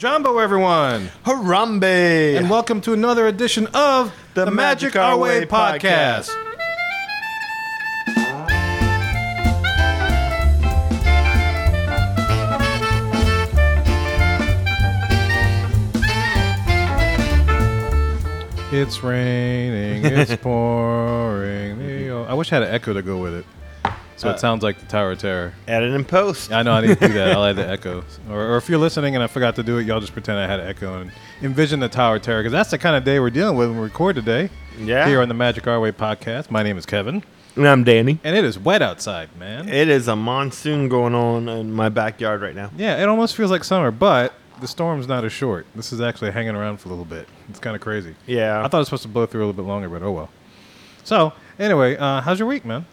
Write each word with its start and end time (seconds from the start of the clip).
Jambo, 0.00 0.38
everyone, 0.38 1.10
Harambe! 1.26 2.34
and 2.34 2.48
welcome 2.48 2.80
to 2.80 2.94
another 2.94 3.26
edition 3.26 3.66
of 3.74 4.10
The 4.32 4.50
Magic 4.50 4.96
Our 4.96 5.18
Way 5.18 5.44
podcast. 5.44 6.30
It's 18.72 19.02
raining, 19.02 20.06
it's 20.06 20.34
pouring. 20.36 22.10
I 22.10 22.32
wish 22.32 22.50
I 22.50 22.56
had 22.56 22.62
an 22.62 22.74
echo 22.74 22.94
to 22.94 23.02
go 23.02 23.18
with 23.18 23.34
it, 23.34 23.44
so 24.20 24.28
Uh, 24.28 24.32
it 24.32 24.38
sounds 24.40 24.62
like 24.62 24.78
the 24.78 24.86
Tower 24.86 25.12
of 25.12 25.18
Terror. 25.18 25.54
Add 25.66 25.82
it 25.82 25.92
in 25.94 26.04
post. 26.04 26.52
I 26.52 26.62
know 26.62 26.72
I 26.72 26.80
need 26.82 26.98
to 26.98 27.08
do 27.08 27.14
that. 27.14 27.32
I'll 27.32 27.44
add 27.44 27.56
the 27.56 27.66
echo. 27.76 28.04
Or, 28.30 28.40
or 28.52 28.56
if 28.58 28.68
you're 28.68 28.78
listening 28.78 29.14
and 29.14 29.24
I 29.24 29.26
forgot 29.26 29.56
to 29.56 29.62
do 29.62 29.78
it, 29.78 29.86
y'all 29.86 30.00
just 30.00 30.12
pretend 30.12 30.38
I 30.38 30.46
had 30.46 30.60
an 30.60 30.66
echo 30.68 31.00
and 31.00 31.10
envision 31.42 31.80
the 31.80 31.88
Tower 31.88 32.16
of 32.16 32.22
Terror 32.22 32.40
because 32.42 32.52
that's 32.52 32.70
the 32.70 32.78
kind 32.78 32.96
of 32.96 33.04
day 33.04 33.18
we're 33.18 33.30
dealing 33.30 33.56
with 33.56 33.68
when 33.68 33.78
we 33.78 33.82
record 33.84 34.16
today. 34.16 34.50
Yeah. 34.78 35.06
Here 35.06 35.20
on 35.22 35.28
the 35.28 35.34
Magic 35.34 35.66
Our 35.66 35.80
Way 35.80 35.92
podcast. 35.92 36.50
My 36.50 36.62
name 36.62 36.76
is 36.78 36.86
Kevin, 36.86 37.22
And 37.56 37.66
I'm 37.68 37.82
Danny. 37.84 38.18
and 38.24 38.36
it 38.36 38.44
is 38.44 38.58
wet 38.58 38.82
outside, 38.82 39.28
man. 39.38 39.68
It 39.68 39.88
is 39.88 40.06
a 40.08 40.16
monsoon 40.16 40.88
going 40.88 41.14
on 41.14 41.48
in 41.48 41.72
my 41.72 41.88
backyard 41.88 42.40
right 42.42 42.54
now. 42.54 42.70
yeah, 42.76 43.02
it 43.02 43.08
almost 43.08 43.34
feels 43.36 43.50
like 43.50 43.64
summer, 43.64 43.90
but 43.90 44.32
the 44.60 44.68
storm's 44.68 45.08
not 45.08 45.24
as 45.24 45.32
short. 45.32 45.66
This 45.74 45.90
is 45.92 46.00
actually 46.02 46.30
hanging 46.32 46.54
around 46.54 46.78
for 46.80 46.88
a 46.88 46.92
little 46.92 47.04
bit. 47.06 47.26
It's 47.48 47.58
kind 47.58 47.74
of 47.74 47.80
crazy. 47.80 48.14
Yeah. 48.26 48.58
I 48.62 48.68
thought 48.68 48.76
it 48.76 48.80
was 48.80 48.86
supposed 48.88 49.02
to 49.04 49.08
blow 49.08 49.24
through 49.26 49.40
a 49.40 49.46
little 49.46 49.62
bit 49.64 49.66
longer, 49.68 49.88
but 49.88 50.02
oh 50.02 50.12
well. 50.12 50.28
So, 51.02 51.32
anyway, 51.58 51.96
uh, 51.96 52.20
how's 52.20 52.38
your 52.38 52.46
week, 52.46 52.64
man? 52.66 52.84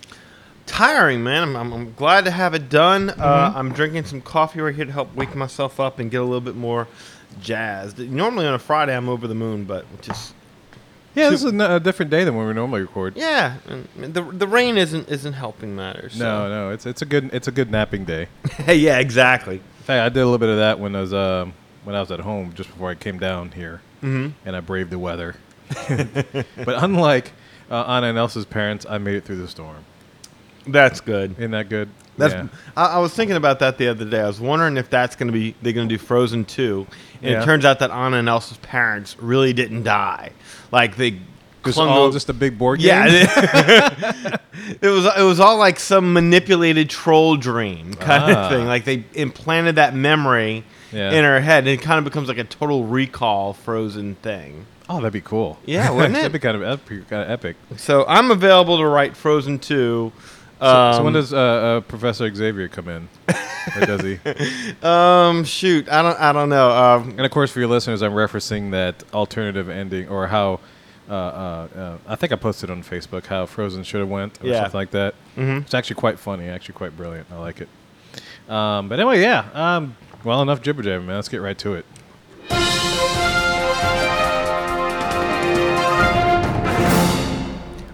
Tiring, 0.67 1.23
man. 1.23 1.43
I'm, 1.43 1.55
I'm, 1.55 1.73
I'm 1.73 1.93
glad 1.93 2.25
to 2.25 2.31
have 2.31 2.53
it 2.53 2.69
done. 2.69 3.07
Mm-hmm. 3.09 3.21
Uh, 3.21 3.53
I'm 3.55 3.71
drinking 3.73 4.05
some 4.05 4.21
coffee 4.21 4.59
right 4.61 4.75
here 4.75 4.85
to 4.85 4.91
help 4.91 5.13
wake 5.15 5.33
myself 5.35 5.79
up 5.79 5.97
and 5.99 6.11
get 6.11 6.17
a 6.21 6.23
little 6.23 6.41
bit 6.41 6.55
more 6.55 6.87
jazzed. 7.41 7.97
Normally 7.99 8.45
on 8.45 8.53
a 8.53 8.59
Friday, 8.59 8.95
I'm 8.95 9.09
over 9.09 9.27
the 9.27 9.35
moon, 9.35 9.63
but 9.65 9.85
just 10.01 10.33
Yeah, 11.15 11.29
this 11.29 11.43
is 11.43 11.51
a 11.53 11.79
different 11.79 12.11
day 12.11 12.23
than 12.23 12.35
when 12.35 12.47
we 12.47 12.53
normally 12.53 12.81
record. 12.81 13.15
yeah, 13.17 13.57
the 13.97 14.21
the 14.21 14.47
rain 14.47 14.77
isn't 14.77 15.09
isn't 15.09 15.33
helping 15.33 15.75
matters. 15.75 16.19
No, 16.19 16.47
no, 16.49 16.69
it's 16.71 16.85
it's 16.85 17.01
a 17.01 17.05
good 17.05 17.29
it's 17.33 17.47
a 17.47 17.51
good 17.51 17.71
napping 17.71 18.05
day. 18.05 18.27
yeah, 18.67 18.99
exactly. 18.99 19.55
In 19.55 19.83
fact, 19.83 20.05
I 20.05 20.09
did 20.09 20.19
a 20.21 20.25
little 20.25 20.37
bit 20.37 20.49
of 20.49 20.57
that 20.57 20.79
when 20.79 20.95
I 20.95 21.01
was 21.01 21.13
um, 21.13 21.53
when 21.85 21.95
I 21.95 22.01
was 22.01 22.11
at 22.11 22.19
home 22.19 22.53
just 22.53 22.69
before 22.69 22.89
I 22.89 22.95
came 22.95 23.17
down 23.19 23.51
here, 23.51 23.81
Mm-hmm. 24.03 24.33
and 24.47 24.55
I 24.55 24.59
braved 24.59 24.91
the 24.91 24.99
weather. 24.99 25.35
but 25.87 26.83
unlike 26.83 27.31
uh, 27.71 27.83
Anna 27.87 28.07
and 28.07 28.17
Elsa's 28.17 28.45
parents, 28.45 28.85
I 28.87 28.97
made 28.99 29.15
it 29.15 29.23
through 29.25 29.37
the 29.37 29.47
storm. 29.47 29.83
That's 30.67 31.01
good. 31.01 31.31
Isn't 31.37 31.51
that 31.51 31.69
good? 31.69 31.89
That's. 32.17 32.33
yeah. 32.33 32.47
I, 32.75 32.85
I 32.85 32.97
was 32.99 33.13
thinking 33.13 33.35
about 33.37 33.59
that 33.59 33.77
the 33.77 33.87
other 33.89 34.05
day. 34.05 34.19
I 34.21 34.27
was 34.27 34.39
wondering 34.41 34.77
if 34.77 34.89
that's 34.89 35.15
going 35.15 35.27
to 35.27 35.33
be 35.33 35.55
they're 35.61 35.73
going 35.73 35.87
to 35.87 35.95
do 35.97 35.99
Frozen 36.03 36.45
two, 36.45 36.87
and 37.21 37.31
Yeah. 37.31 37.41
it 37.41 37.45
turns 37.45 37.63
out 37.65 37.79
that 37.79 37.91
Anna 37.91 38.17
and 38.17 38.27
Elsa's 38.29 38.57
parents 38.57 39.15
really 39.19 39.53
didn't 39.53 39.83
die. 39.83 40.31
Like 40.71 40.95
they 40.95 41.11
Just 41.63 41.75
clung 41.75 41.89
all 41.89 42.09
just 42.11 42.29
a 42.29 42.33
big 42.33 42.57
board 42.57 42.79
game. 42.79 42.87
yeah. 42.89 44.37
it 44.81 44.87
was 44.87 45.05
it 45.17 45.21
was 45.23 45.39
all 45.39 45.57
like 45.57 45.79
some 45.79 46.11
manipulated 46.13 46.89
troll 46.89 47.35
dream 47.37 47.93
kind 47.93 48.23
Ah. 48.35 48.45
of 48.45 48.51
thing. 48.51 48.65
Like 48.65 48.85
they 48.85 49.03
implanted 49.13 49.75
that 49.75 49.93
memory 49.95 50.63
Yeah. 50.91 51.11
in 51.11 51.23
her 51.23 51.39
head, 51.39 51.59
and 51.59 51.67
it 51.69 51.81
kind 51.81 51.99
of 51.99 52.03
becomes 52.03 52.27
like 52.29 52.37
a 52.39 52.43
total 52.43 52.85
recall 52.85 53.53
Frozen 53.53 54.15
thing. 54.15 54.65
Oh, 54.89 54.95
that'd 54.97 55.11
be 55.13 55.21
cool. 55.21 55.59
Yeah, 55.65 55.91
wouldn't 55.91 56.15
it? 56.15 56.19
that'd 56.19 56.31
be 56.31 56.39
kind 56.39 56.55
of 56.55 56.61
that'd 56.61 57.07
kind 57.09 57.21
of 57.23 57.29
epic. 57.29 57.57
So 57.75 58.05
I'm 58.07 58.31
available 58.31 58.77
to 58.77 58.85
write 58.87 59.15
Frozen 59.15 59.59
two. 59.59 60.11
So, 60.59 60.91
so 60.93 61.03
when 61.03 61.07
um, 61.07 61.13
does 61.13 61.33
uh, 61.33 61.37
uh, 61.37 61.81
Professor 61.81 62.33
Xavier 62.33 62.67
come 62.67 62.87
in, 62.89 63.07
or 63.79 63.85
does 63.85 64.01
he? 64.01 64.19
um 64.87 65.43
shoot 65.43 65.87
I 65.89 66.01
don't 66.01 66.19
I 66.19 66.33
don't 66.33 66.49
know 66.49 66.71
um, 66.71 67.09
And 67.11 67.21
of 67.21 67.31
course, 67.31 67.51
for 67.51 67.59
your 67.59 67.69
listeners, 67.69 68.01
I'm 68.01 68.13
referencing 68.13 68.71
that 68.71 69.03
alternative 69.13 69.69
ending, 69.69 70.07
or 70.09 70.27
how 70.27 70.59
uh, 71.09 71.13
uh, 71.13 71.67
uh, 71.77 71.97
I 72.07 72.15
think 72.15 72.33
I 72.33 72.35
posted 72.37 72.69
on 72.71 72.81
Facebook 72.83 73.27
how 73.27 73.45
Frozen 73.45 73.83
should 73.83 73.99
have 73.99 74.09
went, 74.09 74.41
or 74.43 74.47
Yeah. 74.47 74.63
something 74.63 74.77
like 74.79 74.91
that. 74.91 75.13
Mhm. 75.37 75.61
It's 75.61 75.73
actually 75.75 75.95
quite 75.97 76.17
funny, 76.19 76.49
actually 76.49 76.73
quite 76.73 76.97
brilliant. 76.97 77.27
I 77.31 77.37
like 77.37 77.61
it. 77.61 77.69
Um, 78.51 78.89
but 78.89 78.99
anyway, 78.99 79.21
yeah. 79.21 79.45
Um, 79.53 79.95
well, 80.23 80.41
enough 80.41 80.61
jibber 80.61 80.81
jabber, 80.81 81.03
man. 81.05 81.15
Let's 81.17 81.29
get 81.29 81.41
right 81.41 81.57
to 81.59 81.75
it. 81.75 81.85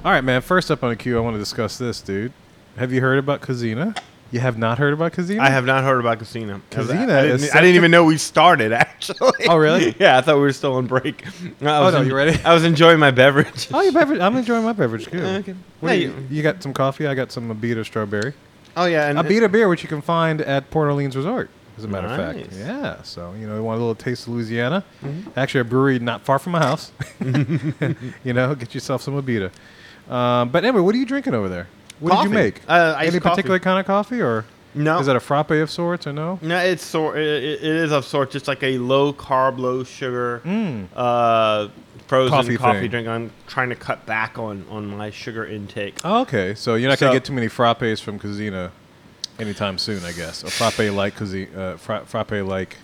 All 0.05 0.11
right, 0.11 0.23
man. 0.23 0.41
First 0.41 0.69
up 0.69 0.83
on 0.83 0.89
the 0.89 0.97
queue, 0.97 1.17
I 1.17 1.21
want 1.21 1.35
to 1.35 1.39
discuss 1.39 1.77
this, 1.77 2.01
dude. 2.01 2.33
Have 2.77 2.91
you 2.91 3.01
heard 3.01 3.19
about 3.19 3.41
Kouzzina? 3.41 3.97
You 4.31 4.39
have 4.39 4.57
not 4.57 4.79
heard 4.79 4.93
about 4.93 5.13
Kouzzina? 5.13 5.41
I 5.41 5.51
have 5.51 5.63
not 5.63 5.83
heard 5.83 5.99
about 5.99 6.17
Kouzzina. 6.17 6.59
Casino 6.71 7.13
I, 7.13 7.25
is 7.25 7.41
didn't, 7.41 7.55
I 7.55 7.61
didn't 7.61 7.75
even 7.75 7.91
know 7.91 8.03
we 8.03 8.17
started 8.17 8.71
actually. 8.73 9.45
Oh, 9.47 9.57
really? 9.57 9.95
yeah, 9.99 10.17
I 10.17 10.21
thought 10.21 10.37
we 10.37 10.41
were 10.41 10.53
still 10.53 10.73
on 10.73 10.87
break. 10.87 11.23
I 11.61 11.81
was 11.81 11.93
no, 11.93 11.99
en- 12.01 12.07
you 12.07 12.15
ready? 12.15 12.41
I 12.43 12.51
was 12.51 12.63
enjoying 12.63 12.97
my 12.97 13.11
beverage. 13.11 13.67
Oh, 13.71 13.81
your 13.81 13.91
beverage. 13.91 14.19
I'm 14.19 14.35
enjoying 14.35 14.63
my 14.63 14.73
beverage 14.73 15.05
too. 15.05 15.21
Okay. 15.21 15.55
What 15.81 15.91
Hey, 15.91 16.01
you, 16.03 16.27
you 16.31 16.41
got 16.41 16.63
some 16.63 16.73
coffee. 16.73 17.05
I 17.05 17.13
got 17.13 17.31
some 17.31 17.53
Abita 17.53 17.85
strawberry. 17.85 18.33
Oh 18.75 18.85
yeah, 18.85 19.07
and 19.07 19.19
Abita 19.19 19.51
beer, 19.51 19.69
which 19.69 19.83
you 19.83 19.89
can 19.89 20.01
find 20.01 20.41
at 20.41 20.71
Port 20.71 20.87
Orleans 20.87 21.15
Resort, 21.15 21.51
as 21.77 21.83
a 21.83 21.87
matter 21.87 22.07
of 22.07 22.17
fact. 22.17 22.51
Nice. 22.51 22.57
Yeah. 22.57 23.03
So 23.03 23.33
you 23.33 23.45
know, 23.45 23.55
you 23.55 23.63
want 23.63 23.77
a 23.77 23.81
little 23.81 23.93
taste 23.93 24.25
of 24.25 24.33
Louisiana? 24.33 24.83
Mm-hmm. 25.03 25.29
Actually, 25.37 25.61
a 25.61 25.65
brewery 25.65 25.99
not 25.99 26.21
far 26.21 26.39
from 26.39 26.53
my 26.53 26.59
house. 26.59 26.91
you 28.23 28.33
know, 28.33 28.55
get 28.55 28.73
yourself 28.73 29.03
some 29.03 29.21
Abita. 29.21 29.51
Um, 30.09 30.49
but 30.49 30.65
anyway, 30.65 30.81
what 30.81 30.95
are 30.95 30.97
you 30.97 31.05
drinking 31.05 31.35
over 31.35 31.49
there? 31.49 31.67
What 32.03 32.15
did 32.23 32.29
you 32.29 32.35
make? 32.35 32.61
Uh, 32.67 32.95
Any 32.99 33.11
coffee. 33.11 33.19
particular 33.21 33.59
kind 33.59 33.79
of 33.79 33.85
coffee, 33.85 34.21
or 34.21 34.45
no, 34.75 34.99
is 34.99 35.07
it 35.07 35.15
a 35.15 35.19
frappe 35.19 35.51
of 35.51 35.69
sorts, 35.71 36.05
or 36.07 36.13
no? 36.13 36.39
no, 36.41 36.57
it's 36.57 36.83
sort. 36.83 37.17
It, 37.17 37.43
it 37.43 37.63
is 37.63 37.91
of 37.91 38.05
sorts. 38.05 38.35
It's 38.35 38.47
like 38.47 38.61
a 38.63 38.77
low 38.77 39.13
carb, 39.13 39.57
low 39.57 39.83
sugar, 39.83 40.41
Mm. 40.45 40.87
uh, 40.95 41.69
frozen 42.07 42.29
Coffee 42.31 42.57
coffee, 42.57 42.87
drink. 42.87 43.07
I'm 43.07 43.31
trying 43.47 43.69
to 43.69 43.75
cut 43.75 44.05
back 44.05 44.37
on 44.37 44.65
on 44.69 44.87
my 44.97 45.09
sugar 45.11 45.45
intake. 45.45 45.99
Oh, 46.03 46.21
okay, 46.21 46.53
so 46.55 46.75
you're 46.75 46.89
not 46.89 46.99
gonna 46.99 47.13
get 47.13 47.23
too 47.25 47.33
many 47.33 47.47
frappes 47.47 48.01
from 48.01 48.19
Kouzzina 48.19 48.71
anytime 49.39 49.77
soon, 49.77 50.03
I 50.03 50.11
guess. 50.11 50.43
A 50.43 50.47
frappe 50.49 50.91
like 50.91 51.15
Kouzzina, 51.15 51.57
uh, 51.57 51.77
fra- 51.77 52.05
frappe 52.05 52.31
like 52.43 52.77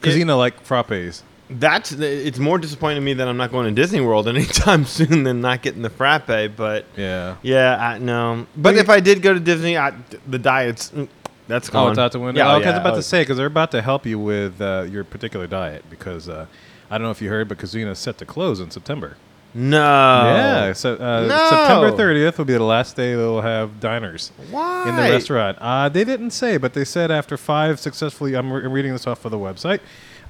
Kouzzina 0.00 0.36
like 0.38 0.64
frappes. 0.66 1.22
That's 1.50 1.92
it's 1.92 2.38
more 2.38 2.56
disappointing 2.58 2.96
to 2.96 3.00
me 3.04 3.12
that 3.14 3.28
I'm 3.28 3.36
not 3.36 3.50
going 3.50 3.66
to 3.66 3.72
Disney 3.72 4.00
World 4.00 4.26
anytime 4.36 4.84
soon 4.84 5.24
than 5.24 5.40
not 5.40 5.60
getting 5.62 5.82
the 5.82 5.90
frappe. 5.90 6.26
But 6.56 6.86
Yeah. 6.96 7.36
yeah, 7.42 7.76
I, 7.94 7.98
no. 7.98 8.46
But 8.56 8.74
you- 8.74 8.80
if 8.80 8.88
I 8.88 9.00
did 9.00 9.20
go 9.22 9.34
to 9.34 9.40
Disney, 9.40 9.76
I, 9.76 9.92
the 10.26 10.38
diet's 10.38 10.90
mm, 10.90 11.08
that's 11.48 11.68
gone. 11.68 11.88
Oh, 11.88 11.90
it's 11.90 11.98
out 11.98 12.12
the 12.12 12.20
window. 12.20 12.40
Yeah, 12.40 12.54
oh, 12.54 12.58
'cause 12.58 12.66
I 12.68 12.70
was 12.70 12.78
about 12.78 12.92
oh, 12.94 12.96
to 12.96 13.02
say 13.02 13.22
because 13.22 13.36
they're 13.36 13.46
about 13.46 13.70
to 13.72 13.82
help 13.82 14.06
you 14.06 14.18
with 14.18 14.60
uh, 14.60 14.86
your 14.88 15.04
particular 15.04 15.46
diet 15.46 15.84
because 15.90 16.28
uh, 16.28 16.46
I 16.90 16.96
don't 16.96 17.04
know 17.06 17.10
if 17.10 17.20
you 17.20 17.28
heard, 17.28 17.48
but 17.48 17.58
Kouzzina 17.58 17.90
is 17.90 17.98
set 17.98 18.16
to 18.18 18.24
close 18.24 18.58
in 18.60 18.70
September. 18.70 19.16
No. 19.54 19.76
yeah, 19.76 20.72
so 20.72 20.94
uh, 20.94 21.26
No. 21.26 21.48
September 21.50 21.90
30th 21.92 22.38
will 22.38 22.46
be 22.46 22.54
the 22.54 22.62
last 22.62 22.96
day 22.96 23.14
they'll 23.14 23.42
have 23.42 23.80
diners 23.80 24.32
Why? 24.50 24.88
in 24.88 24.96
the 24.96 25.02
restaurant. 25.02 25.58
Uh, 25.60 25.90
they 25.90 26.04
didn't 26.04 26.30
say, 26.30 26.56
but 26.56 26.72
they 26.72 26.86
said 26.86 27.10
after 27.10 27.36
five 27.36 27.78
successfully. 27.78 28.34
I'm, 28.34 28.50
re- 28.50 28.64
I'm 28.64 28.72
reading 28.72 28.92
this 28.92 29.06
off 29.06 29.26
of 29.26 29.30
the 29.30 29.36
website. 29.38 29.80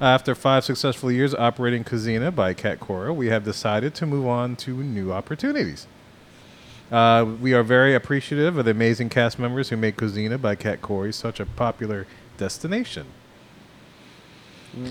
After 0.01 0.35
five 0.35 0.65
successful 0.65 1.13
years 1.13 1.35
operating 1.35 1.85
Kouzzina 1.85 2.35
by 2.35 2.55
Cat 2.55 2.81
Cora, 2.81 3.13
we 3.13 3.29
have 3.29 3.45
decided 3.45 3.95
to 3.97 4.07
move 4.07 4.27
on 4.27 4.57
to 4.57 4.83
new 4.83 5.13
opportunities. 5.13 5.87
Uh, 6.91 7.25
we 7.41 7.55
are 7.55 7.63
very 7.63 7.95
appreciative 7.95 8.59
of 8.59 8.65
the 8.65 8.71
amazing 8.71 9.09
cast 9.09 9.39
members 9.39 9.71
who 9.71 9.77
make 9.77 9.97
Kouzzina 9.97 10.41
by 10.41 10.55
Cat 10.55 10.83
Cora 10.83 11.13
such 11.13 11.41
a 11.41 11.47
popular 11.47 12.07
destination. 12.37 13.07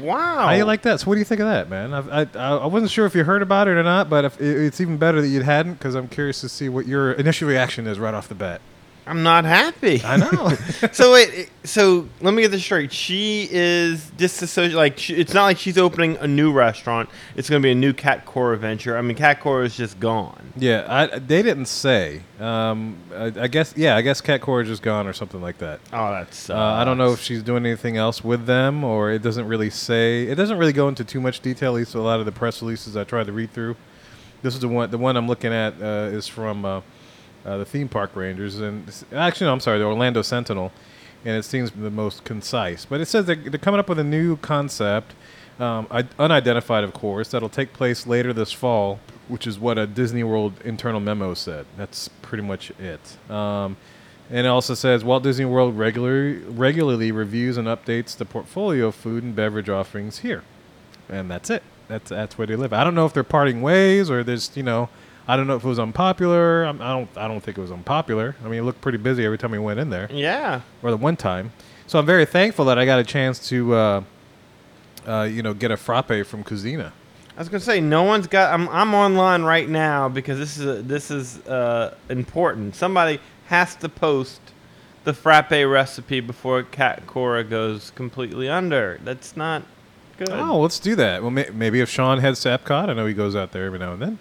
Wow. 0.02 0.46
How 0.46 0.52
do 0.52 0.58
you 0.58 0.66
like 0.66 0.84
that? 0.84 1.00
So, 1.00 1.08
what 1.08 1.16
do 1.16 1.20
you 1.20 1.26
think 1.26 1.42
of 1.42 1.48
that, 1.48 1.70
man? 1.70 1.94
I've, 1.94 2.10
I 2.10 2.40
I 2.40 2.58
I 2.58 2.66
wasn't 2.68 2.92
sure 2.92 3.06
if 3.06 3.16
you 3.16 3.24
heard 3.24 3.42
about 3.42 3.68
it 3.68 3.72
or 3.72 3.84
not, 3.84 4.10
but 4.10 4.26
if, 4.26 4.40
it's 4.40 4.80
even 4.80 4.98
better 4.98 5.22
that 5.22 5.28
you 5.28 5.42
hadn't 5.42 5.74
because 5.74 5.96
I'm 5.96 6.08
curious 6.08 6.42
to 6.42 6.50
see 6.50 6.70
what 6.70 6.86
your 6.86 7.14
initial 7.14 7.48
reaction 7.48 7.88
is 7.88 7.98
right 7.98 8.14
off 8.14 8.28
the 8.28 8.36
bat. 8.36 8.62
I'm 9.08 9.24
not 9.24 9.46
happy. 9.46 10.02
I 10.04 10.18
know. 10.18 10.50
so 10.92 11.14
wait, 11.14 11.30
it- 11.34 11.50
so 11.64 12.08
let 12.22 12.34
me 12.34 12.42
get 12.42 12.50
this 12.50 12.64
straight. 12.64 12.92
She 12.92 13.48
is 13.52 14.10
disassociated. 14.12 14.76
Like 14.76 14.98
she, 14.98 15.14
it's 15.16 15.34
not 15.34 15.44
like 15.44 15.58
she's 15.60 15.78
opening 15.78 16.18
a 16.18 16.28
new 16.28 16.52
restaurant. 16.52 17.08
It's 17.36 17.50
going 17.50 17.62
to 17.62 17.66
be 17.66 17.72
a 17.72 17.76
new 17.76 17.94
Cat 17.94 18.26
Cora 18.26 18.58
venture. 18.58 18.98
I 18.98 19.02
mean, 19.02 19.16
Cat 19.16 19.40
Cora 19.42 19.66
is 19.66 19.76
just 19.78 20.00
gone. 20.00 20.54
yeah, 20.56 20.86
I, 20.88 21.20
they 21.20 21.44
didn't 21.44 21.68
say. 21.68 22.22
Um, 22.40 22.98
I, 23.14 23.26
I 23.42 23.48
guess 23.48 23.76
yeah, 23.78 23.96
I 23.96 24.02
guess 24.02 24.22
Cat 24.22 24.42
Cora 24.42 24.64
is 24.64 24.70
just 24.70 24.82
gone 24.82 25.06
or 25.08 25.14
something 25.14 25.42
like 25.42 25.60
that. 25.60 25.82
Oh, 25.94 26.12
that's. 26.12 26.50
Uh, 26.50 26.58
I 26.58 26.84
don't 26.84 26.98
know 26.98 27.12
if 27.14 27.22
she's 27.22 27.44
doing 27.44 27.64
anything 27.66 27.98
else 27.98 28.24
with 28.24 28.46
them, 28.48 28.84
or 28.84 29.12
it 29.12 29.22
doesn't 29.22 29.48
really 29.48 29.70
say. 29.70 30.24
It 30.24 30.36
doesn't 30.36 30.58
really 30.58 30.74
go 30.74 30.88
into 30.88 31.04
too 31.04 31.22
much 31.22 31.42
detail. 31.42 31.74
At 31.74 31.78
least 31.78 31.94
a 31.96 32.02
lot 32.02 32.20
of 32.20 32.26
the 32.26 32.32
press 32.32 32.62
releases 32.62 32.98
I 32.98 33.04
tried 33.04 33.28
to 33.28 33.34
read 33.34 33.52
through. 33.52 33.76
This 34.42 34.56
is 34.56 34.60
the 34.62 34.68
one. 34.68 34.90
The 34.90 34.98
one 34.98 35.16
I'm 35.16 35.28
looking 35.28 35.54
at 35.54 35.76
uh, 35.82 36.10
is 36.12 36.28
from 36.28 36.66
uh, 36.66 36.82
uh, 37.46 37.58
the 37.58 37.66
theme 37.66 37.88
park 37.90 38.16
rangers, 38.16 38.60
and 38.60 38.92
actually, 39.14 39.48
no, 39.48 39.54
I'm 39.54 39.60
sorry, 39.60 39.80
the 39.80 39.86
Orlando 39.86 40.22
Sentinel, 40.22 40.72
and 41.26 41.38
it 41.38 41.44
seems 41.44 41.72
the 41.72 41.92
most 41.92 42.24
concise. 42.24 42.86
But 42.86 43.02
it 43.02 43.06
says 43.08 43.26
they're, 43.26 43.36
they're 43.36 43.60
coming 43.60 43.80
up 43.80 43.90
with 43.90 44.00
a 44.00 44.04
new 44.04 44.38
concept, 44.38 45.14
um, 45.60 45.88
unidentified, 46.18 46.84
of 46.84 46.94
course, 46.94 47.30
that'll 47.30 47.50
take 47.50 47.74
place 47.74 48.08
later 48.08 48.34
this 48.34 48.52
fall, 48.52 49.00
which 49.28 49.46
is 49.48 49.60
what 49.60 49.78
a 49.78 49.86
Disney 49.88 50.24
World 50.24 50.54
internal 50.64 51.00
memo 51.00 51.34
said. 51.34 51.66
That's 51.78 52.08
pretty 52.22 52.44
much 52.44 52.72
it. 52.80 53.18
Um, 53.30 53.78
And 54.30 54.46
it 54.46 54.50
also 54.50 54.76
says 54.76 55.04
Walt 55.04 55.24
Disney 55.24 55.44
World 55.44 55.78
regularly 55.78 56.40
regularly 56.48 57.12
reviews 57.12 57.58
and 57.58 57.68
updates 57.68 58.16
the 58.16 58.24
portfolio 58.24 58.88
of 58.88 58.96
food 58.96 59.24
and 59.24 59.36
beverage 59.36 59.68
offerings 59.68 60.20
here, 60.20 60.44
and 61.10 61.30
that's 61.30 61.50
it. 61.50 61.64
That's 61.90 62.10
that's 62.10 62.38
where 62.38 62.48
they 62.48 62.56
live. 62.56 62.72
I 62.72 62.86
don't 62.86 62.96
know 62.96 63.06
if 63.06 63.12
they're 63.14 63.26
parting 63.26 63.62
ways 63.62 64.10
or 64.10 64.24
there's 64.24 64.50
you 64.56 64.64
know, 64.64 64.88
I 65.28 65.38
don't 65.38 65.48
know 65.48 65.56
if 65.56 65.64
it 65.64 65.68
was 65.68 65.80
unpopular. 65.80 66.64
I'm, 66.64 66.82
I 66.82 66.90
don't 66.90 67.10
I 67.18 67.28
don't 67.28 67.42
think 67.42 67.58
it 67.58 67.62
was 67.62 67.72
unpopular. 67.72 68.36
I 68.44 68.48
mean, 68.48 68.60
it 68.60 68.64
looked 68.64 68.82
pretty 68.82 68.98
busy 68.98 69.24
every 69.26 69.38
time 69.38 69.52
we 69.52 69.60
went 69.60 69.80
in 69.80 69.90
there, 69.90 70.08
Yeah. 70.12 70.62
or 70.84 70.92
the 70.92 70.98
one 70.98 71.16
time. 71.16 71.52
So 71.88 72.00
I'm 72.00 72.06
very 72.06 72.26
thankful 72.26 72.66
that 72.66 72.80
I 72.80 72.86
got 72.86 73.00
a 73.00 73.04
chance 73.04 73.48
to, 73.50 73.74
uh, 73.76 74.04
uh, 75.06 75.24
you 75.32 75.42
know, 75.44 75.54
get 75.54 75.72
a 75.72 75.78
frappe 75.78 76.26
from 76.26 76.44
Kouzzina. 76.44 76.92
I 77.36 77.40
was 77.40 77.50
gonna 77.50 77.60
say 77.62 77.80
no 77.82 78.04
one's 78.04 78.28
got. 78.28 78.54
I'm 78.54 78.68
I'm 78.70 78.94
online 78.94 79.44
right 79.44 79.68
now 79.70 80.10
because 80.10 80.38
this 80.38 80.58
is 80.58 80.66
a, 80.66 80.82
this 80.82 81.12
is 81.12 81.40
uh, 81.48 81.96
important. 82.10 82.76
Somebody 82.76 83.20
has 83.48 83.76
to 83.78 83.90
post 83.90 84.40
the 85.04 85.14
frappe 85.14 85.52
recipe 85.52 86.20
before 86.20 86.62
Cat 86.64 87.08
Cora 87.08 87.44
goes 87.44 87.92
completely 87.92 88.48
under. 88.50 89.00
That's 89.04 89.36
not 89.36 89.64
good. 90.18 90.30
Oh, 90.30 90.60
let's 90.60 90.78
do 90.80 90.96
that. 90.96 91.22
Well, 91.22 91.32
may- 91.32 91.50
maybe 91.54 91.80
if 91.82 91.90
Sean 91.90 92.20
heads 92.20 92.42
to 92.42 92.50
Epcot, 92.50 92.90
I 92.90 92.94
know 92.94 93.06
he 93.08 93.14
goes 93.14 93.36
out 93.36 93.52
there 93.52 93.66
every 93.66 93.80
now 93.80 93.94
and 93.94 94.02
then 94.02 94.20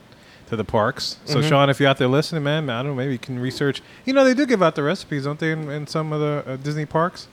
to 0.51 0.57
the 0.57 0.65
parks. 0.65 1.17
So, 1.25 1.39
Mhm. 1.39 1.49
Sean, 1.49 1.71
if 1.71 1.81
you're 1.81 1.89
out 1.89 1.99
there 1.99 2.09
listening, 2.09 2.43
man, 2.43 2.69
I 2.69 2.83
don't 2.83 2.93
know, 2.93 2.95
maybe 2.95 3.13
you 3.13 3.19
can 3.19 3.39
research. 3.39 3.83
You 4.05 4.13
know, 4.13 4.25
they 4.25 4.35
do 4.35 4.45
give 4.47 4.63
out 4.63 4.75
the 4.75 4.83
recipes, 4.83 5.25
don't 5.25 5.39
they, 5.39 5.53
in, 5.53 5.71
in 5.71 5.87
some 5.87 6.13
of 6.13 6.21
the 6.21 6.45
uh, 6.53 6.57
Disney 6.57 6.85
parks? 6.87 7.27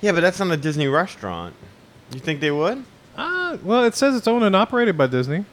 Yeah, 0.00 0.12
but 0.12 0.20
that's 0.20 0.38
not 0.40 0.50
a 0.50 0.56
Disney 0.56 0.88
restaurant. 0.88 1.54
You 2.12 2.20
think 2.20 2.40
they 2.40 2.50
would? 2.50 2.84
Uh, 3.16 3.56
well, 3.62 3.84
it 3.84 3.94
says 3.94 4.14
it's 4.16 4.26
owned 4.26 4.44
and 4.44 4.54
operated 4.56 4.96
by 4.98 5.06
Disney. 5.06 5.44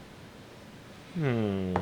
Hmm. 1.15 1.75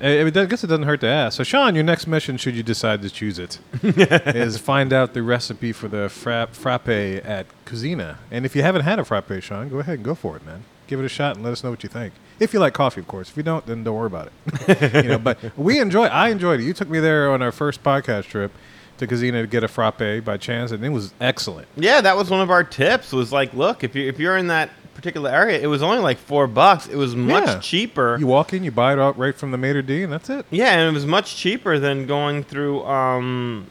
I, 0.00 0.20
I 0.20 0.30
guess 0.30 0.62
it 0.62 0.68
doesn't 0.68 0.84
hurt 0.84 1.00
to 1.00 1.08
ask. 1.08 1.36
So, 1.36 1.42
Sean, 1.44 1.74
your 1.74 1.82
next 1.82 2.06
mission, 2.06 2.36
should 2.36 2.54
you 2.54 2.62
decide 2.62 3.02
to 3.02 3.10
choose 3.10 3.38
it, 3.38 3.58
is 3.82 4.56
find 4.58 4.92
out 4.92 5.12
the 5.12 5.22
recipe 5.22 5.72
for 5.72 5.88
the 5.88 6.08
fra- 6.08 6.48
frappe 6.52 6.88
at 6.88 7.46
Kouzzina. 7.66 8.18
And 8.30 8.44
if 8.46 8.54
you 8.54 8.62
haven't 8.62 8.82
had 8.82 8.98
a 9.00 9.04
frappe, 9.04 9.42
Sean, 9.42 9.68
go 9.68 9.80
ahead 9.80 9.96
and 9.96 10.04
go 10.04 10.14
for 10.14 10.36
it, 10.36 10.46
man. 10.46 10.62
Give 10.86 11.00
it 11.00 11.04
a 11.04 11.08
shot 11.08 11.34
and 11.36 11.44
let 11.44 11.52
us 11.52 11.64
know 11.64 11.70
what 11.70 11.82
you 11.82 11.88
think. 11.88 12.14
If 12.40 12.52
you 12.52 12.60
like 12.60 12.72
coffee, 12.74 13.00
of 13.00 13.08
course. 13.08 13.28
If 13.30 13.36
you 13.36 13.42
don't, 13.42 13.66
then 13.66 13.82
don't 13.84 13.96
worry 13.96 14.06
about 14.06 14.30
it. 14.68 14.94
you 15.04 15.10
know, 15.10 15.18
but 15.18 15.38
we 15.56 15.80
enjoy. 15.80 16.06
I 16.06 16.28
enjoyed 16.28 16.60
it. 16.60 16.64
You 16.64 16.72
took 16.72 16.88
me 16.88 17.00
there 17.00 17.30
on 17.32 17.42
our 17.42 17.52
first 17.52 17.82
podcast 17.82 18.24
trip 18.24 18.52
to 18.98 19.06
Kouzzina 19.06 19.40
to 19.42 19.46
get 19.46 19.62
a 19.64 19.68
frappe 19.68 20.24
by 20.24 20.36
chance, 20.36 20.70
and 20.70 20.84
it 20.84 20.88
was 20.90 21.12
excellent. 21.20 21.68
Yeah, 21.76 22.00
that 22.00 22.16
was 22.16 22.30
one 22.30 22.40
of 22.40 22.50
our 22.50 22.64
tips. 22.64 23.12
Was 23.12 23.32
like, 23.32 23.52
look, 23.54 23.82
if 23.84 23.94
you 23.94 24.08
if 24.08 24.18
you're 24.18 24.36
in 24.36 24.46
that 24.48 24.70
particular 24.94 25.30
area, 25.30 25.60
it 25.60 25.66
was 25.68 25.82
only 25.82 25.98
like 26.00 26.18
four 26.18 26.46
bucks. 26.48 26.88
It 26.88 26.96
was 26.96 27.14
much 27.14 27.46
Yeah. 27.46 27.58
cheaper. 27.60 28.16
You 28.18 28.26
walk 28.26 28.52
in, 28.52 28.64
you 28.64 28.72
buy 28.72 28.92
it 28.94 28.98
out 28.98 29.16
right 29.18 29.34
from 29.36 29.52
the 29.52 29.58
maitre 29.58 29.82
d, 29.82 30.02
and 30.02 30.12
that's 30.12 30.28
it. 30.30 30.44
yeah, 30.50 30.72
and 30.72 30.88
it 30.88 30.92
was 30.92 31.06
much 31.06 31.36
cheaper 31.36 31.78
than 31.78 32.06
going 32.06 32.42
through. 32.44 32.84
um 32.84 33.66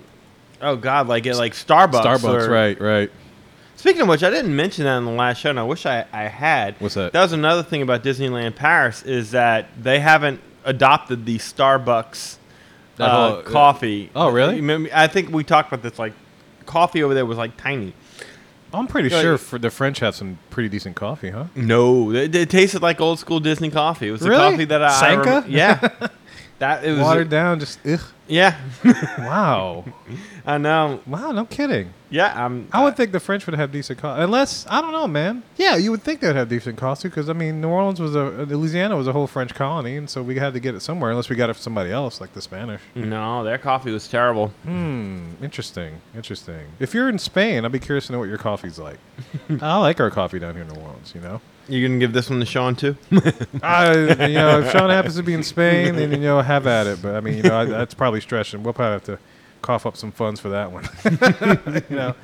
Oh 0.61 0.75
God, 0.75 1.07
like 1.07 1.27
at 1.27 1.35
like 1.37 1.53
Starbucks. 1.53 2.01
Starbucks, 2.03 2.47
or- 2.47 2.49
right, 2.51 2.79
right. 2.81 3.11
Speaking 3.77 4.01
of 4.01 4.07
which, 4.09 4.23
I 4.23 4.29
didn't 4.29 4.55
mention 4.55 4.83
that 4.85 4.97
in 4.97 5.05
the 5.05 5.11
last 5.11 5.39
show, 5.39 5.51
and 5.51 5.59
I 5.59 5.63
wish 5.63 5.85
I, 5.85 6.05
I 6.11 6.23
had. 6.23 6.75
What's 6.79 6.95
that? 6.95 7.13
That 7.13 7.21
was 7.21 7.31
another 7.31 7.63
thing 7.63 7.81
about 7.83 8.03
Disneyland 8.03 8.55
Paris 8.55 9.03
is 9.03 9.31
that 9.31 9.67
they 9.81 9.99
haven't 9.99 10.41
adopted 10.65 11.25
the 11.25 11.37
Starbucks 11.37 12.37
That 12.97 13.05
uh, 13.09 13.29
whole- 13.35 13.43
coffee. 13.43 14.09
Oh, 14.15 14.29
really? 14.29 14.55
You 14.55 14.61
remember- 14.61 14.89
I 14.93 15.07
think 15.07 15.29
we 15.31 15.43
talked 15.43 15.71
about 15.71 15.83
this. 15.87 15.97
Like, 15.99 16.13
coffee 16.65 17.03
over 17.03 17.13
there 17.13 17.25
was 17.25 17.37
like 17.37 17.55
tiny. 17.55 17.93
I'm 18.73 18.87
pretty 18.87 19.07
Yeah, 19.09 19.21
sure 19.21 19.31
you- 19.33 19.37
for 19.37 19.57
the 19.59 19.69
French 19.69 19.99
have 19.99 20.15
some 20.15 20.39
pretty 20.49 20.69
decent 20.69 20.95
coffee, 20.95 21.29
huh? 21.29 21.45
No, 21.55 22.11
it, 22.11 22.35
it 22.35 22.49
tasted 22.49 22.81
like 22.81 22.99
old 22.99 23.19
school 23.19 23.39
Disney 23.39 23.69
coffee. 23.69 24.09
It 24.09 24.11
was 24.11 24.21
the 24.21 24.29
Really? 24.29 24.51
coffee 24.51 24.65
that 24.65 24.83
I, 24.83 24.87
I 24.87 24.99
Sanka? 24.99 25.45
yeah, 25.47 25.89
that 26.59 26.83
it 26.83 26.91
was. 26.91 27.01
Watered 27.01 27.29
down, 27.29 27.59
just 27.59 27.79
ugh. 27.85 28.01
Yeah, 28.29 28.57
Wow, 29.19 29.85
I 30.45 30.57
know. 30.57 30.99
wow, 31.07 31.31
no 31.31 31.45
kidding. 31.45 31.93
Yeah, 32.09 32.33
I'm. 32.45 32.67
I 32.73 32.83
would 32.83 32.97
think 32.97 33.13
the 33.13 33.21
French 33.21 33.45
would 33.45 33.55
have 33.55 33.71
decent 33.71 33.99
coffee, 33.99 34.21
unless 34.21 34.65
I 34.69 34.81
don't 34.81 34.91
know, 34.91 35.07
man. 35.07 35.43
Yeah, 35.55 35.77
you 35.77 35.91
would 35.91 36.03
think 36.03 36.19
they'd 36.19 36.35
have 36.35 36.49
decent 36.49 36.77
coffee 36.77 37.07
because 37.07 37.29
I 37.29 37.33
mean, 37.33 37.61
New 37.61 37.69
Orleans 37.69 38.01
was 38.01 38.15
a 38.15 38.23
Louisiana 38.45 38.97
was 38.97 39.07
a 39.07 39.13
whole 39.13 39.27
French 39.27 39.53
colony, 39.55 39.95
and 39.95 40.09
so 40.09 40.21
we 40.21 40.35
had 40.35 40.53
to 40.53 40.59
get 40.59 40.75
it 40.75 40.81
somewhere, 40.81 41.09
unless 41.11 41.29
we 41.29 41.37
got 41.37 41.49
it 41.49 41.53
from 41.53 41.61
somebody 41.61 41.91
else, 41.91 42.19
like 42.19 42.33
the 42.33 42.41
Spanish. 42.41 42.81
No, 42.95 43.45
their 43.45 43.57
coffee 43.57 43.91
was 43.91 44.07
terrible. 44.09 44.47
Hmm, 44.63 45.31
interesting, 45.41 46.01
interesting. 46.15 46.67
If 46.79 46.93
you're 46.93 47.07
in 47.07 47.19
Spain, 47.19 47.63
I'd 47.63 47.71
be 47.71 47.79
curious 47.79 48.07
to 48.07 48.11
know 48.13 48.19
what 48.19 48.27
your 48.29 48.37
coffee's 48.39 48.77
like. 48.79 48.97
I 49.61 49.77
like 49.77 50.01
our 50.01 50.09
coffee 50.11 50.39
down 50.39 50.53
here 50.55 50.63
in 50.63 50.69
New 50.69 50.81
Orleans, 50.81 51.13
you 51.15 51.21
know. 51.21 51.39
You 51.69 51.87
gonna 51.87 51.99
give 51.99 52.13
this 52.13 52.29
one 52.29 52.39
to 52.39 52.45
Sean 52.45 52.75
too? 52.75 52.95
I, 53.63 53.93
you 54.27 54.33
know, 54.35 54.59
if 54.61 54.71
Sean 54.71 54.89
happens 54.89 55.15
to 55.17 55.23
be 55.23 55.33
in 55.33 55.43
Spain, 55.43 55.95
then 55.95 56.11
you 56.11 56.17
know, 56.17 56.39
have 56.41 56.65
at 56.67 56.87
it. 56.87 57.01
But 57.01 57.15
I 57.15 57.21
mean, 57.21 57.35
you 57.37 57.43
know, 57.43 57.59
I, 57.59 57.65
that's 57.65 57.93
probably 57.93 58.21
stretching. 58.21 58.63
We'll 58.63 58.73
probably 58.73 58.93
have 58.93 59.03
to 59.05 59.19
cough 59.61 59.85
up 59.85 59.97
some 59.97 60.11
funds 60.11 60.39
for 60.39 60.49
that 60.49 60.71
one. 60.71 60.87
you 61.89 61.95
know. 61.95 62.15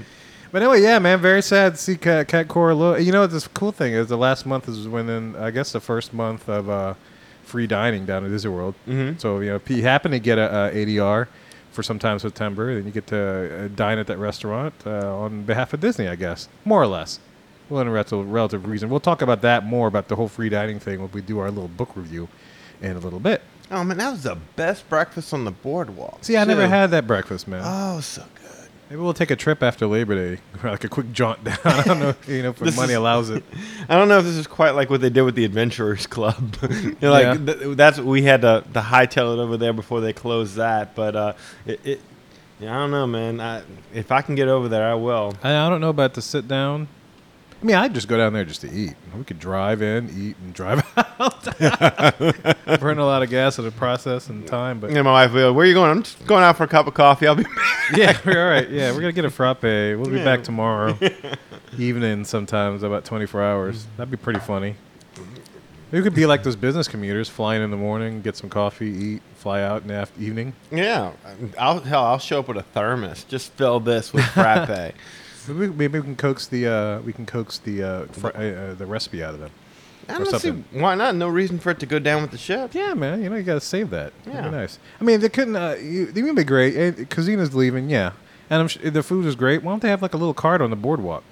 But 0.51 0.61
anyway, 0.61 0.81
yeah, 0.81 0.99
man, 0.99 1.19
very 1.19 1.41
sad 1.41 1.73
to 1.75 1.81
see 1.81 1.97
Cat, 1.97 2.27
Cat 2.27 2.47
Cora. 2.47 2.75
Lo- 2.75 2.95
you 2.95 3.11
know, 3.11 3.25
this 3.27 3.47
cool 3.47 3.71
thing 3.71 3.93
is 3.93 4.07
the 4.07 4.17
last 4.17 4.45
month 4.45 4.69
is 4.69 4.87
when, 4.87 5.09
in, 5.09 5.35
I 5.35 5.49
guess, 5.51 5.71
the 5.71 5.79
first 5.79 6.13
month 6.13 6.47
of 6.47 6.69
uh, 6.69 6.93
free 7.43 7.65
dining 7.67 8.05
down 8.05 8.23
at 8.23 8.29
Disney 8.29 8.51
World. 8.51 8.75
Mhm. 8.87 9.19
So 9.19 9.39
you 9.39 9.49
know, 9.49 9.55
if 9.55 9.69
you 9.69 9.81
happen 9.81 10.11
to 10.11 10.19
get 10.19 10.37
a, 10.37 10.67
a 10.71 10.85
ADR 10.85 11.27
for 11.71 11.81
sometime 11.83 12.19
September, 12.19 12.75
then 12.75 12.85
you 12.85 12.91
get 12.91 13.07
to 13.07 13.65
uh, 13.65 13.67
dine 13.75 13.97
at 13.97 14.05
that 14.07 14.19
restaurant 14.19 14.75
uh, 14.85 15.17
on 15.17 15.41
behalf 15.41 15.73
of 15.73 15.79
Disney, 15.79 16.07
I 16.07 16.15
guess, 16.15 16.47
more 16.65 16.81
or 16.81 16.87
less. 16.87 17.19
Well, 17.69 17.81
in 17.81 17.87
a 17.87 17.91
relative, 17.91 18.67
reason. 18.67 18.89
We'll 18.89 18.99
talk 18.99 19.21
about 19.21 19.41
that 19.41 19.65
more 19.65 19.87
about 19.87 20.07
the 20.07 20.15
whole 20.15 20.27
free 20.27 20.49
dining 20.49 20.79
thing 20.79 21.01
when 21.01 21.11
we 21.11 21.21
do 21.21 21.39
our 21.39 21.49
little 21.49 21.69
book 21.69 21.95
review 21.95 22.27
in 22.81 22.95
a 22.95 22.99
little 22.99 23.19
bit. 23.19 23.41
Oh 23.71 23.83
man, 23.83 23.97
that 23.97 24.11
was 24.11 24.23
the 24.23 24.35
best 24.55 24.87
breakfast 24.89 25.33
on 25.33 25.45
the 25.45 25.51
boardwalk. 25.51 26.19
See, 26.23 26.37
I 26.37 26.43
never 26.43 26.67
had 26.67 26.91
that 26.91 27.07
breakfast, 27.07 27.47
man. 27.47 27.61
Oh, 27.63 27.99
so 28.01 28.23
good. 28.35 28.49
Maybe 28.89 29.01
we'll 29.01 29.13
take 29.13 29.31
a 29.31 29.35
trip 29.35 29.63
after 29.63 29.87
Labor 29.87 30.13
Day, 30.35 30.41
like 30.63 30.83
a 30.83 30.89
quick 30.89 31.11
jaunt 31.13 31.43
down. 31.43 31.57
I 31.63 31.83
don't 31.83 31.99
know, 31.99 32.13
you 32.27 32.43
know, 32.43 32.49
if 32.49 32.57
the 32.59 32.71
money 32.73 32.91
is- 32.93 32.97
allows 32.99 33.29
it. 33.29 33.43
I 33.89 33.95
don't 33.97 34.09
know 34.09 34.19
if 34.19 34.25
this 34.25 34.35
is 34.35 34.45
quite 34.45 34.71
like 34.71 34.89
what 34.89 35.01
they 35.01 35.09
did 35.09 35.21
with 35.23 35.35
the 35.35 35.45
Adventurers 35.45 36.05
Club. 36.05 36.55
you 36.69 36.95
know, 37.01 37.11
like 37.11 37.23
Yeah. 37.23 37.53
th- 37.55 37.77
that's 37.77 37.97
we 37.99 38.21
had 38.23 38.41
to, 38.41 38.63
to 38.73 38.81
hightail 38.81 39.33
it 39.33 39.39
over 39.39 39.57
there 39.57 39.73
before 39.73 40.01
they 40.01 40.13
closed 40.13 40.55
that. 40.57 40.93
But 40.93 41.15
uh, 41.15 41.33
it, 41.65 41.79
it 41.85 42.01
yeah, 42.59 42.75
I 42.75 42.79
don't 42.79 42.91
know, 42.91 43.07
man. 43.07 43.39
I, 43.41 43.63
if 43.93 44.11
I 44.11 44.21
can 44.21 44.35
get 44.35 44.47
over 44.49 44.67
there, 44.67 44.87
I 44.87 44.93
will. 44.93 45.33
I, 45.41 45.55
I 45.65 45.69
don't 45.69 45.81
know 45.81 45.89
about 45.89 46.13
the 46.13 46.21
sit 46.21 46.47
down. 46.47 46.87
I 47.63 47.65
mean, 47.65 47.77
I'd 47.77 47.93
just 47.93 48.09
go 48.09 48.17
down 48.17 48.33
there 48.33 48.43
just 48.43 48.59
to 48.61 48.69
eat. 48.69 48.93
We 49.17 49.23
could 49.23 49.39
drive 49.39 49.81
in, 49.81 50.09
eat, 50.09 50.35
and 50.43 50.53
drive 50.53 50.83
out. 50.97 51.43
Burn 52.81 52.97
a 52.97 53.05
lot 53.05 53.23
of 53.23 53.29
gas 53.29 53.57
in 53.57 53.63
the 53.63 53.71
process 53.71 54.27
and 54.27 54.45
time, 54.45 54.81
but 54.81 54.91
Yeah, 54.91 55.01
my 55.01 55.13
wife 55.13 55.31
will. 55.33 55.53
Where 55.53 55.63
are 55.63 55.67
you 55.67 55.73
going? 55.73 55.89
I'm 55.89 56.03
just 56.03 56.25
going 56.27 56.43
out 56.43 56.57
for 56.57 56.65
a 56.65 56.67
cup 56.67 56.87
of 56.87 56.93
coffee. 56.93 57.25
I'll 57.25 57.35
be. 57.35 57.43
back." 57.43 57.53
yeah, 57.95 58.17
we're 58.25 58.43
all 58.43 58.49
right. 58.49 58.69
Yeah, 58.69 58.91
we're 58.91 58.99
gonna 58.99 59.13
get 59.13 59.23
a 59.23 59.29
frappe. 59.29 59.63
We'll 59.63 60.03
be 60.09 60.21
back 60.23 60.43
tomorrow 60.43 60.97
evening, 61.77 62.25
sometimes 62.25 62.83
about 62.83 63.05
24 63.05 63.41
hours. 63.41 63.85
That'd 63.95 64.11
be 64.11 64.17
pretty 64.17 64.41
funny. 64.41 64.75
We 65.91 66.01
could 66.01 66.15
be 66.15 66.25
like 66.25 66.43
those 66.43 66.55
business 66.57 66.87
commuters, 66.89 67.29
flying 67.29 67.61
in 67.63 67.71
the 67.71 67.77
morning, 67.77 68.21
get 68.21 68.35
some 68.35 68.49
coffee, 68.49 68.89
eat, 68.89 69.21
fly 69.35 69.61
out 69.61 69.83
in 69.83 69.87
the 69.87 69.93
after- 69.93 70.19
evening. 70.19 70.53
yeah, 70.69 71.11
I'll 71.57 71.79
hell. 71.79 72.03
I'll 72.03 72.19
show 72.19 72.39
up 72.39 72.47
with 72.49 72.57
a 72.57 72.63
thermos. 72.63 73.23
Just 73.23 73.53
fill 73.53 73.79
this 73.79 74.11
with 74.11 74.25
frappe. 74.25 74.95
Maybe, 75.47 75.73
maybe 75.73 75.99
we 75.99 76.03
can 76.05 76.15
coax 76.15 76.47
the 76.47 76.67
uh, 76.67 76.99
we 77.01 77.13
can 77.13 77.25
coax 77.25 77.57
the 77.59 77.83
uh, 77.83 78.05
fr- 78.07 78.27
uh, 78.27 78.39
uh, 78.39 78.73
the 78.75 78.85
recipe 78.85 79.23
out 79.23 79.33
of 79.33 79.39
them. 79.39 79.51
I 80.09 80.15
Or 80.15 80.25
don't 80.25 80.25
see 80.41 80.49
something. 80.49 80.81
why 80.81 80.95
not. 80.95 81.15
No 81.15 81.29
reason 81.29 81.59
for 81.59 81.69
it 81.71 81.79
to 81.79 81.85
go 81.85 81.97
down 81.97 82.21
with 82.21 82.31
the 82.31 82.37
ship. 82.37 82.73
Yeah, 82.73 82.93
man. 82.93 83.23
You 83.23 83.29
know 83.29 83.35
you 83.37 83.43
gotta 83.43 83.61
save 83.61 83.89
that. 83.91 84.11
That'd 84.25 84.43
Yeah. 84.43 84.49
be 84.49 84.55
nice. 84.55 84.77
I 84.99 85.03
mean, 85.03 85.19
they 85.21 85.29
couldn't. 85.29 85.55
Uh, 85.55 85.75
you, 85.81 86.07
they 86.07 86.21
would 86.23 86.35
be 86.35 86.43
great. 86.43 86.75
Eh, 86.75 86.91
Kouzzina's 87.05 87.55
leaving, 87.55 87.89
yeah, 87.89 88.11
and 88.49 88.61
I'm 88.83 88.91
the 88.93 89.01
food 89.03 89.25
is 89.25 89.35
great. 89.35 89.63
Why 89.63 89.71
don't 89.71 89.81
they 89.81 89.89
have 89.89 90.01
like 90.01 90.13
a 90.13 90.17
little 90.17 90.33
cart 90.33 90.61
on 90.61 90.69
the 90.71 90.75
boardwalk? 90.75 91.23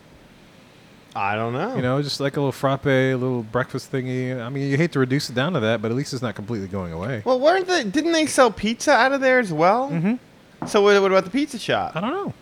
I 1.14 1.36
don't 1.36 1.52
know. 1.52 1.76
You 1.76 1.82
know, 1.82 2.02
just 2.02 2.22
like 2.22 2.38
a 2.38 2.40
little 2.40 2.54
frappe, 2.54 2.86
a 2.88 3.16
little 3.16 3.44
breakfast 3.44 3.92
thingy. 3.92 4.40
I 4.42 4.48
mean, 4.48 4.70
you 4.72 4.78
hate 4.78 4.94
to 4.94 5.00
reduce 5.00 5.30
it 5.30 5.34
down 5.34 5.52
to 5.54 5.60
that, 5.60 5.82
but 5.82 5.92
at 5.92 5.98
least 5.98 6.14
it's 6.14 6.22
not 6.22 6.36
completely 6.36 6.70
going 6.70 6.94
away. 6.94 7.22
Well, 7.26 7.38
weren't 7.38 7.68
they? 7.68 7.84
Didn't 7.84 8.14
they 8.14 8.26
sell 8.26 8.50
pizza 8.50 8.94
out 8.94 9.12
of 9.12 9.20
there 9.20 9.40
as 9.40 9.52
well? 9.52 9.90
Mm-hmm. 9.90 10.66
So 10.68 10.82
what, 10.82 11.02
what 11.02 11.12
about 11.12 11.26
the 11.26 11.30
pizza 11.30 11.60
shop? 11.60 11.98
I 11.98 12.00
don't 12.00 12.12
know. 12.12 12.34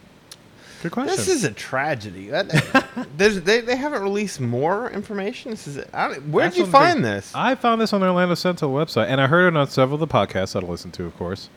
Good 0.82 0.92
question. 0.92 1.16
This 1.16 1.28
is 1.28 1.44
a 1.44 1.52
tragedy. 1.52 2.30
That, 2.30 3.08
they, 3.18 3.62
they 3.62 3.76
haven't 3.76 4.02
released 4.02 4.40
more 4.40 4.90
information. 4.90 5.52
This 5.52 5.68
is. 5.68 5.84
I 5.94 6.10
don't, 6.10 6.32
where'd 6.32 6.48
That's 6.48 6.58
you 6.58 6.66
find 6.66 7.04
this? 7.04 7.32
I 7.36 7.56
found 7.56 7.82
this 7.82 7.92
on 7.92 8.02
the 8.02 8.08
Orlando 8.08 8.36
Sentinel 8.36 8.74
website, 8.74 9.08
and 9.08 9.20
I 9.20 9.28
heard 9.28 9.54
it 9.54 9.58
on 9.58 9.68
several 9.68 10.02
of 10.02 10.08
the 10.08 10.14
podcasts 10.14 10.54
that 10.54 10.64
I 10.64 10.68
listened 10.68 10.94
to, 10.96 11.06
of 11.06 11.18
course. 11.18 11.50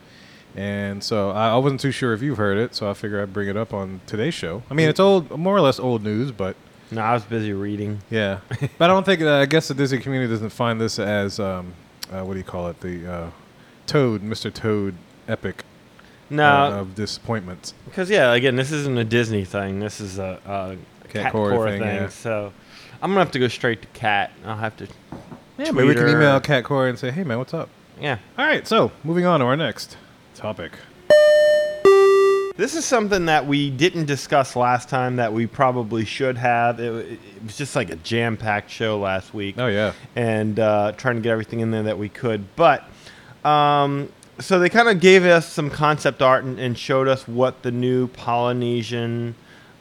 And 0.57 1.03
so 1.03 1.31
I, 1.31 1.51
I 1.51 1.57
wasn't 1.57 1.81
too 1.81 1.93
sure 1.93 2.13
if 2.13 2.21
you've 2.21 2.37
heard 2.37 2.59
it, 2.59 2.75
so 2.75 2.91
I 2.91 2.95
figured 2.95 3.23
I'd 3.23 3.33
bring 3.33 3.49
it 3.49 3.57
up 3.57 3.73
on 3.73 4.01
today's 4.07 4.35
show. 4.35 4.63
I 4.71 4.75
mean, 4.75 4.89
it's 4.89 5.01
old, 5.01 5.31
more 5.31 5.57
or 5.57 5.61
less 5.61 5.79
old 5.79 6.03
news, 6.03 6.33
but 6.33 6.57
no, 6.91 7.01
I 7.01 7.15
was 7.15 7.25
busy 7.25 7.53
reading. 7.53 8.03
yeah. 8.11 8.41
but 8.79 8.85
I 8.85 8.87
don't 8.89 9.05
think. 9.05 9.23
Uh, 9.23 9.39
I 9.39 9.47
guess 9.47 9.69
the 9.69 9.75
Disney 9.75 9.99
community 9.99 10.33
doesn't 10.33 10.51
find 10.51 10.81
this 10.81 10.99
as 10.99 11.41
um, 11.41 11.75
uh, 12.11 12.23
what 12.23 12.35
do 12.35 12.39
you 12.39 12.45
call 12.45 12.69
it? 12.69 12.81
The 12.81 13.11
uh, 13.11 13.31
Toad, 13.87 14.23
Mr. 14.23 14.53
Toad, 14.53 14.95
epic 15.29 15.65
No, 16.33 16.45
uh, 16.45 16.81
of 16.81 16.95
disappointments. 16.95 17.75
because 17.85 18.11
yeah, 18.11 18.33
again, 18.33 18.57
this 18.57 18.73
isn't 18.73 18.97
a 18.99 19.05
Disney 19.05 19.45
thing. 19.45 19.79
This 19.81 20.01
is 20.01 20.19
a, 20.19 20.41
a 20.47 20.77
Cat 21.09 21.25
cat 21.25 21.33
Cora 21.33 21.71
thing, 21.71 21.81
thing. 21.83 21.95
yeah. 21.97 22.09
So 22.09 22.53
I'm 23.03 23.11
gonna 23.11 23.21
have 23.21 23.33
to 23.33 23.39
go 23.39 23.49
straight 23.49 23.83
to 23.83 23.89
cat. 23.89 24.33
I'll 24.45 24.57
have 24.57 24.77
to. 24.79 24.89
Yeah, 25.59 25.71
maybe 25.71 25.89
we 25.89 25.95
can 25.95 26.09
email 26.09 26.41
Cat 26.41 26.65
Cora 26.65 26.89
and 26.89 26.99
say, 26.99 27.11
"Hey, 27.11 27.23
man, 27.25 27.39
what's 27.39 27.53
up?" 27.55 27.69
Yeah. 28.01 28.19
All 28.39 28.47
right, 28.47 28.67
so 28.67 28.91
moving 29.05 29.27
on 29.27 29.41
to 29.41 29.47
our 29.47 29.57
next 29.57 29.97
topic. 30.35 30.73
This 32.55 32.75
is 32.77 32.85
something 32.85 33.27
that 33.27 33.47
we 33.47 33.71
didn't 33.71 34.05
discuss 34.05 34.55
last 34.57 34.89
time 34.89 35.17
that 35.17 35.33
we 35.33 35.47
probably 35.47 36.05
should 36.05 36.37
have. 36.37 36.79
It, 36.81 37.13
it 37.13 37.19
was 37.45 37.57
just 37.57 37.75
like 37.75 37.91
a 37.91 37.97
jam-packed 37.97 38.71
show 38.71 38.99
last 38.99 39.33
week. 39.33 39.57
Oh 39.59 39.69
yeah. 39.69 39.93
and 40.17 40.61
uh, 40.61 40.93
trying 40.97 41.17
to 41.17 41.23
get 41.23 41.31
everything 41.33 41.61
in 41.61 41.71
there 41.71 41.83
that 41.85 41.99
we 41.99 42.09
could. 42.11 42.55
But 42.55 42.85
um, 43.45 44.11
so 44.43 44.59
they 44.59 44.69
kind 44.69 44.89
of 44.89 45.01
gave 45.01 45.25
us 45.25 45.47
some 45.51 45.71
concept 45.71 46.21
art 46.23 46.45
and, 46.45 46.59
and 46.59 46.77
showed 46.79 47.09
us 47.09 47.27
what 47.27 47.63
the 47.63 47.71
new 47.71 48.09
Polynesian 48.09 49.35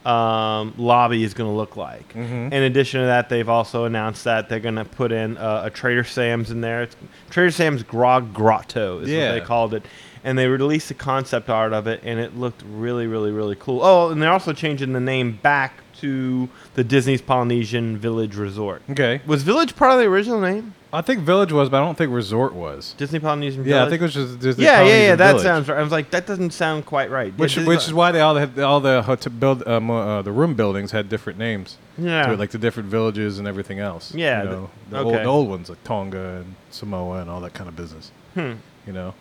um, 0.04 0.74
lobby 0.78 1.22
is 1.22 1.32
going 1.34 1.48
to 1.48 1.54
look 1.56 1.76
like. 1.76 2.12
Mhm. 2.14 2.52
In 2.52 2.62
addition 2.64 3.00
to 3.00 3.06
that, 3.06 3.28
they've 3.28 3.48
also 3.48 3.84
announced 3.84 4.24
that 4.24 4.48
they're 4.48 4.58
going 4.60 4.74
to 4.74 4.84
put 4.84 5.12
in 5.12 5.36
uh, 5.38 5.62
a 5.66 5.70
Trader 5.70 6.02
Sam's 6.02 6.50
in 6.50 6.60
there. 6.60 6.82
It's 6.82 6.96
Trader 7.30 7.52
Sam's 7.52 7.82
Grog 7.84 8.34
Grotto 8.34 8.98
is 9.00 9.08
Yeah. 9.10 9.28
what 9.32 9.40
they 9.40 9.46
called 9.46 9.74
it. 9.74 9.84
And 10.24 10.36
they 10.38 10.46
released 10.48 10.88
the 10.88 10.94
concept 10.94 11.48
art 11.50 11.72
of 11.72 11.86
it, 11.88 12.00
and 12.04 12.18
it 12.20 12.36
looked 12.36 12.62
really, 12.68 13.06
really, 13.08 13.32
really 13.32 13.56
cool. 13.58 13.80
Oh, 13.82 14.10
and 14.10 14.22
they're 14.22 14.30
also 14.30 14.52
changing 14.52 14.92
the 14.92 15.00
name 15.00 15.38
back 15.42 15.82
to 16.00 16.48
the 16.74 16.82
Disney's 16.84 17.20
Polynesian 17.22 17.96
Village 17.96 18.36
Resort. 18.36 18.82
Okay. 18.90 19.20
Was 19.26 19.42
Village 19.42 19.74
part 19.76 19.92
of 19.92 19.98
the 19.98 20.04
original 20.06 20.40
name? 20.40 20.74
I 20.94 21.00
think 21.00 21.20
Village 21.20 21.52
was, 21.52 21.70
but 21.70 21.80
I 21.80 21.84
don't 21.86 21.96
think 21.96 22.12
Resort 22.12 22.52
was. 22.52 22.94
Disney 22.98 23.18
Polynesian 23.18 23.64
Village. 23.64 23.76
Yeah, 23.76 23.86
I 23.86 23.88
think 23.88 24.00
it 24.02 24.04
was 24.04 24.14
just 24.14 24.38
Disney. 24.40 24.64
yeah, 24.64 24.82
yeah, 24.82 24.96
yeah. 25.06 25.14
That 25.16 25.28
Village. 25.28 25.42
sounds 25.42 25.68
right. 25.68 25.78
I 25.78 25.82
was 25.82 25.90
like, 25.92 26.10
that 26.10 26.26
doesn't 26.26 26.50
sound 26.50 26.84
quite 26.84 27.10
right. 27.10 27.32
Which, 27.38 27.56
Yeah, 27.56 27.66
which 27.66 27.86
is 27.86 27.94
why 27.94 28.12
they 28.12 28.20
all 28.20 28.34
had 28.34 28.58
all 28.58 28.80
the 28.80 29.00
hotel 29.02 29.32
build 29.32 29.66
um, 29.66 29.90
uh, 29.90 30.20
the 30.20 30.32
room 30.32 30.54
buildings 30.54 30.90
had 30.92 31.08
different 31.08 31.38
names. 31.38 31.78
yeah, 31.96 32.26
to 32.26 32.32
it, 32.34 32.38
like 32.38 32.50
the 32.50 32.58
different 32.58 32.90
villages 32.90 33.38
and 33.38 33.48
everything 33.48 33.78
else. 33.78 34.14
Yeah, 34.14 34.42
you 34.42 34.48
the- 34.50 34.54
know, 34.56 34.70
the, 34.90 34.98
old, 34.98 35.06
okay. 35.14 35.22
the 35.22 35.28
old 35.30 35.48
ones 35.48 35.70
like 35.70 35.82
Tonga 35.84 36.36
and 36.44 36.54
Samoa 36.70 37.20
and 37.22 37.30
all 37.30 37.40
that 37.40 37.54
kind 37.54 37.68
of 37.68 37.76
business. 37.76 38.10
Hmm. 38.34 38.52
You 38.86 38.92
know. 38.92 39.14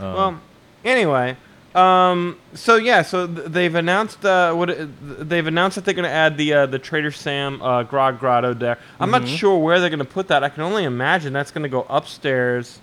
Um, 0.00 0.14
Well, 0.14 0.40
anyway, 0.84 1.36
um, 1.74 2.38
so 2.54 2.76
yeah, 2.76 3.02
so 3.02 3.26
th- 3.26 3.48
they've 3.48 3.74
announced 3.74 4.24
uh, 4.24 4.52
what 4.54 4.70
it, 4.70 4.76
th- 4.76 4.88
they've 5.28 5.46
announced 5.46 5.74
that 5.74 5.84
they're 5.84 5.94
going 5.94 6.04
to 6.08 6.10
add 6.10 6.36
the 6.36 6.52
uh, 6.52 6.66
the 6.66 6.78
Trader 6.78 7.10
Sam 7.10 7.60
uh, 7.62 7.82
Grog 7.82 8.20
Grotto 8.20 8.54
there. 8.54 8.78
I'm 9.00 9.10
not 9.10 9.22
Mhm. 9.22 9.36
sure 9.36 9.58
where 9.58 9.80
they're 9.80 9.90
going 9.90 9.98
to 9.98 10.04
put 10.04 10.28
that. 10.28 10.44
I 10.44 10.48
can 10.50 10.62
only 10.62 10.84
imagine 10.84 11.32
that's 11.32 11.50
going 11.50 11.64
to 11.64 11.68
go 11.68 11.84
upstairs, 11.88 12.78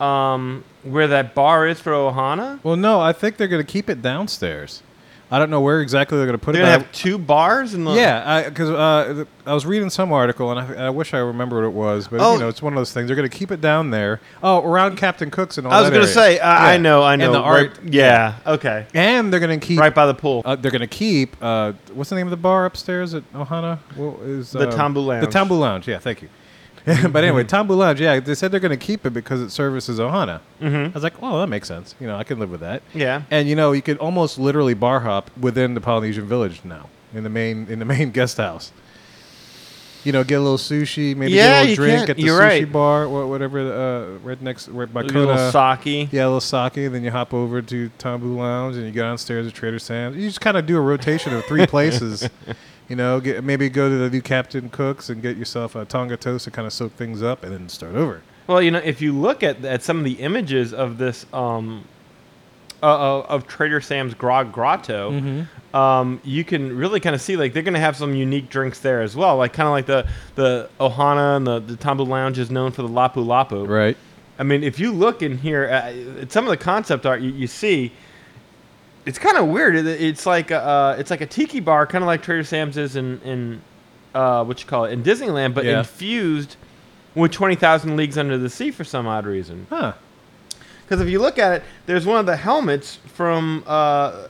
um, 0.00 0.64
where 0.82 1.06
that 1.08 1.34
bar 1.34 1.66
is 1.66 1.80
for 1.80 1.92
Ohana. 1.92 2.60
well, 2.62 2.76
no, 2.76 3.00
I 3.00 3.12
think 3.12 3.36
they're 3.36 3.48
going 3.48 3.64
to 3.64 3.70
keep 3.72 3.90
it 3.90 4.00
downstairs. 4.02 4.82
I 5.34 5.38
don't 5.38 5.50
know 5.50 5.60
where 5.60 5.80
exactly 5.80 6.16
they're 6.18 6.26
going 6.26 6.38
to 6.38 6.44
put 6.44 6.52
They're 6.52 6.62
it. 6.62 6.66
but 6.66 6.72
to 6.78 6.82
have 6.84 6.92
two 6.92 7.18
bars 7.18 7.74
in 7.74 7.84
the 7.84 7.92
Yeah, 7.92 8.48
because 8.48 8.70
uh, 8.70 9.12
th- 9.14 9.26
I 9.46 9.52
was 9.52 9.66
reading 9.66 9.90
some 9.90 10.12
article 10.12 10.50
and 10.52 10.60
I, 10.78 10.86
I 10.86 10.90
wish 10.90 11.12
I 11.12 11.18
remember 11.18 11.56
what 11.56 11.66
it 11.66 11.72
was, 11.72 12.06
but 12.08 12.20
Oh. 12.20 12.34
you 12.34 12.38
know, 12.40 12.48
it's 12.48 12.62
one 12.62 12.72
of 12.72 12.76
those 12.76 12.92
things. 12.92 13.08
They're 13.08 13.16
going 13.16 13.28
to 13.28 13.36
keep 13.36 13.50
it 13.50 13.60
down 13.60 13.90
there. 13.90 14.20
Oh, 14.42 14.62
around 14.62 14.96
Captain 14.96 15.30
Cook's 15.30 15.58
and 15.58 15.66
all 15.66 15.72
I 15.72 15.80
was 15.80 15.90
that 15.90 15.96
going 15.96 16.06
to 16.06 16.20
area. 16.20 16.36
say, 16.36 16.40
uh, 16.40 16.46
I 16.48 16.72
Yeah. 16.72 16.78
know, 16.78 17.02
I 17.02 17.16
know. 17.16 17.24
And 17.26 17.34
the 17.34 17.40
right- 17.40 17.68
art. 17.70 17.78
yeah, 17.84 18.34
okay, 18.46 18.86
And 18.94 19.32
they're 19.32 19.40
going 19.40 19.58
to 19.58 19.66
keep. 19.66 19.80
right 19.80 19.94
by 19.94 20.06
the 20.06 20.14
pool. 20.14 20.42
Uh, 20.44 20.54
they're 20.56 20.70
going 20.70 20.80
to 20.80 20.86
keep. 20.86 21.36
Uh, 21.42 21.72
what's 21.94 22.10
the 22.10 22.16
name 22.16 22.26
of 22.26 22.30
the 22.30 22.36
bar 22.36 22.64
upstairs 22.66 23.12
at 23.14 23.24
Ohana? 23.32 23.78
What 23.96 24.20
is 24.28 24.52
The 24.52 24.68
uh, 24.68 24.72
Tambu 24.72 25.04
Lounge. 25.04 25.24
The 25.26 25.38
Tambu 25.38 25.58
Lounge. 25.58 25.88
Yeah, 25.88 25.98
thank 25.98 26.22
you. 26.22 26.28
but 27.10 27.24
anyway, 27.24 27.44
Tambu 27.44 27.76
Lounge. 27.76 28.00
Yeah, 28.00 28.20
they 28.20 28.34
said 28.34 28.50
they're 28.52 28.60
going 28.60 28.78
to 28.78 28.86
keep 28.86 29.06
it 29.06 29.10
because 29.10 29.40
it 29.40 29.50
services 29.50 29.98
Ohana. 29.98 30.40
hmm 30.60 30.66
I 30.66 30.88
was 30.88 31.02
like, 31.02 31.14
oh, 31.22 31.40
that 31.40 31.48
makes 31.48 31.66
sense. 31.66 31.94
You 31.98 32.06
know, 32.06 32.16
I 32.16 32.24
can 32.24 32.38
live 32.38 32.50
with 32.50 32.60
that. 32.60 32.82
Yeah. 32.92 33.22
And 33.30 33.48
you 33.48 33.56
know, 33.56 33.72
you 33.72 33.80
could 33.82 33.98
almost 33.98 34.38
literally 34.38 34.74
bar 34.74 35.00
hop 35.00 35.30
within 35.36 35.74
the 35.74 35.80
Polynesian 35.80 36.26
village 36.26 36.60
now 36.64 36.88
in 37.14 37.22
the 37.24 37.30
main 37.30 37.66
in 37.68 37.78
the 37.78 37.84
main 37.86 38.10
guest 38.18 38.36
house. 38.36 38.70
You 40.04 40.12
know, 40.12 40.22
get 40.22 40.34
a 40.34 40.40
little 40.42 40.58
sushi, 40.58 41.16
maybe 41.16 41.32
Yeah, 41.32 41.42
get 41.46 41.48
a 41.48 41.60
little 41.70 41.74
drink 41.76 42.00
can. 42.02 42.10
at 42.10 42.16
the 42.16 42.22
You're 42.24 42.38
sushi 42.38 42.42
right. 42.42 42.70
bar, 42.72 43.08
wha- 43.08 43.24
whatever. 43.24 43.58
Uh, 43.58 44.18
right 44.18 44.42
next, 44.42 44.68
right 44.68 44.92
by 44.92 45.00
A 45.00 45.04
little 45.04 45.34
Kona. 45.34 45.78
sake. 45.80 46.12
Yeah, 46.12 46.24
a 46.24 46.26
little 46.26 46.40
sake, 46.42 46.74
then 46.92 47.02
you 47.02 47.10
hop 47.10 47.32
over 47.32 47.62
to 47.62 47.90
Tambu 47.98 48.36
Lounge 48.36 48.76
and 48.76 48.84
you 48.84 48.92
go 48.92 49.00
downstairs 49.00 49.46
to 49.46 49.52
Trader 49.52 49.78
Sam's. 49.78 50.16
You 50.18 50.28
just 50.28 50.42
kind 50.42 50.58
of 50.58 50.66
do 50.66 50.76
a 50.76 50.80
rotation 50.82 51.32
of 51.32 51.42
three 51.46 51.66
places. 51.74 52.28
You 52.88 52.96
know, 52.96 53.18
get, 53.20 53.42
maybe 53.44 53.68
go 53.70 53.88
to 53.88 53.96
the 53.96 54.10
new 54.10 54.20
Captain 54.20 54.68
Cooks 54.68 55.08
and 55.08 55.22
get 55.22 55.36
yourself 55.36 55.74
a 55.74 55.84
Tonga 55.86 56.16
toast 56.18 56.44
to 56.44 56.50
kind 56.50 56.66
of 56.66 56.72
soak 56.72 56.92
things 56.92 57.22
up 57.22 57.42
and 57.42 57.52
then 57.52 57.68
start 57.68 57.94
over. 57.94 58.22
Well, 58.46 58.60
you 58.60 58.70
know, 58.70 58.78
if 58.80 59.00
you 59.00 59.12
look 59.18 59.42
at 59.42 59.64
at 59.64 59.82
some 59.82 59.98
of 59.98 60.04
the 60.04 60.14
images 60.14 60.74
of 60.74 60.98
this 60.98 61.24
um, 61.32 61.84
uh, 62.82 62.86
uh, 63.20 63.26
of 63.26 63.46
Trader 63.46 63.80
Sam's 63.80 64.12
Grog 64.12 64.52
Grotto, 64.52 65.12
Mm-hmm. 65.12 65.74
um, 65.76 66.20
you 66.24 66.44
can 66.44 66.76
really 66.76 67.00
kind 67.00 67.14
of 67.14 67.22
see 67.22 67.36
like 67.38 67.54
they're 67.54 67.62
going 67.62 67.72
to 67.72 67.80
have 67.80 67.96
some 67.96 68.14
unique 68.14 68.50
drinks 68.50 68.80
there 68.80 69.00
as 69.00 69.16
well. 69.16 69.38
Like 69.38 69.54
kind 69.54 69.66
of 69.66 69.72
like 69.72 69.86
the 69.86 70.06
the 70.34 70.68
Ohana 70.78 71.38
and 71.38 71.46
the 71.46 71.60
the 71.60 71.76
Tambu 71.76 72.06
Lounge 72.06 72.38
is 72.38 72.50
known 72.50 72.70
for 72.70 72.82
the 72.82 72.88
Lapu 72.88 73.24
Lapu. 73.24 73.66
Right. 73.66 73.96
I 74.38 74.42
mean, 74.42 74.62
if 74.62 74.78
you 74.78 74.92
look 74.92 75.22
in 75.22 75.38
here 75.38 75.64
uh, 75.64 76.20
at 76.22 76.32
some 76.32 76.44
of 76.44 76.50
the 76.50 76.56
concept 76.58 77.06
art 77.06 77.22
you, 77.22 77.30
you 77.30 77.46
see, 77.46 77.92
it's 79.06 79.18
kind 79.18 79.36
of 79.36 79.46
weird. 79.48 79.76
It, 79.76 79.86
it's 79.86 80.26
like 80.26 80.50
a, 80.50 80.58
uh, 80.60 80.96
it's 80.98 81.10
like 81.10 81.20
a 81.20 81.26
tiki 81.26 81.60
bar, 81.60 81.86
kind 81.86 82.02
of 82.02 82.06
like 82.06 82.22
Trader 82.22 82.44
Sam's 82.44 82.76
is 82.76 82.96
in 82.96 83.20
in 83.22 83.62
uh, 84.14 84.44
what 84.44 84.60
you 84.60 84.66
call 84.66 84.84
it 84.84 84.92
in 84.92 85.02
Disneyland, 85.02 85.54
but 85.54 85.64
Yeah. 85.64 85.80
infused 85.80 86.56
with 87.14 87.32
Twenty 87.32 87.54
Thousand 87.54 87.96
Leagues 87.96 88.16
Under 88.18 88.38
the 88.38 88.48
Sea 88.50 88.70
for 88.70 88.84
some 88.84 89.06
odd 89.06 89.26
reason. 89.26 89.66
Huh. 89.70 89.92
Because 90.82 91.00
if 91.00 91.08
you 91.08 91.18
look 91.18 91.38
at 91.38 91.52
it, 91.52 91.62
there's 91.86 92.04
one 92.06 92.18
of 92.20 92.26
the 92.26 92.36
helmets 92.36 92.96
from 93.14 93.64
uh, 93.66 94.28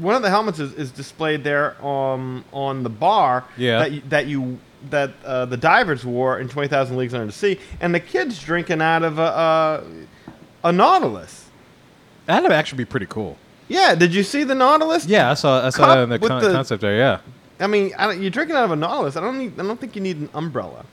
one 0.00 0.14
of 0.14 0.22
the 0.22 0.30
helmets 0.30 0.58
is, 0.58 0.72
is 0.74 0.90
displayed 0.90 1.44
there 1.44 1.82
um, 1.84 2.44
on 2.52 2.82
the 2.82 2.90
bar 2.90 3.44
Yeah. 3.56 3.78
that 3.80 3.92
you, 3.92 4.02
that 4.08 4.26
you 4.26 4.58
that 4.90 5.10
uh, 5.24 5.46
the 5.46 5.56
divers 5.56 6.04
wore 6.04 6.38
in 6.38 6.48
Twenty 6.48 6.68
Thousand 6.68 6.96
Leagues 6.96 7.14
Under 7.14 7.26
the 7.26 7.32
Sea, 7.32 7.58
and 7.80 7.94
the 7.94 8.00
kids 8.00 8.38
drinking 8.42 8.80
out 8.82 9.02
of 9.02 9.18
a 9.18 9.82
a, 10.64 10.68
a 10.68 10.72
Nautilus. 10.72 11.46
That'd 12.26 12.52
actually 12.52 12.78
be 12.78 12.84
pretty 12.86 13.06
cool. 13.06 13.36
Yeah, 13.68 13.94
did 13.94 14.14
you 14.14 14.22
see 14.22 14.44
the 14.44 14.54
Nautilus? 14.54 15.06
Yeah, 15.06 15.30
I 15.30 15.34
saw 15.34 15.66
I 15.66 15.70
saw 15.70 15.78
Cup 15.86 15.88
that 15.96 16.02
in 16.04 16.08
the, 16.10 16.18
with 16.18 16.28
con- 16.30 16.42
the- 16.42 16.52
concept 16.52 16.82
there. 16.82 16.96
Yeah. 16.96 17.18
I 17.60 17.66
mean, 17.66 17.92
I 17.96 18.06
don't, 18.08 18.20
you're 18.20 18.30
drinking 18.30 18.56
out 18.56 18.64
of 18.64 18.72
a 18.72 18.76
Nautilus. 18.76 19.16
I 19.16 19.20
don't 19.20 19.38
need. 19.38 19.58
I 19.58 19.62
don't 19.62 19.80
think 19.80 19.94
you 19.96 20.02
need 20.02 20.18
an 20.18 20.28
umbrella. 20.34 20.84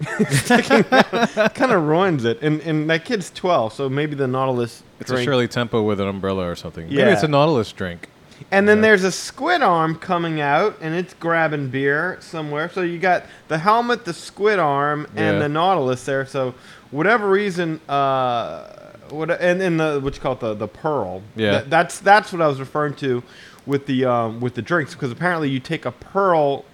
kind 0.04 1.72
of 1.72 1.82
ruins 1.84 2.24
it. 2.24 2.42
And 2.42 2.60
and 2.62 2.90
that 2.90 3.04
kid's 3.04 3.30
12, 3.30 3.72
so 3.72 3.88
maybe 3.88 4.14
the 4.14 4.26
Nautilus. 4.26 4.82
It's 5.00 5.08
drink 5.10 5.22
a 5.22 5.24
Shirley 5.24 5.48
Temple 5.48 5.86
with 5.86 6.00
an 6.00 6.08
umbrella 6.08 6.48
or 6.48 6.56
something. 6.56 6.84
Maybe 6.86 6.96
Yeah. 6.96 7.12
it's 7.12 7.22
a 7.22 7.28
Nautilus 7.28 7.72
drink. 7.72 8.08
And 8.50 8.68
then 8.68 8.78
Yeah. 8.78 8.82
there's 8.82 9.04
a 9.04 9.12
squid 9.12 9.62
arm 9.62 9.94
coming 9.96 10.40
out, 10.40 10.76
and 10.80 10.94
it's 10.94 11.14
grabbing 11.14 11.68
beer 11.68 12.18
somewhere. 12.20 12.68
So 12.68 12.82
you 12.82 12.98
got 12.98 13.24
the 13.48 13.58
helmet, 13.58 14.04
the 14.04 14.12
squid 14.12 14.58
arm, 14.58 15.06
and 15.16 15.36
Yeah. 15.36 15.38
the 15.38 15.48
Nautilus 15.48 16.04
there. 16.04 16.26
So 16.26 16.54
whatever 16.90 17.30
reason, 17.30 17.80
uh, 17.88 18.64
what 19.10 19.30
and 19.30 19.60
and 19.62 19.78
the 19.80 20.00
what 20.02 20.14
you 20.14 20.20
call 20.20 20.32
it 20.34 20.40
the 20.40 20.54
the 20.54 20.68
pearl. 20.68 21.22
Yeah. 21.36 21.52
That- 21.52 21.70
that's 21.70 21.98
that's 22.00 22.32
what 22.32 22.40
I 22.42 22.46
was 22.48 22.60
referring 22.60 22.94
to 22.96 23.22
with 23.66 23.86
the 23.86 24.04
um, 24.04 24.40
with 24.40 24.54
the 24.54 24.62
drinks 24.62 24.94
because 24.94 25.10
apparently 25.10 25.48
you 25.50 25.60
take 25.60 25.84
a 25.86 25.92
pearl 25.92 26.64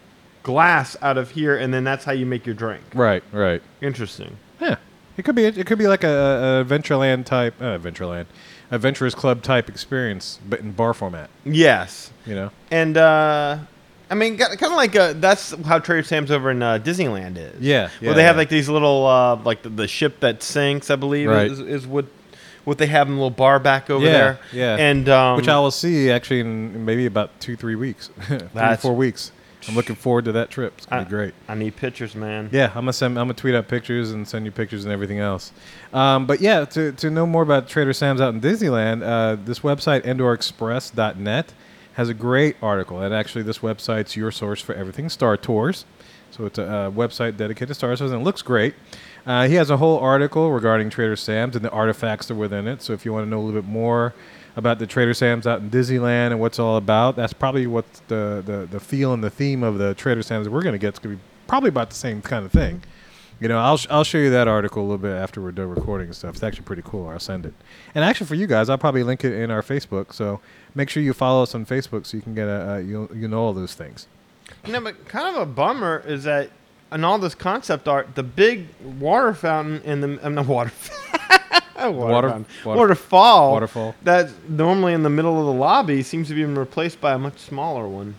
glass 0.43 0.97
out 1.03 1.19
of 1.19 1.31
here, 1.33 1.57
and 1.57 1.73
then 1.73 1.85
that's 1.85 2.05
how 2.05 2.13
you 2.13 2.25
make 2.27 2.47
your 2.47 2.55
drink. 2.55 2.83
Right, 2.95 3.23
right. 3.33 3.63
Interesting. 3.83 4.37
Yeah. 4.61 4.77
It 5.17 5.25
could 5.25 5.35
be 5.35 5.45
it 5.45 5.67
could 5.67 5.79
be 5.79 5.87
like 5.89 6.03
a, 6.05 6.09
a 6.09 6.65
Adventureland 6.65 7.27
type 7.27 7.55
uh, 7.61 7.79
Adventureland. 7.79 8.27
Adventurers 8.73 9.17
Club 9.17 9.43
type 9.43 9.69
experience, 9.69 10.39
but 10.49 10.61
in 10.61 10.71
bar 10.71 10.95
format, 10.95 11.29
Yes. 11.45 12.13
you 12.25 12.37
know? 12.37 12.53
And 12.71 12.97
uh, 12.97 13.59
I 14.09 14.15
mean, 14.15 14.39
kind 14.39 14.63
of 14.63 14.73
like 14.73 14.95
uh, 14.95 15.15
that's 15.17 15.51
how 15.65 15.81
Trader 15.81 16.05
Sam's 16.05 16.31
over 16.31 16.53
in 16.53 16.63
uh, 16.63 16.79
Disneyland 16.79 17.37
is. 17.37 17.61
Yeah, 17.61 17.89
Where 17.99 18.11
yeah, 18.11 18.13
they 18.15 18.23
have 18.23 18.37
yeah. 18.37 18.39
like 18.39 18.49
these 18.49 18.69
little, 18.69 19.07
uh, 19.07 19.37
like 19.43 19.63
the, 19.63 19.71
the 19.71 19.89
ship 19.89 20.21
that 20.21 20.45
sinks, 20.45 20.89
I 20.89 20.95
believe, 20.95 21.29
Right. 21.29 21.51
is, 21.51 21.59
is 21.59 21.85
what 21.85 22.07
what 22.65 22.79
they 22.79 22.87
have 22.87 23.07
in 23.09 23.15
a 23.15 23.17
little 23.17 23.31
bar 23.31 23.59
back 23.59 23.91
over 23.91 24.05
Yeah, 24.05 24.13
there. 24.13 24.39
yeah. 24.53 24.77
And 24.77 25.09
um, 25.09 25.37
Which 25.37 25.49
I 25.49 25.59
will 25.59 25.71
see 25.71 26.11
actually 26.11 26.41
in 26.41 26.85
maybe 26.85 27.07
about 27.07 27.39
two, 27.41 27.57
three 27.57 27.75
weeks. 27.75 28.11
three, 28.23 28.77
four 28.77 28.95
weeks. 28.95 29.33
I'm 29.69 29.75
looking 29.77 29.95
forward 29.97 30.25
to 30.25 30.33
that 30.33 30.49
trip. 30.51 30.73
It's 30.79 30.87
gonna 30.87 31.03
I- 31.03 31.05
be 31.05 31.11
great. 31.11 31.35
I 31.47 31.55
need 31.55 31.77
pictures, 31.77 32.15
man. 32.15 32.49
Yeah, 32.51 32.69
I'm 32.69 32.83
gonna 32.83 32.95
send. 32.95 33.19
I'm 33.19 33.25
gonna 33.27 33.35
tweet 33.35 33.55
out 33.55 33.69
pictures 33.69 34.11
and 34.11 34.27
send 34.27 34.47
you 34.47 34.51
pictures 34.53 34.85
and 34.85 34.93
everything 34.93 35.19
else. 35.19 35.53
Um, 35.93 36.27
but 36.27 36.41
yeah, 36.41 36.65
to, 36.65 36.93
to 36.93 37.11
know 37.11 37.27
more 37.27 37.43
about 37.43 37.69
Trader 37.69 37.93
Sam's 37.93 38.23
out 38.23 38.33
in 38.33 38.41
Disneyland, 38.41 39.03
uh, 39.03 39.37
this 39.45 39.61
website 39.61 40.07
EndorExpress.net 40.07 41.53
has 41.95 42.09
a 42.09 42.15
great 42.15 42.57
article. 42.63 43.01
And 43.03 43.13
actually, 43.15 43.43
this 43.43 43.59
website's 43.59 44.17
your 44.17 44.31
source 44.31 44.61
for 44.63 44.75
everything 44.75 45.09
Star 45.09 45.37
Tours. 45.37 45.85
So 46.31 46.47
it's 46.47 46.59
a 46.59 46.65
uh, 46.65 46.91
website 46.91 47.37
dedicated 47.37 47.69
to 47.69 47.75
Star 47.75 47.95
Tours, 47.97 48.13
and 48.13 48.23
it 48.23 48.25
looks 48.25 48.41
great. 48.43 48.75
Uh, 49.27 49.47
he 49.47 49.55
has 49.55 49.71
a 49.71 49.77
whole 49.77 49.99
article 49.99 50.51
regarding 50.51 50.91
Trader 50.91 51.17
Sam's 51.17 51.57
and 51.57 51.65
the 51.65 51.71
artifacts 51.71 52.27
that 52.27 52.35
were 52.35 52.43
within 52.43 52.67
it. 52.67 52.83
So 52.83 52.93
if 52.93 53.05
you 53.05 53.13
want 53.13 53.27
to 53.27 53.31
know 53.31 53.39
a 53.39 53.43
little 53.43 53.61
bit 53.61 53.69
more 53.69 54.15
about 54.57 54.79
the 54.79 54.87
Trader 54.87 55.15
Sam's 55.15 55.47
out 55.47 55.61
in 55.61 55.71
Disneyland 55.71 56.29
and 56.29 56.41
what's 56.41 56.59
all 56.59 56.77
about, 56.77 57.17
that's 57.17 57.33
probably 57.33 57.67
what 57.67 57.85
the, 58.09 58.43
the, 58.45 58.69
the 58.71 58.81
feel 58.81 59.13
and 59.13 59.23
the 59.23 59.31
theme 59.31 59.63
of 59.63 59.79
the 59.79 59.95
Trader 59.95 60.23
Sam's 60.23 60.49
we're 60.49 60.63
going 60.63 60.73
to 60.73 60.79
get 60.79 60.95
is 60.95 60.99
going 60.99 61.17
to 61.17 61.23
be 61.23 61.29
probably 61.47 61.69
about 61.69 61.91
the 61.91 61.97
same 61.97 62.23
kind 62.23 62.45
of 62.45 62.53
thing. 62.53 62.83
You 63.41 63.49
know, 63.49 63.59
I'll, 63.59 63.79
sh- 63.79 63.87
I'll 63.89 64.05
show 64.05 64.19
you 64.19 64.29
that 64.31 64.49
article 64.49 64.83
a 64.83 64.85
little 64.85 64.99
bit 64.99 65.13
after 65.13 65.41
we're 65.41 65.53
done 65.53 65.71
recording 65.71 66.09
and 66.09 66.17
stuff. 66.17 66.35
It's 66.35 66.43
actually 66.43 66.65
pretty 66.65 66.83
cool. 66.85 67.09
I'll 67.09 67.19
send 67.19 67.47
it. 67.47 67.55
And 67.95 68.05
actually, 68.05 68.27
for 68.27 68.35
you 68.35 68.47
guys, 68.47 68.69
I'll 68.69 68.77
probably 68.77 69.03
link 69.03 69.25
it 69.25 69.33
in 69.33 69.51
our 69.51 69.63
Facebook. 69.63 70.13
So 70.13 70.41
make 70.75 70.91
sure 70.91 71.03
you 71.03 71.15
follow 71.15 71.43
us 71.43 71.55
on 71.55 71.65
Facebook 71.65 72.05
so 72.05 72.19
you 72.19 72.23
can 72.23 72.35
get 72.35 72.49
a, 72.49 72.73
uh, 72.73 72.77
you, 72.79 73.09
you 73.15 73.29
know 73.29 73.41
all 73.41 73.55
those 73.55 73.73
things. 73.73 74.09
You 74.67 74.75
know, 74.75 74.81
but 74.83 75.09
kind 75.09 75.35
of 75.35 75.41
a 75.41 75.47
bummer 75.47 76.03
is 76.07 76.25
that 76.25 76.51
in 76.93 77.05
all 77.05 77.19
this 77.19 77.35
concept 77.35 77.89
art, 77.89 78.15
the 78.15 78.23
big 78.23 78.67
water 78.99 79.35
fountain 79.35 79.81
in 79.83 80.01
the 80.01 80.19
I'm 80.23 80.35
not 80.35 80.47
water. 80.47 80.73
Water, 81.81 81.93
water- 81.93 82.29
fountain. 82.29 82.47
water- 82.65 82.79
waterfall. 82.79 83.53
waterfall. 83.53 83.95
That's 84.03 84.35
normally 84.47 84.93
in 84.93 85.03
the 85.03 85.09
middle 85.09 85.41
of 85.41 85.47
the 85.47 85.59
lobby 85.59 86.03
seems 86.03 86.29
to 86.29 86.35
be 86.35 86.45
replaced 86.45 87.01
by 87.01 87.15
a 87.15 87.19
much 87.19 87.39
smaller 87.39 87.89
one. 87.89 88.17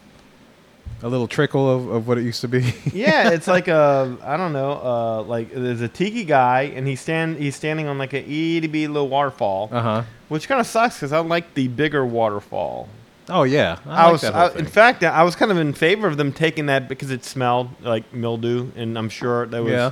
A 1.04 1.08
little 1.08 1.28
trickle 1.28 1.70
of, 1.70 1.88
of 1.90 2.08
what 2.08 2.18
it 2.18 2.24
used 2.24 2.42
to 2.42 2.48
be. 2.48 2.62
yeah, 2.92 3.30
it's 3.30 3.48
like 3.48 3.68
a 3.68 4.18
I 4.24 4.36
don't 4.36 4.52
know, 4.54 4.72
uh, 4.84 5.22
like 5.24 5.54
there's 5.54 5.82
a 5.82 5.88
tiki 5.88 6.24
guy 6.24 6.72
and 6.76 6.88
he's 6.88 7.02
stand 7.02 7.38
he's 7.38 7.56
standing 7.56 7.88
on 7.88 8.00
like 8.00 8.14
a 8.14 8.20
itty 8.24 8.62
bitty 8.68 8.88
little 8.88 9.10
waterfall, 9.10 9.70
uh 9.72 9.82
huh. 9.82 10.04
which 10.30 10.48
kind 10.48 10.60
of 10.60 10.66
sucks 10.66 10.96
because 10.96 11.14
I 11.14 11.20
like 11.20 11.54
the 11.54 11.68
bigger 11.68 12.04
waterfall. 12.04 12.90
Oh 13.32 13.44
yeah. 13.44 13.80
I, 13.86 14.04
like 14.04 14.12
was 14.12 14.22
that 14.22 14.34
whole 14.34 14.44
I, 14.44 14.50
thing. 14.50 14.60
in 14.60 14.66
fact 14.68 15.04
I 15.04 15.24
was 15.24 15.36
kind 15.36 15.52
of 15.52 15.58
in 15.58 15.74
favor 15.74 16.08
of 16.08 16.18
them 16.18 16.32
taking 16.34 16.68
that 16.68 16.88
because 16.90 17.10
it 17.12 17.24
smelled 17.26 17.70
like 17.82 18.14
mildew 18.14 18.72
and 18.76 18.98
I'm 18.98 19.10
sure 19.10 19.46
there 19.48 19.64
was 19.64 19.72
yeah. 19.72 19.92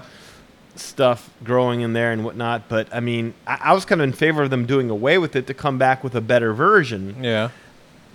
stuff 0.76 1.30
growing 1.44 1.82
in 1.82 1.94
there 1.94 2.12
and 2.12 2.24
whatnot. 2.24 2.70
But 2.70 2.94
I 2.94 3.00
mean, 3.00 3.34
I, 3.48 3.60
I 3.66 3.74
was 3.74 3.86
kind 3.86 4.02
of 4.02 4.08
in 4.08 4.14
favor 4.14 4.44
of 4.44 4.50
them 4.50 4.66
doing 4.66 4.90
away 4.90 5.18
with 5.18 5.36
it 5.36 5.48
to 5.48 5.54
come 5.54 5.78
back 5.78 6.04
with 6.04 6.16
a 6.16 6.22
better 6.22 6.54
version. 6.54 7.24
Yeah. 7.24 7.50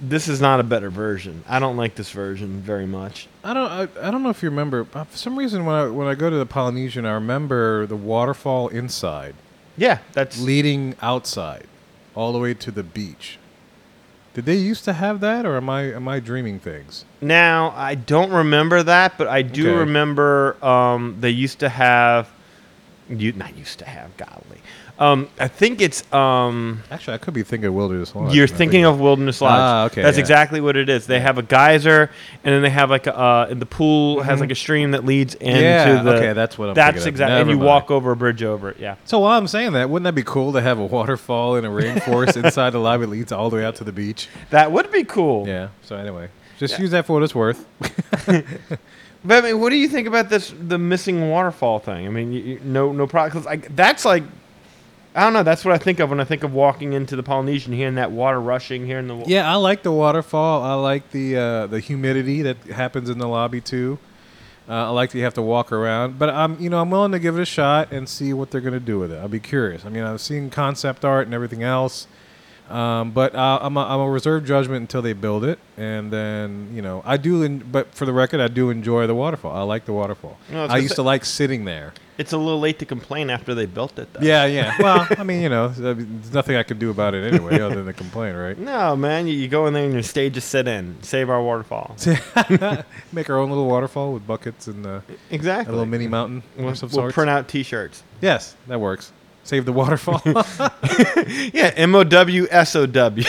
This 0.00 0.26
is 0.28 0.40
not 0.40 0.58
a 0.58 0.64
better 0.64 0.90
version. 0.90 1.44
I 1.48 1.60
don't 1.60 1.76
like 1.76 1.94
this 1.94 2.10
version 2.10 2.60
very 2.60 2.84
much. 2.84 3.28
I 3.44 3.54
don't. 3.54 3.70
I, 3.70 3.82
I 4.08 4.10
don't 4.10 4.22
know 4.24 4.28
if 4.30 4.42
you 4.42 4.50
remember. 4.50 4.86
uh, 4.92 5.04
For 5.04 5.16
some 5.16 5.38
reason, 5.38 5.64
when 5.64 5.74
I 5.76 5.86
when 5.86 6.08
I 6.08 6.14
go 6.16 6.28
to 6.28 6.36
the 6.36 6.44
Polynesian, 6.46 7.06
I 7.06 7.12
remember 7.12 7.86
the 7.86 7.96
waterfall 7.96 8.68
inside, 8.68 9.36
Yeah, 9.76 9.98
that's 10.12 10.40
leading 10.40 10.96
outside, 11.00 11.66
all 12.16 12.32
the 12.32 12.40
way 12.40 12.54
to 12.54 12.70
the 12.72 12.82
beach. 12.82 13.38
Did 14.34 14.46
they 14.46 14.56
used 14.56 14.84
to 14.84 14.92
have 14.92 15.20
that, 15.20 15.46
or 15.46 15.56
am 15.56 15.70
I 15.70 15.82
am 15.92 16.08
I 16.08 16.18
dreaming 16.20 16.58
things? 16.58 17.04
Now, 17.20 17.72
I 17.76 17.94
don't 17.94 18.30
remember 18.32 18.82
that, 18.82 19.16
but 19.16 19.28
I 19.28 19.42
do 19.42 19.68
Okay. 19.68 19.78
remember 19.78 20.56
um, 20.64 21.16
they 21.20 21.30
used 21.30 21.60
to 21.60 21.68
have. 21.68 22.28
You 23.08 23.32
not 23.32 23.56
used 23.56 23.78
to 23.80 23.84
have, 23.84 24.16
golly. 24.16 24.60
Um, 24.96 25.28
I 25.40 25.48
think 25.48 25.80
it's. 25.80 26.04
Um, 26.12 26.82
Actually, 26.88 27.14
I 27.14 27.18
could 27.18 27.34
be 27.34 27.42
thinking 27.42 27.66
of 27.66 27.74
Wilderness 27.74 28.14
Lodge. 28.14 28.32
you're 28.32 28.46
thinking 28.46 28.84
of 28.84 29.00
Wilderness 29.00 29.40
Lodge. 29.40 29.58
Ah, 29.58 29.84
okay, 29.86 30.02
That's 30.02 30.16
yeah. 30.16 30.20
exactly 30.20 30.60
what 30.60 30.76
it 30.76 30.88
is. 30.88 31.06
They 31.08 31.18
have 31.18 31.36
a 31.36 31.42
geyser, 31.42 32.10
and 32.44 32.54
then 32.54 32.62
they 32.62 32.70
have 32.70 32.90
like 32.90 33.08
a, 33.08 33.16
uh, 33.18 33.54
the 33.54 33.66
pool 33.66 34.22
has 34.22 34.38
like 34.38 34.52
a 34.52 34.54
stream 34.54 34.92
that 34.92 35.04
leads 35.04 35.34
into 35.34 35.52
Mm-hmm. 35.52 35.62
Yeah, 35.62 36.02
the. 36.04 36.14
okay, 36.14 36.32
that's 36.32 36.56
what 36.56 36.68
I'm 36.68 36.74
That's 36.74 37.06
exactly. 37.06 37.40
And 37.40 37.50
you 37.50 37.56
mind. 37.56 37.66
walk 37.66 37.90
over 37.90 38.12
a 38.12 38.16
bridge 38.16 38.44
over 38.44 38.70
it. 38.70 38.78
Yeah. 38.78 38.94
So 39.04 39.18
while 39.18 39.36
I'm 39.36 39.48
saying 39.48 39.72
that, 39.72 39.90
wouldn't 39.90 40.04
that 40.04 40.14
be 40.14 40.22
cool 40.22 40.52
to 40.52 40.60
have 40.60 40.78
a 40.78 40.86
waterfall 40.86 41.56
in 41.56 41.64
a 41.64 41.70
rainforest 41.70 42.36
inside 42.44 42.70
the 42.70 42.78
lobby 42.78 43.06
that 43.06 43.10
leads 43.10 43.32
all 43.32 43.50
the 43.50 43.56
way 43.56 43.64
out 43.64 43.74
to 43.76 43.84
the 43.84 43.92
beach? 43.92 44.28
That 44.50 44.70
would 44.70 44.92
be 44.92 45.02
cool. 45.02 45.48
Yeah. 45.48 45.68
So 45.82 45.96
anyway, 45.96 46.28
just 46.58 46.74
Yeah. 46.74 46.80
use 46.82 46.90
that 46.92 47.06
for 47.06 47.14
what 47.14 47.22
it's 47.24 47.34
worth. 47.34 47.66
But 49.26 49.42
I 49.42 49.48
mean, 49.52 49.60
what 49.60 49.70
do 49.70 49.76
you 49.76 49.88
think 49.88 50.06
about 50.06 50.28
this 50.28 50.52
the 50.60 50.76
missing 50.78 51.30
waterfall 51.30 51.78
thing? 51.78 52.06
I 52.06 52.10
mean, 52.10 52.30
you, 52.32 52.40
you, 52.42 52.60
no 52.62 52.92
no 52.92 53.06
problem 53.06 53.30
because 53.32 53.46
like 53.46 53.74
that's 53.74 54.04
like 54.04 54.22
I 55.14 55.20
don't 55.20 55.32
know. 55.32 55.42
That's 55.44 55.64
what 55.64 55.72
I 55.74 55.78
think 55.78 56.00
of 56.00 56.10
when 56.10 56.18
I 56.20 56.24
think 56.24 56.42
of 56.42 56.52
walking 56.52 56.92
into 56.92 57.14
the 57.14 57.22
Polynesian, 57.22 57.72
hearing 57.72 57.94
that 57.94 58.10
water 58.10 58.40
rushing, 58.40 58.84
hearing 58.86 59.06
the 59.06 59.14
wa- 59.14 59.24
Yeah, 59.28 59.50
I 59.50 59.54
like 59.56 59.82
the 59.84 59.92
waterfall. 59.92 60.62
I 60.62 60.74
like 60.74 61.10
the 61.12 61.36
uh, 61.36 61.66
the 61.68 61.78
humidity 61.80 62.42
that 62.42 62.56
happens 62.64 63.08
in 63.08 63.18
the 63.18 63.28
lobby 63.28 63.60
too. 63.60 63.98
Uh, 64.68 64.72
I 64.72 64.88
like 64.88 65.10
that 65.12 65.18
you 65.18 65.24
have 65.24 65.34
to 65.34 65.42
walk 65.42 65.70
around, 65.72 66.18
but 66.18 66.30
I'm 66.30 66.58
you 66.60 66.68
know 66.68 66.80
I'm 66.80 66.90
willing 66.90 67.12
to 67.12 67.18
give 67.20 67.38
it 67.38 67.42
a 67.42 67.46
shot 67.46 67.92
and 67.92 68.08
see 68.08 68.32
what 68.32 68.50
they're 68.50 68.60
gonna 68.62 68.80
do 68.80 68.98
with 68.98 69.12
it. 69.12 69.16
I'll 69.18 69.28
be 69.28 69.38
curious. 69.40 69.84
I 69.84 69.88
mean, 69.88 70.02
I've 70.02 70.20
seen 70.20 70.50
concept 70.50 71.04
art 71.04 71.26
and 71.26 71.34
everything 71.34 71.62
else, 71.62 72.06
um, 72.70 73.10
but 73.12 73.34
uh, 73.34 73.58
I'm 73.62 73.76
a, 73.76 73.80
I'm 73.80 74.00
a 74.00 74.08
reserve 74.10 74.46
judgment 74.46 74.80
until 74.82 75.02
they 75.02 75.12
build 75.12 75.44
it, 75.44 75.58
and 75.76 76.10
then 76.12 76.70
you 76.74 76.82
know 76.82 77.02
I 77.04 77.16
do. 77.16 77.42
En- 77.44 77.58
but 77.58 77.94
for 77.94 78.06
the 78.06 78.12
record, 78.12 78.40
I 78.40 78.48
do 78.48 78.70
enjoy 78.70 79.06
the 79.06 79.14
waterfall. 79.14 79.54
I 79.54 79.62
like 79.62 79.84
the 79.84 79.92
waterfall. 79.92 80.38
No, 80.50 80.60
I 80.60 80.62
was 80.62 80.70
I 80.70 80.72
gonna 80.74 80.82
used 80.82 80.92
say- 80.92 80.96
to 80.96 81.02
like 81.02 81.24
sitting 81.24 81.64
there. 81.64 81.92
It's 82.16 82.32
a 82.32 82.38
little 82.38 82.60
late 82.60 82.78
to 82.78 82.86
complain 82.86 83.28
after 83.28 83.56
they 83.56 83.66
built 83.66 83.98
it, 83.98 84.12
though. 84.12 84.20
Yeah, 84.22 84.44
yeah. 84.46 84.76
Well, 84.80 85.04
I 85.18 85.24
mean, 85.24 85.42
you 85.42 85.48
know, 85.48 85.66
there's 85.66 86.32
nothing 86.32 86.54
I 86.54 86.62
can 86.62 86.78
do 86.78 86.90
about 86.90 87.12
it 87.12 87.24
anyway, 87.34 87.58
other 87.60 87.74
than 87.74 87.86
to 87.86 87.92
complain, 87.92 88.36
right? 88.36 88.56
No, 88.56 88.94
man, 88.94 89.26
you, 89.26 89.34
you 89.34 89.48
go 89.48 89.66
in 89.66 89.74
there 89.74 89.82
and 89.82 89.92
your 89.92 90.04
stage 90.04 90.36
is 90.36 90.44
sit 90.44 90.68
in, 90.68 90.96
save 91.02 91.28
our 91.28 91.42
waterfall. 91.42 91.96
Make 93.12 93.30
our 93.30 93.38
own 93.38 93.48
little 93.48 93.66
waterfall 93.66 94.12
with 94.12 94.24
buckets 94.28 94.68
and 94.68 94.86
uh, 94.86 95.00
a 95.32 95.36
little 95.36 95.86
mini 95.86 96.06
mountain 96.06 96.44
We'll, 96.56 96.74
we'll 96.92 97.10
print 97.10 97.30
out 97.30 97.48
T-shirts. 97.48 98.04
yes, 98.20 98.54
that 98.68 98.80
works. 98.80 99.10
Save 99.44 99.66
the 99.66 99.72
waterfall. 99.72 100.20
Yeah, 101.52 101.72
M 101.76 101.94
O 101.94 102.04
W 102.04 102.46
S 102.50 102.74
O 102.76 102.86
W. 102.86 103.24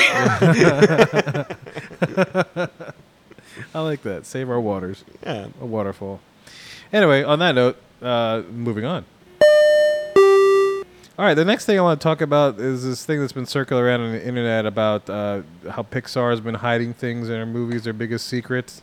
I 3.73 3.79
like 3.79 4.01
that. 4.03 4.25
Save 4.25 4.49
our 4.49 4.59
waters. 4.59 5.03
Yeah. 5.23 5.47
A 5.61 5.65
waterfall. 5.65 6.19
Anyway, 6.91 7.23
on 7.23 7.39
that 7.39 7.55
note, 7.55 7.77
uh, 8.01 8.41
moving 8.51 8.85
on. 8.85 9.05
All 11.17 11.23
right, 11.23 11.33
the 11.33 11.45
next 11.45 11.65
thing 11.65 11.79
I 11.79 11.81
want 11.81 11.99
to 11.99 12.03
talk 12.03 12.19
about 12.19 12.59
is 12.59 12.83
this 12.83 13.05
thing 13.05 13.21
that's 13.21 13.31
been 13.31 13.45
circling 13.45 13.81
around 13.81 14.01
on 14.01 14.11
the 14.11 14.25
internet 14.25 14.65
about 14.65 15.09
uh, 15.09 15.43
how 15.69 15.83
Pixar 15.83 16.31
has 16.31 16.41
been 16.41 16.55
hiding 16.55 16.93
things 16.93 17.29
in 17.29 17.35
their 17.35 17.45
movies, 17.45 17.85
their 17.85 17.93
biggest 17.93 18.27
secrets. 18.27 18.81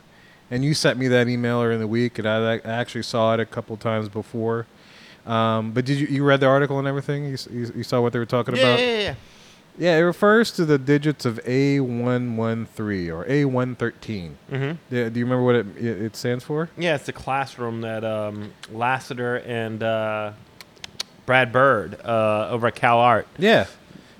And 0.50 0.64
you 0.64 0.72
sent 0.72 0.98
me 0.98 1.08
that 1.08 1.28
email 1.28 1.58
earlier 1.60 1.72
in 1.72 1.80
the 1.80 1.86
week, 1.86 2.18
and 2.18 2.26
I, 2.26 2.54
I 2.54 2.60
actually 2.64 3.02
saw 3.02 3.34
it 3.34 3.40
a 3.40 3.44
couple 3.44 3.76
times 3.76 4.08
before. 4.08 4.66
Um, 5.26 5.72
but 5.72 5.84
did 5.84 5.98
you 5.98 6.06
you 6.08 6.24
read 6.24 6.40
the 6.40 6.46
article 6.46 6.78
and 6.78 6.88
everything? 6.88 7.24
You, 7.26 7.36
you, 7.50 7.72
you 7.76 7.82
saw 7.84 8.00
what 8.00 8.12
they 8.12 8.18
were 8.18 8.26
talking 8.26 8.56
Yeah, 8.56 8.62
about? 8.62 8.78
yeah, 8.80 8.86
yeah. 8.86 8.98
Yeah, 8.98 9.14
Yeah, 9.78 9.96
it 9.98 10.00
refers 10.02 10.50
to 10.52 10.64
the 10.64 10.78
digits 10.78 11.24
of 11.24 11.38
A113 11.44 13.12
or 13.12 13.24
A113. 13.24 14.32
Mm-hmm. 14.50 14.94
Yeah, 14.94 15.08
do 15.08 15.18
you 15.18 15.24
remember 15.24 15.42
what 15.44 15.54
it, 15.54 15.66
it, 15.78 16.16
stands 16.16 16.44
for? 16.44 16.68
Yeah, 16.76 16.94
it's 16.96 17.06
the 17.06 17.12
classroom 17.12 17.80
that 17.82 18.04
um, 18.04 18.52
Lasseter 18.72 19.46
and 19.46 19.82
uh, 19.82 20.32
Brad 21.26 21.52
Bird 21.52 22.00
uh, 22.04 22.48
over 22.50 22.66
at 22.66 22.74
Cal 22.74 22.98
Art. 22.98 23.26
Yeah, 23.38 23.66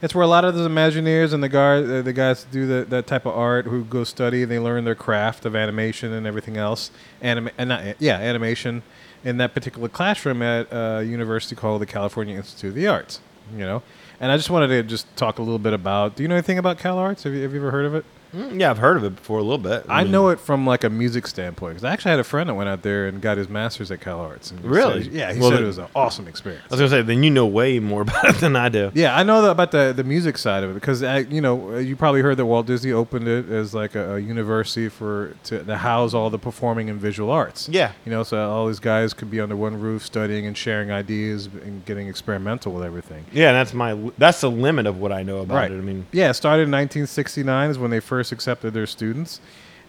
it's 0.01 0.15
where 0.15 0.25
a 0.25 0.29
lot 0.29 0.45
of 0.45 0.55
those 0.55 0.69
Imagineers 0.69 1.33
and 1.33 1.43
the 1.43 1.49
guys, 1.49 1.89
uh, 1.89 2.03
the 2.03 2.13
guys 2.13 2.45
do 2.51 2.67
the, 2.67 2.85
that 2.87 3.07
type 3.07 3.27
of 3.27 3.37
art 3.37 3.67
who 3.67 3.85
go 3.85 4.05
study 4.05 4.43
and 4.43 4.51
they 4.51 4.59
learn 4.59 4.85
their 4.85 4.95
craft 4.95 5.45
of 5.45 5.55
animation 5.57 6.13
and 6.13 6.27
everything 6.27 6.57
else. 6.57 6.91
Anima- 7.21 7.53
and 7.59 7.69
not, 7.69 8.01
yeah, 8.01 8.17
animation 8.19 8.83
in 9.25 9.37
that 9.39 9.55
particular 9.55 9.89
classroom 9.89 10.43
at 10.43 10.69
a 10.71 11.05
university 11.05 11.55
called 11.55 11.81
the 11.81 11.87
California 11.87 12.37
Institute 12.37 12.71
of 12.71 12.75
the 12.75 12.87
Arts. 12.87 13.21
You 13.53 13.61
know, 13.61 13.83
and 14.21 14.31
I 14.31 14.37
just 14.37 14.51
wanted 14.51 14.69
to 14.69 14.83
just 14.83 15.15
talk 15.17 15.39
a 15.39 15.43
little 15.43 15.59
bit 15.59 15.73
about. 15.73 16.17
Do 16.17 16.23
you 16.23 16.29
know 16.29 16.37
anything 16.37 16.59
about 16.59 16.79
Cal 16.79 16.99
Arts? 16.99 17.25
Have 17.25 17.35
you, 17.35 17.43
have 17.43 17.53
you 17.53 17.61
ever 17.61 17.71
heard 17.71 17.87
of 17.87 17.95
it? 17.95 18.05
Mm, 18.35 18.59
yeah, 18.61 18.71
I've 18.71 18.79
heard 18.79 18.97
of 18.97 19.05
it 19.05 19.17
before 19.17 19.39
a 19.39 19.43
little 19.43 19.59
bit. 19.59 19.85
I 19.89 20.05
know 20.05 20.29
it 20.31 20.41
from 20.41 20.67
like 20.67 20.85
a 20.85 20.91
music 20.91 21.27
standpoint 21.27 21.75
because 21.75 21.85
I 21.85 21.93
actually 21.93 22.13
had 22.13 22.21
a 22.21 22.25
friend 22.25 22.49
that 22.49 22.55
went 22.55 22.69
out 22.69 22.83
there 22.83 23.07
and 23.07 23.21
got 23.21 23.37
his 23.37 23.49
master's 23.49 23.91
at 23.91 24.01
Cal 24.01 24.21
Arts. 24.21 24.51
And 24.51 24.65
Really? 24.65 25.05
said- 25.05 25.13
yeah, 25.13 25.33
he 25.33 25.39
Well, 25.41 25.51
said 25.51 25.57
then- 25.59 25.65
it 25.65 25.67
was 25.67 25.79
an 25.79 25.87
awesome 25.95 26.27
experience. 26.29 26.65
I 26.71 26.75
was 26.75 26.81
gonna 26.81 26.91
say, 26.91 27.03
then 27.03 27.23
you 27.23 27.31
know 27.31 27.47
way 27.47 27.79
more 27.79 28.01
about 28.09 28.25
it 28.25 28.37
than 28.37 28.57
I 28.57 28.69
do. 28.71 28.91
Yeah, 28.95 29.15
I 29.17 29.23
know 29.23 29.45
about 29.51 29.71
the 29.73 29.93
the 29.95 30.05
music 30.05 30.39
side 30.39 30.65
of 30.65 30.71
it 30.71 30.75
because 30.75 31.03
uh, 31.03 31.25
you 31.29 31.41
know 31.43 31.75
uh, 31.75 31.79
you 31.79 31.95
probably 31.95 32.23
heard 32.23 32.37
that 32.39 32.47
Walt 32.47 32.67
Disney 32.67 32.93
opened 32.93 33.29
it 33.29 33.51
as 33.51 33.75
like 33.75 33.95
a, 33.95 34.15
a 34.15 34.19
university 34.19 34.89
for 34.89 35.35
to, 35.45 35.63
to 35.65 35.77
house 35.77 36.15
all 36.15 36.31
the 36.31 36.39
performing 36.39 36.89
and 36.89 36.99
visual 36.99 37.31
arts. 37.31 37.69
Yeah. 37.69 37.93
you 38.07 38.11
know, 38.13 38.23
so 38.23 38.51
all 38.51 38.67
these 38.67 38.81
guys 38.81 39.13
could 39.13 39.31
be 39.31 39.41
under 39.41 39.57
one 39.57 39.79
roof 39.79 40.05
studying 40.07 40.47
and 40.47 40.57
sharing 40.57 40.91
ideas 40.91 41.47
and 41.47 41.85
getting 41.85 42.09
experimental 42.09 42.73
with 42.73 42.83
everything. 42.85 43.25
Yeah, 43.33 43.53
that's 43.53 43.75
my 43.75 43.95
that's 44.17 44.41
the 44.41 44.51
limit 44.51 44.87
of 44.87 44.99
what 44.99 45.13
I 45.13 45.23
know 45.23 45.39
about 45.41 45.55
Right. 45.57 45.71
it. 45.71 45.77
I 45.77 45.81
mean, 45.83 46.07
Yeah, 46.13 46.31
it 46.31 46.35
started 46.35 46.63
in 46.63 46.71
1969 46.71 47.71
is 47.71 47.79
when 47.79 47.91
they 47.91 48.01
first 48.01 48.22
accepted 48.31 48.75
their 48.75 48.87
students, 48.87 49.41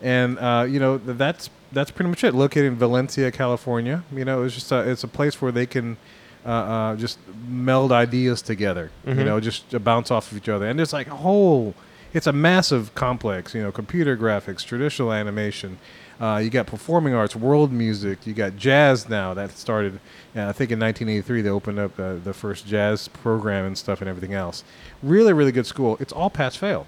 and 0.01 0.39
uh, 0.39 0.65
you 0.67 0.79
know 0.79 0.97
that's 0.97 1.49
that's 1.71 1.91
pretty 1.91 2.09
much 2.09 2.23
it. 2.23 2.33
Located 2.33 2.65
in 2.65 2.75
Valencia, 2.75 3.31
California, 3.31 4.03
you 4.15 4.25
know, 4.25 4.43
it's 4.43 4.55
just 4.55 4.71
a, 4.71 4.89
it's 4.89 5.03
a 5.03 5.07
place 5.07 5.41
where 5.41 5.51
they 5.51 5.65
can 5.65 5.97
uh, 6.45 6.49
uh, 6.49 6.95
just 6.95 7.19
meld 7.47 7.91
ideas 7.91 8.41
together. 8.41 8.91
You 9.05 9.13
Mhm. 9.13 9.25
know, 9.25 9.39
just 9.39 9.83
bounce 9.83 10.09
off 10.11 10.31
of 10.31 10.37
each 10.37 10.49
other, 10.49 10.65
and 10.67 10.79
it's 10.81 10.93
like 10.93 11.07
a 11.07 11.15
whole. 11.15 11.75
It's 12.13 12.27
a 12.27 12.31
massive 12.33 12.93
complex. 12.95 13.53
You 13.55 13.63
know, 13.63 13.71
computer 13.71 14.15
graphics, 14.17 14.63
traditional 14.63 15.11
animation. 15.11 15.77
Uh, 16.21 16.37
you 16.43 16.51
got 16.51 16.67
performing 16.67 17.15
arts, 17.15 17.35
world 17.35 17.71
music. 17.71 18.27
You 18.27 18.33
got 18.33 18.55
jazz 18.55 19.09
now 19.09 19.33
that 19.33 19.57
started. 19.57 19.99
Uh, 20.35 20.47
I 20.47 20.51
think 20.51 20.69
in 20.69 20.79
1983 20.79 21.41
they 21.41 21.49
opened 21.49 21.79
up 21.79 21.99
uh, 21.99 22.15
the 22.23 22.33
first 22.33 22.67
jazz 22.67 23.07
program 23.07 23.65
and 23.65 23.75
stuff 23.75 23.99
and 23.99 24.07
everything 24.07 24.33
else. 24.35 24.63
Really, 25.01 25.33
really 25.33 25.51
good 25.51 25.65
school. 25.65 25.97
It's 25.99 26.13
all 26.13 26.29
pass 26.29 26.55
fail. 26.55 26.85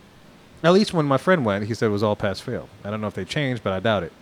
At 0.64 0.74
least 0.74 0.94
when 0.94 1.06
my 1.06 1.18
friend 1.18 1.46
went, 1.46 1.66
he 1.66 1.74
said 1.74 1.88
it 1.88 1.90
was 1.90 2.04
all 2.04 2.16
pass 2.16 2.40
fail. 2.40 2.68
I 2.84 2.90
don't 2.90 3.02
know 3.02 3.08
if 3.08 3.14
they 3.14 3.26
changed, 3.26 3.64
but 3.64 3.74
I 3.74 3.80
doubt 3.80 4.04
it. 4.04 4.14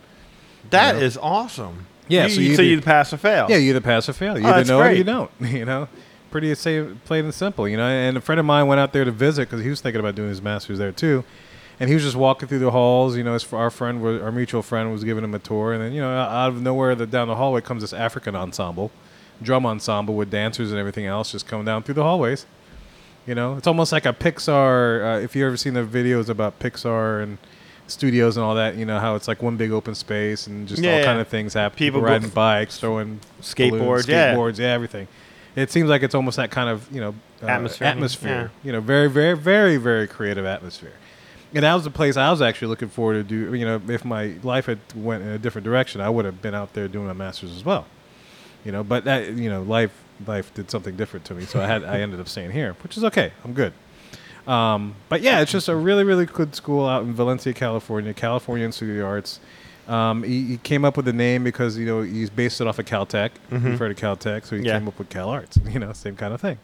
that 0.71 0.95
is 0.95 1.17
awesome. 1.17 1.85
Yeah, 2.09 2.25
you, 2.25 2.29
so 2.29 2.41
you, 2.41 2.49
you 2.49 2.55
so 2.55 2.61
do- 2.63 2.67
you 2.67 2.81
pass 2.81 3.13
or 3.13 3.17
fail. 3.17 3.47
Yeah, 3.49 3.57
you 3.57 3.69
either 3.69 3.79
pass 3.81 4.09
or 4.09 4.13
fail. 4.13 4.37
You 4.37 4.45
Oh, 4.45 4.49
either 4.49 4.57
that's 4.57 4.69
know 4.69 4.81
it 4.81 4.87
or 4.91 4.93
you 4.93 5.03
don't. 5.05 5.31
You 5.41 5.63
know, 5.65 5.87
pretty 6.31 6.53
plain 7.05 7.25
and 7.25 7.33
simple. 7.33 7.67
You 7.67 7.77
know, 7.77 7.87
and 7.87 8.17
a 8.17 8.21
friend 8.21 8.39
of 8.39 8.45
mine 8.45 8.67
went 8.67 8.79
out 8.81 8.91
there 8.91 9.05
to 9.05 9.11
visit 9.11 9.49
because 9.49 9.63
he 9.63 9.69
was 9.69 9.79
thinking 9.79 9.99
about 10.01 10.15
doing 10.15 10.29
his 10.29 10.41
master's 10.41 10.79
there 10.79 10.91
too. 10.91 11.23
And 11.79 11.89
he 11.89 11.95
was 11.95 12.03
just 12.03 12.15
walking 12.15 12.47
through 12.49 12.59
the 12.59 12.71
halls. 12.71 13.15
You 13.15 13.23
know, 13.23 13.33
his, 13.33 13.51
our 13.53 13.69
friend, 13.71 14.01
was, 14.01 14.21
our 14.21 14.31
mutual 14.31 14.61
friend, 14.61 14.91
was 14.91 15.03
giving 15.03 15.23
him 15.23 15.33
a 15.33 15.39
tour. 15.39 15.73
And 15.73 15.81
then, 15.81 15.93
you 15.93 16.01
know, 16.01 16.09
out 16.11 16.49
of 16.49 16.61
nowhere, 16.61 16.93
the, 16.95 17.07
down 17.07 17.27
the 17.29 17.35
hallway 17.35 17.61
comes 17.61 17.81
this 17.81 17.93
African 17.93 18.35
ensemble, 18.35 18.91
drum 19.41 19.65
ensemble 19.65 20.13
with 20.15 20.29
dancers 20.29 20.71
and 20.71 20.79
everything 20.79 21.05
else, 21.05 21.31
just 21.31 21.47
coming 21.47 21.65
down 21.65 21.83
through 21.83 21.95
the 21.95 22.03
hallways. 22.03 22.45
You 23.25 23.35
know, 23.35 23.55
it's 23.55 23.67
almost 23.67 23.91
like 23.91 24.05
a 24.05 24.13
Pixar. 24.13 25.17
Uh, 25.17 25.19
if 25.21 25.35
you 25.35 25.45
ever 25.45 25.55
seen 25.57 25.73
the 25.75 25.83
videos 25.83 26.27
about 26.29 26.59
Pixar 26.59 27.23
and 27.23 27.37
studios 27.87 28.35
and 28.37 28.43
all 28.45 28.55
that, 28.55 28.75
you 28.75 28.85
know 28.85 28.99
how 28.99 29.15
it's 29.15 29.27
like 29.27 29.41
one 29.41 29.55
big 29.57 29.71
open 29.71 29.95
space 29.95 30.47
and 30.47 30.67
just 30.67 30.81
Yeah, 30.81 30.91
all 30.91 30.99
yeah. 30.99 31.05
kind 31.05 31.19
of 31.21 31.27
things 31.27 31.53
happen. 31.53 31.77
People 31.77 32.01
People 32.01 32.09
riding 32.11 32.29
bikes, 32.29 32.79
throwing 32.79 33.19
Skateboards, 33.41 33.79
balloons, 33.79 34.07
yeah. 34.07 34.33
skateboards, 34.35 34.57
yeah, 34.59 34.67
everything. 34.71 35.07
it 35.55 35.71
seems 35.71 35.89
like 35.89 36.03
it's 36.03 36.15
almost 36.15 36.37
that 36.37 36.51
kind 36.51 36.69
of 36.69 36.91
you 36.91 36.99
know 36.99 37.15
uh, 37.41 37.47
Atmosphere, 37.47 37.87
atmosphere. 37.87 38.51
You 38.63 38.71
know, 38.73 38.81
very 38.81 39.09
very 39.09 39.37
very 39.37 39.77
very 39.77 40.07
creative 40.07 40.45
atmosphere. 40.45 40.93
And 41.53 41.63
that 41.63 41.73
was 41.75 41.83
the 41.83 41.91
place 41.91 42.17
I 42.17 42.31
was 42.31 42.41
actually 42.41 42.69
looking 42.69 42.89
forward 42.89 43.13
to 43.13 43.23
do. 43.23 43.53
You 43.53 43.63
know, 43.65 43.79
if 43.87 44.03
my 44.03 44.33
life 44.43 44.65
had 44.65 44.79
went 44.95 45.21
in 45.23 45.29
a 45.29 45.37
different 45.37 45.63
direction, 45.63 46.01
I 46.01 46.09
would 46.09 46.25
have 46.25 46.41
been 46.41 46.55
out 46.55 46.73
there 46.73 46.87
doing 46.87 47.09
a 47.09 47.13
master's 47.13 47.55
as 47.55 47.63
well. 47.63 47.85
You 48.65 48.71
know, 48.71 48.83
but 48.83 49.03
that 49.05 49.33
you 49.33 49.49
know, 49.49 49.61
life 49.61 49.91
life 50.25 50.53
did 50.53 50.69
something 50.71 50.95
different 50.95 51.25
to 51.25 51.33
me, 51.33 51.45
so 51.45 51.61
I 51.61 51.67
had 51.67 51.83
I 51.83 51.99
ended 52.01 52.19
up 52.19 52.27
staying 52.27 52.51
here, 52.51 52.75
which 52.83 52.97
is 52.97 53.03
okay. 53.05 53.31
I'm 53.43 53.53
good. 53.53 53.73
Um, 54.47 54.95
but 55.09 55.21
yeah, 55.21 55.39
it's 55.41 55.51
just 55.51 55.69
a 55.69 55.75
really 55.75 56.03
really 56.03 56.25
good 56.25 56.53
school 56.55 56.85
out 56.87 57.03
in 57.03 57.13
Valencia, 57.13 57.53
California, 57.53 58.13
California 58.13 58.65
Institute 58.65 58.91
of 58.91 58.97
the 58.97 59.05
Arts. 59.05 59.39
Um, 59.87 60.23
he, 60.23 60.43
he 60.43 60.57
came 60.57 60.85
up 60.85 60.95
with 60.95 61.05
the 61.05 61.13
name 61.13 61.43
because 61.43 61.77
you 61.77 61.85
know 61.85 62.01
he's 62.01 62.29
based 62.29 62.61
it 62.61 62.67
off 62.67 62.79
of 62.79 62.85
Caltech. 62.85 63.31
You've 63.51 63.79
heard 63.79 63.91
of 63.91 63.97
Caltech, 63.97 64.45
so 64.45 64.55
he 64.57 64.63
Yeah. 64.63 64.79
came 64.79 64.87
up 64.87 64.97
with 64.97 65.09
Cal 65.09 65.29
Arts. 65.29 65.57
You 65.69 65.79
know, 65.79 65.91
same 65.93 66.15
kind 66.15 66.33
of 66.33 66.41
thing. 66.41 66.57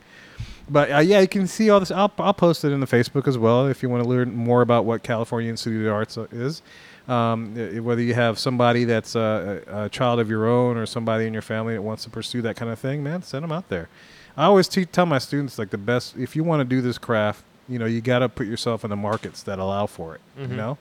But 0.69 0.91
uh, 0.91 0.99
yeah, 0.99 1.19
you 1.19 1.27
can 1.27 1.47
see 1.47 1.69
all 1.69 1.79
this. 1.79 1.89
I'll, 1.91 2.11
I'll 2.19 2.33
post 2.33 2.63
it 2.63 2.71
in 2.71 2.79
the 2.79 2.85
Facebook 2.85 3.27
as 3.27 3.37
well 3.37 3.67
if 3.67 3.81
you 3.81 3.89
want 3.89 4.03
to 4.03 4.09
learn 4.09 4.33
more 4.35 4.61
about 4.61 4.85
what 4.85 5.01
California 5.03 5.49
Institute 5.49 5.79
of 5.79 5.85
the 5.85 5.91
Arts 5.91 6.17
is. 6.31 6.61
Um, 7.09 7.83
whether 7.83 8.01
you 8.01 8.13
have 8.13 8.37
somebody 8.37 8.83
that's 8.83 9.15
a, 9.15 9.63
a 9.67 9.89
child 9.89 10.19
of 10.19 10.29
your 10.29 10.47
own 10.47 10.77
or 10.77 10.85
somebody 10.85 11.25
in 11.25 11.33
your 11.33 11.41
family 11.41 11.73
that 11.73 11.81
wants 11.81 12.03
to 12.03 12.09
pursue 12.09 12.41
that 12.43 12.55
kind 12.55 12.71
of 12.71 12.77
thing, 12.77 13.01
man, 13.03 13.23
send 13.23 13.43
them 13.43 13.51
out 13.51 13.67
there. 13.69 13.89
I 14.37 14.45
always 14.45 14.67
te- 14.67 14.85
tell 14.85 15.07
my 15.07 15.17
students 15.17 15.57
like 15.57 15.71
the 15.71 15.77
best 15.77 16.15
if 16.17 16.35
you 16.35 16.43
want 16.43 16.59
to 16.59 16.65
do 16.65 16.81
this 16.81 16.97
craft, 16.99 17.43
you 17.67 17.79
know, 17.79 17.85
you 17.85 17.99
got 17.99 18.19
to 18.19 18.29
put 18.29 18.45
yourself 18.47 18.83
in 18.83 18.91
the 18.91 18.95
markets 18.95 19.41
that 19.43 19.57
allow 19.59 19.87
for 19.87 20.15
it. 20.15 20.21
You 20.37 20.47
know. 20.47 20.77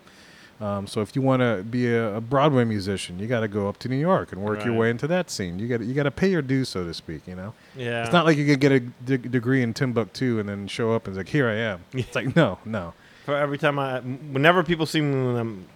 Um, 0.60 0.86
so 0.88 1.02
if 1.02 1.14
you 1.14 1.22
want 1.22 1.40
to 1.40 1.62
be 1.62 1.86
a, 1.86 2.16
a 2.16 2.20
Broadway 2.20 2.64
musician, 2.64 3.18
you 3.20 3.26
got 3.28 3.40
to 3.40 3.48
go 3.48 3.68
up 3.68 3.78
to 3.78 3.88
New 3.88 3.96
York 3.96 4.32
and 4.32 4.42
work 4.42 4.64
your 4.64 4.74
way 4.74 4.90
into 4.90 5.06
that 5.06 5.30
scene. 5.30 5.58
You 5.58 5.68
got 5.68 5.80
you 5.80 5.94
got 5.94 6.02
to 6.02 6.10
pay 6.10 6.28
your 6.30 6.42
dues, 6.42 6.68
so 6.68 6.84
to 6.84 6.92
speak. 6.92 7.22
You 7.26 7.36
know. 7.36 7.54
Yeah. 7.76 8.02
It's 8.02 8.12
not 8.12 8.26
like 8.26 8.36
you 8.36 8.44
could 8.44 8.60
get 8.60 8.72
a 8.72 8.80
degree 9.18 9.62
in 9.62 9.72
Timbuktu 9.72 10.40
and 10.40 10.48
then 10.48 10.66
show 10.66 10.92
up 10.92 11.06
and 11.06 11.16
it's 11.16 11.18
like, 11.24 11.32
here 11.32 11.48
I 11.48 11.54
am. 11.54 11.84
It's 11.92 12.14
like, 12.14 12.34
no, 12.34 12.58
no. 12.64 12.92
For 13.24 13.36
every 13.36 13.58
time 13.58 13.78
I, 13.78 14.00
whenever 14.00 14.62
people 14.64 14.86
see 14.86 15.00
me 15.00 15.26
when 15.26 15.36
I'm, 15.36 15.66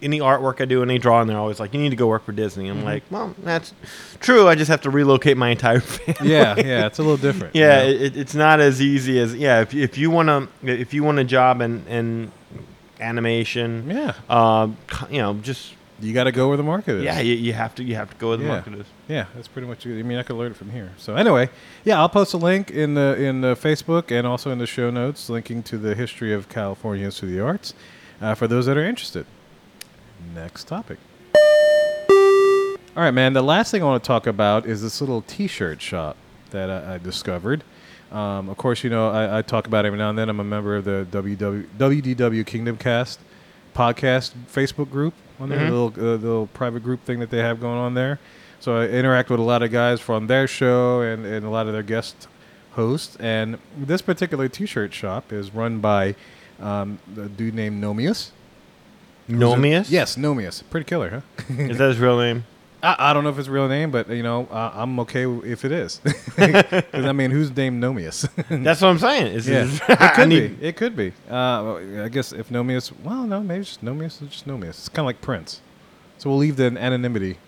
any 0.00 0.20
artwork 0.20 0.60
I 0.60 0.64
do, 0.64 0.82
any 0.82 0.98
drawing, 0.98 1.26
they're 1.28 1.36
always 1.38 1.58
like, 1.60 1.74
"You 1.74 1.80
need 1.80 1.90
to 1.90 1.96
go 1.96 2.06
work 2.06 2.24
for 2.24 2.32
Disney." 2.32 2.68
I'm 2.68 2.76
Mm-hmm. 2.78 2.84
like, 2.86 3.02
"Well, 3.10 3.34
that's 3.42 3.72
true. 4.20 4.46
I 4.48 4.54
just 4.54 4.70
have 4.70 4.80
to 4.82 4.90
relocate 4.90 5.36
my 5.36 5.50
entire 5.50 5.80
family." 5.80 6.30
Yeah, 6.30 6.54
yeah, 6.56 6.86
it's 6.86 6.98
a 6.98 7.02
little 7.02 7.16
different. 7.16 7.54
you 7.54 7.62
yeah, 7.62 7.82
know? 7.82 7.88
it, 7.88 8.16
it's 8.16 8.34
not 8.34 8.60
as 8.60 8.80
easy 8.80 9.18
as 9.18 9.34
yeah. 9.34 9.60
If, 9.60 9.74
if 9.74 9.98
you 9.98 10.10
want 10.10 10.28
to, 10.28 10.48
if 10.62 10.94
you 10.94 11.02
want 11.04 11.18
a 11.18 11.24
job 11.24 11.60
in, 11.60 11.84
in 11.86 12.32
animation, 13.00 13.88
yeah. 13.90 14.14
uh, 14.28 14.68
you 15.10 15.18
know, 15.18 15.34
just 15.34 15.74
You 16.00 16.12
got 16.14 16.24
to 16.24 16.32
go 16.32 16.48
where 16.48 16.56
the 16.56 16.62
market 16.62 16.96
is. 16.96 17.04
yeah, 17.04 17.20
you, 17.20 17.34
you 17.34 17.52
have 17.52 17.74
to 17.76 17.82
you 17.84 17.94
have 17.96 18.10
to 18.10 18.16
go 18.16 18.28
where 18.28 18.36
the 18.36 18.44
Yeah. 18.44 18.48
market 18.50 18.74
is. 18.74 18.86
Yeah, 19.08 19.26
that's 19.34 19.48
pretty 19.48 19.66
much 19.68 19.84
it. 19.86 19.98
I 19.98 20.02
mean, 20.02 20.18
I 20.18 20.22
could 20.22 20.36
learn 20.36 20.52
it 20.52 20.56
from 20.56 20.70
here. 20.70 20.92
So 20.96 21.16
anyway, 21.16 21.50
yeah, 21.84 21.98
I'll 21.98 22.08
post 22.08 22.34
a 22.34 22.36
link 22.38 22.70
in 22.70 22.94
the 22.94 23.16
in 23.20 23.40
the 23.40 23.54
Facebook 23.56 24.10
and 24.16 24.26
also 24.26 24.50
in 24.50 24.58
the 24.58 24.66
show 24.66 24.90
notes, 24.90 25.28
linking 25.28 25.62
to 25.64 25.76
the 25.78 25.94
history 25.94 26.32
of 26.32 26.48
California 26.48 27.04
Institute 27.04 27.30
of 27.30 27.36
the 27.36 27.42
Arts, 27.44 27.74
uh, 28.22 28.34
for 28.34 28.46
those 28.46 28.66
that 28.66 28.76
are 28.76 28.84
interested. 28.84 29.26
Next 30.34 30.64
topic. 30.64 30.98
All 32.96 33.04
right, 33.04 33.12
man. 33.12 33.32
The 33.32 33.42
last 33.42 33.70
thing 33.70 33.82
I 33.82 33.84
want 33.86 34.02
to 34.02 34.06
talk 34.06 34.26
about 34.26 34.66
is 34.66 34.82
this 34.82 35.00
little 35.00 35.22
T-shirt 35.22 35.80
shop 35.80 36.16
that 36.50 36.68
I, 36.70 36.94
I 36.94 36.98
discovered. 36.98 37.62
Um, 38.10 38.48
of 38.48 38.56
course, 38.56 38.82
you 38.82 38.90
know 38.90 39.10
I, 39.10 39.38
I 39.38 39.42
talk 39.42 39.66
about 39.66 39.84
it 39.84 39.88
every 39.88 39.98
now 39.98 40.08
and 40.10 40.18
then. 40.18 40.28
I'm 40.28 40.40
a 40.40 40.44
member 40.44 40.76
of 40.76 40.84
the 40.84 41.06
WW, 41.10 41.66
WDW 41.76 42.44
Kingdom 42.46 42.76
Cast 42.76 43.20
podcast 43.74 44.32
Facebook 44.52 44.90
group 44.90 45.14
on 45.38 45.50
there, 45.50 45.58
Mhm. 45.60 45.70
little 45.70 45.92
uh, 45.96 46.16
little 46.16 46.46
private 46.48 46.82
group 46.82 47.04
thing 47.04 47.20
that 47.20 47.30
they 47.30 47.38
have 47.38 47.60
going 47.60 47.78
on 47.78 47.94
there. 47.94 48.18
So 48.60 48.78
I 48.78 48.86
interact 48.88 49.30
with 49.30 49.38
a 49.38 49.42
lot 49.44 49.62
of 49.62 49.70
guys 49.70 50.00
from 50.00 50.26
their 50.26 50.48
show 50.48 51.00
and, 51.02 51.24
and 51.24 51.46
a 51.46 51.50
lot 51.50 51.66
of 51.68 51.72
their 51.74 51.82
guest 51.84 52.26
hosts. 52.72 53.16
And 53.20 53.58
this 53.76 54.02
particular 54.02 54.48
T-shirt 54.48 54.92
shop 54.92 55.32
is 55.32 55.54
run 55.54 55.78
by 55.78 56.16
um, 56.60 56.98
a 57.16 57.28
dude 57.28 57.54
named 57.54 57.80
Nomius. 57.84 58.30
Nomius? 59.28 59.90
Yes, 59.90 60.16
Nomius. 60.16 60.62
Pretty 60.70 60.84
killer, 60.84 61.10
huh? 61.10 61.54
Is 61.58 61.78
that 61.78 61.88
his 61.88 61.98
real 61.98 62.18
name? 62.18 62.44
I, 62.82 63.10
I 63.10 63.12
don't 63.12 63.24
know 63.24 63.30
if 63.30 63.38
it's 63.40 63.48
a 63.48 63.50
real 63.50 63.66
name, 63.68 63.90
but 63.90 64.08
you 64.08 64.22
know 64.22 64.46
uh, 64.52 64.70
I'm 64.74 65.00
okay 65.00 65.24
if 65.26 65.64
it 65.64 65.72
is. 65.72 66.00
'Cause, 66.36 67.04
I 67.04 67.12
mean, 67.12 67.30
who's 67.32 67.54
named 67.54 67.82
Nomius? 67.82 68.28
That's 68.64 68.80
what 68.80 68.88
I'm 68.88 68.98
saying. 68.98 69.26
Is 69.34 69.48
yeah, 69.48 69.64
it 69.66 70.00
I 70.00 70.08
could 70.14 70.28
need- 70.28 70.60
be. 70.60 70.66
It 70.66 70.76
could 70.76 70.94
be. 70.96 71.08
Uh, 71.28 71.62
well, 71.64 72.04
I 72.04 72.08
guess 72.08 72.32
if 72.32 72.50
Nomius, 72.50 72.92
well, 73.02 73.24
no, 73.24 73.40
maybe 73.42 73.64
just 73.64 73.84
Nomius 73.84 74.22
is 74.22 74.28
just 74.28 74.46
Nomius. 74.46 74.68
It's 74.70 74.88
kind 74.88 75.00
of 75.00 75.06
like 75.06 75.20
Prince. 75.20 75.60
So 76.18 76.30
we'll 76.30 76.38
leave 76.38 76.56
the 76.56 76.66
anonymity. 76.66 77.38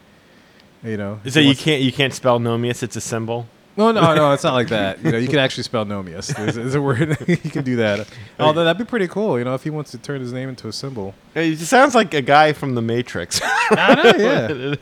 You 0.82 0.96
know. 0.96 1.20
So 1.28 1.38
you 1.40 1.54
can't 1.54 1.80
you 1.82 1.92
can't 1.92 2.12
spell 2.12 2.40
Nomius. 2.40 2.82
It's 2.82 2.96
a 2.96 3.00
symbol. 3.00 3.46
No, 3.80 3.92
no, 3.92 4.14
no. 4.14 4.32
It's 4.32 4.44
not 4.44 4.52
like 4.54 4.68
that. 4.68 5.02
You 5.04 5.12
know, 5.12 5.18
you 5.18 5.28
can 5.28 5.38
actually 5.38 5.62
spell 5.64 5.84
Nomius. 5.86 6.34
There's, 6.36 6.54
there's 6.54 6.74
a 6.74 6.82
word. 6.82 7.16
you 7.26 7.36
can 7.36 7.64
do 7.64 7.76
that. 7.76 8.06
Although 8.38 8.64
that'd 8.64 8.78
be 8.78 8.88
pretty 8.88 9.08
cool. 9.08 9.38
You 9.38 9.44
know, 9.44 9.54
if 9.54 9.64
he 9.64 9.70
wants 9.70 9.90
to 9.92 9.98
turn 9.98 10.20
his 10.20 10.32
name 10.32 10.48
into 10.48 10.68
a 10.68 10.72
symbol. 10.72 11.14
It 11.34 11.58
sounds 11.58 11.94
like 11.94 12.12
a 12.14 12.22
guy 12.22 12.52
from 12.52 12.74
The 12.74 12.82
Matrix. 12.82 13.40
I 13.70 13.94
know, 13.94 14.24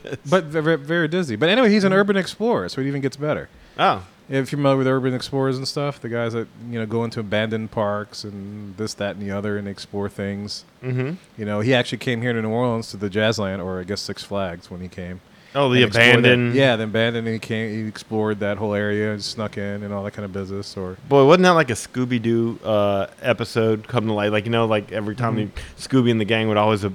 yeah. 0.05 0.15
But 0.29 0.45
very, 0.45 0.77
very 0.77 1.09
Disney. 1.09 1.37
But 1.37 1.49
anyway, 1.49 1.71
he's 1.71 1.85
an 1.85 1.93
urban 1.93 2.17
explorer, 2.17 2.69
so 2.69 2.81
it 2.81 2.87
even 2.87 3.01
gets 3.01 3.17
better. 3.17 3.49
oh, 3.79 4.05
If 4.29 4.51
you're 4.53 4.59
familiar 4.59 4.77
with 4.79 4.87
urban 4.87 5.15
explorers 5.15 5.57
and 5.57 5.67
stuff, 5.69 6.01
the 6.01 6.09
guys 6.09 6.33
that 6.33 6.49
you 6.71 6.79
know 6.79 6.87
go 6.87 7.05
into 7.05 7.21
abandoned 7.21 7.71
parks 7.71 8.25
and 8.25 8.77
this, 8.77 8.95
that, 8.95 9.17
and 9.17 9.23
the 9.23 9.31
other, 9.31 9.57
and 9.57 9.69
explore 9.69 10.09
things. 10.09 10.65
mm-hmm. 10.83 11.13
You 11.39 11.45
know, 11.45 11.61
he 11.61 11.73
actually 11.75 11.99
came 11.99 12.21
here 12.23 12.33
to 12.33 12.43
New 12.43 12.51
Orleans 12.51 12.91
to 12.91 12.97
the 12.97 13.09
Jazzland, 13.09 13.65
or 13.65 13.81
I 13.81 13.85
guess 13.85 14.01
Six 14.01 14.23
Flags 14.25 14.71
when 14.71 14.81
he 14.81 14.89
came. 14.89 15.21
Oh, 15.59 15.73
the 15.73 15.83
abandoned. 15.83 16.55
Yeah, 16.55 16.77
the 16.77 16.85
abandoned. 16.85 17.27
And 17.27 17.35
he 17.35 17.39
came, 17.41 17.71
he 17.83 17.89
explored 17.89 18.41
that 18.41 18.59
whole 18.59 18.75
area 18.75 19.13
and 19.13 19.23
snuck 19.23 19.59
in 19.59 19.83
and 19.83 19.93
all 19.93 20.05
that 20.05 20.13
kind 20.13 20.25
of 20.25 20.33
business. 20.33 20.77
Or 20.77 20.97
Boy, 21.09 21.25
wasn't 21.27 21.43
that 21.45 21.51
like 21.51 21.71
a 21.71 21.75
Scooby 21.75 22.21
Doo 22.23 22.59
uh, 22.65 23.07
episode 23.23 23.89
come 23.89 24.07
to 24.07 24.13
light? 24.13 24.33
Like 24.33 24.45
you 24.45 24.51
know, 24.53 24.67
like 24.67 24.93
every 24.93 25.17
time 25.17 25.37
the 25.37 25.49
Scooby 25.77 26.11
and 26.11 26.21
the 26.21 26.25
gang 26.25 26.49
would 26.49 26.57
always 26.57 26.85
uh, 26.85 26.91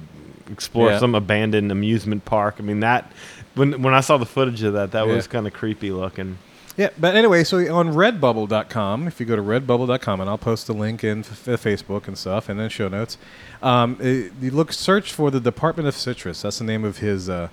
explore 0.50 0.86
Mm-hmm. 0.88 0.94
Yeah. 0.94 0.98
some 1.00 1.14
abandoned 1.14 1.70
amusement 1.72 2.24
park. 2.24 2.56
I 2.58 2.62
mean 2.62 2.80
that 2.80 3.10
when 3.54 3.82
when 3.82 3.94
I 3.94 4.00
saw 4.00 4.16
the 4.16 4.26
footage 4.26 4.62
of 4.62 4.72
that, 4.74 4.92
that 4.92 5.06
Yeah. 5.06 5.14
was 5.14 5.26
kind 5.26 5.46
of 5.46 5.52
creepy 5.52 5.90
looking. 5.90 6.38
Yeah, 6.76 6.88
but 6.98 7.14
anyway, 7.14 7.44
so 7.44 7.58
on 7.72 7.92
redbubble.com, 7.94 9.06
if 9.06 9.20
you 9.20 9.26
go 9.26 9.36
to 9.36 9.42
redbubble.com, 9.42 10.20
and 10.20 10.28
I'll 10.28 10.36
post 10.36 10.68
a 10.68 10.72
link 10.72 11.04
in 11.04 11.20
f- 11.20 11.44
Facebook 11.46 12.08
and 12.08 12.18
stuff, 12.18 12.48
and 12.48 12.58
then 12.58 12.68
show 12.68 12.88
notes, 12.88 13.16
um, 13.62 13.96
it, 14.00 14.32
you 14.40 14.50
look, 14.50 14.72
search 14.72 15.12
for 15.12 15.30
the 15.30 15.38
Department 15.38 15.86
of 15.88 15.94
Citrus. 15.94 16.42
That's 16.42 16.58
the 16.58 16.64
name 16.64 16.84
of 16.84 16.98
his 16.98 17.28
uh, 17.30 17.46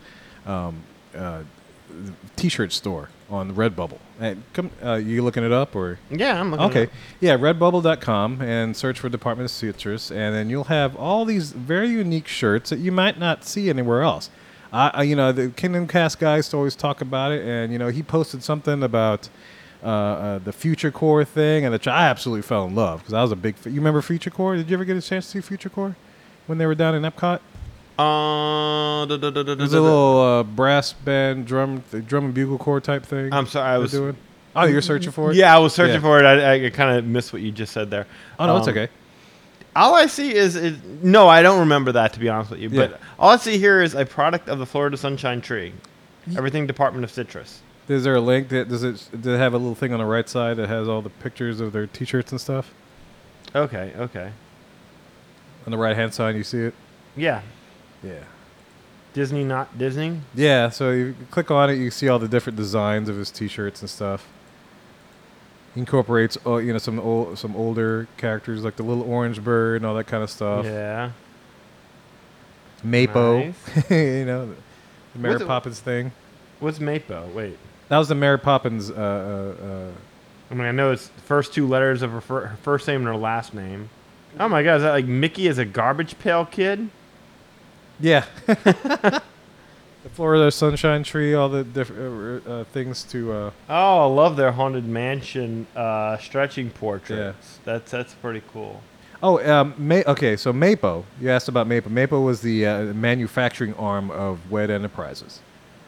um, 0.47 0.81
uh, 1.15 1.43
t-shirt 2.35 2.71
store 2.71 3.09
on 3.29 3.53
Redbubble. 3.55 3.99
And 4.19 4.43
come, 4.53 4.71
uh, 4.83 4.95
you 4.95 5.23
looking 5.23 5.43
it 5.43 5.51
up 5.51 5.75
or? 5.75 5.99
Yeah, 6.09 6.39
I'm 6.39 6.51
looking. 6.51 6.65
Okay. 6.67 6.83
it 6.83 6.89
up. 6.89 6.95
Yeah, 7.19 7.37
redbubble.com 7.37 8.41
and 8.41 8.75
search 8.75 8.99
for 8.99 9.09
Department 9.09 9.45
of 9.45 9.51
Citrus, 9.51 10.11
and 10.11 10.35
then 10.35 10.49
you'll 10.49 10.65
have 10.65 10.95
all 10.95 11.25
these 11.25 11.51
very 11.51 11.89
unique 11.89 12.27
shirts 12.27 12.69
that 12.69 12.79
you 12.79 12.91
might 12.91 13.17
not 13.17 13.43
see 13.45 13.69
anywhere 13.69 14.01
else. 14.01 14.29
I, 14.73 14.91
I 14.93 15.03
you 15.03 15.15
know, 15.15 15.31
the 15.31 15.49
Kingdom 15.49 15.87
Cast 15.87 16.19
guys 16.19 16.53
always 16.53 16.75
talk 16.75 17.01
about 17.01 17.31
it, 17.31 17.45
and 17.45 17.71
you 17.71 17.79
know, 17.79 17.89
he 17.89 18.03
posted 18.03 18.43
something 18.43 18.83
about 18.83 19.29
uh, 19.83 19.87
uh, 19.87 20.39
the 20.39 20.53
Future 20.53 20.91
Corps 20.91 21.25
thing, 21.25 21.65
and 21.65 21.73
which 21.73 21.87
I 21.87 22.07
absolutely 22.07 22.43
fell 22.43 22.65
in 22.65 22.75
love 22.75 22.99
because 22.99 23.13
I 23.13 23.21
was 23.21 23.31
a 23.31 23.35
big. 23.35 23.55
F- 23.59 23.65
you 23.65 23.73
remember 23.73 24.01
Future 24.01 24.29
Corps? 24.29 24.55
Did 24.55 24.69
you 24.69 24.75
ever 24.75 24.85
get 24.85 24.97
a 24.97 25.01
chance 25.01 25.25
to 25.25 25.31
see 25.31 25.41
Future 25.41 25.69
Corps 25.69 25.95
when 26.45 26.57
they 26.57 26.65
were 26.65 26.75
down 26.75 26.95
in 26.95 27.03
Epcot? 27.03 27.39
Uh, 28.01 29.05
da, 29.05 29.17
da, 29.17 29.29
da, 29.29 29.43
da, 29.43 29.55
There's 29.55 29.71
da, 29.71 29.77
a 29.77 29.79
da. 29.79 29.83
little 29.83 30.21
uh, 30.21 30.43
brass 30.43 30.93
band, 30.93 31.45
drum, 31.45 31.83
the 31.91 32.01
drum 32.01 32.25
and 32.25 32.33
bugle 32.33 32.57
corps 32.57 32.81
type 32.81 33.05
thing. 33.05 33.31
I'm 33.33 33.47
sorry, 33.47 33.67
I 33.69 33.71
they're 33.73 33.79
was. 33.81 33.91
doing. 33.91 34.17
Oh, 34.55 34.65
you're 34.65 34.81
searching 34.81 35.11
for 35.11 35.31
it? 35.31 35.37
Yeah, 35.37 35.55
I 35.55 35.59
was 35.59 35.73
searching 35.73 35.95
Yeah. 35.95 36.01
for 36.01 36.19
it. 36.19 36.25
I, 36.25 36.65
I 36.65 36.69
kind 36.71 36.97
of 36.97 37.05
missed 37.05 37.31
what 37.31 37.41
you 37.41 37.51
just 37.51 37.71
said 37.73 37.89
there. 37.89 38.05
Oh 38.37 38.45
no, 38.47 38.57
it's 38.57 38.67
Um, 38.67 38.73
okay. 38.77 38.91
All 39.75 39.95
I 39.95 40.07
see 40.07 40.35
is, 40.35 40.57
is 40.57 40.77
no, 41.01 41.29
I 41.29 41.41
don't 41.41 41.59
remember 41.61 41.93
that 41.93 42.11
to 42.13 42.19
be 42.19 42.27
honest 42.27 42.51
with 42.51 42.59
you. 42.59 42.67
Yeah. 42.69 42.87
But 42.87 42.99
all 43.17 43.29
I 43.29 43.37
see 43.37 43.57
here 43.57 43.81
is 43.81 43.95
a 43.95 44.05
product 44.05 44.49
of 44.49 44.59
the 44.59 44.65
Florida 44.65 44.97
Sunshine 44.97 45.39
Tree. 45.39 45.71
Everything 46.35 46.67
Department 46.67 47.05
of 47.05 47.11
Citrus. 47.11 47.61
Is 47.87 48.03
there 48.03 48.15
a 48.15 48.21
link 48.21 48.49
that 48.49 48.67
does 48.67 48.83
it 48.83 49.07
does 49.21 49.33
it 49.35 49.37
have 49.37 49.53
a 49.53 49.57
little 49.57 49.75
thing 49.75 49.93
on 49.93 49.99
the 49.99 50.05
right 50.05 50.27
side 50.27 50.57
that 50.57 50.67
has 50.67 50.87
all 50.89 51.01
the 51.01 51.09
pictures 51.09 51.59
of 51.61 51.71
their 51.71 51.87
T-shirts 51.87 52.31
and 52.31 52.39
stuff? 52.41 52.73
Okay, 53.55 53.91
okay, 53.97 54.31
On 55.65 55.71
the 55.71 55.77
right 55.77 55.95
hand 55.95 56.13
side, 56.13 56.35
you 56.35 56.43
see 56.43 56.59
it. 56.59 56.73
yeah. 57.15 57.41
Yeah. 58.03 58.23
Disney, 59.13 59.43
not 59.43 59.77
Disney. 59.77 60.21
Yeah. 60.33 60.69
So 60.69 60.91
you 60.91 61.15
click 61.31 61.51
on 61.51 61.69
it, 61.69 61.75
you 61.75 61.91
see 61.91 62.07
all 62.07 62.19
the 62.19 62.27
different 62.27 62.57
designs 62.57 63.09
of 63.09 63.17
his 63.17 63.29
T-shirts 63.31 63.81
and 63.81 63.89
stuff. 63.89 64.27
He 65.73 65.79
incorporates, 65.81 66.37
uh, 66.45 66.57
you 66.57 66.71
know, 66.73 66.79
some 66.79 66.99
old, 66.99 67.37
some 67.37 67.55
older 67.55 68.07
characters 68.17 68.63
like 68.63 68.75
the 68.77 68.83
little 68.83 69.03
orange 69.03 69.43
bird 69.43 69.77
and 69.77 69.85
all 69.85 69.95
that 69.95 70.07
kind 70.07 70.23
of 70.23 70.29
stuff. 70.29 70.65
Yeah. 70.65 71.11
Mapo, 72.85 73.45
Nice. 73.75 73.89
you 73.91 74.25
know, 74.25 74.47
the 75.13 75.19
Mary 75.19 75.33
What's 75.35 75.43
it- 75.43 75.47
Poppins 75.47 75.79
thing. 75.79 76.11
What's 76.59 76.79
Mapo? 76.79 77.31
Wait. 77.33 77.57
That 77.89 77.97
was 77.97 78.07
the 78.07 78.15
Mary 78.15 78.39
Poppins. 78.39 78.89
Uh, 78.89 78.93
uh, 78.93 79.65
uh, 79.65 79.91
I 80.49 80.53
mean, 80.53 80.67
I 80.67 80.71
know 80.71 80.91
it's 80.91 81.07
the 81.07 81.21
first 81.21 81.53
two 81.53 81.67
letters 81.67 82.01
of 82.01 82.11
her, 82.11 82.21
fir- 82.21 82.45
her 82.47 82.57
first 82.57 82.87
name 82.87 82.97
and 83.01 83.07
her 83.07 83.15
last 83.15 83.53
name. 83.53 83.89
Oh 84.39 84.47
my 84.47 84.63
God, 84.63 84.75
is 84.77 84.83
that 84.83 84.91
like 84.91 85.05
Mickey 85.05 85.47
as 85.49 85.57
a 85.57 85.65
garbage 85.65 86.17
pail 86.19 86.45
kid? 86.45 86.89
Yeah. 88.01 88.25
The 90.03 90.09
Florida 90.09 90.49
Sunshine 90.51 91.03
Tree, 91.03 91.35
all 91.35 91.47
the 91.47 91.63
different 91.63 92.47
uh, 92.47 92.51
uh, 92.51 92.63
things 92.65 93.03
to. 93.03 93.31
Uh, 93.31 93.51
Oh, 93.69 93.99
I 93.99 94.05
love 94.05 94.35
their 94.35 94.51
haunted 94.51 94.85
mansion 94.87 95.67
uh, 95.75 96.17
stretching 96.17 96.71
portraits. 96.71 97.59
Yeah. 97.59 97.61
That's 97.65 97.91
that's 97.91 98.13
pretty 98.15 98.41
cool. 98.51 98.81
oh, 99.21 99.37
um, 99.47 99.75
Ma- 99.77 100.01
okay. 100.07 100.35
So 100.37 100.51
Mapo, 100.51 101.03
you 101.19 101.29
asked 101.29 101.49
about 101.49 101.67
Mapo. 101.67 101.83
Mapo 101.83 102.25
was 102.25 102.41
the 102.41 102.65
uh, 102.65 102.83
manufacturing 102.95 103.75
arm 103.75 104.09
of 104.09 104.49
Wed 104.49 104.71
Enterprises. 104.71 105.39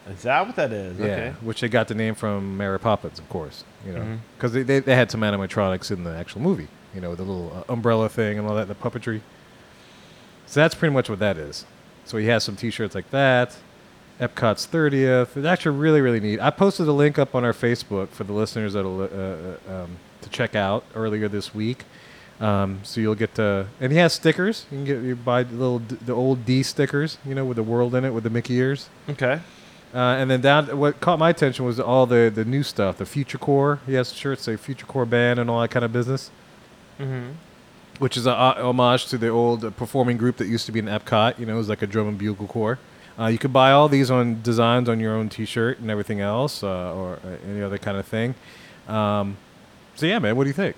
Is 0.08 0.22
that 0.22 0.46
what 0.46 0.54
that 0.54 0.70
is? 0.70 0.96
Yeah, 0.96 1.04
Okay. 1.06 1.34
which 1.40 1.60
they 1.60 1.68
got 1.68 1.88
the 1.88 1.94
name 1.96 2.14
from 2.14 2.56
Mary 2.56 2.78
Poppins, 2.78 3.18
of 3.18 3.28
course. 3.28 3.64
You 3.84 3.94
know, 3.94 4.18
because 4.36 4.52
they, 4.52 4.62
they 4.62 4.78
they 4.78 4.94
had 4.94 5.10
some 5.10 5.22
animatronics 5.22 5.90
in 5.90 6.04
the 6.04 6.14
actual 6.14 6.40
movie. 6.40 6.68
You 6.94 7.00
know, 7.00 7.16
the 7.16 7.24
little 7.24 7.64
uh, 7.68 7.72
umbrella 7.72 8.08
thing 8.08 8.38
and 8.38 8.46
all 8.46 8.54
that, 8.54 8.68
the 8.68 8.76
puppetry. 8.76 9.22
So 10.46 10.60
that's 10.60 10.76
pretty 10.76 10.94
much 10.94 11.10
what 11.10 11.18
that 11.18 11.36
is. 11.36 11.64
So 12.04 12.18
he 12.18 12.26
has 12.26 12.44
some 12.44 12.56
T-shirts 12.56 12.94
like 12.94 13.10
that. 13.10 13.56
Epcot's 14.20 14.66
30th. 14.66 15.36
It's 15.36 15.46
actually 15.46 15.76
really, 15.76 16.00
really 16.00 16.20
neat. 16.20 16.40
I 16.40 16.50
posted 16.50 16.86
a 16.86 16.92
link 16.92 17.18
up 17.18 17.34
on 17.34 17.44
our 17.44 17.52
Facebook 17.52 18.08
for 18.10 18.24
the 18.24 18.32
listeners 18.32 18.74
that'll 18.74 19.02
uh, 19.02 19.06
uh, 19.06 19.56
um, 19.84 19.96
to 20.22 20.28
check 20.30 20.54
out 20.54 20.84
earlier 20.94 21.28
this 21.28 21.54
week. 21.54 21.84
Um, 22.40 22.80
so 22.82 23.00
you'll 23.00 23.14
get 23.14 23.34
to, 23.36 23.66
and 23.80 23.92
he 23.92 23.98
has 23.98 24.12
stickers. 24.12 24.66
You 24.70 24.78
can 24.78 24.84
get 24.84 25.02
you 25.02 25.16
buy 25.16 25.44
the 25.44 25.54
little 25.54 25.78
the 25.78 26.12
old 26.12 26.44
D 26.44 26.62
stickers, 26.62 27.18
you 27.24 27.34
know, 27.34 27.44
with 27.44 27.56
the 27.56 27.62
world 27.62 27.94
in 27.94 28.04
it, 28.04 28.10
with 28.12 28.24
the 28.24 28.30
Mickey 28.30 28.54
ears. 28.54 28.88
Okay. 29.08 29.40
Uh, 29.94 29.98
and 29.98 30.28
then 30.28 30.40
down, 30.40 30.76
what 30.76 31.00
caught 31.00 31.20
my 31.20 31.30
attention 31.30 31.64
was 31.64 31.78
all 31.78 32.06
the 32.06 32.30
the 32.34 32.44
new 32.44 32.64
stuff, 32.64 32.98
the 32.98 33.06
Future 33.06 33.38
Corps. 33.38 33.78
He 33.86 33.94
has 33.94 34.12
shirts 34.12 34.42
say 34.42 34.56
Future 34.56 34.86
Corps 34.86 35.06
band 35.06 35.38
and 35.38 35.48
all 35.48 35.60
that 35.60 35.70
kind 35.70 35.84
of 35.84 35.92
business, 35.92 36.30
Mm-hmm. 36.98 37.32
Which 37.98 38.16
is 38.16 38.26
a 38.26 38.34
homage 38.34 39.06
to 39.06 39.18
the 39.18 39.28
old 39.28 39.76
performing 39.76 40.16
group 40.16 40.36
that 40.38 40.46
used 40.48 40.66
to 40.66 40.72
be 40.72 40.78
in 40.78 40.86
Epcot. 40.86 41.38
You 41.38 41.46
know, 41.46 41.54
it 41.54 41.58
was 41.58 41.68
like 41.68 41.82
a 41.82 41.86
drum 41.86 42.08
and 42.08 42.18
bugle 42.18 42.46
corps. 42.46 42.78
Uh, 43.18 43.26
you 43.26 43.38
could 43.38 43.52
buy 43.52 43.70
all 43.70 43.88
these 43.88 44.10
on 44.10 44.42
designs 44.42 44.88
on 44.88 44.98
your 44.98 45.14
own 45.14 45.28
T-shirt 45.28 45.78
and 45.78 45.88
everything 45.90 46.20
else, 46.20 46.62
uh, 46.64 46.92
or 46.94 47.20
uh, 47.24 47.36
any 47.48 47.62
other 47.62 47.78
kind 47.78 47.96
of 47.96 48.04
thing. 48.06 48.34
Um, 48.88 49.36
so 49.94 50.06
yeah, 50.06 50.18
man, 50.18 50.34
what 50.36 50.44
do 50.44 50.48
you 50.50 50.54
think? 50.54 50.74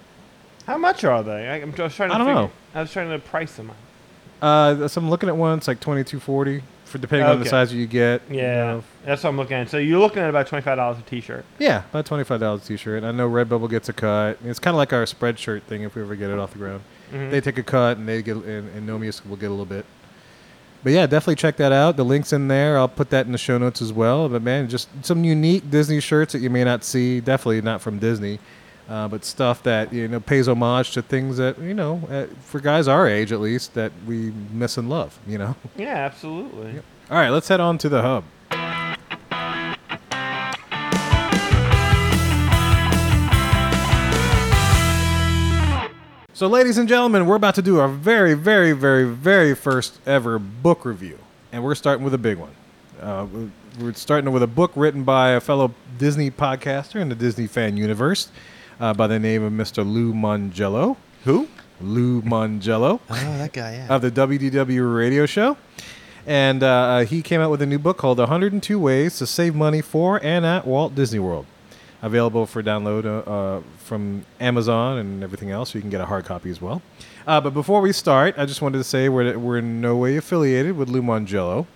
How 0.66 0.76
much 0.76 1.02
are 1.04 1.22
they? 1.22 1.48
I, 1.48 1.56
I'm 1.62 1.72
just 1.74 1.96
trying 1.96 2.10
to. 2.10 2.14
I 2.14 2.18
don't 2.18 2.26
figure- 2.26 2.40
know. 2.42 2.50
I 2.74 2.80
was 2.82 2.92
trying 2.92 3.08
to 3.10 3.18
price 3.18 3.54
them. 3.56 3.70
Uh, 4.42 4.86
so 4.86 5.00
I'm 5.00 5.08
looking 5.08 5.28
at 5.30 5.36
one. 5.36 5.56
It's 5.56 5.66
like 5.68 5.80
twenty 5.80 6.04
two 6.04 6.20
forty 6.20 6.62
for 6.84 6.98
depending 6.98 7.26
on 7.26 7.36
the 7.36 7.40
Okay. 7.42 7.50
size 7.50 7.72
you 7.72 7.86
get. 7.86 8.20
you 8.30 8.36
Yeah, 8.36 8.54
know. 8.66 8.84
that's 9.04 9.22
what 9.24 9.30
I'm 9.30 9.36
looking 9.38 9.56
at. 9.56 9.70
So 9.70 9.78
you're 9.78 9.98
looking 9.98 10.22
at 10.22 10.28
about 10.28 10.46
twenty 10.46 10.62
five 10.62 10.76
dollars 10.76 10.98
a 10.98 11.02
T-shirt. 11.02 11.44
Yeah, 11.58 11.84
about 11.90 12.04
twenty 12.04 12.24
five 12.24 12.40
dollars 12.40 12.66
t-shirt. 12.66 13.02
I 13.02 13.12
know 13.12 13.28
Redbubble 13.30 13.70
gets 13.70 13.88
a 13.88 13.94
cut. 13.94 14.38
It's 14.44 14.58
kind 14.58 14.74
of 14.74 14.76
like 14.78 14.92
our 14.92 15.04
spreadshirt 15.04 15.62
thing. 15.62 15.82
If 15.84 15.94
we 15.94 16.02
ever 16.02 16.14
get 16.16 16.28
it 16.30 16.38
off 16.38 16.52
the 16.52 16.58
ground, 16.58 16.82
Mhm. 17.12 17.30
they 17.30 17.40
take 17.40 17.58
a 17.58 17.62
cut 17.62 17.96
and 17.98 18.08
they 18.08 18.22
get 18.22 18.36
and, 18.36 18.68
and 18.74 18.88
Nomius 18.88 19.26
will 19.26 19.36
get 19.36 19.46
a 19.46 19.50
little 19.50 19.64
bit. 19.66 19.84
But 20.84 20.92
yeah, 20.92 21.06
definitely 21.06 21.36
check 21.36 21.56
that 21.56 21.72
out. 21.72 21.96
The 21.96 22.04
link's 22.04 22.32
in 22.32 22.48
there. 22.48 22.78
I'll 22.78 22.86
put 22.88 23.10
that 23.10 23.26
in 23.26 23.32
the 23.32 23.38
show 23.38 23.58
notes 23.58 23.82
as 23.82 23.92
well. 23.92 24.28
But 24.28 24.42
man, 24.42 24.68
just 24.68 24.88
some 25.04 25.24
unique 25.24 25.68
Disney 25.70 26.00
shirts 26.00 26.32
that 26.32 26.40
you 26.40 26.50
may 26.50 26.62
not 26.64 26.84
see. 26.84 27.20
Definitely 27.20 27.62
not 27.62 27.80
from 27.80 27.98
Disney, 27.98 28.38
uh, 28.88 29.08
but 29.08 29.24
stuff 29.24 29.62
that 29.64 29.92
you 29.92 30.06
know 30.06 30.20
pays 30.20 30.46
homage 30.48 30.92
to 30.92 31.02
things 31.02 31.38
that 31.38 31.58
you 31.58 31.74
know 31.74 32.02
uh, 32.10 32.26
for 32.40 32.60
guys 32.60 32.86
our 32.86 33.08
age 33.08 33.32
at 33.32 33.40
least 33.40 33.74
that 33.74 33.90
we 34.06 34.32
miss 34.52 34.76
and 34.76 34.88
love. 34.88 35.18
You 35.26 35.38
know. 35.38 35.56
Yeah, 35.76 35.96
absolutely. 35.96 36.74
Yep. 36.74 36.84
All 37.10 37.16
right, 37.18 37.30
let's 37.30 37.48
head 37.48 37.60
on 37.60 37.78
to 37.78 37.88
the 37.88 38.02
hub. 38.02 38.24
So, 46.36 46.48
ladies 46.48 46.76
and 46.76 46.86
gentlemen, 46.86 47.24
we're 47.24 47.36
about 47.36 47.54
to 47.54 47.62
do 47.62 47.78
our 47.78 47.88
very, 47.88 48.34
very, 48.34 48.72
very, 48.72 49.04
very 49.06 49.54
first 49.54 49.98
ever 50.06 50.38
book 50.38 50.84
review. 50.84 51.18
And 51.50 51.64
we're 51.64 51.74
starting 51.74 52.04
with 52.04 52.12
a 52.12 52.18
big 52.18 52.36
one. 52.36 52.50
Uh, 53.00 53.26
we- 53.32 53.50
we're 53.80 53.94
starting 53.94 54.30
with 54.32 54.42
a 54.42 54.46
book 54.46 54.72
written 54.76 55.02
by 55.02 55.30
a 55.30 55.40
fellow 55.40 55.72
Disney 55.96 56.30
podcaster 56.30 56.96
in 57.00 57.08
the 57.08 57.14
Disney 57.14 57.46
fan 57.46 57.78
universe 57.78 58.28
uh, 58.78 58.92
by 58.92 59.06
the 59.06 59.18
name 59.18 59.42
of 59.44 59.50
Mr. 59.50 59.78
Lou 59.78 60.12
Mongello. 60.12 60.98
Who? 61.24 61.48
Lou 61.80 62.20
Mongello 62.20 63.00
Oh, 63.10 63.14
that 63.38 63.54
guy. 63.54 63.72
Yeah. 63.76 63.94
of 63.94 64.02
the 64.02 64.10
WDW 64.10 64.94
radio 64.94 65.24
show. 65.24 65.56
And 66.26 66.62
uh, 66.62 66.98
he 67.00 67.22
came 67.22 67.40
out 67.40 67.50
with 67.50 67.62
a 67.62 67.66
new 67.66 67.78
book 67.78 67.96
called 67.96 68.18
102 68.18 68.78
Ways 68.78 69.16
to 69.20 69.26
Save 69.26 69.54
Money 69.54 69.80
for 69.80 70.22
and 70.22 70.44
at 70.44 70.66
Walt 70.66 70.94
Disney 70.94 71.18
World. 71.18 71.46
Available 72.02 72.44
for 72.44 72.62
download 72.62 73.06
uh, 73.06 73.30
uh, 73.30 73.62
from 73.86 74.24
Amazon 74.40 74.98
and 74.98 75.22
everything 75.22 75.50
else, 75.50 75.70
so 75.70 75.78
you 75.78 75.80
can 75.82 75.90
get 75.90 76.00
a 76.00 76.06
hard 76.06 76.24
copy 76.24 76.50
as 76.50 76.60
well. 76.60 76.82
Uh, 77.26 77.40
but 77.40 77.54
before 77.54 77.80
we 77.80 77.92
start, 77.92 78.34
I 78.36 78.44
just 78.44 78.60
wanted 78.60 78.78
to 78.78 78.84
say 78.84 79.08
we're, 79.08 79.38
we're 79.38 79.58
in 79.58 79.80
no 79.80 79.96
way 79.96 80.16
affiliated 80.16 80.76
with 80.76 80.88
Lou. 80.88 81.02
Uh, 81.10 81.66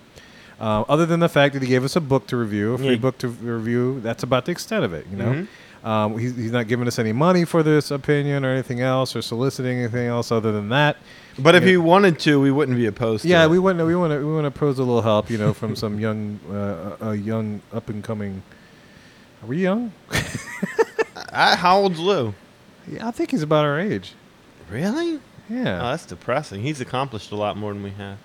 other 0.87 1.05
than 1.07 1.19
the 1.19 1.29
fact 1.29 1.53
that 1.53 1.63
he 1.63 1.67
gave 1.67 1.83
us 1.83 1.95
a 1.95 2.01
book 2.01 2.27
to 2.27 2.37
review, 2.37 2.73
a 2.73 2.77
free 2.77 2.89
Yeah. 2.91 2.95
book 2.97 3.17
to 3.19 3.29
review, 3.29 3.99
that's 4.01 4.21
about 4.23 4.45
the 4.45 4.51
extent 4.51 4.85
of 4.85 4.93
it, 4.93 5.07
you 5.09 5.17
know? 5.17 5.31
Mhm. 5.33 5.47
Um, 5.83 6.17
he's, 6.19 6.35
he's 6.35 6.51
not 6.51 6.67
giving 6.67 6.87
us 6.87 6.99
any 6.99 7.11
money 7.11 7.43
for 7.43 7.63
this 7.63 7.89
opinion 7.89 8.45
or 8.45 8.51
anything 8.51 8.81
else 8.81 9.15
or 9.15 9.23
soliciting 9.23 9.79
anything 9.79 10.05
else 10.07 10.31
other 10.31 10.51
than 10.51 10.69
that. 10.69 10.97
But 11.39 11.55
if 11.55 11.63
Yeah. 11.63 11.69
he 11.69 11.77
wanted 11.77 12.19
to, 12.19 12.39
we 12.39 12.51
wouldn't 12.51 12.77
be 12.77 12.85
opposed. 12.85 13.25
Yeah, 13.25 13.43
to 13.43 13.49
we 13.49 13.57
want 13.57 13.79
we 13.79 13.95
want 13.95 14.11
to 14.13 14.19
we 14.19 14.31
want 14.31 14.45
to 14.45 14.51
pose 14.51 14.77
a 14.77 14.83
little 14.83 15.01
help, 15.01 15.31
you 15.31 15.39
know, 15.39 15.53
from 15.53 15.75
some 15.75 15.99
young, 15.99 16.39
uh, 16.51 16.97
a 17.09 17.15
young 17.15 17.61
up 17.73 17.89
and 17.89 18.03
coming. 18.03 18.43
Are 19.41 19.47
we 19.47 19.57
young? 19.63 19.91
I, 21.31 21.55
how 21.55 21.79
old's 21.79 21.99
Lou? 21.99 22.33
Yeah, 22.87 23.07
I 23.07 23.11
think 23.11 23.31
he's 23.31 23.43
about 23.43 23.65
our 23.65 23.79
age. 23.79 24.13
Really? 24.69 25.15
Oh, 25.17 25.19
Yeah. 25.49 25.79
that's 25.79 26.05
depressing. 26.05 26.61
He's 26.61 26.81
accomplished 26.81 27.31
a 27.31 27.35
lot 27.35 27.57
more 27.57 27.73
than 27.73 27.83
we 27.83 27.91
have. 27.91 28.17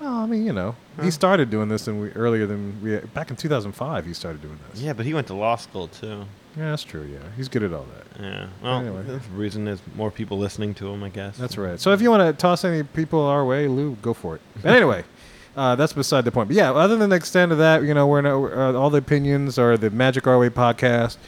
well, 0.00 0.14
I 0.14 0.26
mean, 0.26 0.46
you 0.46 0.52
know, 0.52 0.76
Huh. 0.96 1.02
he 1.02 1.10
started 1.10 1.50
doing 1.50 1.68
this 1.68 1.86
and 1.86 2.00
we 2.00 2.08
earlier 2.12 2.46
than 2.46 2.80
we 2.82 2.96
back 3.12 3.30
in 3.30 3.36
2005. 3.36 4.06
He 4.06 4.14
started 4.14 4.40
doing 4.40 4.58
this. 4.70 4.80
Yeah, 4.80 4.92
but 4.94 5.04
he 5.04 5.12
went 5.14 5.26
to 5.26 5.34
law 5.34 5.56
school 5.56 5.88
too. 5.88 6.24
Yeah, 6.56 6.70
that's 6.70 6.82
true. 6.84 7.02
Yeah, 7.02 7.18
he's 7.36 7.48
good 7.48 7.62
at 7.62 7.72
all 7.72 7.86
that. 7.94 8.20
Yeah. 8.22 8.46
Well, 8.62 8.78
Anyway. 8.80 9.02
the 9.04 9.20
reason 9.34 9.64
there's 9.66 9.82
more 9.94 10.10
people 10.10 10.38
listening 10.38 10.74
to 10.74 10.88
him, 10.88 11.02
I 11.04 11.10
guess. 11.10 11.36
That's 11.36 11.56
right. 11.58 11.78
So 11.78 11.92
if 11.92 12.00
you 12.00 12.10
want 12.10 12.22
to 12.22 12.32
toss 12.40 12.64
any 12.64 12.82
people 12.82 13.20
our 13.20 13.44
way, 13.44 13.68
Lou, 13.68 13.96
go 14.02 14.14
for 14.14 14.36
it. 14.36 14.40
But 14.62 14.74
anyway, 14.74 15.04
uh, 15.56 15.76
that's 15.76 15.92
beside 15.92 16.24
the 16.24 16.32
point. 16.32 16.48
But 16.48 16.56
yeah, 16.56 16.72
other 16.72 16.96
than 16.96 17.10
the 17.10 17.16
extent 17.16 17.52
of 17.52 17.58
that, 17.58 17.82
you 17.84 17.92
know, 17.94 18.06
we're 18.06 18.20
no, 18.22 18.46
uh, 18.48 18.72
all 18.72 18.90
the 18.90 18.98
opinions 18.98 19.58
are 19.58 19.76
the 19.76 19.90
Magic 19.90 20.26
Our 20.26 20.38
Way 20.38 20.48
podcast. 20.50 21.18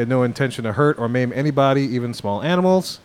Had 0.00 0.08
no 0.08 0.22
intention 0.22 0.64
to 0.64 0.72
hurt 0.72 0.98
or 0.98 1.10
maim 1.10 1.30
anybody, 1.34 1.82
even 1.82 2.14
small 2.14 2.42
animals. 2.42 3.00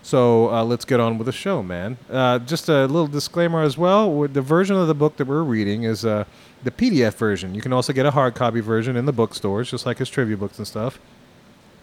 So 0.00 0.48
uh, 0.48 0.62
let's 0.62 0.84
get 0.84 1.00
on 1.00 1.18
with 1.18 1.26
the 1.26 1.32
show, 1.32 1.60
man. 1.60 1.98
Uh, 2.08 2.38
just 2.38 2.68
a 2.68 2.86
little 2.86 3.08
disclaimer 3.08 3.62
as 3.62 3.76
well: 3.76 4.28
the 4.28 4.40
version 4.40 4.76
of 4.76 4.86
the 4.86 4.94
book 4.94 5.16
that 5.16 5.26
we're 5.26 5.42
reading 5.42 5.82
is 5.82 6.04
uh, 6.04 6.24
the 6.62 6.70
PDF 6.70 7.14
version. 7.14 7.52
You 7.56 7.60
can 7.60 7.72
also 7.72 7.92
get 7.92 8.06
a 8.06 8.12
hard 8.12 8.36
copy 8.36 8.60
version 8.60 8.94
in 8.96 9.06
the 9.06 9.12
bookstores, 9.12 9.72
just 9.72 9.86
like 9.86 9.98
his 9.98 10.08
trivia 10.08 10.36
books 10.36 10.56
and 10.58 10.68
stuff. 10.68 11.00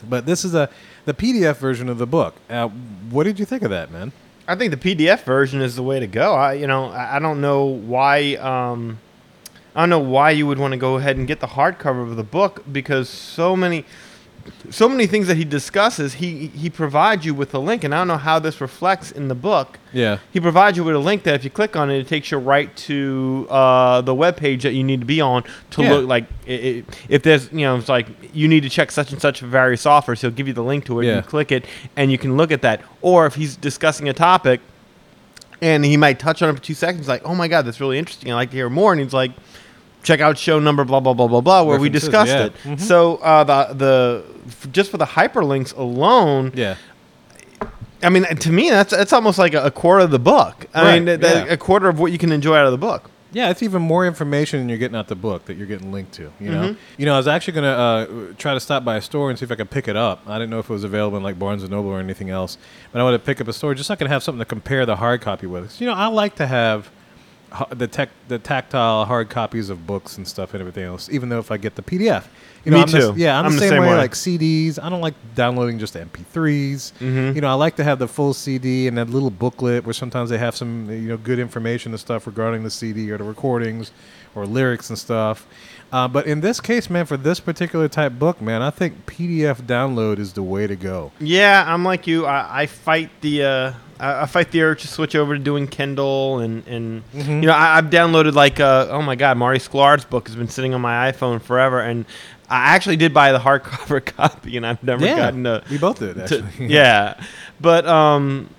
But 0.10 0.26
this 0.26 0.46
is 0.46 0.56
a 0.56 0.70
the 1.04 1.14
PDF 1.14 1.58
version 1.58 1.90
of 1.90 1.98
the 1.98 2.08
book. 2.08 2.36
Uh, 2.50 2.70
what 2.70 3.26
did 3.26 3.40
you 3.40 3.46
think 3.46 3.64
of 3.64 3.70
that, 3.72 3.92
man? 3.92 4.14
I 4.48 4.56
think 4.56 4.72
the 4.72 4.96
PDF 4.96 5.26
version 5.26 5.62
is 5.62 5.76
the 5.76 5.84
way 5.84 6.00
to 6.00 6.08
go. 6.08 6.36
I, 6.36 6.54
you 6.54 6.68
know, 6.68 6.86
I 6.86 7.20
don't 7.20 7.42
know 7.42 7.66
why. 7.66 8.36
Um, 8.36 9.00
I 9.76 9.82
don't 9.82 9.92
know 9.92 10.00
why 10.00 10.32
you 10.32 10.48
would 10.48 10.58
want 10.58 10.72
to 10.72 10.78
go 10.78 10.96
ahead 10.96 11.18
and 11.18 11.28
get 11.28 11.40
the 11.40 11.48
hardcover 11.48 12.02
of 12.02 12.16
the 12.16 12.24
book 12.24 12.64
because 12.72 13.10
so 13.10 13.56
many, 13.56 13.86
so 14.70 14.90
many 14.90 15.08
things 15.08 15.28
that 15.28 15.38
he 15.38 15.46
discusses, 15.46 16.16
he 16.16 16.48
he 16.48 16.70
provides 16.70 17.26
you 17.26 17.34
with 17.34 17.54
a 17.54 17.60
link, 17.60 17.84
and 17.84 17.94
I 17.94 18.00
don't 18.00 18.08
know 18.08 18.18
how 18.18 18.40
this 18.40 18.60
reflects 18.62 19.12
in 19.12 19.28
the 19.28 19.36
book. 19.36 19.80
Yeah. 19.94 20.20
He 20.32 20.40
provides 20.40 20.78
you 20.78 20.84
with 20.84 20.96
a 20.96 21.00
link 21.00 21.24
that 21.24 21.36
if 21.36 21.44
you 21.44 21.50
click 21.50 21.76
on 21.76 21.90
it, 21.90 22.00
it 22.00 22.08
takes 22.08 22.32
you 22.32 22.38
right 22.38 22.76
to 22.78 23.48
uh, 23.50 24.02
the 24.02 24.14
web 24.14 24.38
page 24.38 24.64
that 24.64 24.74
you 24.74 24.84
need 24.84 25.00
to 25.00 25.06
be 25.06 25.22
on 25.22 25.44
to 25.72 25.82
Yeah. 25.82 25.94
look 25.94 26.08
like 26.08 26.26
i 26.48 26.52
i 26.52 26.84
if 27.10 27.24
there's 27.24 27.52
you 27.52 27.60
know 27.62 27.78
it's 27.78 27.90
like 27.90 28.08
you 28.34 28.48
need 28.48 28.64
to 28.64 28.70
check 28.70 28.92
such 28.92 29.12
and 29.12 29.22
such 29.22 29.40
various 29.40 29.86
offers. 29.86 30.22
He'll 30.22 30.32
give 30.32 30.48
you 30.48 30.54
the 30.54 30.64
link 30.64 30.86
to 30.86 31.00
it. 31.00 31.06
Yeah. 31.06 31.16
You 31.18 31.22
click 31.22 31.52
it, 31.52 31.66
and 31.96 32.12
you 32.12 32.18
can 32.18 32.38
look 32.38 32.52
at 32.52 32.62
that. 32.62 32.82
Or 33.02 33.26
if 33.26 33.36
he's 33.36 33.56
discussing 33.56 34.10
a 34.10 34.14
topic, 34.14 34.60
and 35.62 35.84
he 35.86 35.98
might 35.98 36.20
touch 36.20 36.42
on 36.42 36.50
it 36.50 36.54
for 36.58 36.62
two 36.62 36.74
seconds, 36.74 37.08
like 37.08 37.22
oh 37.26 37.36
my 37.36 37.48
god, 37.48 37.64
that's 37.66 37.80
really 37.80 37.98
interesting. 37.98 38.32
I'd 38.32 38.36
like 38.36 38.50
to 38.52 38.58
hear 38.58 38.70
more. 38.70 38.92
And 38.92 39.02
he's 39.02 39.14
like. 39.14 39.32
Check 40.08 40.22
out 40.22 40.38
show 40.38 40.58
number 40.60 40.84
blah 40.86 41.02
blah 41.02 41.14
blah 41.14 41.28
blah 41.28 41.42
blah 41.42 41.64
where 41.64 41.78
we 41.80 41.90
discussed 41.90 42.32
yeah. 42.32 42.46
it. 42.46 42.54
Mhm. 42.64 42.80
So 42.80 43.18
uh, 43.18 43.44
the 43.44 43.74
the 43.84 44.24
f- 44.48 44.72
just 44.72 44.90
for 44.92 44.98
the 44.98 45.06
hyperlinks 45.18 45.76
alone, 45.78 46.52
Yeah. 46.56 46.76
I 48.04 48.10
mean, 48.10 48.24
to 48.24 48.52
me, 48.52 48.70
that's 48.70 48.92
that's 48.92 49.12
almost 49.12 49.38
like 49.40 49.54
a, 49.54 49.66
a 49.66 49.72
quarter 49.72 50.02
of 50.06 50.12
the 50.12 50.20
book. 50.20 50.68
I 50.74 50.84
Right, 50.84 51.04
mean, 51.04 51.20
yeah. 51.22 51.46
a 51.50 51.58
quarter 51.58 51.90
of 51.90 52.00
what 52.00 52.12
you 52.12 52.18
can 52.18 52.32
enjoy 52.32 52.56
out 52.56 52.66
of 52.66 52.72
the 52.72 52.78
book. 52.78 53.10
Yeah, 53.34 53.50
it's 53.50 53.62
even 53.62 53.82
more 53.82 54.06
information 54.06 54.60
than 54.60 54.70
you're 54.70 54.78
getting 54.78 54.96
out 54.96 55.08
the 55.10 55.16
book 55.16 55.46
that 55.46 55.58
you're 55.58 55.68
getting 55.68 55.92
linked 55.92 56.14
to. 56.14 56.32
You 56.40 56.50
know, 56.52 56.62
Mhm. 56.70 56.78
you 56.98 57.06
know, 57.06 57.14
I 57.16 57.18
was 57.18 57.28
actually 57.28 57.54
gonna 57.56 57.68
uh, 57.68 58.06
try 58.38 58.54
to 58.54 58.60
stop 58.62 58.86
by 58.86 58.96
a 58.96 59.02
store 59.02 59.30
and 59.30 59.38
see 59.38 59.44
if 59.44 59.52
I 59.52 59.56
could 59.56 59.70
pick 59.72 59.88
it 59.90 59.98
up. 59.98 60.22
I 60.28 60.36
didn't 60.38 60.52
know 60.52 60.60
if 60.60 60.70
it 60.70 60.74
was 60.74 60.84
available 60.86 61.18
in 61.18 61.24
like 61.24 61.38
Barnes 61.38 61.64
and 61.64 61.72
Noble 61.72 61.90
or 61.90 62.00
anything 62.00 62.30
else, 62.30 62.58
but 62.94 63.00
I 63.00 63.04
wanted 63.04 63.18
to 63.18 63.24
pick 63.26 63.42
up 63.42 63.48
a 63.50 63.54
store 63.54 63.74
just 63.76 63.88
so 63.88 63.94
I 63.94 63.98
could 63.98 64.08
have 64.08 64.24
something 64.24 64.40
to 64.40 64.46
compare 64.46 64.86
the 64.86 64.96
hard 64.96 65.20
copy 65.22 65.48
with. 65.48 65.82
You 65.82 65.88
know, 65.88 65.94
I 65.94 66.08
like 66.08 66.36
to 66.36 66.48
have 66.48 66.90
the 67.70 67.88
tech 67.88 68.10
the 68.28 68.40
tactile 68.40 69.06
hard 69.06 69.30
copies 69.30 69.70
of 69.70 69.86
books 69.88 70.18
and 70.18 70.28
stuff 70.28 70.54
and 70.54 70.62
everything 70.62 70.84
else. 70.84 71.10
Even 71.10 71.30
though 71.30 71.40
if 71.40 71.52
I 71.52 71.58
get 71.58 71.76
the 71.76 71.82
PDF, 71.82 72.26
you 72.66 72.72
know, 72.72 72.78
Me 72.78 72.84
I'm 72.84 72.90
the 72.92 73.00
too. 73.00 73.14
yeah, 73.18 73.38
I'm, 73.40 73.46
I'm 73.46 73.52
the 73.52 73.56
the 73.56 73.60
same, 73.62 73.70
same 73.70 73.82
way, 73.82 73.90
way. 73.90 73.96
Like 73.98 74.12
CDs, 74.14 74.78
I 74.82 74.90
don't 74.90 75.02
like 75.02 75.14
downloading 75.36 75.80
just 75.80 75.96
MP3s. 75.96 76.94
Mhm. 77.00 77.36
You 77.36 77.42
know, 77.42 77.48
I 77.50 77.54
like 77.54 77.76
to 77.78 77.84
have 77.84 78.00
the 78.00 78.08
full 78.08 78.34
CD 78.34 78.88
and 78.88 78.98
that 78.98 79.10
little 79.10 79.30
booklet 79.32 79.86
where 79.86 79.94
sometimes 79.94 80.30
they 80.30 80.38
have 80.38 80.56
some 80.56 80.90
you 80.90 81.10
know 81.10 81.18
good 81.18 81.40
information 81.40 81.92
and 81.94 82.00
stuff 82.00 82.28
regarding 82.28 82.64
the 82.64 82.70
CD 82.72 83.10
or 83.12 83.18
the 83.18 83.24
recordings 83.24 83.92
or 84.36 84.46
lyrics 84.46 84.90
and 84.90 84.98
stuff. 85.00 85.48
Uh, 85.92 86.06
but 86.08 86.28
in 86.28 86.42
this 86.42 86.60
case, 86.60 86.90
man, 86.90 87.06
for 87.06 87.16
this 87.16 87.40
particular 87.40 87.88
type 87.88 88.12
book, 88.20 88.42
man, 88.42 88.62
I 88.62 88.70
think 88.72 89.06
PDF 89.06 89.62
download 89.62 90.20
is 90.20 90.34
the 90.34 90.44
way 90.44 90.68
to 90.68 90.76
go. 90.76 91.14
Yeah, 91.20 91.64
I'm 91.66 91.86
like 91.86 92.06
you. 92.08 92.26
I, 92.26 92.64
I 92.64 92.66
fight 92.66 93.10
the 93.22 93.44
uh, 93.44 93.74
I, 94.00 94.22
I 94.22 94.26
fight 94.26 94.52
the 94.52 94.62
urge 94.62 94.82
to 94.82 94.88
switch 94.88 95.16
over 95.16 95.38
to 95.38 95.44
doing 95.44 95.68
Kindle 95.68 96.40
and 96.40 96.66
and 96.68 97.04
Mhm. 97.14 97.42
you 97.42 97.48
know 97.48 97.54
I, 97.54 97.78
I've 97.78 97.86
downloaded 97.90 98.34
like 98.34 98.60
uh, 98.60 98.88
oh 98.90 99.02
my 99.02 99.16
god, 99.16 99.38
Marty 99.38 99.60
Sklar's 99.60 100.06
book 100.06 100.28
has 100.28 100.36
been 100.36 100.48
sitting 100.50 100.74
on 100.74 100.82
my 100.82 101.12
iPhone 101.12 101.42
forever, 101.42 101.80
and 101.80 102.06
I 102.50 102.76
actually 102.76 102.96
did 102.98 103.14
buy 103.14 103.32
the 103.32 103.40
hardcover 103.40 104.04
copy, 104.18 104.56
and 104.58 104.66
I've 104.66 104.82
never 104.84 105.06
gotten 105.06 105.44
to, 105.46 105.64
we 105.70 105.78
both 105.78 106.00
did 106.00 106.16
to 106.16 106.24
actually. 106.24 106.44
yeah, 106.68 107.20
but 107.60 107.86
um. 107.88 108.50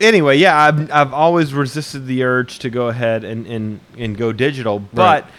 Anyway, 0.00 0.36
yeah, 0.36 0.58
I've, 0.58 0.90
I've 0.90 1.12
always 1.14 1.54
resisted 1.54 2.06
the 2.08 2.24
urge 2.24 2.58
to 2.58 2.68
go 2.68 2.88
ahead 2.88 3.22
and, 3.22 3.46
and, 3.46 3.78
and 3.96 4.18
go 4.18 4.32
digital, 4.32 4.80
but 4.80 5.22
Right. 5.22 5.32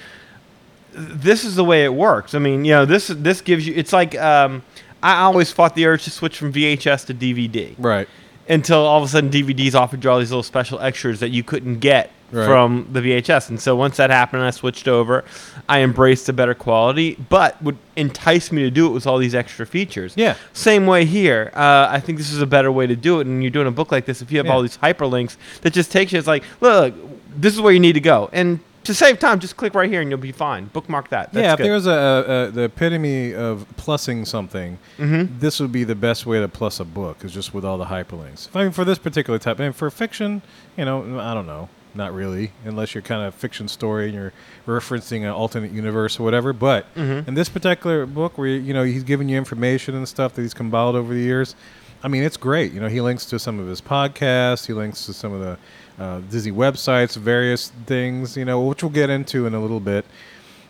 this 0.93 1.43
is 1.43 1.55
the 1.55 1.63
way 1.65 1.83
it 1.83 1.93
works. 1.93 2.33
I 2.33 2.39
mean, 2.39 2.63
you 2.63 2.71
know, 2.71 2.85
this 2.85 3.07
this 3.07 3.41
gives 3.41 3.67
you. 3.67 3.73
It's 3.75 3.91
like 3.91 4.15
um, 4.17 4.63
I 5.03 5.21
always 5.23 5.51
fought 5.51 5.75
the 5.75 5.85
urge 5.85 6.05
to 6.05 6.09
switch 6.09 6.37
from 6.37 6.53
VHS 6.53 7.05
to 7.07 7.13
DVD 7.13 7.75
right. 7.77 8.07
Until 8.47 8.79
all 8.79 8.97
of 8.99 9.03
a 9.03 9.07
sudden 9.07 9.29
DVDs 9.29 9.73
offered 9.75 10.03
you 10.03 10.09
all 10.09 10.19
these 10.19 10.31
little 10.31 10.43
special 10.43 10.79
extras 10.79 11.19
that 11.19 11.29
you 11.29 11.43
couldn't 11.43 11.79
get 11.79 12.11
Right. 12.31 12.47
from 12.47 12.87
the 12.91 13.01
VHS. 13.01 13.49
And 13.49 13.59
so 13.61 13.75
once 13.75 13.97
that 13.97 14.09
happened, 14.09 14.41
I 14.41 14.49
switched 14.49 14.87
over. 14.87 15.23
I 15.69 15.81
embraced 15.81 16.25
the 16.25 16.33
better 16.33 16.55
quality, 16.55 17.15
but 17.29 17.61
would 17.61 17.77
entice 17.95 18.51
me 18.51 18.63
to 18.63 18.71
do 18.71 18.87
it 18.87 18.89
was 18.89 19.05
all 19.05 19.19
these 19.19 19.35
extra 19.35 19.65
features. 19.65 20.13
Yeah. 20.17 20.35
Same 20.51 20.87
way 20.87 21.05
here. 21.05 21.51
Uh, 21.55 21.87
I 21.89 21.99
think 21.99 22.17
this 22.17 22.31
is 22.33 22.41
a 22.41 22.47
better 22.47 22.71
way 22.71 22.87
to 22.87 22.95
do 22.95 23.19
it. 23.19 23.27
And 23.27 23.43
you're 23.43 23.51
doing 23.51 23.67
a 23.67 23.71
book 23.71 23.91
like 23.91 24.05
this, 24.05 24.21
if 24.23 24.31
you 24.31 24.37
have 24.39 24.47
Yeah. 24.47 24.53
all 24.53 24.61
these 24.63 24.77
hyperlinks 24.79 25.37
that 25.61 25.71
just 25.71 25.91
takes 25.91 26.11
you, 26.11 26.19
it's 26.19 26.27
like, 26.27 26.43
look, 26.61 26.93
this 27.37 27.53
is 27.53 27.61
where 27.61 27.71
you 27.71 27.79
need 27.79 27.93
to 27.93 27.99
go. 28.01 28.29
And 28.33 28.59
to 28.85 28.93
save 28.93 29.19
time, 29.19 29.39
just 29.39 29.57
click 29.57 29.73
right 29.75 29.89
here 29.89 30.01
and 30.01 30.09
you'll 30.09 30.19
be 30.19 30.31
fine. 30.31 30.65
Bookmark 30.65 31.09
that. 31.09 31.31
That's 31.33 31.43
yeah, 31.43 31.51
if 31.53 31.57
good. 31.57 31.65
there 31.65 31.73
was 31.73 31.87
a, 31.87 32.47
a, 32.49 32.51
the 32.51 32.61
epitome 32.63 33.33
of 33.33 33.65
plussing 33.77 34.25
something, 34.25 34.77
Mhm. 34.97 35.39
this 35.39 35.59
would 35.59 35.71
be 35.71 35.83
the 35.83 35.95
best 35.95 36.25
way 36.25 36.39
to 36.39 36.47
plus 36.47 36.79
a 36.79 36.85
book 36.85 37.23
is 37.25 37.33
just 37.33 37.53
with 37.53 37.65
all 37.65 37.77
the 37.77 37.85
hyperlinks. 37.85 38.47
I 38.55 38.63
mean, 38.63 38.71
for 38.71 38.85
this 38.85 38.97
particular 38.97 39.37
type, 39.39 39.59
and 39.59 39.75
for 39.75 39.89
fiction, 39.89 40.41
you 40.77 40.85
know, 40.85 41.19
I 41.19 41.33
don't 41.33 41.47
know, 41.47 41.69
not 41.93 42.13
really, 42.13 42.51
unless 42.65 42.93
you're 42.93 43.01
kind 43.01 43.25
of 43.25 43.33
fiction 43.35 43.67
story 43.67 44.05
and 44.05 44.13
you're 44.13 44.33
referencing 44.67 45.21
an 45.21 45.29
alternate 45.29 45.71
universe 45.71 46.19
or 46.19 46.23
whatever. 46.23 46.51
But 46.53 46.85
Mhm. 46.95 47.27
in 47.27 47.33
this 47.35 47.49
particular 47.49 48.05
book, 48.05 48.37
where 48.37 48.47
you 48.47 48.73
know 48.73 48.83
he's 48.83 49.03
giving 49.03 49.29
you 49.29 49.37
information 49.37 49.95
and 49.95 50.07
stuff 50.07 50.33
that 50.33 50.41
he's 50.41 50.53
compiled 50.53 50.95
over 50.95 51.13
the 51.13 51.19
years, 51.21 51.55
I 52.03 52.07
mean, 52.07 52.23
it's 52.23 52.37
great. 52.37 52.71
You 52.73 52.81
know, 52.81 52.87
he 52.89 53.01
links 53.01 53.25
to 53.27 53.39
some 53.39 53.59
of 53.59 53.67
his 53.67 53.81
podcasts, 53.81 54.67
he 54.67 54.73
links 54.73 55.05
to 55.07 55.13
some 55.13 55.33
of 55.33 55.39
the 55.39 55.57
uh, 55.99 56.19
Disney 56.29 56.51
websites, 56.51 57.15
various 57.15 57.69
things, 57.85 58.35
you 58.37 58.45
know, 58.45 58.61
which 58.61 58.83
we'll 58.83 58.91
get 58.91 59.09
into 59.09 59.45
in 59.47 59.53
a 59.53 59.59
little 59.61 59.79
bit. 59.79 60.05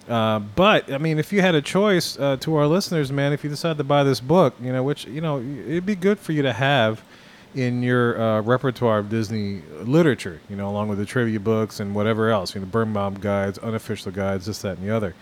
Uh, 0.08 0.38
but 0.40 0.92
I 0.92 1.00
mean, 1.00 1.18
if 1.18 1.34
you 1.34 1.42
had 1.42 1.56
a 1.56 1.62
choice 1.62 2.18
uh, 2.20 2.38
to 2.42 2.56
our 2.58 2.68
listeners, 2.68 3.12
man, 3.12 3.34
if 3.34 3.44
you 3.44 3.50
decide 3.50 3.78
to 3.80 3.84
buy 3.84 4.04
this 4.04 4.20
book, 4.20 4.54
you 4.62 4.72
know, 4.72 4.84
which 4.84 5.06
you 5.06 5.22
know, 5.22 5.40
it'd 5.40 5.86
be 5.86 5.96
good 5.96 6.20
for 6.20 6.32
you 6.32 6.44
to 6.44 6.54
have 6.54 7.02
in 7.56 7.82
your 7.82 8.22
uh, 8.22 8.42
repertoire 8.42 9.00
of 9.00 9.10
Disney 9.10 9.62
literature, 9.82 10.42
you 10.50 10.56
know, 10.58 10.70
along 10.70 10.90
with 10.90 11.00
the 11.00 11.06
trivia 11.06 11.40
books 11.40 11.80
and 11.80 11.96
whatever 11.96 12.30
else, 12.30 12.54
you 12.54 12.62
know, 12.62 12.68
Birnbaum 12.68 13.16
guides, 13.16 13.58
unofficial 13.60 14.12
guides, 14.12 14.46
this, 14.46 14.62
that, 14.62 14.78
and 14.78 14.88
the 14.88 14.94
other. 14.96 15.16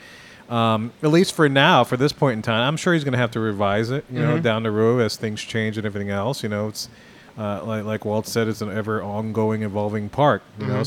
Um, 0.50 0.92
at 1.02 1.10
least 1.12 1.34
for 1.34 1.48
now, 1.48 1.84
for 1.86 1.96
this 1.96 2.12
point 2.12 2.36
in 2.38 2.42
time, 2.42 2.68
I'm 2.68 2.76
sure 2.76 2.94
he's 2.94 3.04
going 3.06 3.14
to 3.14 3.18
have 3.20 3.32
to 3.32 3.40
revise 3.40 3.90
it, 3.92 4.04
you 4.12 4.20
know, 4.20 4.38
Mhm. 4.38 4.42
down 4.44 4.64
the 4.64 4.72
road 4.72 5.00
as 5.00 5.16
things 5.16 5.42
change 5.42 5.78
and 5.78 5.86
everything 5.86 6.10
else. 6.10 6.44
You 6.44 6.50
know, 6.50 6.68
it's 6.68 6.90
uh, 7.38 7.64
like 7.66 7.84
like 7.86 8.06
Walt 8.06 8.28
said, 8.28 8.48
it's 8.48 8.62
an 8.62 8.70
ever 8.76 9.02
ongoing, 9.02 9.64
evolving 9.64 10.10
park. 10.10 10.44
You 10.60 10.68
know, 10.68 10.82
Mhm. 10.82 10.86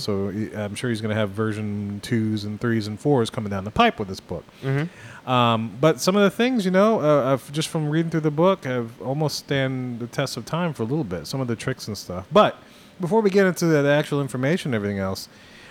so 0.54 0.58
I'm 0.62 0.74
sure 0.74 0.90
he's 0.90 1.00
going 1.00 1.14
to 1.14 1.20
have 1.20 1.30
version 1.30 2.00
twos 2.02 2.44
and 2.44 2.60
threes 2.60 2.86
and 2.86 2.98
fours 3.00 3.30
coming 3.30 3.50
down 3.50 3.64
the 3.64 3.70
pipe 3.70 3.98
with 3.98 4.08
this 4.08 4.20
book. 4.20 4.44
Mhm. 4.62 4.88
Um, 5.28 5.72
but 5.80 6.00
some 6.00 6.14
of 6.14 6.22
the 6.22 6.30
things, 6.30 6.64
you 6.64 6.70
know, 6.70 7.00
uh, 7.00 7.38
just 7.50 7.68
from 7.68 7.88
reading 7.90 8.10
through 8.10 8.20
the 8.20 8.30
book, 8.30 8.64
have 8.64 8.90
almost 9.02 9.38
stand 9.38 9.98
the 9.98 10.06
test 10.06 10.36
of 10.36 10.44
time 10.46 10.72
for 10.72 10.84
a 10.84 10.86
little 10.86 11.02
bit. 11.04 11.26
Some 11.26 11.40
of 11.40 11.48
the 11.48 11.56
tricks 11.56 11.88
and 11.88 11.98
stuff. 11.98 12.26
But 12.32 12.56
before 13.00 13.20
we 13.22 13.30
get 13.30 13.44
into 13.44 13.66
the, 13.66 13.82
the 13.82 13.90
actual 13.90 14.20
information 14.20 14.68
and 14.68 14.76
everything 14.76 15.00
else, 15.00 15.28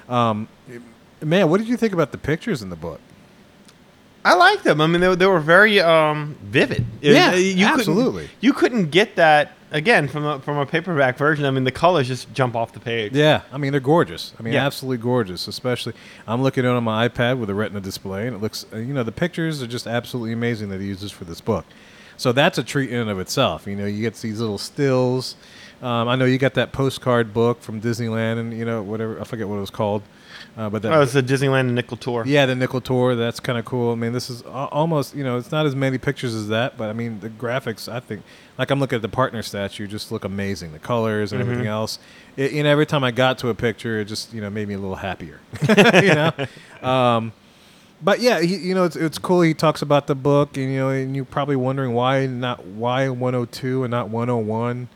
um, 0.10 0.50
man, 1.24 1.50
what 1.50 1.60
did 1.60 1.70
you 1.70 1.78
think 1.78 1.94
about 1.94 2.12
the 2.12 2.18
pictures 2.18 2.62
in 2.62 2.70
the 2.70 2.76
book? 2.76 3.00
I 4.26 4.34
like 4.34 4.64
them. 4.64 4.82
I 4.82 4.88
mean, 4.88 5.02
they, 5.02 5.08
were- 5.08 5.16
they 5.16 5.28
were 5.28 5.40
very 5.40 5.80
um, 5.80 6.36
vivid. 6.44 6.84
It- 7.02 7.14
Yeah, 7.14 7.36
you 7.36 7.54
couldn't- 7.66 7.80
absolutely. 7.80 8.30
You 8.42 8.54
couldn't 8.54 8.90
get 8.90 9.16
that 9.16 9.55
again 9.72 10.08
from 10.08 10.26
a, 10.26 10.40
from 10.40 10.58
a 10.58 10.66
paperback 10.66 11.18
version. 11.18 11.46
I 11.46 11.52
mean, 11.52 11.64
the 11.64 11.72
colors 11.72 12.08
just 12.08 12.34
jump 12.34 12.56
off 12.56 12.74
the 12.74 12.80
page. 12.80 13.14
Yeah, 13.14 13.42
I 13.52 13.58
mean 13.58 13.72
they're 13.72 13.80
gorgeous. 13.80 14.34
I 14.40 14.44
mean 14.44 14.54
Yeah. 14.54 14.66
absolutely 14.66 14.98
gorgeous. 15.04 15.48
Especially 15.48 15.94
I'm 16.28 16.42
looking 16.42 16.66
at 16.66 16.70
it 16.70 16.76
on 16.76 16.84
my 16.84 17.08
iPad 17.08 17.38
with 17.40 17.50
a 17.50 17.56
Retina 17.56 17.82
display, 17.82 18.28
and 18.28 18.36
it 18.36 18.42
looks 18.42 18.66
uh, 18.74 18.78
you 18.78 18.94
know 18.94 19.04
the 19.04 19.12
pictures 19.12 19.62
are 19.62 19.68
just 19.68 19.88
absolutely 19.88 20.34
amazing 20.34 20.70
that 20.70 20.82
he 20.82 20.88
uses 20.88 21.12
for 21.12 21.26
this 21.26 21.42
book. 21.42 21.66
So 22.18 22.32
that's 22.32 22.58
a 22.58 22.64
treat 22.64 22.90
in 22.92 23.00
and 23.02 23.10
of 23.10 23.20
itself. 23.20 23.68
You 23.68 23.76
know, 23.76 23.86
you 23.86 24.02
get 24.02 24.16
these 24.16 24.40
little 24.40 24.58
stills. 24.58 25.36
Um, 25.82 26.08
I 26.08 26.16
know 26.16 26.24
you 26.24 26.38
got 26.38 26.54
that 26.54 26.72
postcard 26.72 27.34
book 27.34 27.62
from 27.62 27.82
Disneyland, 27.82 28.40
and 28.40 28.54
you 28.58 28.64
know 28.64 28.82
whatever 28.82 29.20
I 29.20 29.26
forget 29.26 29.50
what 29.50 29.58
it 29.58 29.60
was 29.60 29.70
called, 29.70 30.04
uh, 30.58 30.70
but 30.70 30.82
that 30.84 30.94
Oh, 30.94 31.02
it's 31.02 31.12
the 31.12 31.22
Disneyland 31.22 31.72
Nickel 31.72 31.98
tour. 31.98 32.24
yeah, 32.26 32.46
the 32.46 32.56
nickel 32.56 32.80
tour. 32.80 33.14
That's 33.16 33.42
kind 33.42 33.60
of 33.60 33.66
cool. 33.66 33.92
I 33.92 33.96
mean, 33.96 34.14
this 34.14 34.30
is 34.30 34.42
almost 34.44 35.14
you 35.14 35.26
know, 35.26 35.38
it's 35.38 35.52
not 35.52 35.66
as 35.66 35.76
many 35.76 35.98
pictures 35.98 36.34
as 36.34 36.48
that, 36.48 36.78
but 36.78 36.90
I 36.90 36.94
mean, 36.94 37.20
the 37.20 37.30
graphics. 37.30 37.92
I 37.92 38.00
think, 38.00 38.24
like 38.58 38.72
I'm 38.72 38.80
looking 38.80 38.96
at 38.98 39.02
the 39.02 39.10
partner 39.10 39.42
statue, 39.42 39.88
just 39.88 40.12
look 40.12 40.24
amazing. 40.24 40.72
The 40.74 40.80
colors 40.80 41.32
and 41.34 41.42
everything 41.42 41.66
Mhm. 41.66 41.70
else. 41.70 42.00
It, 42.38 42.52
you 42.54 42.64
know, 42.64 42.70
every 42.70 42.86
time 42.86 43.04
I 43.04 43.12
got 43.12 43.38
to 43.40 43.50
a 43.50 43.56
picture, 43.56 44.00
it 44.00 44.06
just 44.06 44.34
you 44.34 44.42
know 44.42 44.50
made 44.50 44.68
me 44.68 44.74
a 44.74 44.78
little 44.80 44.96
happier. 44.98 45.40
you 45.70 45.76
know. 46.82 46.88
Um, 46.88 47.34
but 48.02 48.20
yeah, 48.20 48.42
he, 48.42 48.56
you 48.58 48.76
know, 48.76 48.84
it's, 48.84 48.96
it's 48.96 49.18
cool. 49.18 49.42
He 49.42 49.54
talks 49.54 49.82
about 49.82 50.08
the 50.08 50.16
book, 50.16 50.58
and 50.58 50.72
you 50.72 50.78
know, 50.80 50.90
and 50.90 51.16
you're 51.16 51.26
probably 51.26 51.56
wondering 51.56 51.94
why 51.94 52.26
not 52.28 52.66
why 52.66 53.08
102 53.10 53.84
and 53.84 53.92
not 53.92 54.10
101. 54.10 54.90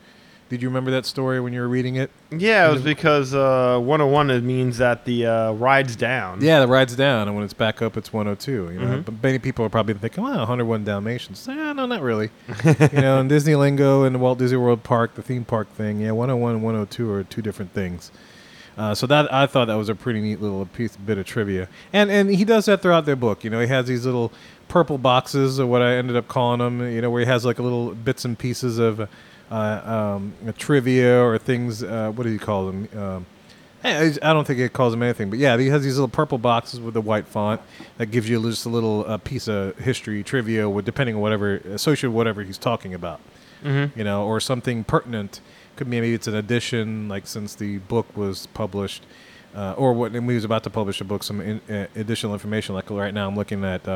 Did 0.50 0.62
you 0.62 0.68
remember 0.68 0.90
that 0.90 1.06
story 1.06 1.40
when 1.40 1.52
you 1.52 1.60
were 1.60 1.68
reading 1.68 1.94
it? 1.94 2.10
Yeah, 2.36 2.68
it 2.68 2.72
was 2.72 2.82
because 2.82 3.34
uh, 3.34 3.78
101 3.78 4.30
it 4.30 4.42
means 4.42 4.78
that 4.78 5.04
the 5.04 5.24
uh, 5.26 5.52
ride's 5.52 5.94
down. 5.94 6.40
Yeah, 6.42 6.58
the 6.58 6.66
ride's 6.66 6.96
down, 6.96 7.28
and 7.28 7.36
when 7.36 7.44
it's 7.44 7.54
back 7.54 7.80
up, 7.80 7.96
it's 7.96 8.12
102. 8.12 8.72
You 8.72 8.80
know, 8.80 8.86
Mhm. 8.98 9.04
but 9.04 9.14
many 9.22 9.38
people 9.38 9.64
are 9.64 9.68
probably 9.68 9.94
thinking, 9.94 10.24
"Well, 10.24 10.38
101 10.40 10.82
Dalmatians." 10.82 11.46
Eh, 11.48 11.54
no, 11.72 11.86
not 11.86 12.02
really. 12.02 12.30
you 12.64 13.00
know, 13.00 13.20
in 13.20 13.28
Disney 13.28 13.54
lingo 13.54 14.02
and 14.02 14.12
the 14.12 14.18
Walt 14.18 14.40
Disney 14.40 14.56
World 14.58 14.82
Park, 14.82 15.14
the 15.14 15.22
theme 15.22 15.44
park 15.44 15.72
thing, 15.76 16.00
yeah, 16.00 16.10
101 16.10 16.54
and 16.56 16.62
102 16.64 17.12
are 17.12 17.22
two 17.22 17.42
different 17.42 17.72
things. 17.72 18.10
Uh, 18.76 18.92
so 18.92 19.06
that 19.06 19.32
I 19.32 19.46
thought 19.46 19.66
that 19.66 19.74
was 19.74 19.88
a 19.88 19.94
pretty 19.94 20.20
neat 20.20 20.42
little 20.42 20.66
piece, 20.66 20.96
bit 20.96 21.16
of 21.16 21.26
trivia, 21.26 21.68
and 21.92 22.10
and 22.10 22.28
he 22.28 22.44
does 22.44 22.64
that 22.66 22.82
throughout 22.82 23.06
their 23.06 23.14
book. 23.16 23.44
You 23.44 23.50
know, 23.50 23.60
he 23.60 23.68
has 23.68 23.86
these 23.86 24.04
little 24.04 24.32
purple 24.66 24.98
boxes, 24.98 25.60
or 25.60 25.66
what 25.66 25.80
I 25.80 25.94
ended 25.94 26.16
up 26.16 26.26
calling 26.26 26.58
them. 26.58 26.80
You 26.92 27.02
know, 27.02 27.10
where 27.10 27.20
he 27.20 27.26
has 27.26 27.44
like 27.44 27.60
little 27.60 27.94
bits 27.94 28.24
and 28.24 28.36
pieces 28.36 28.78
of 28.80 28.98
uh, 29.00 29.06
um, 29.50 30.32
trivia 30.58 31.22
or 31.22 31.38
things. 31.38 31.82
Uh, 31.82 32.12
what 32.14 32.24
do 32.24 32.30
you 32.30 32.38
call 32.38 32.66
them? 32.66 32.88
Um, 32.96 33.26
I 33.82 34.10
don't 34.34 34.46
think 34.46 34.60
it 34.60 34.74
calls 34.74 34.92
them 34.92 35.02
anything, 35.02 35.30
but 35.30 35.38
yeah, 35.38 35.56
he 35.56 35.68
has 35.68 35.82
these 35.82 35.94
little 35.94 36.08
purple 36.08 36.36
boxes 36.36 36.80
with 36.80 36.92
the 36.92 37.00
white 37.00 37.26
font 37.26 37.62
that 37.96 38.10
gives 38.10 38.28
you 38.28 38.40
just 38.42 38.66
a 38.66 38.68
little 38.68 39.04
uh, 39.08 39.16
piece 39.16 39.48
of 39.48 39.78
history 39.78 40.22
trivia, 40.22 40.68
with 40.68 40.84
depending 40.84 41.14
on 41.14 41.22
whatever 41.22 41.56
associated 41.56 42.10
with 42.10 42.16
whatever 42.16 42.42
he's 42.42 42.58
talking 42.58 42.92
about, 42.94 43.20
Mm-hmm. 43.64 43.98
you 43.98 44.04
know, 44.04 44.24
or 44.26 44.38
something 44.40 44.84
pertinent. 44.84 45.40
Could 45.76 45.88
be 45.90 45.98
maybe 46.00 46.14
it's 46.14 46.26
an 46.26 46.34
addition, 46.34 47.08
like 47.08 47.26
since 47.26 47.54
the 47.54 47.78
book 47.78 48.14
was 48.14 48.46
published, 48.48 49.02
uh, 49.54 49.72
or 49.78 49.94
what 49.94 50.12
and 50.12 50.26
we 50.26 50.34
was 50.34 50.44
about 50.44 50.62
to 50.64 50.70
publish 50.70 51.00
a 51.00 51.04
book, 51.04 51.22
some 51.22 51.40
in, 51.40 51.60
uh, 51.70 51.86
additional 51.96 52.34
information. 52.34 52.74
Like 52.74 52.90
right 52.90 53.14
now, 53.14 53.26
I'm 53.28 53.36
looking 53.36 53.64
at. 53.64 53.88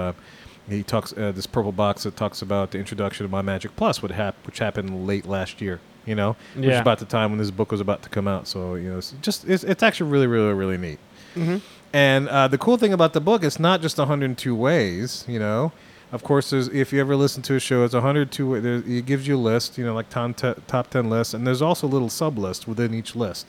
He 0.69 0.83
talks 0.83 1.13
uh, 1.13 1.33
this 1.33 1.47
purple 1.47 1.73
box 1.73 2.05
that 2.05 2.17
talks 2.17 2.41
about 2.41 2.71
the 2.71 2.79
introduction 2.79 3.25
of 3.25 3.31
My 3.31 3.43
Magic 3.43 3.77
Plus, 3.77 4.03
what 4.03 4.11
hap- 4.11 4.47
which 4.47 4.59
happened 4.59 5.07
late 5.07 5.27
last 5.27 5.61
year. 5.61 5.81
You 6.07 6.15
know, 6.15 6.37
which 6.55 6.67
is 6.67 6.81
about 6.81 6.99
the 6.99 7.07
time 7.07 7.31
when 7.31 7.39
this 7.39 7.51
book 7.51 7.73
was 7.73 7.81
about 7.81 8.03
to 8.03 8.11
come 8.11 8.29
out. 8.29 8.47
So 8.47 8.75
you 8.75 8.91
know, 8.91 8.99
it's 8.99 9.15
just 9.23 9.49
it's, 9.49 9.65
it's 9.65 9.83
actually 9.83 10.11
really, 10.11 10.27
really, 10.27 10.53
really 10.53 10.77
neat. 10.77 10.99
Mm-hmm. 11.35 11.57
And 11.95 12.29
uh, 12.29 12.49
the 12.49 12.59
cool 12.59 12.77
thing 12.77 12.93
about 12.93 13.13
the 13.15 13.21
book, 13.21 13.43
it's 13.43 13.59
not 13.59 13.81
just 13.81 13.97
102 13.97 14.55
ways. 14.55 15.25
You 15.27 15.39
know, 15.39 15.73
of 16.13 16.23
course, 16.23 16.51
there's 16.51 16.69
if 16.69 16.93
you 16.93 17.01
ever 17.01 17.17
listen 17.17 17.43
to 17.45 17.55
a 17.55 17.61
show, 17.61 17.85
it's 17.85 17.95
102. 17.95 18.61
There, 18.61 18.75
it 18.87 19.07
gives 19.07 19.27
you 19.27 19.37
a 19.37 19.39
list. 19.39 19.79
You 19.79 19.85
know, 19.87 19.95
like 19.95 20.11
top 20.11 20.37
te- 20.37 20.61
top 20.67 20.91
10 20.91 21.09
lists, 21.09 21.33
and 21.33 21.47
there's 21.47 21.63
also 21.63 21.87
little 21.87 22.11
sub 22.11 22.37
lists 22.37 22.67
within 22.67 22.93
each 22.93 23.17
list. 23.17 23.47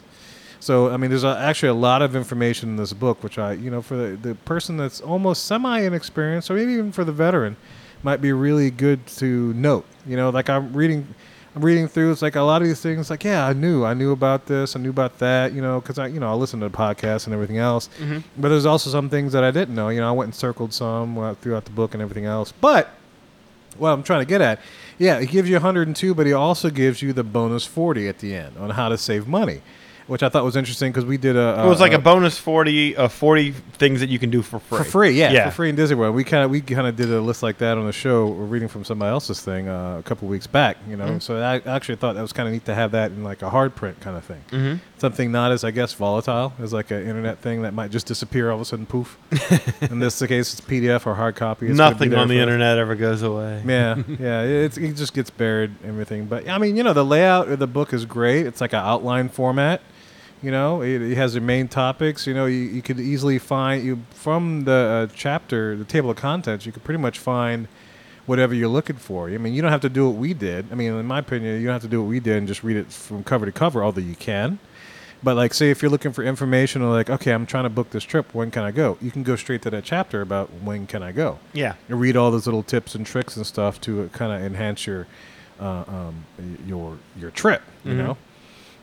So 0.60 0.89
I 0.89 0.98
mean, 0.98 1.10
there's 1.10 1.24
a, 1.24 1.38
actually 1.38 1.70
a 1.70 1.74
lot 1.74 2.02
of 2.02 2.15
information 2.15 2.69
in 2.69 2.75
this 2.75 2.94
book, 2.94 3.23
which 3.23 3.38
I, 3.38 3.54
you 3.54 3.69
know, 3.69 3.82
for 3.82 3.96
the, 3.96 4.15
the 4.15 4.36
person 4.36 4.77
that's 4.77 5.02
almost 5.02 5.46
semi 5.46 5.79
inexperienced, 5.79 6.50
or 6.50 6.56
maybe 6.56 6.73
even 6.73 6.92
for 6.92 7.04
the 7.04 7.12
veteran, 7.12 7.58
might 8.04 8.21
be 8.21 8.32
really 8.34 8.71
good 8.71 9.06
to 9.08 9.54
note. 9.54 9.86
You 10.06 10.17
know, 10.17 10.29
like 10.29 10.50
I'm 10.50 10.73
reading. 10.73 11.08
I'm 11.56 11.63
reading 11.63 11.88
through. 11.88 12.12
It's 12.12 12.21
like 12.21 12.36
a 12.36 12.42
lot 12.42 12.62
of 12.62 12.67
these 12.67 12.82
things. 12.82 13.10
Like, 13.10 13.23
yeah, 13.23 13.48
I 13.48 13.54
knew, 13.54 13.86
I 13.86 13.94
knew 13.94 14.12
about 14.12 14.46
this, 14.46 14.75
I 14.75 14.79
knew 14.82 14.90
about 14.90 15.19
that. 15.19 15.54
You 15.54 15.62
know, 15.62 15.79
because 15.79 15.98
I, 15.98 16.08
you 16.08 16.19
know, 16.19 16.29
I 16.29 16.34
listen 16.34 16.60
to 16.60 16.67
the 16.67 16.77
podcast 16.77 17.27
and 17.27 17.34
everything 17.34 17.60
else. 17.60 17.88
Mm-hmm. 17.98 18.17
But 18.38 18.50
there's 18.50 18.65
also 18.65 18.90
some 18.90 19.10
things 19.10 19.32
that 19.32 19.46
I 19.46 19.52
didn't 19.52 19.73
know. 19.73 19.88
You 19.88 20.02
know, 20.02 20.10
I 20.10 20.12
went 20.12 20.27
and 20.27 20.36
circled 20.36 20.73
some 20.73 21.38
throughout 21.40 21.63
the 21.63 21.71
book 21.71 21.94
and 21.94 22.04
everything 22.04 22.25
else. 22.25 22.52
But 22.52 22.90
what 23.77 23.92
I'm 23.92 24.04
trying 24.04 24.19
to 24.19 24.25
get 24.25 24.42
at, 24.42 24.60
yeah, 24.98 25.19
he 25.19 25.27
gives 25.27 25.50
you 25.50 25.56
102, 25.56 26.13
but 26.13 26.25
he 26.25 26.34
also 26.34 26.69
gives 26.69 27.02
you 27.02 27.13
the 27.13 27.23
bonus 27.23 27.65
40 27.65 28.08
at 28.08 28.19
the 28.19 28.36
end 28.36 28.58
on 28.58 28.71
how 28.71 28.90
to 28.90 28.98
save 28.98 29.27
money, 29.27 29.62
which 30.08 30.21
I 30.23 30.29
thought 30.29 30.43
was 30.43 30.56
interesting 30.56 30.91
because 30.91 31.06
we 31.06 31.17
did 31.17 31.35
a. 31.35 31.63
It 31.65 31.67
was 31.67 31.79
like 31.79 31.91
a 31.93 31.95
a 31.95 31.99
bonus 31.99 32.37
40, 32.37 32.95
uh, 32.97 33.08
40 33.08 33.51
things 33.51 33.99
that 34.01 34.10
you 34.10 34.19
can 34.19 34.29
do 34.29 34.41
for 34.41 34.60
free. 34.60 34.77
for 34.77 34.83
free, 34.83 35.10
yeah, 35.12 35.31
Yeah. 35.31 35.45
for 35.49 35.56
free 35.56 35.69
in 35.69 35.75
Disney 35.75 35.95
World. 35.95 36.13
We 36.15 36.23
kind 36.23 36.43
of 36.43 36.51
we 36.51 36.62
kind 36.62 36.87
of 36.87 36.95
did 36.95 37.10
a 37.12 37.21
list 37.21 37.41
like 37.41 37.58
that 37.60 37.77
on 37.77 37.85
the 37.85 37.91
show, 37.93 38.27
or 38.27 38.45
reading 38.45 38.67
from 38.67 38.83
somebody 38.83 39.10
else's 39.12 39.41
thing 39.41 39.67
uh, 39.67 39.97
a 39.99 40.03
couple 40.03 40.27
weeks 40.27 40.45
back. 40.47 40.77
You 40.89 40.95
know, 40.97 41.06
Mhm. 41.06 41.21
so 41.21 41.37
I 41.41 41.62
actually 41.65 41.95
thought 41.95 42.15
that 42.15 42.21
was 42.21 42.33
kind 42.33 42.47
of 42.47 42.53
neat 42.53 42.65
to 42.65 42.75
have 42.75 42.91
that 42.91 43.12
in 43.12 43.23
like 43.23 43.41
a 43.41 43.49
hard 43.49 43.75
print 43.75 43.99
kind 44.01 44.15
of 44.17 44.23
thing. 44.23 44.41
Mm-hmm. 44.51 44.75
Something 44.97 45.31
not 45.31 45.51
as 45.51 45.63
I 45.63 45.71
guess 45.71 45.93
volatile 45.93 46.53
as 46.62 46.71
like 46.73 46.91
an 46.91 47.06
internet 47.08 47.39
thing 47.39 47.63
that 47.63 47.73
might 47.73 47.91
just 47.91 48.06
disappear 48.06 48.49
all 48.49 48.56
of 48.56 48.62
a 48.62 48.65
sudden, 48.65 48.85
poof. 48.85 49.17
in 49.89 49.99
this 49.99 50.19
case, 50.19 50.53
it's 50.53 50.62
PDF 50.62 51.06
or 51.08 51.15
hard 51.15 51.35
copy. 51.35 51.67
It's 51.67 51.77
Nothing 51.77 52.13
on 52.15 52.27
the 52.27 52.37
us. 52.37 52.41
internet 52.43 52.77
ever 52.77 52.95
goes 52.95 53.21
away. 53.21 53.62
Yeah, 53.65 53.95
yeah, 54.19 54.41
it's, 54.43 54.77
it 54.77 54.93
just 54.93 55.13
gets 55.13 55.29
buried 55.29 55.71
everything. 55.85 56.25
But 56.25 56.47
I 56.47 56.58
mean, 56.58 56.75
you 56.77 56.83
know, 56.83 56.93
the 56.93 57.06
layout 57.06 57.49
of 57.49 57.60
the 57.60 57.67
book 57.67 57.93
is 57.93 58.06
great. 58.06 58.45
It's 58.45 58.62
like 58.62 58.73
an 58.73 58.79
outline 58.79 59.29
format. 59.29 59.81
You 60.46 60.52
know, 60.52 60.83
it, 60.83 61.02
it 61.02 61.15
has 61.15 61.33
the 61.33 61.41
main 61.41 61.67
topics. 61.67 62.27
You 62.27 62.35
know, 62.35 62.46
you, 62.46 62.60
you 62.60 62.83
could 62.83 63.00
easily 63.00 63.39
find 63.39 63.83
you 63.83 63.98
from 64.12 64.65
the 64.65 65.08
uh, 65.10 65.13
chapter, 65.15 65.75
the 65.75 65.85
table 65.85 66.12
of 66.12 66.17
contents. 66.17 66.67
You 66.67 66.71
could 66.71 66.83
pretty 66.83 67.00
much 67.02 67.17
find 67.17 67.67
whatever 68.27 68.54
you're 68.54 68.69
looking 68.69 68.98
for. 68.98 69.27
I 69.27 69.39
mean, 69.39 69.56
you 69.56 69.63
don't 69.63 69.71
have 69.71 69.81
to 69.81 69.89
do 69.89 70.08
what 70.08 70.17
we 70.19 70.35
did. 70.35 70.67
I 70.71 70.75
mean, 70.75 70.93
in 70.93 71.06
my 71.08 71.17
opinion, 71.17 71.60
you 71.60 71.65
don't 71.65 71.73
have 71.73 71.81
to 71.81 71.87
do 71.87 72.00
what 72.04 72.08
we 72.10 72.19
did 72.19 72.37
and 72.37 72.48
just 72.48 72.63
read 72.63 72.77
it 72.77 72.91
from 72.91 73.23
cover 73.23 73.48
to 73.48 73.52
cover. 73.52 73.83
Although 73.83 74.02
you 74.02 74.13
can. 74.15 74.60
But 75.23 75.35
like, 75.35 75.56
say 75.56 75.71
if 75.71 75.81
you're 75.81 75.89
looking 75.89 76.13
for 76.13 76.23
information, 76.23 76.83
or 76.83 76.91
like, 76.93 77.10
okay, 77.10 77.31
I'm 77.31 77.48
trying 77.48 77.63
to 77.63 77.69
book 77.71 77.89
this 77.89 78.04
trip. 78.04 78.31
When 78.35 78.52
can 78.52 78.62
I 78.62 78.69
go? 78.69 79.00
You 79.02 79.10
can 79.10 79.23
go 79.23 79.35
straight 79.35 79.63
to 79.63 79.71
that 79.71 79.83
chapter 79.83 80.21
about 80.21 80.52
when 80.63 80.85
can 80.85 81.02
I 81.02 81.12
go 81.12 81.39
Yeah. 81.54 81.73
and 81.89 82.00
read 82.00 82.15
all 82.15 82.29
those 82.29 82.46
little 82.46 82.62
tips 82.62 82.93
and 82.93 83.04
tricks 83.04 83.35
and 83.35 83.48
stuff 83.48 83.81
to 83.81 84.12
kind 84.13 84.31
of 84.31 84.43
enhance 84.43 84.85
your 84.85 85.08
uh, 85.60 85.85
um, 85.87 86.25
your 86.67 87.00
your 87.19 87.31
trip. 87.31 87.63
You 87.83 87.93
Mhm. 87.93 88.17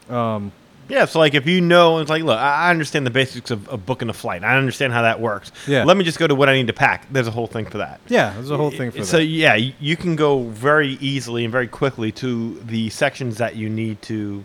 know, 0.08 0.16
um, 0.16 0.52
Yeah, 0.92 1.06
so 1.06 1.18
like 1.20 1.32
if 1.34 1.46
you 1.46 1.62
know, 1.62 1.98
it's 2.00 2.10
like, 2.10 2.22
look, 2.22 2.38
I 2.38 2.66
I 2.66 2.70
understand 2.70 3.06
the 3.06 3.10
basics 3.10 3.50
of, 3.50 3.66
of 3.70 3.86
booking 3.86 4.10
a 4.10 4.12
flight. 4.12 4.44
I 4.44 4.56
understand 4.58 4.92
how 4.92 5.00
that 5.02 5.20
works. 5.20 5.50
Yeah. 5.66 5.84
Let 5.84 5.96
me 5.96 6.04
just 6.04 6.18
go 6.18 6.26
to 6.26 6.34
what 6.34 6.48
I 6.50 6.54
need 6.54 6.66
to 6.66 6.72
pack. 6.74 7.06
There's 7.10 7.26
a 7.28 7.30
whole 7.30 7.46
thing 7.46 7.64
for 7.64 7.78
that. 7.78 8.00
yeah, 8.08 8.34
there's 8.34 8.50
a 8.50 8.56
whole 8.58 8.70
thing 8.70 8.90
for 8.90 8.98
that. 8.98 9.06
so 9.06 9.16
that. 9.16 9.24
yeah, 9.24 9.54
you 9.54 9.96
can 9.96 10.16
go 10.16 10.42
very 10.48 10.98
easily 11.00 11.44
and 11.44 11.50
very 11.50 11.66
quickly 11.66 12.12
to 12.12 12.60
the 12.60 12.90
sections 12.90 13.38
that 13.38 13.56
you 13.56 13.70
need 13.70 14.02
to, 14.02 14.44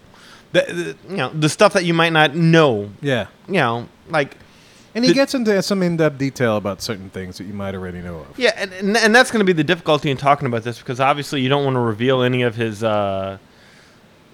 the, 0.54 0.62
the 0.62 0.96
you 1.12 1.18
know 1.18 1.30
the 1.34 1.50
stuff 1.50 1.74
that 1.74 1.84
you 1.84 1.94
might 1.94 2.14
not 2.14 2.34
know. 2.34 2.92
Yeah, 3.02 3.28
You 3.48 3.54
know, 3.56 3.90
like 4.10 4.38
and 4.96 5.04
he 5.04 5.12
The- 5.12 5.16
gets 5.16 5.34
into 5.36 5.62
some 5.62 5.84
in-depth 5.84 6.18
detail 6.18 6.56
about 6.56 6.82
certain 6.82 7.10
things 7.10 7.38
that 7.40 7.44
you 7.44 7.54
might 7.54 7.76
already 7.76 8.00
know 8.02 8.20
of. 8.20 8.40
yeah, 8.40 8.54
and 8.56 8.72
and, 8.74 8.96
and 8.96 9.14
that's 9.14 9.32
going 9.32 9.42
to 9.42 9.46
be 9.46 9.54
the 9.54 9.66
difficulty 9.66 10.10
in 10.12 10.16
talking 10.18 10.48
about 10.48 10.64
this 10.64 10.80
because 10.80 11.02
obviously 11.02 11.42
you 11.42 11.50
don't 11.50 11.66
want 11.66 11.76
to 11.76 11.82
reveal 11.82 12.22
any 12.24 12.42
of 12.44 12.56
his. 12.56 12.84
uh 12.86 13.38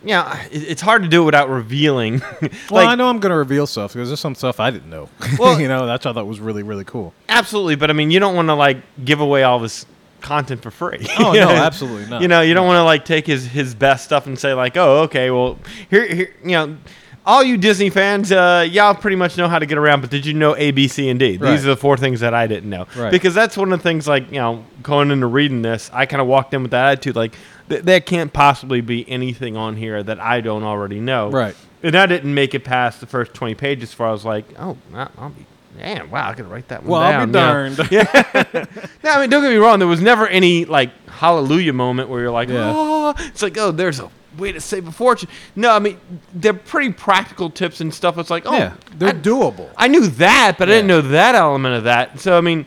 yeah, 0.03 0.43
it, 0.51 0.63
it's 0.63 0.81
hard 0.81 1.03
to 1.03 1.07
do 1.09 1.23
it 1.23 1.25
without 1.25 1.49
revealing. 1.49 2.21
Well, 2.69 2.87
I 2.87 2.95
know 2.95 3.07
I'm 3.09 3.19
going 3.19 3.31
to 3.31 3.37
reveal 3.37 3.67
stuff 3.67 3.93
because 3.93 4.09
there's 4.09 4.19
some 4.19 4.35
stuff 4.35 4.59
I 4.59 4.71
didn't 4.71 4.89
know. 4.89 5.09
Well- 5.39 5.59
you 5.59 5.67
know, 5.67 5.85
that's 5.85 6.05
what 6.05 6.11
I 6.11 6.13
thought 6.15 6.27
was 6.27 6.39
really 6.39 6.63
really 6.63 6.83
cool. 6.85 7.13
Absolutely, 7.29 7.75
but 7.75 7.89
I 7.89 7.93
mean, 7.93 8.11
you 8.11 8.19
don't 8.19 8.35
want 8.35 8.47
to 8.49 8.53
like 8.55 8.77
give 9.03 9.19
away 9.21 9.43
all 9.43 9.59
this 9.59 9.85
content 10.21 10.61
for 10.61 10.71
free. 10.71 11.05
Oh 11.19 11.33
no, 11.33 11.49
absolutely 11.49 12.09
not. 12.09 12.21
You 12.21 12.27
know, 12.27 12.41
you 12.41 12.53
don't 12.53 12.65
want 12.65 12.77
to 12.77 12.83
like 12.83 13.05
take 13.05 13.27
his 13.27 13.45
his 13.45 13.75
best 13.75 14.05
stuff 14.05 14.25
and 14.25 14.37
say 14.39 14.53
like, 14.53 14.77
oh, 14.77 15.01
okay, 15.03 15.29
well, 15.31 15.57
here, 15.89 16.05
here, 16.07 16.35
you 16.43 16.51
know, 16.51 16.77
all 17.25 17.43
you 17.43 17.57
Disney 17.57 17.89
fans, 17.89 18.31
uh, 18.31 18.67
y'all 18.69 18.93
pretty 18.95 19.15
much 19.15 19.37
know 19.37 19.47
how 19.47 19.59
to 19.59 19.65
get 19.65 19.77
around. 19.77 20.01
But 20.01 20.09
did 20.09 20.25
you 20.25 20.33
know 20.33 20.55
A, 20.57 20.71
B, 20.71 20.87
C, 20.87 21.09
and 21.09 21.19
D? 21.19 21.37
Right. 21.37 21.51
These 21.51 21.65
are 21.65 21.69
the 21.69 21.77
four 21.77 21.97
things 21.97 22.19
that 22.19 22.33
I 22.33 22.47
didn't 22.47 22.69
know. 22.69 22.87
Right. 22.95 23.11
Because 23.11 23.33
that's 23.33 23.55
one 23.57 23.71
of 23.71 23.79
the 23.79 23.83
things 23.83 24.07
like 24.07 24.29
you 24.31 24.39
know, 24.39 24.65
going 24.81 25.11
into 25.11 25.27
reading 25.27 25.61
this, 25.61 25.89
I 25.93 26.05
kind 26.05 26.21
of 26.21 26.27
walked 26.27 26.53
in 26.53 26.61
with 26.63 26.71
that 26.71 26.85
attitude 26.93 27.15
like. 27.15 27.33
Th- 27.69 27.81
there 27.81 28.01
can't 28.01 28.33
possibly 28.33 28.81
be 28.81 29.09
anything 29.09 29.55
on 29.55 29.77
here 29.77 30.03
that 30.03 30.19
I 30.19 30.41
don't 30.41 30.63
already 30.63 30.99
know. 30.99 31.29
Right. 31.31 31.55
And 31.81 31.95
I 31.95 32.05
didn't 32.07 32.33
make 32.33 32.53
it 32.53 32.65
past 32.65 32.99
the 32.99 33.05
first 33.05 33.33
20 33.33 33.55
pages 33.55 33.91
before 33.91 34.07
I 34.07 34.11
was 34.11 34.25
like, 34.25 34.43
oh, 34.59 34.75
I'll 34.93 35.29
be, 35.29 35.45
man, 35.77 36.11
wow, 36.11 36.29
I 36.29 36.33
could 36.33 36.47
write 36.47 36.67
that 36.67 36.83
one 36.83 36.91
Well, 36.99 37.09
down. 37.09 37.35
I'll 37.79 37.87
be 37.87 37.95
darned. 37.95 38.67
No, 39.03 39.11
I 39.11 39.21
mean, 39.21 39.29
don't 39.29 39.41
get 39.41 39.49
me 39.49 39.55
wrong. 39.55 39.79
There 39.79 39.87
was 39.87 40.01
never 40.01 40.27
any 40.27 40.65
like 40.65 40.89
hallelujah 41.07 41.71
moment 41.71 42.09
where 42.09 42.19
you're 42.19 42.31
like, 42.31 42.49
Yeah. 42.49 42.73
oh, 42.75 43.13
it's 43.17 43.41
like, 43.41 43.57
oh, 43.57 43.71
there's 43.71 44.01
a 44.01 44.09
way 44.37 44.51
to 44.51 44.61
save 44.61 44.87
a 44.87 44.91
fortune. 44.91 45.29
No, 45.55 45.71
I 45.71 45.79
mean, 45.79 45.99
they're 46.33 46.53
pretty 46.53 46.91
practical 46.93 47.49
tips 47.49 47.81
and 47.81 47.93
stuff. 47.93 48.17
It's 48.17 48.29
like, 48.29 48.43
oh, 48.45 48.53
yeah, 48.53 48.75
they're 48.95 49.09
I, 49.09 49.13
doable. 49.13 49.69
I 49.77 49.87
knew 49.87 50.07
that, 50.07 50.55
but 50.57 50.69
I 50.69 50.73
didn't 50.73 50.87
know 50.87 51.01
that 51.01 51.35
element 51.35 51.75
of 51.75 51.83
that. 51.85 52.19
So 52.19 52.37
I 52.37 52.41
mean, 52.41 52.65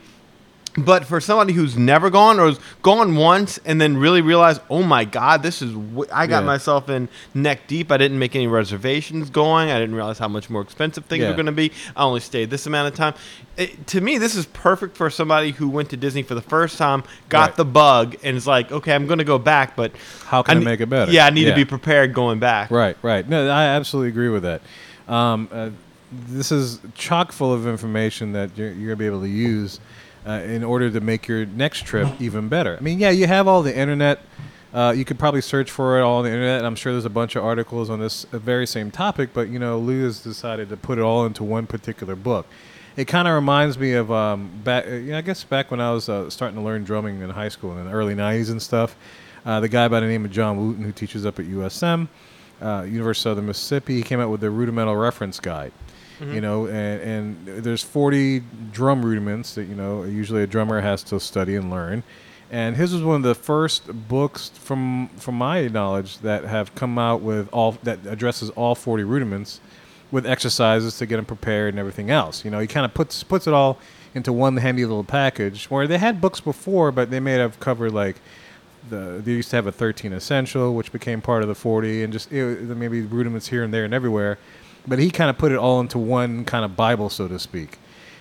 but 0.78 1.06
for 1.06 1.20
somebody 1.20 1.52
who's 1.54 1.76
never 1.76 2.10
gone 2.10 2.38
or 2.38 2.48
has 2.48 2.60
gone 2.82 3.16
once 3.16 3.58
and 3.64 3.80
then 3.80 3.96
really 3.96 4.20
realized, 4.20 4.60
oh 4.68 4.82
my 4.82 5.04
God, 5.06 5.42
this 5.42 5.62
is 5.62 5.72
w- 5.72 6.04
I 6.12 6.26
got 6.26 6.40
Yeah. 6.42 6.46
myself 6.46 6.88
in 6.90 7.08
neck 7.34 7.66
deep. 7.66 7.90
I 7.90 7.96
didn't 7.96 8.18
make 8.18 8.36
any 8.36 8.46
reservations 8.46 9.30
going. 9.30 9.70
I 9.70 9.78
didn't 9.78 9.94
realize 9.94 10.18
how 10.18 10.28
much 10.28 10.50
more 10.50 10.60
expensive 10.60 11.06
things 11.06 11.22
Yeah. 11.22 11.30
were 11.30 11.34
going 11.34 11.46
to 11.46 11.52
be. 11.52 11.72
I 11.96 12.02
only 12.04 12.20
stayed 12.20 12.50
this 12.50 12.66
amount 12.66 12.88
of 12.88 12.94
time. 12.94 13.14
It, 13.56 13.86
to 13.88 14.02
me, 14.02 14.18
this 14.18 14.34
is 14.34 14.44
perfect 14.46 14.98
for 14.98 15.08
somebody 15.08 15.52
who 15.52 15.68
went 15.68 15.88
to 15.90 15.96
Disney 15.96 16.22
for 16.22 16.34
the 16.34 16.42
first 16.42 16.76
time, 16.76 17.04
got 17.30 17.50
Right. 17.50 17.56
the 17.56 17.64
bug, 17.64 18.16
and 18.22 18.36
is 18.36 18.46
like, 18.46 18.70
okay, 18.70 18.92
I'm 18.94 19.06
going 19.06 19.18
to 19.18 19.24
go 19.24 19.38
back, 19.38 19.76
but 19.76 19.92
How 20.26 20.42
can 20.42 20.58
I, 20.58 20.60
ne- 20.60 20.64
make 20.66 20.80
it 20.80 20.90
better? 20.90 21.10
Yeah, 21.10 21.24
I 21.26 21.30
need 21.30 21.44
Yeah. 21.44 21.50
to 21.50 21.56
be 21.56 21.64
prepared 21.64 22.12
going 22.12 22.38
back. 22.38 22.70
Right, 22.70 22.96
right. 23.02 23.26
No, 23.26 23.48
I 23.48 23.64
absolutely 23.64 24.10
agree 24.10 24.28
with 24.28 24.42
that. 24.42 24.60
Um, 25.08 25.48
uh, 25.50 25.70
this 26.28 26.52
is 26.52 26.80
chock 26.94 27.32
full 27.32 27.52
of 27.52 27.66
information 27.66 28.32
that 28.32 28.50
you're, 28.56 28.72
you're 28.72 28.88
gonna 28.88 28.96
be 28.96 29.06
able 29.06 29.22
to 29.22 29.28
use 29.28 29.80
uh, 30.26 30.32
in 30.44 30.64
order 30.64 30.90
to 30.90 31.00
make 31.00 31.28
your 31.28 31.46
next 31.46 31.84
trip 31.84 32.08
even 32.20 32.48
better. 32.48 32.76
I 32.76 32.82
mean, 32.82 32.98
yeah, 32.98 33.10
you 33.10 33.26
have 33.26 33.46
all 33.46 33.62
the 33.62 33.76
internet. 33.76 34.20
Uh, 34.74 34.92
you 34.94 35.04
could 35.04 35.18
probably 35.18 35.40
search 35.40 35.70
for 35.70 35.98
it 35.98 36.02
all 36.02 36.18
on 36.18 36.24
the 36.24 36.30
internet. 36.30 36.64
I'm 36.64 36.74
sure 36.74 36.92
there's 36.92 37.04
a 37.04 37.10
bunch 37.10 37.36
of 37.36 37.44
articles 37.44 37.88
on 37.88 38.00
this 38.00 38.24
uh, 38.32 38.38
very 38.38 38.66
same 38.66 38.90
topic, 38.90 39.30
but 39.32 39.48
you 39.48 39.58
know, 39.58 39.78
Lou 39.78 40.04
has 40.04 40.20
decided 40.20 40.68
to 40.68 40.76
put 40.76 40.98
it 40.98 41.02
all 41.02 41.24
into 41.24 41.44
one 41.44 41.66
particular 41.66 42.16
book. 42.16 42.46
It 42.96 43.06
kind 43.06 43.28
of 43.28 43.34
reminds 43.34 43.78
me 43.78 43.92
of 43.92 44.10
um, 44.10 44.50
back. 44.64 44.86
Uh, 44.86 44.94
yeah, 44.96 45.18
I 45.18 45.20
guess 45.20 45.44
back 45.44 45.70
when 45.70 45.80
I 45.80 45.92
was 45.92 46.08
uh, 46.08 46.28
starting 46.28 46.56
to 46.56 46.64
learn 46.64 46.84
drumming 46.84 47.20
in 47.20 47.30
high 47.30 47.48
school 47.48 47.76
in 47.78 47.86
the 47.86 47.92
early 47.92 48.14
'90s 48.14 48.50
and 48.50 48.60
stuff. 48.60 48.96
Uh, 49.44 49.60
the 49.60 49.68
guy 49.68 49.86
by 49.86 50.00
the 50.00 50.06
name 50.06 50.24
of 50.24 50.30
John 50.32 50.58
Wooton, 50.58 50.82
who 50.82 50.92
teaches 50.92 51.24
up 51.24 51.38
at 51.38 51.46
USM, 51.46 52.08
University 52.60 53.10
of 53.10 53.16
Southern 53.16 53.46
Mississippi, 53.46 53.94
he 53.94 54.02
came 54.02 54.18
out 54.18 54.28
with 54.28 54.40
the 54.40 54.50
rudimental 54.50 54.96
reference 54.96 55.38
guide. 55.38 55.72
Mm-hmm. 56.18 56.32
You 56.32 56.40
know, 56.40 56.66
and, 56.66 57.00
and 57.46 57.64
there's 57.64 57.82
40 57.82 58.42
drum 58.72 59.04
rudiments 59.04 59.54
that 59.54 59.64
you 59.64 59.74
know 59.74 60.04
usually 60.04 60.42
a 60.42 60.46
drummer 60.46 60.80
has 60.80 61.02
to 61.04 61.20
study 61.20 61.56
and 61.56 61.70
learn. 61.70 62.02
And 62.50 62.76
his 62.76 62.92
was 62.92 63.02
one 63.02 63.16
of 63.16 63.22
the 63.22 63.34
first 63.34 64.08
books 64.08 64.50
from 64.50 65.08
from 65.16 65.34
my 65.36 65.66
knowledge 65.68 66.18
that 66.18 66.44
have 66.44 66.74
come 66.74 66.98
out 66.98 67.20
with 67.20 67.48
all 67.52 67.72
that 67.82 68.06
addresses 68.06 68.50
all 68.50 68.74
40 68.74 69.04
rudiments 69.04 69.60
with 70.10 70.24
exercises 70.26 70.96
to 70.98 71.06
get 71.06 71.16
them 71.16 71.24
prepared 71.24 71.74
and 71.74 71.78
everything 71.78 72.10
else. 72.10 72.44
You 72.44 72.50
know, 72.50 72.60
he 72.60 72.66
kind 72.66 72.86
of 72.86 72.94
puts 72.94 73.22
puts 73.22 73.46
it 73.46 73.52
all 73.52 73.78
into 74.14 74.32
one 74.32 74.56
handy 74.56 74.84
little 74.84 75.04
package. 75.04 75.66
Where 75.66 75.86
they 75.86 75.98
had 75.98 76.20
books 76.20 76.40
before, 76.40 76.92
but 76.92 77.10
they 77.10 77.20
may 77.20 77.32
have 77.32 77.58
covered 77.60 77.92
like 77.92 78.16
the 78.88 79.20
they 79.24 79.32
used 79.32 79.50
to 79.50 79.56
have 79.56 79.66
a 79.66 79.72
13 79.72 80.12
essential, 80.12 80.74
which 80.74 80.92
became 80.92 81.20
part 81.20 81.42
of 81.42 81.48
the 81.48 81.54
40, 81.54 82.04
and 82.04 82.12
just 82.12 82.32
it, 82.32 82.62
maybe 82.64 83.02
rudiments 83.02 83.48
here 83.48 83.62
and 83.64 83.74
there 83.74 83.84
and 83.84 83.92
everywhere. 83.92 84.38
But 84.86 84.98
he 84.98 85.10
kind 85.10 85.30
of 85.30 85.38
put 85.38 85.52
it 85.52 85.58
all 85.58 85.80
into 85.80 85.98
one 85.98 86.44
kind 86.44 86.64
of 86.64 86.76
Bible, 86.76 87.10
so 87.10 87.28
to 87.28 87.38
speak. 87.38 87.78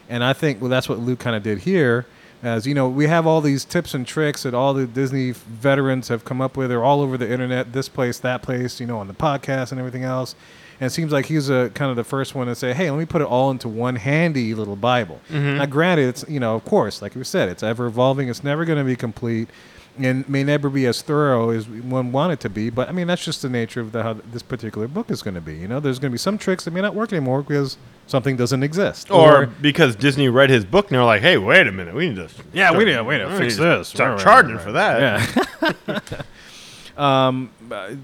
And 0.09 0.24
I 0.24 0.34
think 0.34 0.61
well, 0.61 0.70
that's 0.70 0.89
what 0.89 0.99
Luke 0.99 1.20
kind 1.20 1.36
of 1.36 1.43
did 1.43 1.59
here. 1.59 2.05
As 2.43 2.68
you 2.68 2.76
know, 2.76 2.88
we 2.88 3.07
have 3.07 3.26
all 3.26 3.41
these 3.41 3.66
tips 3.66 3.93
and 3.93 4.05
tricks 4.05 4.43
that 4.43 4.53
all 4.53 4.74
the 4.74 4.86
Disney 4.86 5.32
veterans 5.32 6.09
have 6.09 6.26
come 6.26 6.41
up 6.41 6.57
with. 6.57 6.70
They're 6.70 6.84
all 6.84 7.01
over 7.01 7.18
the 7.18 7.32
internet, 7.32 7.74
this 7.74 7.89
place, 7.89 8.20
that 8.20 8.43
place, 8.43 8.80
you 8.80 8.86
know, 8.86 8.99
on 8.99 9.07
the 9.07 9.13
podcast 9.13 9.72
and 9.72 9.80
everything 9.80 10.03
else. 10.03 10.36
And 10.80 10.88
it 10.88 10.89
seems 10.91 11.11
like 11.11 11.26
he's 11.26 11.49
a 11.49 11.72
kind 11.74 11.89
of 11.89 11.95
the 11.95 12.03
first 12.03 12.36
one 12.36 12.47
to 12.47 12.55
say, 12.55 12.74
"Hey, 12.74 12.91
let 12.91 12.99
me 12.99 13.05
put 13.05 13.22
it 13.22 13.28
all 13.28 13.49
into 13.49 13.68
one 13.70 13.95
handy 13.95 14.53
little 14.53 14.76
Bible." 14.76 15.22
Mm-hmm. 15.30 15.57
Now, 15.57 15.66
granted, 15.66 16.09
it's 16.09 16.26
you 16.28 16.39
know, 16.39 16.55
of 16.55 16.66
course, 16.66 17.01
like 17.01 17.16
we 17.16 17.24
said, 17.24 17.49
it's 17.49 17.63
ever 17.63 17.86
evolving. 17.86 18.28
It's 18.30 18.43
never 18.43 18.66
going 18.66 18.78
to 18.78 18.84
be 18.84 18.95
complete, 18.95 19.49
and 19.97 20.27
may 20.29 20.43
never 20.43 20.69
be 20.69 20.85
as 20.85 21.01
thorough 21.01 21.49
as 21.51 21.67
one 21.67 22.11
wanted 22.11 22.39
to 22.41 22.49
be. 22.49 22.69
But 22.69 22.89
I 22.89 22.91
mean, 22.91 23.07
that's 23.07 23.23
just 23.23 23.41
the 23.41 23.49
nature 23.49 23.81
of 23.81 23.91
the, 23.91 24.03
how 24.03 24.13
this 24.13 24.43
particular 24.43 24.87
book 24.87 25.09
is 25.11 25.21
going 25.21 25.35
to 25.35 25.41
be. 25.41 25.55
You 25.55 25.67
know, 25.67 25.79
there's 25.79 25.99
going 25.99 26.11
to 26.11 26.13
be 26.13 26.17
some 26.19 26.37
tricks 26.37 26.65
that 26.65 26.71
may 26.71 26.81
not 26.81 26.93
work 26.95 27.11
anymore 27.13 27.41
because 27.41 27.77
something 28.07 28.35
doesn't 28.35 28.61
exist, 28.63 29.09
Or 29.09 29.47
because 29.47 29.95
Disney 29.95 30.29
read 30.29 30.49
his 30.49 30.63
book 30.65 30.87
and 30.89 30.95
they're 30.95 31.03
like, 31.03 31.21
hey, 31.21 31.37
wait 31.37 31.65
a 31.67 31.71
minute, 31.71 31.95
we 31.95 32.09
need 32.09 32.15
to 32.17 32.29
Yeah, 32.53 32.71
we 32.71 32.85
need 32.85 32.93
to- 32.93 33.03
need 33.03 33.17
to 33.19 33.37
fix 33.37 33.57
this. 33.57 33.87
Start 33.87 34.17
Right, 34.17 34.23
charging 34.23 34.55
right, 34.55 34.63
for 34.63 34.71
that. 34.73 35.79
Yeah. 35.87 35.99
um, 37.27 37.49
uh, 37.71 37.95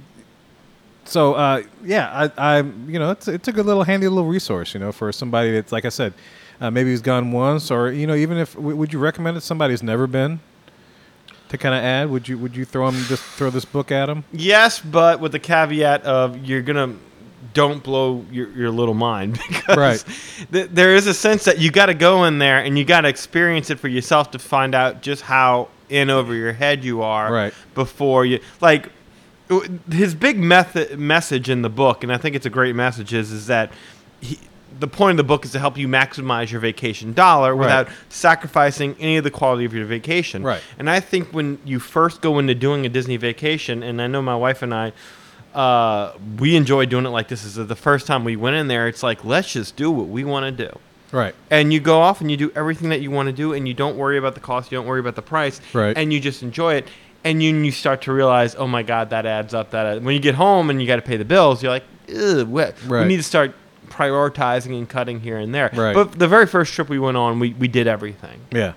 so 1.05 1.33
uh, 1.33 1.63
yeah, 1.83 2.29
I, 2.37 2.57
I, 2.57 2.61
you 2.61 2.97
know, 2.99 3.11
it's 3.11 3.27
it's 3.27 3.47
a 3.47 3.51
good 3.51 3.65
little 3.65 3.83
handy 3.83 4.07
little 4.07 4.29
resource, 4.29 4.73
you 4.73 4.79
know, 4.79 4.91
for 4.91 5.11
somebody 5.11 5.51
that's 5.51 5.71
like 5.71 5.85
I 5.85 5.89
said, 5.89 6.13
uh, 6.61 6.71
maybe 6.71 6.89
he's 6.91 7.01
gone 7.01 7.31
once, 7.31 7.69
or 7.69 7.91
you 7.91 8.07
know, 8.07 8.15
even 8.15 8.37
if 8.37 8.53
w- 8.55 8.75
would 8.75 8.93
you 8.93 8.99
recommend 8.99 9.35
it 9.37 9.41
to 9.41 9.45
somebody 9.45 9.73
who's 9.73 9.83
never 9.83 10.07
been? 10.07 10.39
To 11.51 11.57
kind 11.57 11.75
of 11.75 11.83
add? 11.83 12.09
Would 12.09 12.27
you 12.27 12.37
would 12.37 12.55
you 12.55 12.65
throw 12.65 12.87
him 12.89 12.95
just 13.05 13.23
throw 13.23 13.49
this 13.49 13.65
book 13.65 13.91
at 13.91 14.09
him? 14.09 14.23
Yes, 14.33 14.79
but 14.79 15.19
with 15.19 15.31
the 15.31 15.39
caveat 15.39 16.03
of 16.03 16.37
you're 16.45 16.61
gonna 16.61 16.95
don't 17.53 17.83
blow 17.83 18.25
your, 18.31 18.49
your 18.51 18.69
little 18.71 18.93
mind 18.93 19.33
because 19.49 19.77
Right. 19.77 20.05
th- 20.51 20.69
there 20.71 20.95
is 20.95 21.07
a 21.07 21.13
sense 21.13 21.43
that 21.45 21.59
you 21.59 21.69
got 21.71 21.87
to 21.87 21.93
go 21.93 22.23
in 22.25 22.37
there 22.37 22.59
and 22.59 22.77
you 22.77 22.85
got 22.85 23.01
to 23.01 23.09
experience 23.09 23.69
it 23.69 23.79
for 23.79 23.87
yourself 23.89 24.31
to 24.31 24.39
find 24.39 24.73
out 24.73 25.01
just 25.01 25.21
how 25.23 25.67
in 25.89 26.09
over 26.09 26.33
your 26.33 26.53
head 26.53 26.83
you 26.85 27.01
are 27.01 27.31
Right. 27.33 27.53
before 27.75 28.25
you 28.25 28.39
like 28.61 28.89
his 29.91 30.15
big 30.15 30.37
method 30.39 30.97
message 30.97 31.49
in 31.49 31.61
the 31.61 31.69
book 31.69 32.03
and 32.03 32.13
I 32.13 32.17
think 32.17 32.35
it's 32.37 32.45
a 32.45 32.49
great 32.49 32.75
message 32.75 33.13
is 33.13 33.31
is 33.33 33.47
that 33.47 33.71
he, 34.21 34.39
the 34.79 34.87
point 34.87 35.11
of 35.11 35.17
the 35.17 35.23
book 35.27 35.45
is 35.45 35.51
to 35.51 35.59
help 35.59 35.77
you 35.77 35.87
maximize 35.87 36.51
your 36.51 36.59
vacation 36.61 37.13
dollar 37.13 37.53
Right. 37.55 37.65
without 37.65 37.87
sacrificing 38.09 38.95
any 38.99 39.17
of 39.17 39.23
the 39.23 39.31
quality 39.31 39.65
of 39.65 39.73
your 39.73 39.85
vacation. 39.85 40.43
Right. 40.43 40.61
And 40.79 40.89
I 40.89 40.99
think 40.99 41.29
when 41.33 41.59
you 41.65 41.79
first 41.79 42.21
go 42.21 42.39
into 42.39 42.55
doing 42.55 42.85
a 42.85 42.89
Disney 42.89 43.17
vacation, 43.17 43.83
and 43.83 44.01
I 44.01 44.07
know 44.07 44.21
my 44.21 44.35
wife 44.35 44.61
and 44.61 44.73
I, 44.73 44.93
uh, 45.53 46.13
we 46.39 46.55
enjoy 46.55 46.85
doing 46.85 47.05
it 47.05 47.09
like 47.09 47.27
this. 47.27 47.43
Is 47.43 47.55
the 47.55 47.75
first 47.75 48.07
time 48.07 48.23
we 48.23 48.35
went 48.35 48.55
in 48.55 48.67
there, 48.67 48.87
it's 48.87 49.03
like 49.03 49.25
let's 49.25 49.51
just 49.51 49.75
do 49.75 49.91
what 49.91 50.07
we 50.07 50.23
want 50.23 50.45
to 50.55 50.67
do. 50.67 50.79
Right. 51.11 51.35
And 51.49 51.73
you 51.73 51.81
go 51.81 51.99
off 51.99 52.21
and 52.21 52.31
you 52.31 52.37
do 52.37 52.51
everything 52.55 52.89
that 52.89 53.01
you 53.01 53.11
want 53.11 53.27
to 53.27 53.33
do, 53.33 53.51
and 53.53 53.67
you 53.67 53.73
don't 53.73 53.97
worry 53.97 54.17
about 54.17 54.33
the 54.33 54.39
cost, 54.39 54.71
you 54.71 54.77
don't 54.77 54.87
worry 54.87 55.01
about 55.01 55.15
the 55.15 55.21
price, 55.21 55.59
Right. 55.73 55.97
and 55.97 56.13
you 56.13 56.19
just 56.21 56.41
enjoy 56.41 56.75
it. 56.75 56.87
And 57.23 57.43
you, 57.43 57.53
you 57.55 57.71
start 57.71 58.01
to 58.03 58.13
realize, 58.13 58.55
oh 58.55 58.65
my 58.65 58.81
God, 58.81 59.11
that 59.11 59.27
adds 59.27 59.53
up. 59.53 59.71
That 59.71 59.85
adds. 59.85 60.03
when 60.03 60.15
you 60.15 60.19
get 60.21 60.33
home 60.33 60.69
and 60.71 60.81
you 60.81 60.87
got 60.87 60.95
to 60.95 61.03
pay 61.03 61.17
the 61.17 61.25
bills, 61.25 61.61
you're 61.61 61.71
like, 61.71 61.83
Ugh, 62.09 62.47
what? 62.47 62.75
Right. 62.87 63.01
we 63.01 63.07
need 63.09 63.17
to 63.17 63.23
start 63.23 63.53
prioritizing 63.91 64.77
and 64.77 64.87
cutting 64.89 65.19
here 65.19 65.37
and 65.37 65.53
there. 65.53 65.69
Right. 65.73 65.93
But 65.93 66.13
the 66.13 66.27
very 66.27 66.47
first 66.47 66.73
trip 66.73 66.89
we 66.89 66.99
went 66.99 67.17
on, 67.17 67.39
we, 67.39 67.53
we 67.53 67.67
did 67.67 67.87
everything 67.87 68.39
Yeah. 68.51 68.73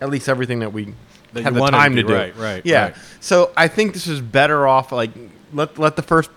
at 0.00 0.10
least 0.10 0.28
everything 0.28 0.58
that 0.60 0.72
we 0.72 0.92
That 1.32 1.44
had 1.44 1.54
the 1.54 1.66
time 1.70 1.96
to 1.96 2.02
do, 2.02 2.12
right, 2.14 2.36
right, 2.36 2.62
Yeah. 2.64 2.82
right. 2.86 2.94
So 3.20 3.52
I 3.56 3.68
think 3.68 3.92
this 3.94 4.06
is 4.06 4.20
better 4.20 4.66
off 4.66 4.92
like 4.92 5.10
let 5.52 5.78
let 5.78 5.96
the 5.96 6.02
first 6.02 6.30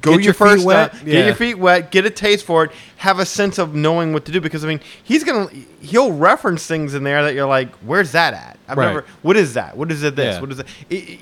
go 0.00 0.12
Get 0.12 0.16
your, 0.18 0.24
your 0.26 0.34
feet 0.34 0.38
first 0.38 0.64
wet, 0.66 0.94
yeah. 1.04 1.12
get 1.14 1.26
your 1.26 1.34
feet 1.34 1.54
wet, 1.58 1.90
get 1.90 2.06
a 2.06 2.10
taste 2.10 2.44
for 2.44 2.62
it, 2.64 2.70
have 2.98 3.18
a 3.18 3.26
sense 3.26 3.58
of 3.58 3.74
knowing 3.74 4.12
what 4.12 4.24
to 4.26 4.32
do 4.32 4.40
because 4.40 4.64
I 4.64 4.68
mean 4.68 4.80
he's 5.02 5.24
gonna 5.24 5.48
he'll 5.80 6.12
reference 6.12 6.66
things 6.66 6.94
in 6.94 7.02
there 7.02 7.22
that 7.24 7.34
you're 7.34 7.48
like 7.48 7.72
where's 7.76 8.12
that 8.12 8.32
at 8.34 8.58
I've 8.68 8.76
Right. 8.78 8.86
never 8.88 9.04
what 9.22 9.36
is 9.36 9.54
that 9.54 9.76
what 9.76 9.90
is 9.90 10.02
it 10.04 10.14
this 10.14 10.36
Yeah. 10.36 10.40
what 10.40 10.52
is 10.52 10.58
it 10.60 10.66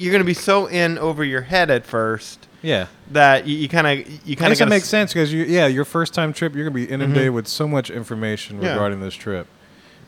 you're 0.01 0.13
gonna 0.13 0.25
be 0.25 0.35
so 0.35 0.67
in 0.67 0.99
over 0.99 1.25
your 1.25 1.43
head 1.43 1.71
at 1.71 1.87
first 1.87 2.46
Yeah. 2.63 2.87
that 3.13 3.47
you 3.47 3.69
kind 3.69 3.87
of 3.87 4.27
you 4.27 4.35
kind 4.37 4.53
of 4.53 4.61
it 4.61 4.69
makes 4.69 4.89
sense 4.89 5.13
because 5.13 5.33
you, 5.33 5.45
yeah, 5.45 5.67
your 5.67 5.85
first 5.85 6.15
time 6.15 6.33
trip, 6.33 6.55
you're 6.55 6.65
gonna 6.65 6.75
be 6.75 6.85
inundated 6.87 7.31
Mhm. 7.31 7.35
with 7.35 7.49
so 7.49 7.69
much 7.69 7.91
information 7.91 8.61
Yeah. 8.63 8.71
regarding 8.73 9.01
this 9.01 9.15
trip 9.15 9.47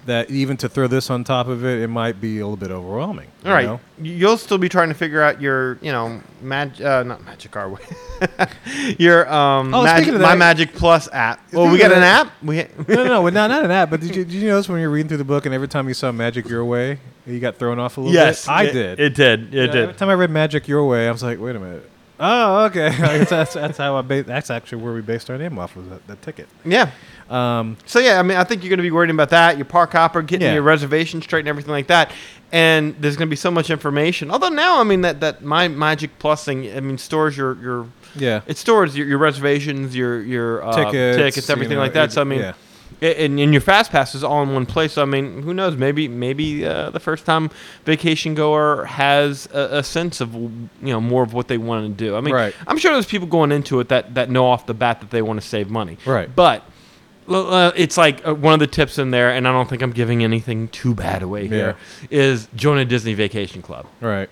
that 0.06 0.30
even 0.30 0.56
to 0.56 0.68
throw 0.70 0.86
this 0.86 1.10
on 1.10 1.22
top 1.22 1.48
of 1.48 1.64
it, 1.66 1.82
it 1.82 1.88
might 1.88 2.18
be 2.18 2.38
a 2.38 2.46
little 2.46 2.56
bit 2.56 2.70
overwhelming. 2.70 3.26
you 3.44 3.50
All 3.50 3.54
right, 3.56 3.66
know? 3.66 3.80
you'll 4.00 4.38
still 4.38 4.56
be 4.56 4.68
trying 4.68 4.88
to 4.88 4.94
figure 4.94 5.20
out 5.20 5.40
your, 5.42 5.76
you 5.82 5.92
know, 5.92 6.20
mag, 6.40 6.80
uh, 6.80 7.02
not 7.02 7.22
Magic 7.26 7.54
Our 7.56 7.68
Way, 7.68 7.80
your 8.98 9.30
um, 9.32 9.74
Oh, 9.74 9.82
Magic, 9.84 10.04
speaking 10.04 10.14
of 10.14 10.20
My 10.22 10.34
Magic 10.34 10.74
Plus 10.74 11.08
app. 11.12 11.40
Well, 11.52 11.70
we 11.70 11.78
got 11.78 11.92
an 11.92 12.02
app. 12.02 12.32
We 12.42 12.56
no, 12.88 12.94
no, 12.94 13.04
no, 13.04 13.22
well, 13.22 13.32
not 13.32 13.48
not 13.50 13.64
an 13.64 13.70
app. 13.70 13.90
But 13.90 14.00
did 14.00 14.16
you 14.16 14.24
did 14.24 14.32
you 14.34 14.48
notice 14.48 14.68
when 14.68 14.80
you're 14.80 14.90
reading 14.90 15.08
through 15.08 15.18
the 15.18 15.24
book 15.24 15.44
and 15.46 15.54
every 15.54 15.68
time 15.68 15.88
you 15.88 15.94
saw 15.94 16.10
Magic 16.10 16.48
Your 16.48 16.64
Way, 16.64 16.98
you 17.26 17.38
got 17.40 17.56
thrown 17.56 17.78
off 17.78 17.96
a 17.98 18.00
little 18.00 18.14
yes, 18.14 18.46
bit? 18.46 18.50
I 18.52 18.62
it- 18.64 18.72
did. 18.72 19.00
It 19.00 19.14
did. 19.14 19.54
It 19.54 19.66
Yeah, 19.66 19.66
did. 19.72 19.76
Every 19.84 19.94
time 19.94 20.08
I 20.08 20.14
read 20.14 20.30
Magic 20.30 20.66
Your 20.68 20.84
Way, 20.86 21.06
I 21.08 21.10
was 21.12 21.22
like, 21.22 21.38
wait 21.40 21.54
a 21.56 21.60
minute. 21.60 21.90
Oh, 22.20 22.64
okay. 22.64 22.88
That's 23.30 23.54
that's 23.54 23.78
how 23.78 23.96
I 23.96 24.02
ba- 24.02 24.24
that's 24.24 24.50
actually 24.50 24.82
where 24.82 24.92
we 24.92 25.00
based 25.02 25.30
our 25.30 25.38
name 25.38 25.56
off 25.58 25.76
of 25.76 25.88
that, 25.90 26.06
that 26.08 26.20
ticket. 26.22 26.48
Yeah. 26.64 26.90
Um, 27.30 27.76
So 27.86 28.00
yeah, 28.00 28.18
I 28.18 28.22
mean, 28.24 28.36
I 28.36 28.42
think 28.44 28.62
you're 28.64 28.70
going 28.70 28.78
to 28.78 28.82
be 28.82 28.90
worrying 28.90 29.10
about 29.14 29.30
that. 29.30 29.56
Your 29.56 29.66
park 29.66 29.92
hopper, 29.92 30.20
getting 30.22 30.46
Yeah. 30.48 30.54
your 30.54 30.62
reservation 30.62 31.22
straight, 31.22 31.40
and 31.40 31.48
everything 31.48 31.70
like 31.72 31.86
that. 31.86 32.10
And 32.50 32.96
there's 32.98 33.16
going 33.16 33.28
to 33.28 33.30
be 33.30 33.36
so 33.36 33.50
much 33.52 33.70
information. 33.70 34.30
Although 34.32 34.48
now, 34.48 34.80
I 34.80 34.84
mean, 34.84 35.02
that 35.02 35.20
that 35.20 35.42
My 35.44 35.68
Magic 35.68 36.18
Plus 36.18 36.44
thing, 36.44 36.68
I 36.76 36.80
mean, 36.80 36.98
stores 36.98 37.36
your 37.36 37.54
your 37.62 37.86
yeah. 38.16 38.40
it 38.48 38.56
stores 38.56 38.96
your, 38.96 39.06
your 39.06 39.18
reservations, 39.18 39.94
your 39.94 40.20
your 40.22 40.64
uh, 40.64 40.74
Tickets, 40.74 41.16
tickets, 41.18 41.48
you 41.48 41.52
everything 41.52 41.76
know, 41.76 41.82
like 41.82 41.92
that. 41.92 42.08
it- 42.08 42.12
So 42.12 42.22
I 42.22 42.24
mean, 42.24 42.40
yeah. 42.40 42.52
A- 43.02 43.24
and, 43.24 43.38
and 43.40 43.52
your 43.52 43.60
fast 43.60 43.90
pass 43.90 44.14
is 44.14 44.22
all 44.24 44.42
in 44.42 44.52
one 44.52 44.66
place. 44.66 44.92
So 44.94 45.02
I 45.02 45.04
mean, 45.04 45.42
who 45.42 45.52
knows? 45.54 45.76
Maybe 45.76 46.08
maybe 46.08 46.64
uh, 46.66 46.90
the 46.90 47.00
first 47.00 47.24
time 47.26 47.50
vacation 47.84 48.34
goer 48.34 48.84
has 48.84 49.48
a, 49.52 49.78
a 49.78 49.82
sense 49.82 50.20
of 50.20 50.34
you 50.34 50.60
know 50.82 51.00
more 51.00 51.22
of 51.22 51.32
what 51.34 51.48
they 51.48 51.58
want 51.58 51.86
to 51.86 52.04
do. 52.04 52.16
I 52.16 52.20
mean, 52.20 52.34
Right. 52.34 52.54
I'm 52.66 52.78
sure 52.78 52.92
there's 52.92 53.06
people 53.06 53.28
going 53.28 53.52
into 53.52 53.80
it 53.80 53.88
that 53.88 54.14
that 54.14 54.30
know 54.30 54.46
off 54.46 54.66
the 54.66 54.74
bat 54.74 55.00
that 55.00 55.10
they 55.10 55.22
want 55.22 55.40
to 55.40 55.46
save 55.46 55.70
money. 55.70 55.98
Right. 56.06 56.34
But 56.34 56.62
uh, 57.28 57.72
it's 57.76 57.96
like 57.98 58.26
uh, 58.26 58.34
one 58.34 58.54
of 58.54 58.60
the 58.60 58.66
tips 58.66 58.98
in 58.98 59.10
there, 59.10 59.30
and 59.30 59.46
I 59.46 59.52
don't 59.52 59.68
think 59.68 59.82
I'm 59.82 59.92
giving 59.92 60.24
anything 60.24 60.68
too 60.68 60.94
bad 60.94 61.22
away 61.22 61.46
here. 61.46 61.76
Is 62.10 62.48
join 62.56 62.78
a 62.78 62.84
Disney 62.84 63.14
Vacation 63.14 63.60
Club. 63.62 63.86
Right. 64.00 64.30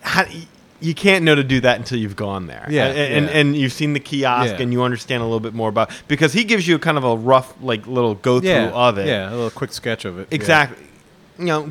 How, 0.00 0.24
y- 0.24 0.46
you 0.80 0.94
can't 0.94 1.24
know 1.24 1.34
to 1.34 1.44
do 1.44 1.60
that 1.60 1.78
until 1.78 1.98
you've 1.98 2.16
gone 2.16 2.46
there. 2.46 2.66
Yeah, 2.68 2.86
and, 2.86 2.98
and, 2.98 3.26
yeah. 3.26 3.32
and 3.40 3.56
you've 3.56 3.72
seen 3.72 3.92
the 3.92 4.00
kiosk 4.00 4.52
Yeah. 4.56 4.62
and 4.62 4.72
you 4.72 4.82
understand 4.82 5.22
a 5.22 5.26
little 5.26 5.40
bit 5.40 5.54
more 5.54 5.68
about 5.68 5.90
because 6.08 6.32
he 6.32 6.44
gives 6.44 6.66
you 6.68 6.78
kind 6.78 6.98
of 6.98 7.04
a 7.04 7.16
rough 7.16 7.54
like 7.62 7.86
little 7.86 8.14
go 8.14 8.40
through 8.40 8.50
Yeah. 8.50 8.70
of 8.70 8.98
it. 8.98 9.06
Yeah. 9.06 9.30
A 9.30 9.34
little 9.34 9.50
quick 9.50 9.72
sketch 9.72 10.04
of 10.04 10.18
it. 10.18 10.28
exactly. 10.30 10.84
You 11.38 11.44
know, 11.46 11.70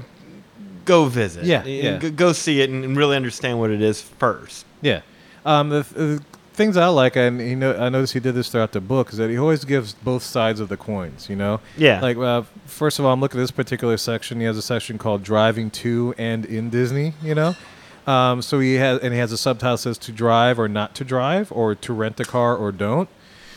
go 0.86 1.06
visit. 1.06 1.46
Yeah, 1.46 1.64
yeah. 1.66 1.98
Go, 1.98 2.32
see 2.34 2.62
it 2.62 2.70
and, 2.70 2.84
and 2.84 2.96
really 2.98 3.16
understand 3.16 3.60
what 3.60 3.72
it 3.72 3.82
is 3.82 4.02
first. 4.02 4.66
Yeah. 4.82 5.02
Um, 5.46 5.70
the, 5.70 5.82
the 5.82 6.24
things 6.54 6.78
I 6.78 6.88
like, 6.88 7.16
and 7.16 7.40
you 7.42 7.56
know, 7.56 7.76
I 7.76 7.90
noticed 7.90 8.14
he 8.14 8.20
did 8.20 8.34
this 8.36 8.50
throughout 8.50 8.72
the 8.72 8.82
book, 8.82 9.12
is 9.12 9.18
that 9.18 9.30
he 9.30 9.38
always 9.38 9.66
gives 9.66 9.94
both 9.94 10.24
sides 10.24 10.60
of 10.60 10.70
the 10.70 10.78
coins. 10.78 11.30
You 11.30 11.36
know. 11.36 11.60
Yeah. 11.78 12.00
Like, 12.02 12.18
uh, 12.18 12.44
first 12.66 12.98
of 13.00 13.06
all, 13.06 13.14
I'm 13.14 13.20
looking 13.22 13.40
at 13.40 13.44
this 13.44 13.52
particular 13.52 13.98
section. 13.98 14.40
He 14.40 14.46
has 14.46 14.58
a 14.58 14.62
section 14.62 14.98
called 14.98 15.24
"Driving 15.24 15.70
to 15.72 16.14
and 16.18 16.46
in 16.46 16.70
Disney." 16.70 17.14
You 17.24 17.36
know. 17.36 17.56
Um, 18.08 18.42
so 18.42 18.60
he 18.60 18.76
has, 18.76 19.00
and 19.02 19.14
he 19.14 19.20
has 19.20 19.32
a 19.32 19.38
subtitle 19.38 19.76
that 19.78 19.82
says 19.82 19.98
"To 20.00 20.12
drive 20.12 20.60
or 20.60 20.68
not 20.68 20.94
to 20.96 21.04
drive," 21.04 21.52
or 21.52 21.74
"To 21.76 21.94
rent 21.94 22.20
a 22.20 22.26
car 22.26 22.56
or 22.56 22.72
don't." 22.72 23.10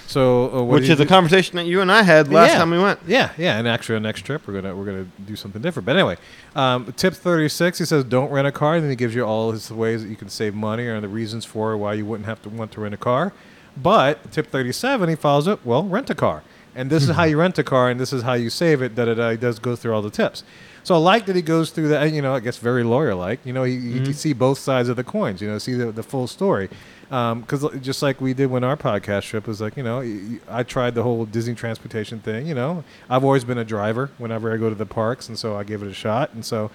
So, 0.06 0.60
uh, 0.60 0.62
Which 0.64 0.88
is 0.88 0.98
a 1.00 1.04
conversation 1.06 1.56
that 1.56 1.66
you 1.66 1.82
and 1.82 1.92
I 1.92 2.02
had 2.02 2.32
last 2.32 2.52
Yeah. 2.52 2.58
time 2.60 2.70
we 2.70 2.78
went. 2.78 2.98
Yeah, 3.06 3.28
yeah, 3.36 3.58
and 3.58 3.68
actually, 3.68 3.96
our 3.96 4.00
next 4.00 4.22
trip 4.22 4.40
we're 4.46 4.54
gonna 4.54 4.74
we're 4.74 4.86
gonna 4.86 5.06
do 5.26 5.36
something 5.36 5.60
different. 5.60 5.84
But 5.84 5.96
anyway, 5.96 6.16
um, 6.56 6.94
tip 6.96 7.12
thirty 7.12 7.48
six, 7.50 7.78
he 7.78 7.84
says 7.84 8.04
don't 8.04 8.30
rent 8.30 8.46
a 8.46 8.52
car. 8.52 8.76
And 8.76 8.84
then 8.84 8.90
he 8.90 8.96
gives 8.96 9.14
you 9.14 9.24
all 9.24 9.52
his 9.52 9.70
ways 9.70 10.02
that 10.02 10.08
you 10.08 10.16
can 10.16 10.30
save 10.30 10.54
money 10.54 10.86
or 10.86 10.98
the 11.02 11.08
reasons 11.08 11.44
for 11.44 11.76
why 11.76 11.92
you 11.92 12.06
wouldn't 12.06 12.26
have 12.26 12.40
to 12.42 12.48
want 12.48 12.72
to 12.72 12.80
rent 12.80 12.94
a 12.94 12.98
car. 12.98 13.34
But 13.76 14.32
tip 14.32 14.50
thirty 14.50 14.72
seven, 14.72 15.10
he 15.10 15.14
follows 15.14 15.46
up. 15.46 15.60
Well, 15.62 15.84
rent 15.84 16.08
a 16.08 16.14
car, 16.14 16.42
and 16.78 16.88
this 16.88 17.02
is 17.02 17.10
how 17.10 17.24
hmm. 17.24 17.30
you 17.30 17.38
rent 17.38 17.58
a 17.58 17.64
car, 17.64 17.90
and 17.90 17.98
this 17.98 18.12
is 18.12 18.22
how 18.22 18.34
you 18.34 18.50
save 18.50 18.82
it. 18.82 18.94
Da 18.94 19.06
da 19.06 19.14
da. 19.14 19.30
He 19.32 19.36
does 19.36 19.58
go 19.58 19.74
through 19.74 19.94
all 19.94 20.00
the 20.00 20.10
tips. 20.10 20.44
So 20.84 20.94
I 20.94 20.98
like 20.98 21.26
that 21.26 21.34
he 21.34 21.42
goes 21.42 21.70
through 21.70 21.88
that. 21.88 22.12
You 22.12 22.22
know, 22.22 22.34
I 22.34 22.40
guess 22.40 22.58
very 22.58 22.84
lawyer 22.84 23.16
like. 23.16 23.44
You 23.44 23.52
know, 23.52 23.64
he, 23.64 23.74
you 23.74 23.94
can 23.94 24.02
mm-hmm. 24.04 24.12
see 24.12 24.32
both 24.32 24.58
sides 24.58 24.88
of 24.88 24.96
the 24.96 25.02
coins. 25.02 25.42
You 25.42 25.48
know, 25.48 25.58
see 25.58 25.74
the, 25.74 25.90
the 25.90 26.04
full 26.04 26.28
story. 26.28 26.70
Um, 27.10 27.40
because 27.40 27.66
just 27.80 28.00
like 28.00 28.20
we 28.20 28.32
did 28.32 28.46
when 28.46 28.62
our 28.62 28.76
podcast 28.76 29.24
trip 29.24 29.46
was 29.46 29.60
like, 29.60 29.76
you 29.76 29.82
know, 29.82 30.04
I 30.48 30.62
tried 30.62 30.94
the 30.94 31.02
whole 31.02 31.24
Disney 31.24 31.54
transportation 31.54 32.20
thing. 32.20 32.46
You 32.46 32.54
know, 32.54 32.84
I've 33.10 33.24
always 33.24 33.42
been 33.42 33.58
a 33.58 33.64
driver 33.64 34.10
whenever 34.18 34.52
I 34.52 34.56
go 34.56 34.68
to 34.68 34.76
the 34.76 34.86
parks, 34.86 35.28
and 35.28 35.36
so 35.36 35.56
I 35.56 35.64
give 35.64 35.82
it 35.82 35.88
a 35.88 35.94
shot. 35.94 36.32
And 36.32 36.44
so, 36.44 36.70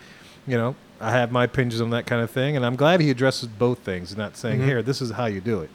you 0.46 0.58
know, 0.58 0.76
I 1.00 1.12
have 1.12 1.32
my 1.32 1.46
opinions 1.46 1.80
on 1.80 1.92
that 1.92 2.06
kind 2.06 2.22
of 2.22 2.30
thing. 2.30 2.58
And 2.58 2.66
I'm 2.66 2.76
glad 2.76 3.00
he 3.00 3.10
addresses 3.10 3.48
both 3.48 3.80
things, 3.80 4.18
not 4.18 4.36
saying, 4.36 4.62
Mhm. 4.62 4.66
here, 4.66 4.82
this 4.82 5.02
is 5.02 5.12
how 5.12 5.26
you 5.26 5.40
do 5.40 5.62
it. 5.62 5.70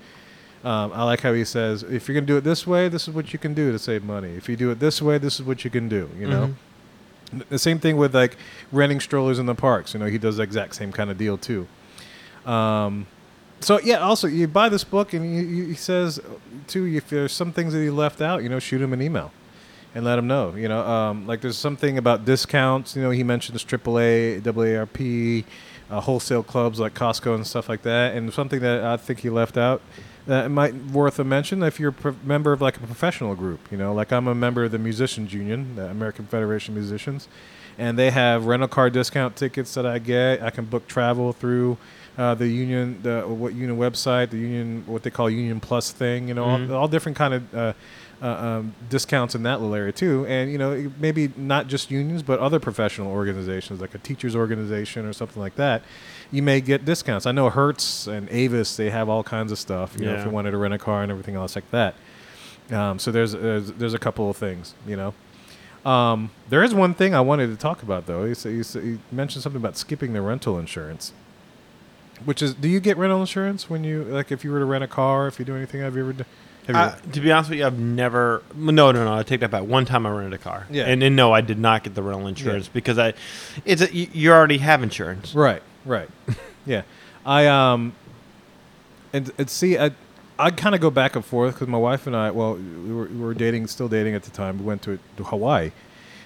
Um, 0.65 0.93
I 0.93 1.05
like 1.05 1.21
how 1.21 1.33
he 1.33 1.45
says, 1.45 1.83
if 1.85 2.09
you're 2.09 2.15
going 2.15 2.27
to 2.27 2.33
do 2.33 2.37
it 2.37 2.43
this 2.45 2.67
way, 2.67 2.89
this 2.89 3.07
is 3.07 3.15
what 3.15 3.33
you 3.33 3.39
can 3.39 3.55
do 3.55 3.71
to 3.71 3.79
save 3.79 4.03
money. 4.03 4.31
If 4.31 4.49
you 4.49 4.57
do 4.57 4.71
it 4.71 4.81
this 4.81 5.01
way, 5.01 5.17
this 5.19 5.37
is 5.39 5.43
what 5.47 5.65
you 5.65 5.71
can 5.71 5.89
do. 5.89 6.11
You 6.19 6.27
know. 6.29 6.55
Mhm. 7.33 7.49
The 7.51 7.59
same 7.59 7.79
thing 7.79 7.97
with 7.99 8.15
like 8.15 8.37
renting 8.73 9.01
strollers 9.01 9.39
in 9.39 9.47
the 9.47 9.55
parks. 9.55 9.93
You 9.95 10.01
know, 10.01 10.07
he 10.07 10.17
does 10.19 10.39
the 10.39 10.43
exact 10.43 10.75
same 10.75 10.93
kind 10.93 11.11
of 11.11 11.19
deal 11.19 11.37
too. 11.39 11.67
Um, 12.47 13.07
so 13.61 13.79
yeah, 13.81 13.99
also 13.99 14.27
you 14.29 14.47
buy 14.49 14.69
this 14.69 14.85
book 14.85 15.13
and 15.13 15.25
he, 15.25 15.45
he- 15.63 15.67
he 15.71 15.75
says 15.75 16.21
too 16.67 16.87
if 16.87 17.09
there's 17.11 17.33
some 17.33 17.53
things 17.53 17.73
that 17.75 17.81
he 17.83 17.91
left 17.91 18.21
out, 18.21 18.43
you 18.43 18.49
know, 18.49 18.59
shoot 18.59 18.81
him 18.81 18.93
an 18.93 19.03
email 19.03 19.31
and 19.95 20.05
let 20.05 20.19
him 20.19 20.27
know. 20.27 20.55
You 20.57 20.69
know, 20.69 20.81
um, 20.87 21.27
like 21.27 21.41
there's 21.41 21.57
something 21.59 21.99
about 21.99 22.25
discounts. 22.25 22.97
You 22.97 23.03
know, 23.03 23.11
he 23.11 23.23
mentions 23.25 23.63
AAA, 23.65 24.41
AARP, 24.43 25.45
uh, 25.91 26.01
wholesale 26.01 26.43
clubs 26.43 26.81
like 26.81 26.95
Costco 26.95 27.35
and 27.35 27.47
stuff 27.47 27.69
like 27.69 27.83
that. 27.83 28.15
And 28.15 28.33
something 28.33 28.61
that 28.61 28.85
I 28.85 28.97
think 28.97 29.21
he 29.21 29.29
left 29.31 29.57
out 29.59 29.83
that 30.29 30.51
might 30.51 30.75
worth 30.93 31.19
a 31.19 31.25
mention 31.25 31.63
if 31.65 31.81
you're 31.81 31.89
a 31.91 31.93
pro- 31.93 32.17
member 32.23 32.53
of 32.53 32.61
like 32.61 32.77
a 32.77 32.81
professional 32.81 33.35
group. 33.35 33.61
You 33.73 33.79
know, 33.79 33.93
like 33.93 34.13
I'm 34.13 34.29
a 34.29 34.35
member 34.35 34.63
of 34.65 34.71
the 34.71 34.79
Musicians 34.79 35.33
Union, 35.33 35.75
the 35.75 35.87
American 35.91 36.27
Federation 36.27 36.75
of 36.75 36.77
Musicians, 36.83 37.27
and 37.79 37.99
they 37.99 38.11
have 38.11 38.47
rental 38.47 38.69
car 38.69 38.91
discount 38.91 39.35
tickets 39.37 39.75
that 39.75 39.87
I 39.87 39.99
get. 39.99 40.43
I 40.43 40.51
can 40.51 40.67
book 40.67 40.87
travel 40.87 41.33
through. 41.33 41.77
Uh, 42.17 42.35
the 42.35 42.49
union, 42.49 42.99
the 43.05 43.21
what 43.23 43.55
union 43.55 43.79
website, 43.79 44.31
the 44.31 44.37
union, 44.39 44.83
what 44.87 45.05
they 45.05 45.11
call 45.11 45.31
Union 45.31 45.61
Plus 45.61 45.93
thing, 45.93 46.27
you 46.29 46.35
know, 46.35 46.47
Mhm. 46.47 46.71
all, 46.71 46.77
all 46.79 46.89
different 46.89 47.17
kind 47.17 47.35
of 47.35 47.55
uh, 47.55 47.73
uh, 48.21 48.27
um, 48.27 48.75
discounts 48.91 49.37
in 49.37 49.45
that 49.45 49.61
little 49.61 49.73
area 49.77 49.93
too. 49.93 50.27
And 50.27 50.51
you 50.51 50.59
know, 50.59 50.91
maybe 50.99 51.31
not 51.37 51.69
just 51.69 51.93
unions, 51.93 52.25
but 52.25 52.41
other 52.41 52.59
professional 52.59 53.13
organizations 53.13 53.81
like 53.81 53.95
a 53.95 53.99
teachers 53.99 54.35
organization 54.35 55.07
or 55.07 55.13
something 55.13 55.41
like 55.41 55.55
that. 55.55 55.83
You 56.31 56.43
may 56.43 56.61
get 56.61 56.85
discounts. 56.85 57.25
I 57.27 57.33
know 57.33 57.49
Hertz 57.51 58.07
and 58.07 58.29
Avis, 58.31 58.77
they 58.77 58.91
have 58.91 59.09
all 59.09 59.23
kinds 59.23 59.51
of 59.53 59.59
stuff. 59.59 59.97
You 59.99 60.07
know, 60.07 60.15
if 60.15 60.25
you 60.25 60.31
wanted 60.31 60.51
to 60.51 60.59
rent 60.59 60.75
a 60.75 60.79
car 60.79 61.03
and 61.03 61.11
everything 61.11 61.37
else 61.37 61.55
like 61.57 61.71
that. 61.71 61.95
Um, 62.71 62.99
so 62.99 63.11
there's, 63.11 63.33
there's 63.33 63.73
there's 63.73 63.95
a 63.95 63.99
couple 63.99 64.29
of 64.29 64.37
things, 64.37 64.75
you 64.87 64.95
know. 64.97 65.15
Um, 65.91 66.31
there 66.51 66.63
is 66.63 66.75
one 66.75 66.93
thing 66.93 67.15
I 67.15 67.21
wanted 67.23 67.47
to 67.47 67.57
talk 67.57 67.83
about 67.83 68.05
though. 68.07 68.27
He, 68.27 68.35
said, 68.35 68.53
he, 68.53 68.63
he 68.81 68.99
mentioned 69.11 69.43
something 69.43 69.61
about 69.61 69.77
skipping 69.79 70.13
the 70.13 70.21
rental 70.21 70.59
insurance. 70.59 71.13
Which 72.25 72.43
is, 72.43 72.53
do 72.53 72.69
you 72.69 72.81
get 72.81 72.97
rental 72.99 73.21
insurance 73.21 73.71
when 73.71 73.85
you 73.85 74.03
like 74.05 74.31
if 74.33 74.45
you 74.45 74.51
were 74.51 74.59
to 74.59 74.65
rent 74.65 74.85
a 74.85 74.89
car? 74.89 75.29
If 75.29 75.39
you 75.39 75.45
do 75.45 75.57
anything, 75.57 75.81
have 75.81 75.95
you 75.97 76.03
ever? 76.03 76.13
d- 76.13 76.25
Have 76.67 76.77
you, 76.77 76.83
Uh, 76.83 77.13
to 77.13 77.21
be 77.21 77.31
honest 77.33 77.49
with 77.51 77.61
you, 77.61 77.65
I've 77.67 77.79
never. 77.79 78.43
No, 78.57 78.91
no, 78.93 79.05
no. 79.05 79.15
I 79.15 79.23
take 79.23 79.41
that 79.41 79.51
back. 79.53 79.63
One 79.63 79.85
time 79.87 80.05
I 80.05 80.11
rented 80.11 80.33
a 80.35 80.39
car. 80.43 80.67
Yeah. 80.69 80.83
And, 80.87 81.01
and 81.03 81.15
no, 81.15 81.33
I 81.33 81.41
did 81.41 81.59
not 81.61 81.85
get 81.85 81.95
the 81.95 82.03
rental 82.03 82.27
insurance 82.27 82.67
because 82.69 82.99
I. 82.99 83.15
It's 83.65 83.83
a, 83.83 83.95
you, 83.95 84.09
you 84.13 84.33
already 84.33 84.59
have 84.59 84.83
insurance. 84.83 85.33
Right, 85.33 85.63
right. 85.85 86.09
yeah. 86.67 86.83
I 87.25 87.47
um 87.47 87.95
and, 89.13 89.31
and 89.39 89.51
see 89.51 89.79
I 89.79 89.91
I 90.39 90.51
kind 90.51 90.75
of 90.75 90.81
go 90.81 90.91
back 90.91 91.17
and 91.17 91.25
forth 91.25 91.57
cuz 91.57 91.69
my 91.69 91.79
wife 91.79 92.07
and 92.07 92.15
I 92.17 92.31
well 92.31 92.55
we 92.55 92.93
were, 92.93 93.07
we 93.07 93.21
were 93.21 93.35
dating 93.35 93.67
still 93.67 93.89
dating 93.89 94.15
at 94.15 94.23
the 94.23 94.31
time. 94.31 94.59
We 94.59 94.65
went 94.65 94.83
to, 94.83 94.99
to 95.17 95.25
Hawaii. 95.25 95.73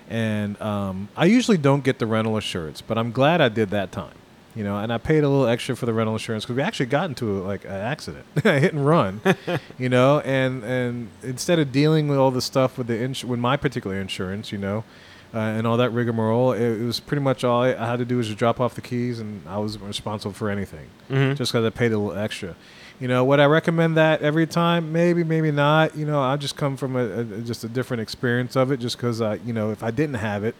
And 0.08 0.60
um, 0.60 1.08
I 1.16 1.24
usually 1.24 1.56
don't 1.56 1.82
get 1.82 1.98
the 1.98 2.06
rental 2.06 2.34
insurance, 2.34 2.82
but 2.82 2.98
I'm 2.98 3.12
glad 3.12 3.40
I 3.40 3.48
did 3.48 3.70
that 3.70 3.92
time. 3.92 4.14
You 4.54 4.62
know, 4.62 4.76
and 4.76 4.92
I 4.92 4.98
paid 4.98 5.24
a 5.24 5.28
little 5.30 5.46
extra 5.46 5.74
for 5.74 5.86
the 5.86 5.94
rental 5.94 6.14
insurance 6.14 6.44
because 6.44 6.56
we 6.56 6.62
actually 6.62 6.86
got 6.86 7.08
into 7.08 7.38
a, 7.38 7.40
like 7.40 7.64
an 7.64 7.70
accident, 7.70 8.26
a 8.44 8.58
hit 8.58 8.74
and 8.74 8.86
run. 8.86 9.22
you 9.78 9.88
know, 9.88 10.20
and 10.20 10.62
and 10.62 11.08
instead 11.22 11.58
of 11.58 11.72
dealing 11.72 12.08
with 12.08 12.18
all 12.18 12.30
the 12.30 12.42
stuff 12.42 12.76
with 12.76 12.88
the 12.88 13.00
ins- 13.00 13.24
with 13.24 13.40
my 13.40 13.56
particular 13.56 13.98
insurance, 13.98 14.52
you 14.52 14.58
know, 14.58 14.84
uh, 15.34 15.38
and 15.38 15.66
all 15.66 15.76
that 15.78 15.90
rigmarole, 15.92 16.52
it, 16.52 16.60
it 16.60 16.84
was 16.84 17.00
pretty 17.00 17.22
much 17.22 17.42
all 17.44 17.62
I, 17.62 17.70
I 17.74 17.86
had 17.86 17.98
to 18.00 18.04
do 18.04 18.16
was 18.18 18.26
just 18.26 18.38
drop 18.38 18.60
off 18.60 18.74
the 18.74 18.80
keys, 18.82 19.18
and 19.20 19.42
I 19.48 19.58
was 19.58 19.78
responsible 19.78 20.32
for 20.34 20.50
anything, 20.50 20.88
Mhm. 21.10 21.36
just 21.36 21.52
because 21.52 21.64
I 21.64 21.70
paid 21.70 21.92
a 21.92 21.98
little 21.98 22.18
extra. 22.18 22.54
You 23.00 23.08
know, 23.08 23.24
would 23.24 23.40
I 23.40 23.46
recommend 23.46 23.96
that 23.96 24.22
every 24.22 24.46
time? 24.46 24.92
Maybe, 24.92 25.24
maybe 25.24 25.50
not. 25.50 25.96
You 25.96 26.06
know, 26.06 26.20
I 26.22 26.36
just 26.36 26.56
come 26.56 26.76
from 26.76 26.94
a, 26.96 27.20
a 27.20 27.24
just 27.40 27.64
a 27.64 27.68
different 27.68 28.00
experience 28.00 28.54
of 28.56 28.70
it, 28.70 28.76
just 28.78 28.96
because 28.96 29.20
I, 29.20 29.34
you 29.36 29.52
know, 29.52 29.70
if 29.72 29.82
I 29.82 29.90
didn't 29.90 30.16
have 30.16 30.44
it, 30.44 30.54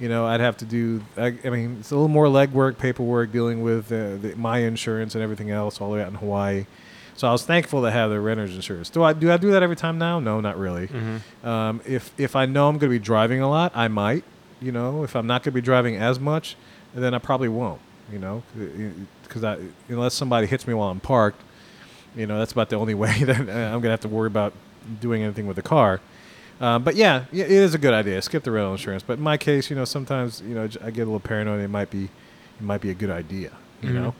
you 0.00 0.08
know, 0.08 0.24
I'd 0.26 0.40
have 0.40 0.56
to 0.58 0.64
do. 0.64 1.02
I, 1.16 1.36
I 1.44 1.50
mean, 1.50 1.76
it's 1.80 1.90
a 1.90 1.94
little 1.94 2.08
more 2.08 2.26
legwork, 2.26 2.78
paperwork, 2.78 3.32
dealing 3.32 3.62
with 3.62 3.92
uh, 3.92 4.16
the, 4.16 4.34
my 4.36 4.58
insurance 4.58 5.14
and 5.14 5.22
everything 5.22 5.50
else 5.50 5.80
all 5.80 5.90
the 5.90 5.96
way 5.96 6.02
out 6.02 6.08
in 6.08 6.14
Hawaii. 6.14 6.66
So 7.16 7.28
I 7.28 7.32
was 7.32 7.44
thankful 7.46 7.82
to 7.82 7.90
have 7.90 8.10
the 8.10 8.20
renter's 8.20 8.54
insurance. 8.54 8.90
Do 8.90 9.02
I 9.04 9.12
do 9.12 9.30
I 9.30 9.36
do 9.36 9.52
that 9.52 9.62
every 9.62 9.76
time 9.76 9.98
now? 9.98 10.18
No, 10.20 10.40
not 10.40 10.58
really. 10.58 10.88
Mhm. 10.88 11.46
Um, 11.46 11.80
if 11.86 12.12
if 12.18 12.34
I 12.34 12.46
know 12.46 12.68
I'm 12.68 12.74
going 12.78 12.90
to 12.92 12.98
be 12.98 13.04
driving 13.04 13.40
a 13.40 13.48
lot, 13.48 13.72
I 13.74 13.88
might. 13.88 14.24
You 14.60 14.72
know, 14.72 15.04
if 15.04 15.14
I'm 15.14 15.26
not 15.26 15.42
going 15.42 15.52
to 15.52 15.54
be 15.54 15.60
driving 15.60 15.96
as 15.96 16.18
much, 16.18 16.56
then 16.94 17.14
I 17.14 17.18
probably 17.18 17.48
won't. 17.48 17.80
You 18.12 18.18
know, 18.18 18.42
because 19.22 19.44
I 19.44 19.58
unless 19.88 20.14
somebody 20.14 20.46
hits 20.46 20.66
me 20.66 20.74
while 20.74 20.90
I'm 20.90 21.00
parked, 21.00 21.40
you 22.16 22.26
know, 22.26 22.38
that's 22.38 22.52
about 22.52 22.68
the 22.68 22.76
only 22.76 22.94
way 23.04 23.22
that 23.24 23.36
uh, 23.40 23.52
I'm 23.52 23.80
going 23.80 23.82
to 23.84 23.90
have 23.90 24.00
to 24.00 24.08
worry 24.08 24.26
about 24.26 24.52
doing 25.00 25.22
anything 25.22 25.46
with 25.46 25.56
the 25.56 25.62
car. 25.62 26.00
Um, 26.60 26.82
but 26.84 26.94
yeah, 26.96 27.24
it 27.32 27.50
is 27.50 27.74
a 27.74 27.78
good 27.78 27.94
idea. 27.94 28.20
Skip 28.22 28.42
the 28.44 28.50
rental 28.50 28.72
insurance. 28.72 29.02
But 29.02 29.14
in 29.18 29.24
my 29.24 29.36
case, 29.36 29.70
you 29.70 29.76
know, 29.76 29.84
sometimes 29.84 30.40
you 30.40 30.54
know 30.54 30.64
I 30.84 30.90
get 30.90 31.02
a 31.02 31.06
little 31.06 31.20
paranoid. 31.20 31.60
It 31.60 31.68
might 31.68 31.90
be, 31.90 32.04
it 32.04 32.62
might 32.62 32.80
be 32.80 32.90
a 32.90 32.94
good 32.94 33.10
idea. 33.10 33.50
You 33.82 33.90
Mhm. 33.90 34.12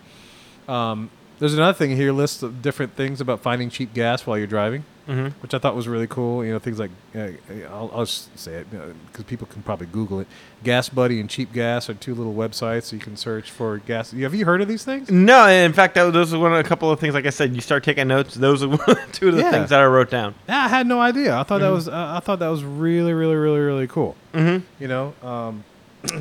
know. 0.68 0.74
Um, 0.74 1.10
there's 1.38 1.54
another 1.54 1.76
thing 1.76 1.96
here. 1.96 2.12
Lists 2.12 2.42
of 2.42 2.62
different 2.62 2.94
things 2.96 3.20
about 3.20 3.40
finding 3.40 3.70
cheap 3.70 3.92
gas 3.94 4.26
while 4.26 4.38
you're 4.38 4.46
driving 4.46 4.84
Mhm. 5.08 5.32
which 5.42 5.52
I 5.52 5.58
thought 5.58 5.76
was 5.76 5.86
really 5.86 6.06
cool. 6.06 6.42
You 6.42 6.52
know, 6.52 6.58
things 6.58 6.78
like 6.78 6.90
uh, 7.14 7.28
I'll, 7.70 7.90
I'll 7.94 8.04
just 8.06 8.38
say 8.38 8.54
it 8.54 8.66
because 8.70 9.24
people 9.26 9.46
can 9.46 9.60
probably 9.62 9.86
Google 9.86 10.20
it. 10.20 10.26
Gas 10.62 10.88
Buddy 10.88 11.20
and 11.20 11.28
Cheap 11.28 11.52
Gas 11.52 11.90
are 11.90 11.94
two 11.94 12.14
little 12.14 12.32
websites 12.32 12.90
you 12.90 12.98
can 12.98 13.14
search 13.14 13.50
for 13.50 13.76
gas. 13.78 14.12
Have 14.12 14.34
you 14.34 14.46
heard 14.46 14.62
of 14.62 14.68
these 14.68 14.82
things? 14.82 15.10
No, 15.10 15.46
in 15.46 15.74
fact, 15.74 15.94
that, 15.96 16.10
those 16.14 16.32
are 16.32 16.38
one 16.38 16.52
of 16.54 16.58
a 16.58 16.62
couple 16.66 16.90
of 16.90 16.98
things. 17.00 17.12
Like 17.12 17.26
I 17.26 17.30
said, 17.30 17.54
you 17.54 17.60
start 17.60 17.84
taking 17.84 18.08
notes. 18.08 18.34
Those 18.34 18.62
are 18.62 18.68
two 19.12 19.28
of 19.28 19.34
the 19.34 19.42
Yeah. 19.42 19.50
things 19.50 19.68
that 19.68 19.80
I 19.80 19.84
wrote 19.84 20.08
down. 20.08 20.34
Yeah, 20.48 20.64
I 20.64 20.68
had 20.68 20.86
no 20.86 21.02
idea. 21.02 21.36
I 21.36 21.42
thought 21.42 21.58
that 21.60 21.70
Mhm. 21.70 21.74
was 21.74 21.88
uh, 21.88 22.14
I 22.16 22.20
thought 22.20 22.38
that 22.38 22.48
was 22.48 22.64
really, 22.64 23.12
really, 23.12 23.36
really, 23.36 23.60
really 23.60 23.86
cool. 23.86 24.16
Mm-hmm. 24.32 24.64
You 24.82 24.88
know, 24.88 25.12
um, 25.22 25.64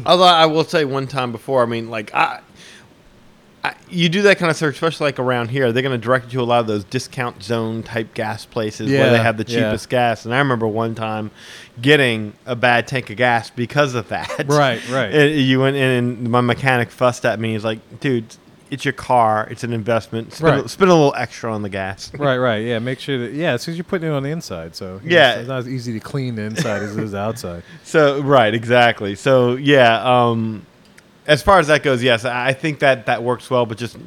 Although 0.06 0.24
I 0.24 0.46
will 0.46 0.64
say 0.64 0.86
one 0.86 1.08
time 1.08 1.32
before, 1.34 1.62
I 1.62 1.66
mean, 1.66 1.90
like 1.90 2.14
I, 2.16 2.40
I 3.64 3.76
you 3.90 4.10
do 4.10 4.24
that 4.24 4.40
kind 4.40 4.50
of 4.50 4.58
search, 4.58 4.76
especially 4.76 5.06
like 5.06 5.20
around 5.20 5.50
here. 5.50 5.72
They're 5.72 5.84
going 5.84 6.00
to 6.00 6.04
direct 6.04 6.26
you 6.26 6.40
to 6.40 6.42
a 6.42 6.46
lot 6.46 6.60
of 6.60 6.68
those 6.68 6.84
discount 6.84 7.42
zone 7.44 7.84
type 7.84 8.14
gas 8.14 8.46
places 8.46 8.90
where 8.92 9.10
they 9.12 9.20
have 9.20 9.38
the 9.38 9.46
yeah. 9.48 9.70
cheapest 9.70 9.90
gas. 9.90 10.26
And 10.26 10.34
I 10.34 10.40
remember 10.40 10.68
one 10.68 10.96
time 10.96 11.32
getting 11.82 12.34
a 12.46 12.56
bad 12.56 12.88
tank 12.88 13.10
of 13.10 13.18
gas 13.18 13.50
because 13.50 13.96
of 13.96 14.10
that. 14.10 14.32
Right, 14.54 14.88
right. 14.90 15.14
And 15.14 15.36
you 15.36 15.60
went 15.60 15.78
in, 15.78 15.90
and 15.90 16.30
my 16.30 16.42
mechanic 16.42 16.92
fussed 16.92 17.26
at 17.26 17.40
me. 17.40 17.54
He's 17.54 17.64
like, 17.64 18.00
"Dude, 18.00 18.26
it's 18.70 18.84
your 18.84 18.94
car. 18.94 19.48
It's 19.50 19.64
an 19.64 19.72
investment. 19.74 20.34
Spend, 20.34 20.66
a, 20.66 20.70
spend 20.70 20.92
a 20.92 20.94
little 20.94 21.14
extra 21.16 21.54
on 21.54 21.62
the 21.62 21.70
gas." 21.70 22.12
right, 22.18 22.38
right. 22.38 22.58
Yeah, 22.58 22.80
make 22.80 23.00
sure 23.00 23.18
that 23.20 23.34
yeah, 23.34 23.56
it's 23.56 23.66
because 23.66 23.78
you're 23.78 23.84
putting 23.84 24.10
it 24.10 24.12
on 24.12 24.24
the 24.24 24.30
inside, 24.30 24.76
so 24.76 25.00
you 25.04 25.12
know, 25.12 25.16
Yeah. 25.16 25.36
it's 25.36 25.48
not 25.48 25.60
as 25.60 25.70
easy 25.70 25.94
to 25.94 26.00
clean 26.00 26.36
the 26.36 26.44
inside 26.44 26.84
as 26.84 26.98
it 26.98 27.04
is 27.04 27.12
the 27.12 27.20
outside. 27.20 27.64
So 27.84 28.22
right, 28.22 28.54
exactly. 28.54 29.16
So 29.16 29.56
yeah, 29.56 30.02
um, 30.04 30.66
as 31.28 31.42
far 31.42 31.60
as 31.60 31.68
that 31.68 31.84
goes, 31.84 32.02
yes, 32.04 32.26
I 32.26 32.54
think 32.54 32.80
that 32.80 33.06
that 33.06 33.24
works 33.24 33.50
well. 33.50 33.66
But 33.66 33.78
just, 33.78 33.98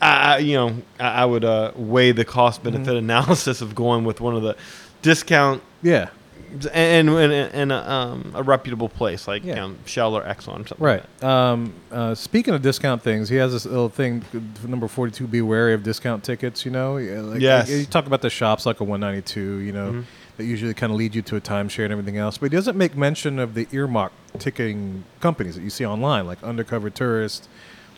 I 0.00 0.38
you 0.38 0.54
know, 0.54 0.76
I, 0.98 1.22
I 1.22 1.24
would 1.24 1.44
uh, 1.44 1.72
weigh 1.76 2.12
the 2.12 2.24
cost 2.24 2.62
benefit 2.62 2.86
Mm-hmm. 2.88 2.96
analysis 2.98 3.60
of 3.60 3.74
going 3.74 4.04
with 4.04 4.20
one 4.20 4.34
of 4.34 4.42
the 4.42 4.56
discount 5.02 5.62
Yeah, 5.82 6.08
and 6.72 7.08
and, 7.08 7.32
and 7.32 7.72
a, 7.72 7.90
um, 7.92 8.32
a 8.34 8.42
reputable 8.42 8.88
place 8.88 9.26
like 9.28 9.44
Yeah. 9.44 9.64
um, 9.64 9.78
Shell 9.86 10.16
or 10.16 10.22
Exxon. 10.22 10.66
Something 10.68 10.76
Right. 10.78 11.04
Like. 11.20 11.24
Um, 11.30 11.72
uh, 11.92 12.14
speaking 12.14 12.54
of 12.54 12.62
discount 12.62 13.02
things, 13.02 13.28
he 13.28 13.36
has 13.36 13.52
this 13.52 13.66
little 13.66 13.88
thing, 13.88 14.24
uh, 14.34 14.66
number 14.68 14.88
42, 14.88 15.26
be 15.26 15.40
wary 15.42 15.74
of 15.74 15.82
discount 15.82 16.24
tickets, 16.24 16.64
you 16.64 16.70
know? 16.70 16.96
Yeah, 16.96 17.20
Like, 17.20 17.40
Yes. 17.40 17.70
You 17.70 17.84
talk 17.86 18.06
about 18.06 18.22
the 18.22 18.30
shops 18.30 18.66
like 18.66 18.80
a 18.80 18.84
192, 18.84 19.56
you 19.58 19.72
know, 19.72 19.92
Mhm. 19.92 20.04
That 20.36 20.44
usually 20.44 20.74
kind 20.74 20.92
of 20.92 20.98
lead 20.98 21.14
you 21.14 21.22
to 21.22 21.36
a 21.36 21.40
timeshare 21.40 21.84
and 21.84 21.92
everything 21.92 22.16
else. 22.16 22.38
But 22.38 22.50
he 22.50 22.56
doesn't 22.56 22.76
make 22.76 22.96
mention 22.96 23.38
of 23.38 23.54
the 23.54 23.68
earmark 23.72 24.12
ticketing 24.38 25.04
companies 25.20 25.54
that 25.54 25.62
you 25.62 25.70
see 25.70 25.86
online, 25.86 26.26
like 26.26 26.42
Undercover 26.42 26.90
Tourist 26.90 27.48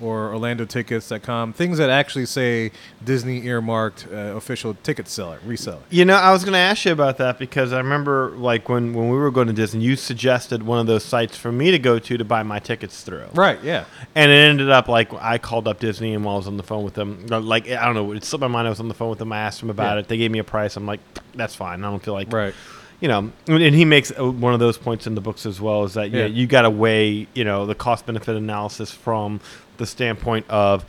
or 0.00 0.30
OrlandoTickets.com, 0.32 1.52
things 1.52 1.78
that 1.78 1.90
actually 1.90 2.26
say 2.26 2.70
Disney 3.04 3.44
earmarked 3.46 4.06
uh, 4.12 4.16
official 4.36 4.74
ticket 4.82 5.08
seller, 5.08 5.38
reseller. 5.46 5.80
You 5.90 6.04
know, 6.04 6.14
I 6.16 6.32
was 6.32 6.44
going 6.44 6.52
to 6.52 6.58
ask 6.58 6.84
you 6.84 6.92
about 6.92 7.18
that 7.18 7.38
because 7.38 7.72
I 7.72 7.78
remember, 7.78 8.30
like, 8.36 8.68
when, 8.68 8.92
when 8.92 9.08
we 9.08 9.16
were 9.16 9.30
going 9.30 9.46
to 9.46 9.52
Disney, 9.52 9.82
you 9.82 9.96
suggested 9.96 10.62
one 10.62 10.78
of 10.78 10.86
those 10.86 11.04
sites 11.04 11.36
for 11.36 11.50
me 11.52 11.70
to 11.70 11.78
go 11.78 11.98
to 11.98 12.16
to 12.18 12.24
buy 12.24 12.42
my 12.42 12.58
tickets 12.58 13.02
through. 13.02 13.26
Right, 13.34 13.62
yeah. 13.62 13.84
And 14.14 14.30
it 14.30 14.34
ended 14.34 14.70
up 14.70 14.88
like 14.88 15.12
I 15.14 15.38
called 15.38 15.68
up 15.68 15.80
Disney, 15.80 16.14
and 16.14 16.24
while 16.24 16.34
I 16.34 16.38
was 16.38 16.46
on 16.46 16.56
the 16.56 16.62
phone 16.62 16.84
with 16.84 16.94
them, 16.94 17.26
uh, 17.30 17.40
like 17.40 17.68
I 17.68 17.84
don't 17.84 17.94
know, 17.94 18.12
it 18.12 18.24
slipped 18.24 18.40
my 18.42 18.48
mind. 18.48 18.66
I 18.66 18.70
was 18.70 18.80
on 18.80 18.88
the 18.88 18.94
phone 18.94 19.10
with 19.10 19.18
them. 19.18 19.32
I 19.32 19.38
asked 19.38 19.60
them 19.60 19.70
about 19.70 19.94
Yeah. 19.94 20.00
it. 20.00 20.08
They 20.08 20.16
gave 20.18 20.30
me 20.30 20.38
a 20.38 20.44
price. 20.44 20.76
I'm 20.76 20.86
like, 20.86 21.00
that's 21.34 21.54
fine. 21.54 21.82
I 21.84 21.90
don't 21.90 22.02
feel 22.02 22.14
like, 22.14 22.32
Right. 22.32 22.54
you 23.00 23.08
know. 23.08 23.30
And 23.46 23.74
he 23.74 23.84
makes 23.84 24.10
uh, 24.18 24.30
one 24.30 24.54
of 24.54 24.60
those 24.60 24.78
points 24.78 25.06
in 25.06 25.14
the 25.14 25.20
books 25.20 25.46
as 25.46 25.60
well 25.60 25.84
is 25.84 25.94
that 25.94 26.10
yeah. 26.10 26.20
Yeah. 26.20 26.26
you 26.26 26.46
got 26.46 26.62
to 26.62 26.70
weigh, 26.70 27.26
you 27.34 27.44
know, 27.44 27.66
the 27.66 27.74
cost 27.74 28.06
benefit 28.06 28.36
analysis 28.36 28.90
from 28.90 29.40
the 29.78 29.86
standpoint 29.86 30.46
of 30.48 30.84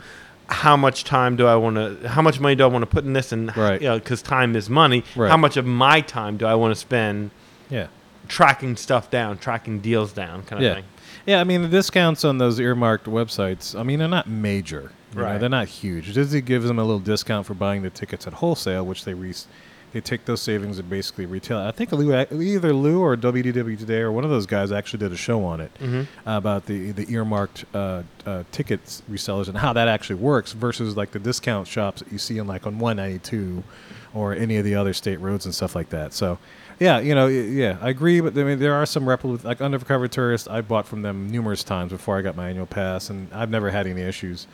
how 0.48 0.76
much 0.76 1.04
time 1.04 1.36
do 1.36 1.46
I 1.46 1.56
want 1.56 1.76
to, 1.76 2.08
how 2.08 2.22
much 2.22 2.40
money 2.40 2.54
do 2.54 2.64
I 2.64 2.68
want 2.68 2.82
to 2.82 2.86
put 2.86 3.04
in 3.04 3.12
this, 3.12 3.32
and 3.32 3.54
Right. 3.56 3.80
you 3.82 3.88
know, 3.88 3.98
because 3.98 4.22
time 4.22 4.56
is 4.56 4.70
money. 4.70 5.04
Right. 5.14 5.30
How 5.30 5.36
much 5.36 5.56
of 5.56 5.66
my 5.66 6.00
time 6.00 6.36
do 6.38 6.46
I 6.46 6.54
want 6.54 6.72
to 6.72 6.80
spend 6.80 7.30
Yeah. 7.68 7.88
tracking 8.28 8.76
stuff 8.76 9.10
down, 9.10 9.38
tracking 9.38 9.80
deals 9.80 10.12
down, 10.12 10.42
kind 10.44 10.62
of 10.62 10.66
Yeah. 10.66 10.74
thing. 10.76 10.84
Yeah, 11.26 11.40
I 11.40 11.44
mean 11.44 11.60
the 11.62 11.68
discounts 11.68 12.24
on 12.24 12.38
those 12.38 12.58
earmarked 12.58 13.06
websites. 13.06 13.78
I 13.78 13.82
mean 13.82 13.98
they're 13.98 14.08
not 14.08 14.26
major. 14.28 14.90
You 15.14 15.20
know, 15.20 15.26
Right. 15.26 15.38
they're 15.40 15.48
not 15.48 15.68
huge. 15.68 16.12
Disney 16.14 16.40
gives 16.40 16.66
them 16.66 16.78
a 16.78 16.82
little 16.82 16.98
discount 16.98 17.46
for 17.46 17.54
buying 17.54 17.82
the 17.82 17.90
tickets 17.90 18.26
at 18.26 18.34
wholesale, 18.34 18.84
which 18.86 19.04
they 19.04 19.14
re- 19.14 19.34
they 19.92 20.00
take 20.00 20.24
those 20.26 20.42
savings 20.42 20.78
and 20.78 20.88
basically 20.90 21.24
retail. 21.26 21.58
I 21.58 21.70
think 21.70 21.92
Lou, 21.92 22.12
either 22.14 22.72
Lou 22.72 23.00
or 23.00 23.16
WDW 23.16 23.78
Today 23.78 24.00
or 24.00 24.12
one 24.12 24.22
of 24.24 24.30
those 24.30 24.44
guys 24.46 24.70
actually 24.70 24.98
did 25.00 25.12
a 25.12 25.16
show 25.16 25.44
on 25.44 25.60
it 25.60 25.72
Mm-hmm. 25.80 26.28
about 26.28 26.66
the 26.66 26.90
the 26.92 27.10
earmarked 27.12 27.64
uh, 27.74 28.02
uh, 28.26 28.44
tickets 28.52 29.02
resellers 29.10 29.48
and 29.48 29.56
how 29.56 29.72
that 29.72 29.88
actually 29.88 30.16
works 30.16 30.52
versus 30.52 30.96
like 30.96 31.12
the 31.12 31.18
discount 31.18 31.66
shops 31.66 32.02
that 32.02 32.12
you 32.12 32.18
see 32.18 32.38
in 32.38 32.46
like 32.46 32.66
on 32.66 32.78
192 32.78 33.62
or 34.14 34.34
any 34.34 34.56
of 34.56 34.64
the 34.64 34.74
other 34.74 34.92
state 34.92 35.20
roads 35.20 35.44
and 35.44 35.54
stuff 35.54 35.74
like 35.74 35.90
that. 35.90 36.12
So, 36.12 36.38
yeah, 36.80 36.98
you 36.98 37.14
know, 37.14 37.26
yeah, 37.26 37.76
I 37.80 37.88
agree. 37.90 38.20
But 38.20 38.36
I 38.38 38.44
mean, 38.44 38.58
there 38.58 38.74
are 38.74 38.86
some 38.86 39.08
reputable 39.08 39.46
like 39.48 39.60
Undercover 39.60 40.08
tourists. 40.08 40.48
I 40.48 40.60
bought 40.60 40.86
from 40.86 41.02
them 41.02 41.30
numerous 41.30 41.62
times 41.64 41.92
before 41.92 42.18
I 42.18 42.22
got 42.22 42.36
my 42.36 42.48
annual 42.50 42.66
pass, 42.66 43.10
and 43.10 43.32
I've 43.32 43.50
never 43.50 43.70
had 43.70 43.86
any 43.86 44.02
issues. 44.02 44.46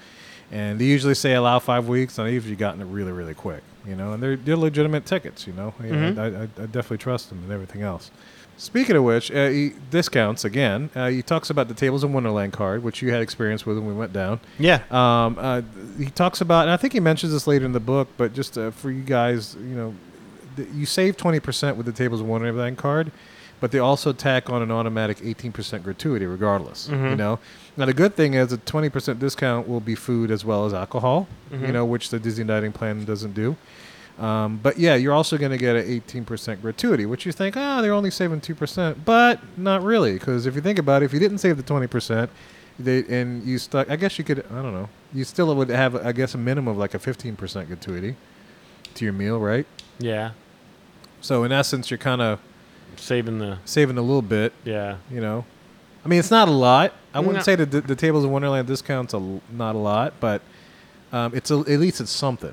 And 0.52 0.78
they 0.80 0.84
usually 0.84 1.14
say 1.14 1.34
allow 1.34 1.58
five 1.58 1.88
weeks, 1.88 2.18
and 2.18 2.26
I've 2.28 2.34
usually 2.34 2.56
gotten 2.56 2.80
it 2.80 2.84
really, 2.86 3.12
really 3.12 3.34
quick. 3.34 3.62
You 3.86 3.94
know, 3.96 4.12
and 4.12 4.22
they're 4.22 4.36
they're 4.36 4.56
legitimate 4.56 5.04
tickets. 5.06 5.46
You 5.46 5.52
know, 5.52 5.74
Mhm. 5.80 6.18
I, 6.18 6.24
I, 6.26 6.42
I 6.42 6.66
definitely 6.66 6.98
trust 6.98 7.28
them 7.28 7.38
and 7.42 7.52
everything 7.52 7.82
else. 7.82 8.10
Speaking 8.56 8.94
of 8.94 9.02
which, 9.02 9.32
uh, 9.32 9.48
he 9.48 9.72
discounts 9.90 10.44
again. 10.44 10.88
Uh, 10.94 11.08
he 11.08 11.22
talks 11.22 11.50
about 11.50 11.66
the 11.66 11.74
Tables 11.74 12.04
in 12.04 12.12
Wonderland 12.12 12.52
card, 12.52 12.84
which 12.84 13.02
you 13.02 13.10
had 13.12 13.20
experience 13.20 13.66
with 13.66 13.78
when 13.78 13.86
we 13.88 13.92
went 13.94 14.12
down. 14.12 14.38
Yeah. 14.60 14.82
Um, 14.92 15.36
uh, 15.40 15.62
he 15.98 16.06
talks 16.10 16.40
about, 16.40 16.62
and 16.62 16.70
I 16.70 16.76
think 16.76 16.92
he 16.92 17.00
mentions 17.00 17.32
this 17.32 17.48
later 17.48 17.64
in 17.64 17.72
the 17.72 17.80
book, 17.80 18.06
but 18.16 18.32
just 18.32 18.56
uh, 18.56 18.70
for 18.70 18.92
you 18.92 19.02
guys, 19.02 19.56
you 19.56 19.74
know, 19.74 19.94
th- 20.54 20.68
you 20.72 20.86
save 20.86 21.16
20% 21.16 21.74
with 21.76 21.84
the 21.84 21.90
Tables 21.92 22.20
of 22.20 22.28
Wonderland 22.28 22.78
card, 22.78 23.10
but 23.64 23.70
they 23.70 23.78
also 23.78 24.12
tack 24.12 24.50
on 24.50 24.60
an 24.60 24.70
automatic 24.70 25.16
18% 25.22 25.82
gratuity 25.82 26.26
regardless. 26.26 26.86
You 26.90 26.96
Mhm. 26.96 27.16
know, 27.16 27.38
now 27.78 27.86
the 27.86 27.94
good 27.94 28.14
thing 28.14 28.34
is 28.34 28.52
a 28.52 28.58
20% 28.58 29.18
discount 29.18 29.66
will 29.66 29.80
be 29.80 29.94
food 29.94 30.30
as 30.30 30.44
well 30.44 30.66
as 30.66 30.74
alcohol. 30.74 31.26
You 31.50 31.56
Mhm. 31.68 31.72
know, 31.72 31.84
which 31.86 32.10
the 32.10 32.18
Disney 32.18 32.44
Dining 32.44 32.72
Plan 32.72 33.06
doesn't 33.06 33.32
do. 33.32 33.56
Um, 34.20 34.60
but 34.62 34.78
yeah, 34.78 34.96
you're 34.96 35.14
also 35.14 35.38
going 35.38 35.50
to 35.50 35.56
get 35.56 35.76
an 35.76 35.86
18% 35.90 36.60
gratuity, 36.60 37.06
which 37.06 37.24
you 37.24 37.32
think, 37.32 37.56
ah, 37.56 37.80
they're 37.80 37.94
only 37.94 38.10
saving 38.10 38.42
2%. 38.42 39.02
But 39.06 39.40
not 39.56 39.82
really, 39.82 40.12
because 40.12 40.44
if 40.44 40.54
you 40.54 40.60
think 40.60 40.78
about 40.78 41.00
it, 41.00 41.06
if 41.06 41.14
you 41.14 41.18
didn't 41.18 41.38
save 41.38 41.56
the 41.56 41.62
20%, 41.62 42.28
they, 42.78 43.02
and 43.08 43.44
you 43.44 43.56
stuck, 43.56 43.88
I 43.90 43.96
guess 43.96 44.18
you 44.18 44.24
could, 44.26 44.44
I 44.52 44.60
don't 44.60 44.74
know, 44.74 44.90
you 45.14 45.24
still 45.24 45.54
would 45.56 45.70
have, 45.70 45.96
I 46.04 46.12
guess, 46.12 46.34
a 46.34 46.38
minimum 46.38 46.68
of 46.72 46.76
like 46.76 46.92
a 46.92 46.98
15% 46.98 47.66
gratuity 47.68 48.14
to 48.96 49.04
your 49.06 49.14
meal, 49.14 49.40
right? 49.40 49.64
Yeah. 49.98 50.32
So 51.22 51.44
in 51.44 51.50
essence, 51.50 51.90
you're 51.90 51.96
kind 51.96 52.20
of 52.20 52.40
Saving 52.96 53.38
the 53.38 53.58
saving 53.64 53.98
a 53.98 54.02
little 54.02 54.22
bit, 54.22 54.52
yeah. 54.64 54.96
you 55.10 55.20
know. 55.20 55.44
I 56.04 56.08
mean, 56.08 56.18
it's 56.18 56.30
not 56.30 56.48
a 56.48 56.52
lot. 56.52 56.92
I 57.14 57.20
wouldn't 57.20 57.36
No. 57.36 57.42
say 57.42 57.54
that 57.56 57.70
the, 57.70 57.80
the 57.80 57.96
Tables 57.96 58.24
of 58.24 58.30
Wonderland 58.30 58.66
discount's 58.68 59.14
a, 59.14 59.40
not 59.50 59.74
a 59.74 59.78
lot, 59.78 60.14
but 60.20 60.42
um, 61.12 61.32
it's 61.34 61.50
a, 61.50 61.58
at 61.60 61.80
least 61.80 62.00
it's 62.00 62.10
something. 62.10 62.52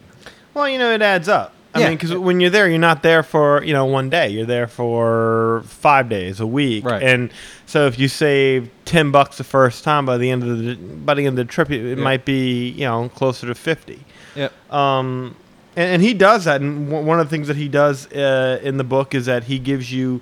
Well, 0.54 0.70
you 0.70 0.78
know, 0.80 0.92
it 0.94 1.02
adds 1.02 1.28
up. 1.28 1.54
I 1.74 1.80
Yeah. 1.80 1.90
mean, 1.90 1.98
because 1.98 2.14
when 2.16 2.40
you're 2.40 2.50
there, 2.50 2.68
you're 2.70 2.80
not 2.80 3.02
there 3.04 3.24
for 3.24 3.64
you 3.64 3.74
know 3.74 3.86
one 3.86 4.10
day. 4.10 4.30
You're 4.30 4.46
there 4.46 4.68
for 4.68 5.64
five 5.66 6.10
days, 6.10 6.40
a 6.40 6.48
week, 6.48 6.84
Right. 6.86 7.02
and 7.02 7.32
so 7.66 7.88
if 7.88 7.98
you 7.98 8.08
save 8.10 8.70
ten 8.86 9.12
bucks 9.12 9.38
the 9.38 9.44
first 9.46 9.84
time, 9.84 10.06
by 10.06 10.18
the 10.18 10.30
end 10.30 10.44
of 10.44 10.58
the 10.60 10.76
by 10.76 11.14
the 11.14 11.26
end 11.26 11.40
of 11.40 11.48
the 11.48 11.52
trip, 11.52 11.72
it, 11.72 11.98
might 11.98 12.26
be 12.26 12.70
you 12.70 12.86
know 12.86 13.10
closer 13.10 13.48
to 13.48 13.56
fifty. 13.56 14.04
Yep. 14.36 14.52
Um, 14.74 15.36
and, 15.76 15.94
and 15.94 16.02
he 16.02 16.14
does 16.14 16.46
that. 16.46 16.62
And 16.62 16.90
one 16.92 17.06
one 17.06 17.20
of 17.20 17.28
the 17.28 17.32
things 17.36 17.48
that 17.48 17.58
he 17.58 17.68
does 17.68 18.08
uh, 18.12 18.60
in 18.64 18.78
the 18.78 18.84
book 18.84 19.14
is 19.16 19.26
that 19.28 19.44
he 19.46 19.60
gives 19.60 19.92
you 19.92 20.22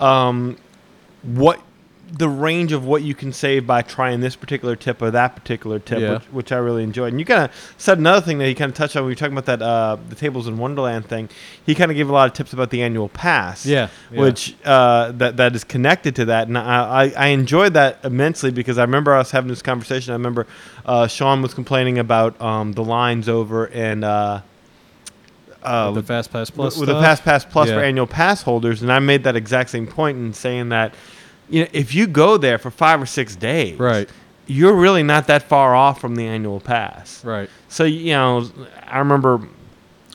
um, 0.00 0.56
what 1.22 1.60
the 2.16 2.28
range 2.28 2.70
of 2.70 2.84
what 2.84 3.02
you 3.02 3.12
can 3.14 3.32
save 3.32 3.66
by 3.66 3.82
trying 3.82 4.20
this 4.20 4.36
particular 4.36 4.76
tip 4.76 5.02
or 5.02 5.10
that 5.10 5.34
particular 5.34 5.80
tip, 5.80 5.98
Yeah. 5.98 6.12
which, 6.14 6.22
which 6.26 6.52
I 6.52 6.58
really 6.58 6.84
enjoyed. 6.84 7.12
And 7.12 7.18
you 7.18 7.26
kind 7.26 7.42
of 7.44 7.74
said 7.76 7.98
another 7.98 8.20
thing 8.24 8.38
that 8.38 8.46
he 8.46 8.54
kind 8.54 8.70
of 8.70 8.76
touched 8.76 8.94
on 8.94 9.02
when 9.02 9.06
we 9.08 9.12
were 9.12 9.16
talking 9.16 9.36
about 9.36 9.46
that 9.46 9.62
uh, 9.62 9.96
the 10.10 10.14
tables 10.14 10.46
in 10.46 10.56
Wonderland 10.58 11.06
thing. 11.06 11.28
He 11.66 11.74
kind 11.74 11.90
of 11.90 11.96
gave 11.96 12.08
a 12.08 12.12
lot 12.12 12.28
of 12.28 12.34
tips 12.34 12.52
about 12.52 12.70
the 12.70 12.82
annual 12.82 13.08
pass, 13.08 13.66
Yeah. 13.66 13.88
yeah. 14.12 14.20
which 14.20 14.54
uh, 14.64 15.10
that 15.12 15.38
that 15.38 15.56
is 15.56 15.64
connected 15.64 16.14
to 16.16 16.26
that. 16.26 16.46
And 16.46 16.56
I, 16.56 17.04
I, 17.06 17.12
I 17.16 17.26
enjoyed 17.28 17.72
that 17.74 17.98
immensely 18.04 18.52
because 18.52 18.78
I 18.78 18.82
remember 18.82 19.12
us 19.14 19.32
having 19.32 19.48
this 19.48 19.62
conversation. 19.62 20.12
I 20.12 20.16
remember 20.16 20.46
uh, 20.86 21.08
Sean 21.08 21.42
was 21.42 21.52
complaining 21.52 21.98
about 21.98 22.40
um, 22.40 22.74
the 22.74 22.84
lines 22.84 23.28
over 23.28 23.66
and. 23.70 24.04
Uh, 25.64 25.92
With 25.94 26.04
the 26.04 26.12
Fast 26.12 26.32
Pass 26.32 26.50
Plus 26.50 26.76
with, 26.76 26.88
with 26.88 26.96
the? 26.96 27.02
Fast 27.02 27.22
Pass 27.24 27.44
Plus 27.44 27.70
for 27.70 27.80
annual 27.80 28.06
pass 28.06 28.42
holders, 28.42 28.82
and 28.82 28.92
I 28.92 28.98
made 28.98 29.24
that 29.24 29.36
exact 29.36 29.70
same 29.70 29.86
point 29.86 30.18
in 30.18 30.32
saying 30.32 30.68
that, 30.70 30.94
you 31.48 31.62
know, 31.62 31.68
if 31.72 31.94
you 31.94 32.06
go 32.06 32.36
there 32.36 32.58
for 32.58 32.70
five 32.70 33.00
or 33.02 33.06
six 33.06 33.34
days, 33.36 33.78
Right. 33.78 34.08
you're 34.46 34.74
really 34.74 35.02
not 35.02 35.26
that 35.28 35.42
far 35.42 35.74
off 35.74 36.00
from 36.00 36.16
the 36.16 36.26
annual 36.26 36.60
pass. 36.60 37.24
Right. 37.24 37.48
So 37.68 37.84
you 37.84 38.12
know, 38.12 38.50
I 38.86 38.98
remember 38.98 39.40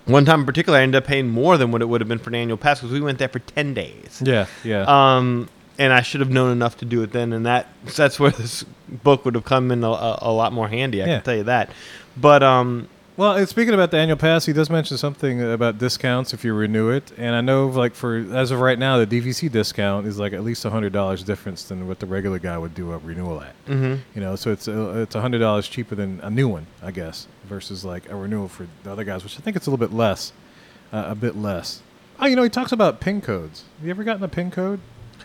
one 0.05 0.25
time 0.25 0.41
in 0.41 0.45
particular, 0.45 0.79
I 0.79 0.81
ended 0.81 1.03
up 1.03 1.07
paying 1.07 1.27
more 1.29 1.57
than 1.57 1.71
what 1.71 1.81
it 1.81 1.85
would 1.89 2.01
have 2.01 2.07
been 2.07 2.19
for 2.19 2.29
an 2.29 2.35
annual 2.35 2.57
pass 2.57 2.79
because 2.79 2.91
we 2.93 3.01
went 3.01 3.19
there 3.19 3.29
for 3.29 3.39
ten 3.39 3.73
days. 3.73 4.21
Yeah. 4.25 4.45
Yeah. 4.63 4.85
Um, 4.87 5.49
and 5.77 5.93
I 5.93 6.01
should 6.01 6.19
have 6.19 6.29
known 6.31 6.51
enough 6.51 6.77
to 6.79 6.85
do 6.85 7.01
it 7.03 7.11
then, 7.11 7.31
and 7.31 7.45
that 7.45 7.67
that's 7.95 8.19
where 8.19 8.31
this 8.31 8.65
book 8.87 9.23
would 9.25 9.35
have 9.35 9.45
come 9.45 9.71
in 9.71 9.83
a, 9.83 9.89
a, 9.89 10.19
a 10.23 10.31
lot 10.31 10.51
more 10.51 10.67
handy. 10.67 11.01
I 11.01 11.05
Yeah. 11.05 11.15
can 11.17 11.23
tell 11.23 11.35
you 11.35 11.43
that. 11.43 11.69
But 12.17 12.43
um, 12.43 12.87
Well, 13.19 13.33
and 13.35 13.49
speaking 13.49 13.73
about 13.73 13.91
the 13.91 13.97
annual 13.97 14.15
pass, 14.15 14.45
he 14.45 14.53
does 14.53 14.69
mention 14.69 14.97
something 14.97 15.41
about 15.41 15.77
discounts 15.77 16.33
if 16.33 16.45
you 16.45 16.53
renew 16.53 16.87
it, 16.89 17.11
and 17.17 17.35
I 17.35 17.41
know 17.41 17.67
like 17.67 17.93
for 17.93 18.15
as 18.33 18.51
of 18.51 18.61
right 18.61 18.79
now, 18.79 18.97
the 18.97 19.05
DVC 19.05 19.51
discount 19.51 20.07
is 20.07 20.17
like 20.17 20.31
at 20.31 20.41
least 20.41 20.63
hundred 20.63 20.93
dollars 20.93 21.21
difference 21.21 21.63
than 21.63 21.85
what 21.85 21.99
the 21.99 22.05
regular 22.05 22.39
guy 22.39 22.57
would 22.57 22.73
do 22.73 22.93
a 22.93 22.97
renewal 22.99 23.41
at. 23.41 23.53
mhm. 23.65 23.99
You 24.15 24.21
know, 24.21 24.37
so 24.37 24.53
it's 24.53 24.69
uh, 24.69 25.03
it's 25.05 25.15
hundred 25.15 25.39
dollars 25.39 25.67
cheaper 25.67 25.95
than 25.95 26.21
a 26.21 26.29
new 26.29 26.47
one, 26.47 26.65
I 26.81 26.91
guess, 26.91 27.27
versus 27.43 27.83
like 27.83 28.09
a 28.09 28.15
renewal 28.15 28.47
for 28.47 28.67
the 28.83 28.91
other 28.93 29.03
guys, 29.03 29.25
which 29.25 29.37
I 29.37 29.41
think 29.41 29.57
it's 29.57 29.67
a 29.67 29.69
little 29.69 29.85
bit 29.85 29.93
less, 29.93 30.31
uh, 30.93 31.03
a 31.09 31.15
bit 31.15 31.35
less. 31.35 31.81
Oh, 32.21 32.25
you 32.25 32.37
know, 32.37 32.43
he 32.43 32.49
talks 32.49 32.71
about 32.71 33.01
pin 33.01 33.19
codes. 33.19 33.65
Have 33.79 33.85
you 33.85 33.91
ever 33.91 34.05
gotten 34.05 34.23
a 34.23 34.29
pin 34.29 34.49
code? 34.49 34.79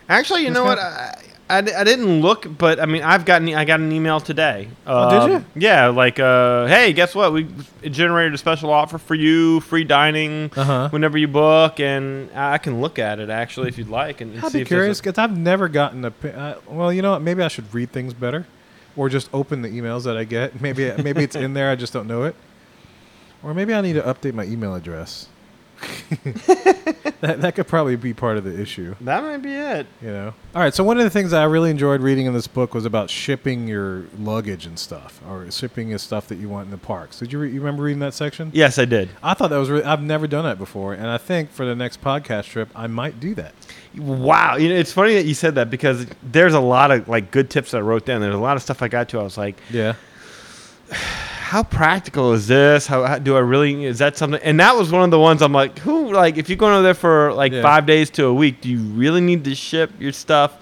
Actually, 0.09 0.41
you 0.41 0.49
This 0.49 0.55
know 0.55 0.63
guy- 0.65 0.69
what? 0.69 0.79
I, 0.79 1.23
I, 1.47 1.59
I 1.59 1.83
didn't 1.83 2.21
look, 2.21 2.47
but 2.57 2.79
I 2.79 2.87
mean, 2.87 3.03
I've 3.03 3.23
gotten 3.23 3.53
I 3.53 3.65
got 3.65 3.79
an 3.79 3.91
email 3.91 4.19
today. 4.19 4.67
Oh, 4.87 5.09
did 5.11 5.19
Um, 5.19 5.31
you? 5.31 5.45
Yeah, 5.61 5.87
like, 5.89 6.19
uh, 6.19 6.65
hey, 6.65 6.91
guess 6.91 7.13
what? 7.13 7.33
We 7.33 7.47
generated 7.83 8.33
a 8.33 8.37
special 8.39 8.71
offer 8.71 8.97
for 8.97 9.13
you, 9.13 9.59
free 9.59 9.83
dining 9.83 10.49
Uh-huh. 10.55 10.89
whenever 10.89 11.19
you 11.19 11.27
book, 11.27 11.79
and 11.79 12.31
I 12.35 12.57
can 12.57 12.81
look 12.81 12.97
at 12.97 13.19
it 13.19 13.29
actually 13.29 13.67
if 13.69 13.77
you'd 13.77 13.89
like, 13.89 14.21
and, 14.21 14.33
and 14.33 14.43
I'd 14.43 14.53
be 14.53 14.65
curious 14.65 14.99
because 14.99 15.19
I've 15.19 15.37
never 15.37 15.67
gotten 15.69 16.03
a. 16.05 16.13
Uh, 16.27 16.55
well, 16.67 16.91
you 16.91 17.03
know 17.03 17.11
what? 17.11 17.21
Maybe 17.21 17.43
I 17.43 17.47
should 17.47 17.71
read 17.75 17.91
things 17.91 18.15
better, 18.15 18.47
or 18.95 19.07
just 19.07 19.29
open 19.31 19.61
the 19.61 19.69
emails 19.69 20.05
that 20.05 20.17
I 20.17 20.23
get. 20.23 20.59
Maybe 20.61 20.91
maybe 21.03 21.23
it's 21.23 21.35
in 21.35 21.53
there. 21.53 21.69
I 21.69 21.75
just 21.75 21.93
don't 21.93 22.07
know 22.07 22.23
it, 22.23 22.35
or 23.43 23.53
maybe 23.53 23.71
I 23.71 23.81
need 23.81 23.93
to 23.93 24.01
update 24.01 24.33
my 24.33 24.45
email 24.45 24.73
address. 24.73 25.27
that 27.21 27.37
that 27.41 27.55
could 27.55 27.67
probably 27.67 27.95
be 27.95 28.13
part 28.13 28.37
of 28.37 28.43
the 28.43 28.59
issue. 28.59 28.95
that 29.01 29.23
might 29.23 29.37
be 29.37 29.53
it. 29.53 29.87
You 30.01 30.09
know. 30.09 30.33
All 30.53 30.61
right. 30.61 30.73
So 30.73 30.83
one 30.83 30.97
of 30.97 31.03
the 31.03 31.09
things 31.09 31.33
I 31.33 31.43
really 31.45 31.71
enjoyed 31.71 32.01
reading 32.01 32.25
in 32.25 32.33
this 32.33 32.47
book 32.47 32.73
was 32.73 32.85
about 32.85 33.09
shipping 33.09 33.67
your 33.67 34.05
luggage 34.19 34.65
and 34.65 34.77
stuff, 34.77 35.21
or 35.27 35.49
shipping 35.51 35.89
your 35.89 35.97
stuff 35.97 36.27
that 36.27 36.35
you 36.35 36.49
want 36.49 36.65
in 36.65 36.71
the 36.71 36.77
parks. 36.77 37.19
Did 37.19 37.33
you, 37.33 37.39
re- 37.39 37.51
you 37.51 37.59
remember 37.59 37.83
reading 37.83 37.99
that 37.99 38.13
section? 38.13 38.51
Yes, 38.53 38.77
I 38.77 38.85
did. 38.85 39.09
I 39.23 39.33
thought 39.33 39.49
that 39.49 39.57
was. 39.57 39.69
Really, 39.69 39.83
I've 39.85 40.01
never 40.03 40.27
done 40.27 40.45
that 40.45 40.57
before, 40.57 40.93
and 40.93 41.07
I 41.07 41.17
think 41.17 41.51
for 41.51 41.65
the 41.65 41.75
next 41.75 42.01
podcast 42.01 42.45
trip, 42.45 42.69
I 42.75 42.87
might 42.87 43.19
do 43.19 43.33
that. 43.35 43.53
Wow, 43.97 44.57
you 44.57 44.69
know, 44.69 44.75
it's 44.75 44.91
funny 44.91 45.15
that 45.15 45.25
you 45.25 45.33
said 45.33 45.55
that 45.55 45.69
because 45.69 46.05
there's 46.21 46.53
a 46.53 46.59
lot 46.59 46.91
of 46.91 47.07
like 47.07 47.31
good 47.31 47.49
tips 47.49 47.71
that 47.71 47.77
I 47.77 47.81
wrote 47.81 48.05
down. 48.05 48.21
There's 48.21 48.35
a 48.35 48.39
lot 48.39 48.57
of 48.57 48.63
stuff 48.63 48.81
I 48.81 48.87
got 48.87 49.09
to. 49.09 49.19
I 49.19 49.23
was 49.23 49.37
like, 49.37 49.57
Yeah. 49.69 49.95
how 51.55 51.63
practical 51.63 52.33
is 52.33 52.47
this? 52.47 52.85
How, 52.85 53.05
how 53.05 53.17
do 53.17 53.37
I 53.37 53.39
really? 53.39 53.85
Is 53.85 53.99
that 53.99 54.17
something? 54.17 54.41
And 54.43 54.59
that 54.59 54.75
was 54.75 54.91
one 54.91 55.03
of 55.03 55.09
the 55.11 55.19
ones 55.19 55.41
I'm 55.41 55.53
like, 55.53 55.79
who? 55.79 56.11
Like, 56.11 56.35
if 56.35 56.49
you're 56.49 56.57
going 56.57 56.73
over 56.73 56.83
there 56.83 56.93
for 56.93 57.31
like 57.31 57.53
Yeah. 57.53 57.61
five 57.61 57.85
days 57.85 58.09
to 58.11 58.25
a 58.25 58.33
week, 58.33 58.59
do 58.59 58.67
you 58.67 58.79
really 58.79 59.21
need 59.21 59.45
to 59.45 59.55
ship 59.55 59.89
your 59.97 60.11
stuff 60.11 60.57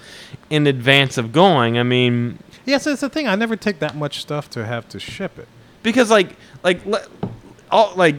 in 0.52 0.68
advance 0.68 1.18
of 1.18 1.32
going? 1.32 1.80
I 1.80 1.84
mean, 1.84 2.38
Yes, 2.66 2.86
it's 2.86 3.02
the 3.02 3.10
thing. 3.10 3.28
I 3.28 3.34
never 3.34 3.56
take 3.56 3.80
that 3.80 3.96
much 3.96 4.22
stuff 4.22 4.52
to 4.52 4.68
have 4.68 4.88
to 4.90 5.00
ship 5.00 5.40
it. 5.40 5.48
because 5.82 6.12
like, 6.12 6.36
like, 6.64 6.80
all 7.72 7.92
like, 7.96 8.18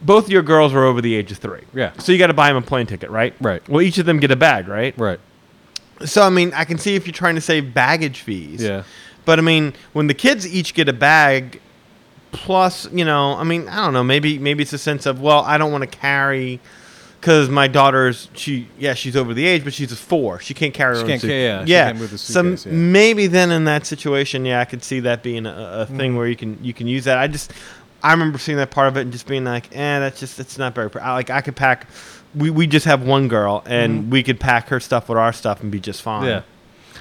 both 0.00 0.28
your 0.28 0.42
girls 0.42 0.72
are 0.72 0.84
over 0.84 1.00
the 1.02 1.16
age 1.16 1.32
of 1.32 1.38
three. 1.38 1.62
Yeah. 1.74 1.94
So 1.98 2.12
you 2.12 2.18
got 2.18 2.28
to 2.28 2.32
buy 2.32 2.46
them 2.46 2.58
a 2.58 2.62
plane 2.62 2.86
ticket, 2.86 3.10
right? 3.10 3.34
Right. 3.40 3.68
Well, 3.68 3.82
each 3.82 3.98
of 3.98 4.06
them 4.06 4.20
get 4.20 4.30
a 4.30 4.36
bag, 4.36 4.68
right? 4.68 4.96
Right. 4.96 5.18
So 6.04 6.22
I 6.22 6.30
mean, 6.30 6.52
I 6.54 6.64
can 6.64 6.78
see 6.78 6.94
if 6.94 7.08
you're 7.08 7.12
trying 7.12 7.34
to 7.34 7.40
save 7.40 7.74
baggage 7.74 8.20
fees. 8.20 8.62
Yeah. 8.62 8.84
But 9.24 9.40
I 9.40 9.42
mean, 9.42 9.72
when 9.94 10.06
the 10.06 10.14
kids 10.14 10.46
each 10.46 10.74
get 10.74 10.88
a 10.88 10.92
bag, 10.92 11.60
plus, 12.34 12.90
you 12.92 13.04
know, 13.04 13.34
I 13.36 13.44
mean, 13.44 13.68
I 13.68 13.76
don't 13.76 13.92
know, 13.94 14.04
maybe 14.04 14.38
maybe 14.38 14.62
it's 14.62 14.72
a 14.72 14.78
sense 14.78 15.06
of, 15.06 15.20
well, 15.20 15.40
I 15.40 15.56
don't 15.58 15.72
want 15.72 15.82
to 15.82 15.98
carry 15.98 16.60
because 17.20 17.48
my 17.48 17.66
daughter's 17.68 18.28
she 18.34 18.68
yeah 18.78 18.92
she's 18.92 19.16
over 19.16 19.32
the 19.32 19.46
age, 19.46 19.64
but 19.64 19.72
she's 19.72 19.90
a 19.92 19.96
four. 19.96 20.40
She 20.40 20.52
can't 20.52 20.74
carry 20.74 20.94
her 20.94 20.96
She 20.96 21.02
own 21.04 21.08
can't 21.08 21.20
suit- 21.22 21.30
yeah, 21.30 21.64
yeah. 21.66 21.86
can't 21.86 21.98
move 21.98 22.10
the 22.10 22.18
so 22.18 22.42
yeah. 22.42 22.56
maybe 22.70 23.26
then 23.28 23.50
in 23.50 23.64
that 23.64 23.86
situation, 23.86 24.44
yeah, 24.44 24.60
I 24.60 24.66
could 24.66 24.84
see 24.84 25.00
that 25.00 25.22
being 25.22 25.46
a, 25.46 25.54
a 25.82 25.86
thing 25.86 26.12
Mhm. 26.12 26.16
where 26.16 26.26
you 26.26 26.36
can 26.36 26.58
you 26.62 26.74
can 26.74 26.86
use 26.86 27.04
that. 27.04 27.16
I 27.16 27.26
just 27.26 27.52
I 28.02 28.10
remember 28.12 28.36
seeing 28.36 28.58
that 28.58 28.70
part 28.70 28.88
of 28.88 28.98
it 28.98 29.02
and 29.02 29.12
just 29.12 29.26
being 29.26 29.44
like, 29.44 29.74
eh, 29.74 29.98
that's 30.00 30.20
just 30.20 30.38
it's 30.38 30.58
not 30.58 30.74
very. 30.74 30.90
I, 31.00 31.14
like 31.14 31.30
I 31.30 31.40
could 31.40 31.56
pack. 31.56 31.86
We, 32.34 32.50
we 32.50 32.66
just 32.66 32.84
have 32.86 33.02
one 33.06 33.28
girl, 33.28 33.62
and 33.64 34.04
Mhm. 34.04 34.10
we 34.10 34.22
could 34.22 34.38
pack 34.40 34.68
her 34.68 34.78
stuff 34.80 35.08
with 35.08 35.16
our 35.16 35.32
stuff 35.32 35.62
and 35.62 35.70
be 35.70 35.80
just 35.80 36.02
fine. 36.02 36.26
Yeah. 36.26 36.42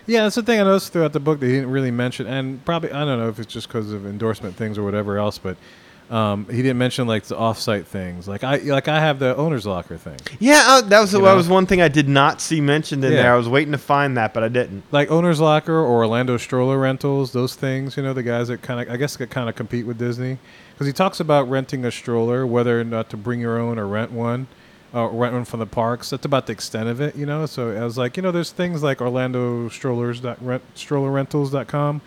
Yeah, 0.05 0.23
that's 0.23 0.35
the 0.35 0.43
thing 0.43 0.59
I 0.59 0.63
noticed 0.63 0.91
throughout 0.93 1.13
the 1.13 1.19
book 1.19 1.39
that 1.39 1.45
he 1.47 1.53
didn't 1.53 1.71
really 1.71 1.91
mention, 1.91 2.27
and 2.27 2.63
probably 2.65 2.91
I 2.91 3.05
don't 3.05 3.19
know 3.19 3.29
if 3.29 3.39
it's 3.39 3.51
just 3.53 3.67
because 3.67 3.91
of 3.91 4.05
endorsement 4.05 4.55
things 4.55 4.77
or 4.77 4.83
whatever 4.83 5.17
else, 5.17 5.37
but 5.37 5.55
um, 6.11 6.45
he 6.49 6.57
didn't 6.57 6.77
mention 6.77 7.07
like 7.07 7.23
the 7.23 7.37
off-site 7.37 7.87
things. 7.87 8.27
Like 8.27 8.43
I 8.43 8.57
like 8.57 8.89
I 8.89 8.99
have 8.99 9.19
the 9.19 9.35
owner's 9.37 9.65
locker 9.65 9.97
thing. 9.97 10.17
Yeah, 10.39 10.61
uh, 10.67 10.81
that 10.81 10.99
was 10.99 11.11
that 11.13 11.21
was 11.21 11.47
one 11.47 11.65
thing 11.65 11.81
I 11.81 11.87
did 11.87 12.09
not 12.09 12.41
see 12.41 12.59
mentioned 12.59 13.03
in 13.05 13.13
Yeah. 13.13 13.23
there. 13.23 13.33
I 13.33 13.37
was 13.37 13.47
waiting 13.47 13.71
to 13.71 13.77
find 13.77 14.17
that, 14.17 14.33
but 14.33 14.43
I 14.43 14.49
didn't. 14.49 14.83
like 14.91 15.09
owner's 15.09 15.39
locker 15.39 15.73
or 15.73 15.87
Orlando 15.95 16.35
stroller 16.37 16.77
rentals, 16.77 17.31
those 17.31 17.55
things. 17.55 17.95
You 17.95 18.03
know, 18.03 18.13
the 18.13 18.23
guys 18.23 18.49
that 18.49 18.61
kind 18.61 18.81
of 18.81 18.93
I 18.93 18.97
guess 18.97 19.15
that 19.15 19.29
kind 19.29 19.47
of 19.47 19.55
compete 19.55 19.85
with 19.87 19.97
Disney 19.97 20.37
because 20.73 20.85
he 20.87 20.93
talks 20.93 21.21
about 21.21 21.49
renting 21.49 21.85
a 21.85 21.91
stroller, 21.91 22.45
whether 22.45 22.79
or 22.81 22.83
not 22.83 23.09
to 23.11 23.17
bring 23.17 23.39
your 23.39 23.57
own 23.57 23.79
or 23.79 23.87
rent 23.87 24.11
one. 24.11 24.47
Uh, 24.95 25.07
rent 25.07 25.33
one 25.33 25.43
from 25.43 25.59
the 25.59 25.65
parks. 25.65 26.11
That's 26.11 26.25
about 26.25 26.45
the 26.45 26.51
extent 26.53 26.87
of 26.87 27.01
it, 27.01 27.15
you 27.15 27.25
know. 27.25 27.47
So 27.47 27.71
I 27.75 27.83
was 27.83 27.97
like, 27.97 28.15
you 28.15 28.21
know, 28.21 28.31
there's 28.31 28.51
things 28.51 28.83
like 28.83 29.01
Orlando 29.01 29.67
strollers 29.69 30.19
dot 30.19 30.37
rent 30.39 30.61
strollerrentals.com 30.75 32.01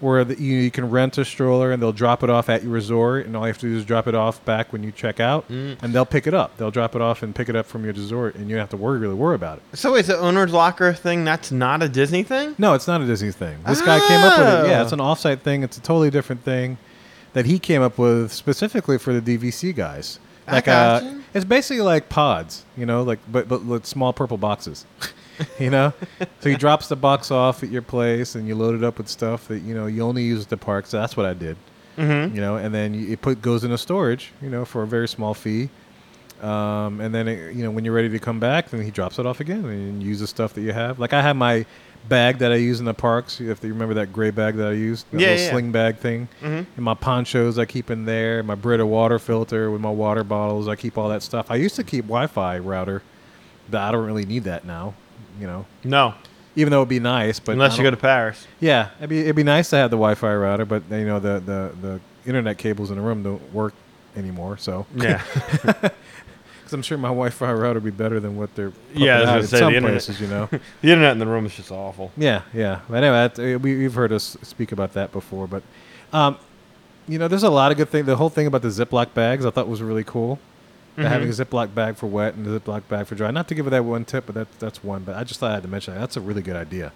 where 0.00 0.24
the, 0.24 0.38
you, 0.38 0.58
you 0.58 0.70
can 0.70 0.90
rent 0.90 1.16
a 1.16 1.24
stroller 1.24 1.72
and 1.72 1.82
they'll 1.82 1.90
drop 1.92 2.22
it 2.22 2.28
off 2.28 2.50
at 2.50 2.62
your 2.62 2.72
resort, 2.72 3.24
and 3.24 3.34
all 3.34 3.44
you 3.44 3.46
have 3.46 3.56
to 3.56 3.66
do 3.66 3.74
is 3.78 3.84
drop 3.86 4.06
it 4.06 4.14
off 4.14 4.44
back 4.44 4.70
when 4.70 4.82
you 4.82 4.92
check 4.92 5.20
out, 5.20 5.48
Mm. 5.48 5.82
and 5.82 5.94
they'll 5.94 6.04
pick 6.04 6.26
it 6.26 6.34
up. 6.34 6.54
They'll 6.58 6.70
drop 6.70 6.94
it 6.94 7.00
off 7.00 7.22
and 7.22 7.34
pick 7.34 7.48
it 7.48 7.56
up 7.56 7.64
from 7.64 7.82
your 7.84 7.94
resort, 7.94 8.34
and 8.34 8.46
you 8.50 8.56
don't 8.56 8.60
have 8.60 8.68
to 8.70 8.76
worry 8.76 8.98
really 8.98 9.14
worry 9.14 9.34
about 9.36 9.56
it. 9.56 9.78
So 9.78 9.94
is 9.94 10.08
the 10.08 10.18
owner's 10.18 10.52
locker 10.52 10.92
thing? 10.92 11.24
That's 11.24 11.50
not 11.50 11.82
a 11.82 11.88
Disney 11.88 12.22
thing. 12.24 12.54
No, 12.58 12.74
it's 12.74 12.86
not 12.86 13.00
a 13.00 13.06
Disney 13.06 13.30
thing. 13.32 13.56
This 13.66 13.80
guy 13.80 13.98
came 14.06 14.20
up 14.20 14.38
with 14.38 14.48
it. 14.66 14.68
Yeah, 14.68 14.80
Oh. 14.80 14.82
it's 14.82 14.92
an 14.92 14.98
offsite 14.98 15.40
thing. 15.40 15.62
It's 15.62 15.78
a 15.78 15.80
totally 15.80 16.10
different 16.10 16.42
thing 16.44 16.76
that 17.32 17.46
he 17.46 17.58
came 17.58 17.80
up 17.80 17.96
with 17.96 18.32
specifically 18.34 18.98
for 18.98 19.18
the 19.18 19.22
DVC 19.38 19.74
guys. 19.74 20.18
I 20.46 20.52
Like 20.52 20.68
uh. 20.68 21.00
It's 21.36 21.44
basically 21.44 21.82
like 21.82 22.08
pods, 22.08 22.64
you 22.76 22.86
know, 22.86 23.02
like 23.02 23.18
but 23.30 23.48
but 23.48 23.64
with 23.64 23.84
small 23.84 24.12
purple 24.12 24.38
boxes. 24.38 24.86
you 25.60 25.68
know, 25.68 25.92
so 26.40 26.48
he 26.48 26.56
drops 26.56 26.88
the 26.88 26.96
box 26.96 27.30
off 27.30 27.62
at 27.62 27.68
your 27.68 27.82
place, 27.82 28.34
and 28.34 28.48
you 28.48 28.54
load 28.54 28.74
it 28.74 28.82
up 28.82 28.96
with 28.96 29.06
stuff 29.06 29.48
that 29.48 29.60
you 29.60 29.74
know 29.74 29.86
you 29.86 30.00
only 30.02 30.22
use 30.22 30.44
at 30.44 30.48
the 30.48 30.56
park. 30.56 30.86
So 30.86 30.98
that's 30.98 31.16
what 31.16 31.26
I 31.26 31.34
did. 31.34 31.58
Mm-hmm. 31.98 32.34
You 32.34 32.40
know, 32.40 32.56
and 32.56 32.74
then 32.74 32.94
you, 32.94 33.12
it 33.12 33.20
put 33.20 33.42
goes 33.42 33.64
into 33.64 33.76
storage, 33.76 34.32
you 34.40 34.48
know, 34.48 34.64
for 34.64 34.82
a 34.82 34.86
very 34.86 35.08
small 35.08 35.34
fee. 35.34 35.68
Um, 36.40 37.00
and 37.00 37.14
then 37.14 37.28
it, 37.28 37.54
you 37.54 37.62
know 37.62 37.70
when 37.70 37.84
you're 37.84 37.94
ready 37.94 38.08
to 38.08 38.18
come 38.18 38.40
back, 38.40 38.70
then 38.70 38.82
he 38.82 38.90
drops 38.90 39.18
it 39.18 39.26
off 39.26 39.40
again 39.40 39.64
and 39.66 40.02
use 40.02 40.20
the 40.20 40.26
stuff 40.26 40.54
that 40.54 40.62
you 40.62 40.72
have. 40.72 40.98
Like 40.98 41.12
I 41.12 41.20
have 41.20 41.36
my 41.36 41.66
bag 42.08 42.38
that 42.38 42.52
I 42.52 42.56
use 42.56 42.78
in 42.78 42.86
the 42.86 42.94
parks. 42.94 43.40
If 43.40 43.62
you 43.64 43.70
remember 43.72 43.94
that 43.94 44.12
gray 44.12 44.30
bag 44.30 44.56
that 44.56 44.68
I 44.68 44.72
used, 44.72 45.06
that 45.10 45.20
Yeah, 45.20 45.28
little 45.28 45.44
yeah. 45.44 45.50
sling 45.50 45.72
bag 45.72 45.96
thing, 45.98 46.28
Mhm. 46.42 46.66
and 46.76 46.84
my 46.84 46.94
ponchos 46.94 47.58
I 47.58 47.64
keep 47.64 47.90
in 47.90 48.04
there. 48.04 48.42
My 48.42 48.54
Brita 48.54 48.86
water 48.86 49.18
filter 49.18 49.70
with 49.70 49.80
my 49.80 49.90
water 49.90 50.24
bottles. 50.24 50.68
I 50.68 50.76
keep 50.76 50.96
all 50.98 51.08
that 51.08 51.22
stuff. 51.22 51.46
I 51.50 51.56
used 51.56 51.76
to 51.76 51.84
keep 51.84 52.04
Wi-Fi 52.04 52.58
router, 52.58 53.02
but 53.70 53.80
I 53.80 53.90
don't 53.92 54.06
really 54.06 54.26
need 54.26 54.44
that 54.44 54.64
now. 54.64 54.94
You 55.40 55.46
know, 55.46 55.66
No, 55.84 56.14
even 56.54 56.70
though 56.70 56.78
it'd 56.78 56.88
be 56.88 57.00
nice, 57.00 57.38
but 57.40 57.52
unless 57.52 57.76
you 57.76 57.82
go 57.82 57.90
to 57.90 57.96
Paris. 57.96 58.46
yeah, 58.60 58.88
it'd 58.98 59.10
be 59.10 59.20
it'd 59.20 59.36
be 59.36 59.42
nice 59.42 59.68
to 59.70 59.76
have 59.76 59.90
the 59.90 59.96
Wi-Fi 59.96 60.34
router, 60.34 60.64
but 60.64 60.82
you 60.90 61.04
know 61.04 61.18
the 61.20 61.40
the 61.44 61.70
the 61.82 62.00
internet 62.26 62.56
cables 62.58 62.90
in 62.90 62.96
the 62.96 63.02
room 63.02 63.22
don't 63.22 63.52
work 63.52 63.74
anymore. 64.16 64.56
So 64.56 64.86
Yeah. 64.96 65.20
because 66.66 66.74
I'm 66.74 66.82
sure 66.82 66.98
my 66.98 67.08
Wi-Fi 67.08 67.52
router 67.52 67.74
would 67.80 67.84
be 67.84 67.90
better 67.90 68.18
than 68.20 68.36
what 68.36 68.54
they're 68.56 68.72
Yeah, 68.94 69.18
I 69.18 69.20
was 69.20 69.24
out 69.24 69.26
gonna 69.28 69.40
in 69.40 69.46
say, 69.46 69.58
some 69.58 69.70
the 69.72 69.76
internet- 69.76 69.92
places, 69.94 70.20
you 70.20 70.26
know. 70.26 70.46
the 70.82 70.88
internet 70.90 71.12
in 71.12 71.18
the 71.18 71.26
room 71.26 71.46
is 71.46 71.54
just 71.54 71.70
awful. 71.70 72.10
yeah, 72.16 72.42
yeah. 72.52 72.80
But 72.88 73.04
anyway, 73.04 73.28
that, 73.34 73.38
uh, 73.38 73.58
we, 73.58 73.76
we've 73.78 73.94
heard 73.94 74.12
us 74.12 74.36
speak 74.42 74.72
about 74.72 74.92
that 74.94 75.12
before, 75.12 75.46
but 75.46 75.62
um, 76.12 76.36
you 77.08 77.18
know, 77.18 77.28
there's 77.28 77.44
a 77.44 77.50
lot 77.50 77.70
of 77.70 77.78
good 77.78 77.88
things. 77.88 78.04
The 78.06 78.16
whole 78.16 78.30
thing 78.30 78.46
about 78.48 78.62
the 78.62 78.68
Ziploc 78.68 79.14
bags 79.14 79.46
I 79.46 79.50
thought 79.50 79.68
was 79.68 79.80
really 79.82 80.04
cool. 80.04 80.38
The 80.96 81.02
Mhm. 81.02 81.08
Having 81.08 81.28
a 81.28 81.32
Ziploc 81.32 81.74
bag 81.74 81.96
for 81.96 82.06
wet 82.06 82.34
and 82.34 82.46
a 82.46 82.58
Ziploc 82.58 82.88
bag 82.88 83.06
for 83.06 83.14
dry. 83.14 83.30
Not 83.30 83.48
to 83.48 83.54
give 83.54 83.66
it 83.66 83.70
that 83.70 83.84
one 83.84 84.04
tip, 84.06 84.24
but 84.26 84.34
that's 84.34 84.56
that's 84.58 84.82
one. 84.82 85.02
But 85.04 85.14
I 85.16 85.24
just 85.24 85.38
thought 85.38 85.50
I 85.50 85.54
had 85.54 85.62
to 85.62 85.68
mention 85.68 85.94
that. 85.94 86.00
That's 86.00 86.16
a 86.16 86.20
really 86.22 86.42
good 86.42 86.56
idea. 86.56 86.90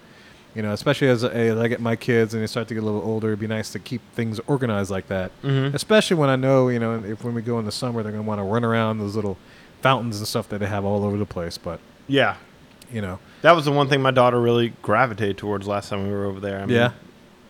You 0.55 0.63
know, 0.63 0.73
especially 0.73 1.07
as, 1.07 1.23
a, 1.23 1.33
as 1.33 1.57
I 1.57 1.69
get 1.69 1.79
my 1.79 1.95
kids 1.95 2.33
and 2.33 2.43
they 2.43 2.47
start 2.47 2.67
to 2.69 2.73
get 2.73 2.83
a 2.83 2.85
little 2.85 3.01
older, 3.03 3.27
it'd 3.27 3.39
be 3.39 3.47
nice 3.47 3.69
to 3.71 3.79
keep 3.79 4.01
things 4.15 4.37
organized 4.47 4.89
like 4.91 5.07
that. 5.07 5.31
Mhm. 5.43 5.73
Especially 5.73 6.17
when 6.17 6.29
I 6.29 6.35
know, 6.35 6.67
you 6.67 6.79
know, 6.79 6.95
if 7.05 7.23
when 7.23 7.33
we 7.35 7.41
go 7.41 7.57
in 7.59 7.65
the 7.65 7.71
summer, 7.71 8.01
they're 8.03 8.11
going 8.11 8.23
to 8.23 8.27
want 8.27 8.39
to 8.39 8.43
run 8.43 8.65
around 8.65 8.97
those 8.97 9.15
little 9.15 9.37
fountains 9.81 10.17
and 10.17 10.27
stuff 10.27 10.49
that 10.49 10.59
they 10.59 10.67
have 10.67 10.85
all 10.85 11.03
over 11.05 11.17
the 11.17 11.25
place. 11.25 11.57
But 11.57 11.79
Yeah. 12.07 12.35
you 12.91 13.01
know, 13.01 13.19
That 13.41 13.55
was 13.55 13.65
the 13.65 13.71
one 13.71 13.87
thing 13.89 14.01
my 14.01 14.11
daughter 14.11 14.39
really 14.39 14.73
gravitated 14.81 15.37
towards 15.37 15.67
last 15.67 15.89
time 15.89 16.03
we 16.07 16.11
were 16.13 16.25
over 16.25 16.39
there. 16.39 16.57
I 16.61 16.65
mean, 16.65 16.75
Yeah. 16.77 16.91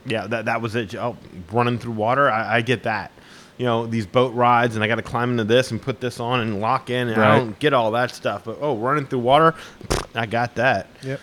yeah. 0.05 0.27
That 0.27 0.45
that 0.45 0.61
was 0.61 0.75
it. 0.75 0.95
Oh, 0.95 1.17
running 1.51 1.77
through 1.79 1.93
water, 1.93 2.29
I, 2.29 2.57
I 2.57 2.61
get 2.61 2.83
that. 2.83 3.11
You 3.57 3.65
know, 3.65 3.85
these 3.85 4.07
boat 4.07 4.33
rides, 4.33 4.75
and 4.75 4.83
I 4.83 4.87
got 4.87 4.95
to 4.95 5.01
climb 5.03 5.31
into 5.31 5.43
this 5.43 5.69
and 5.69 5.79
put 5.79 5.99
this 5.99 6.19
on 6.19 6.39
and 6.39 6.59
lock 6.61 6.89
in, 6.89 7.09
and 7.09 7.21
I 7.21 7.37
don't 7.37 7.59
get 7.59 7.73
all 7.73 7.91
that 7.91 8.09
stuff. 8.11 8.43
But 8.45 8.57
oh, 8.61 8.75
running 8.77 9.05
through 9.05 9.19
water, 9.19 9.53
I 10.15 10.25
got 10.25 10.55
that. 10.55 10.87
yep. 11.03 11.19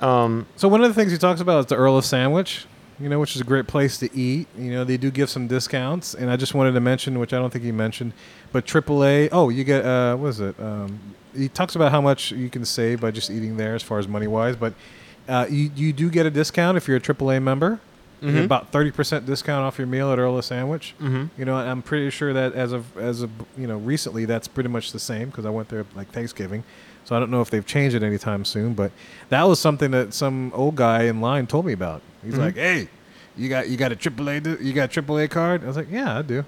Um, 0.00 0.46
So 0.56 0.68
one 0.68 0.82
of 0.82 0.88
the 0.88 0.94
things 0.94 1.12
he 1.12 1.18
talks 1.18 1.40
about 1.40 1.58
is 1.60 1.66
the 1.66 1.76
Earl 1.76 1.98
of 1.98 2.04
Sandwich, 2.04 2.66
you 3.00 3.08
know, 3.08 3.18
which 3.20 3.34
is 3.34 3.40
a 3.40 3.44
great 3.44 3.66
place 3.66 3.98
to 3.98 4.14
eat. 4.16 4.46
You 4.56 4.70
know, 4.72 4.84
they 4.84 4.96
do 4.96 5.10
give 5.10 5.28
some 5.30 5.46
discounts, 5.48 6.14
and 6.14 6.30
I 6.30 6.36
just 6.36 6.54
wanted 6.54 6.72
to 6.72 6.80
mention, 6.80 7.18
which 7.18 7.32
I 7.32 7.38
don't 7.38 7.50
think 7.52 7.64
he 7.64 7.72
mentioned, 7.72 8.12
but 8.52 8.66
AAA. 8.66 9.28
Oh, 9.32 9.48
you 9.48 9.64
get 9.64 9.84
uh, 9.84 10.16
what 10.16 10.28
is 10.28 10.40
it? 10.40 10.58
Um, 10.60 10.98
he 11.36 11.48
talks 11.48 11.74
about 11.74 11.90
how 11.90 12.00
much 12.00 12.30
you 12.30 12.48
can 12.48 12.64
save 12.64 13.00
by 13.00 13.10
just 13.10 13.30
eating 13.30 13.56
there, 13.56 13.74
as 13.74 13.82
far 13.82 13.98
as 13.98 14.06
money 14.06 14.26
wise. 14.28 14.56
But 14.56 14.74
uh, 15.28 15.46
you 15.50 15.70
you 15.74 15.92
do 15.92 16.08
get 16.10 16.26
a 16.26 16.30
discount 16.30 16.76
if 16.76 16.86
you're 16.88 16.96
a 16.98 17.00
AAA 17.00 17.42
member. 17.42 17.80
Mhm. 18.22 18.44
About 18.46 18.72
thirty 18.72 18.90
percent 18.90 19.26
discount 19.26 19.64
off 19.66 19.76
your 19.76 19.86
meal 19.86 20.10
at 20.10 20.18
Earl 20.18 20.38
of 20.38 20.44
Sandwich. 20.46 20.94
mhm. 20.98 21.28
You 21.36 21.44
know, 21.44 21.56
I'm 21.56 21.82
pretty 21.82 22.08
sure 22.08 22.32
that 22.32 22.54
as 22.54 22.72
of 22.72 22.96
as 22.96 23.20
of 23.20 23.30
you 23.58 23.66
know 23.66 23.76
recently, 23.76 24.24
that's 24.24 24.48
pretty 24.48 24.70
much 24.70 24.92
the 24.92 24.98
same 24.98 25.28
because 25.28 25.44
I 25.44 25.50
went 25.50 25.68
there 25.68 25.84
like 25.94 26.08
Thanksgiving, 26.10 26.64
so 27.04 27.14
I 27.16 27.20
don't 27.20 27.30
know 27.30 27.40
if 27.40 27.50
they've 27.50 27.64
changed 27.66 27.94
it 27.96 28.02
anytime 28.02 28.44
soon. 28.44 28.74
But 28.74 28.92
that 29.28 29.42
was 29.44 29.58
something 29.60 29.90
that 29.92 30.14
some 30.14 30.52
old 30.54 30.76
guy 30.76 31.04
in 31.04 31.20
line 31.20 31.46
told 31.46 31.66
me 31.66 31.72
about. 31.72 32.02
He's 32.24 32.34
Mhm. 32.34 32.38
like, 32.38 32.54
"Hey, 32.56 32.88
you 33.36 33.48
got 33.48 33.68
you 33.68 33.76
got 33.76 33.92
a 33.92 33.96
AAA 33.96 34.40
you 34.62 34.72
got 34.72 34.84
a 34.84 34.88
AAA 35.02 35.28
card?" 35.28 35.62
I 35.64 35.66
was 35.66 35.76
like, 35.76 35.88
"Yeah, 35.90 36.18
I 36.18 36.22
do." 36.22 36.44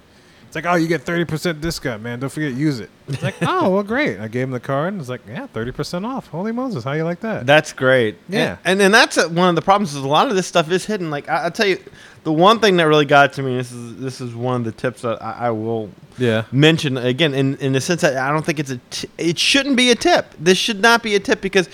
It's 0.46 0.54
like, 0.54 0.64
"Oh, 0.64 0.76
you 0.76 0.86
get 0.86 1.02
thirty 1.02 1.24
percent 1.24 1.60
discount, 1.60 2.02
man. 2.04 2.20
Don't 2.20 2.30
forget 2.30 2.52
use 2.52 2.78
it." 2.78 2.88
It's 3.08 3.22
like, 3.22 3.34
"Oh, 3.42 3.68
well, 3.70 3.82
great." 3.82 4.20
I 4.20 4.28
gave 4.28 4.44
him 4.44 4.52
the 4.52 4.60
card, 4.60 4.92
and 4.92 5.00
it's 5.00 5.10
like, 5.10 5.22
"Yeah, 5.28 5.46
thirty 5.48 5.72
percent 5.72 6.06
off." 6.06 6.28
Holy 6.28 6.52
Moses, 6.52 6.84
how 6.84 6.92
you 6.92 7.02
like 7.04 7.20
that? 7.20 7.46
That's 7.46 7.72
great. 7.72 8.16
Yeah. 8.28 8.56
and 8.64 8.80
and, 8.80 8.94
that's 8.94 9.18
uh 9.18 9.28
one 9.28 9.48
of 9.48 9.56
the 9.56 9.62
problems 9.62 9.94
is 9.94 10.02
a 10.04 10.08
lot 10.08 10.28
of 10.28 10.36
this 10.36 10.46
stuff 10.46 10.70
is 10.70 10.86
hidden. 10.86 11.10
Like 11.10 11.28
I, 11.28 11.46
I 11.46 11.50
tell 11.50 11.66
you, 11.66 11.78
the 12.26 12.32
one 12.32 12.58
thing 12.58 12.76
that 12.78 12.88
really 12.88 13.04
got 13.04 13.32
to 13.34 13.42
me. 13.42 13.56
This 13.56 13.70
is 13.70 13.96
this 13.98 14.20
is 14.20 14.34
one 14.34 14.56
of 14.56 14.64
the 14.64 14.72
tips 14.72 15.02
that 15.02 15.22
I, 15.22 15.46
I 15.46 15.50
will 15.50 15.88
yeah, 16.18 16.42
mention 16.50 16.96
again 16.96 17.32
in 17.34 17.54
in 17.58 17.72
the 17.72 17.80
sense 17.80 18.00
that 18.00 18.16
I 18.16 18.32
don't 18.32 18.44
think 18.44 18.58
it's 18.58 18.70
a 18.72 18.80
t- 18.90 19.08
it 19.16 19.38
shouldn't 19.38 19.76
be 19.76 19.92
a 19.92 19.94
tip. 19.94 20.34
This 20.40 20.58
should 20.58 20.80
not 20.82 21.04
be 21.04 21.14
a 21.14 21.20
tip 21.20 21.40
because 21.40 21.68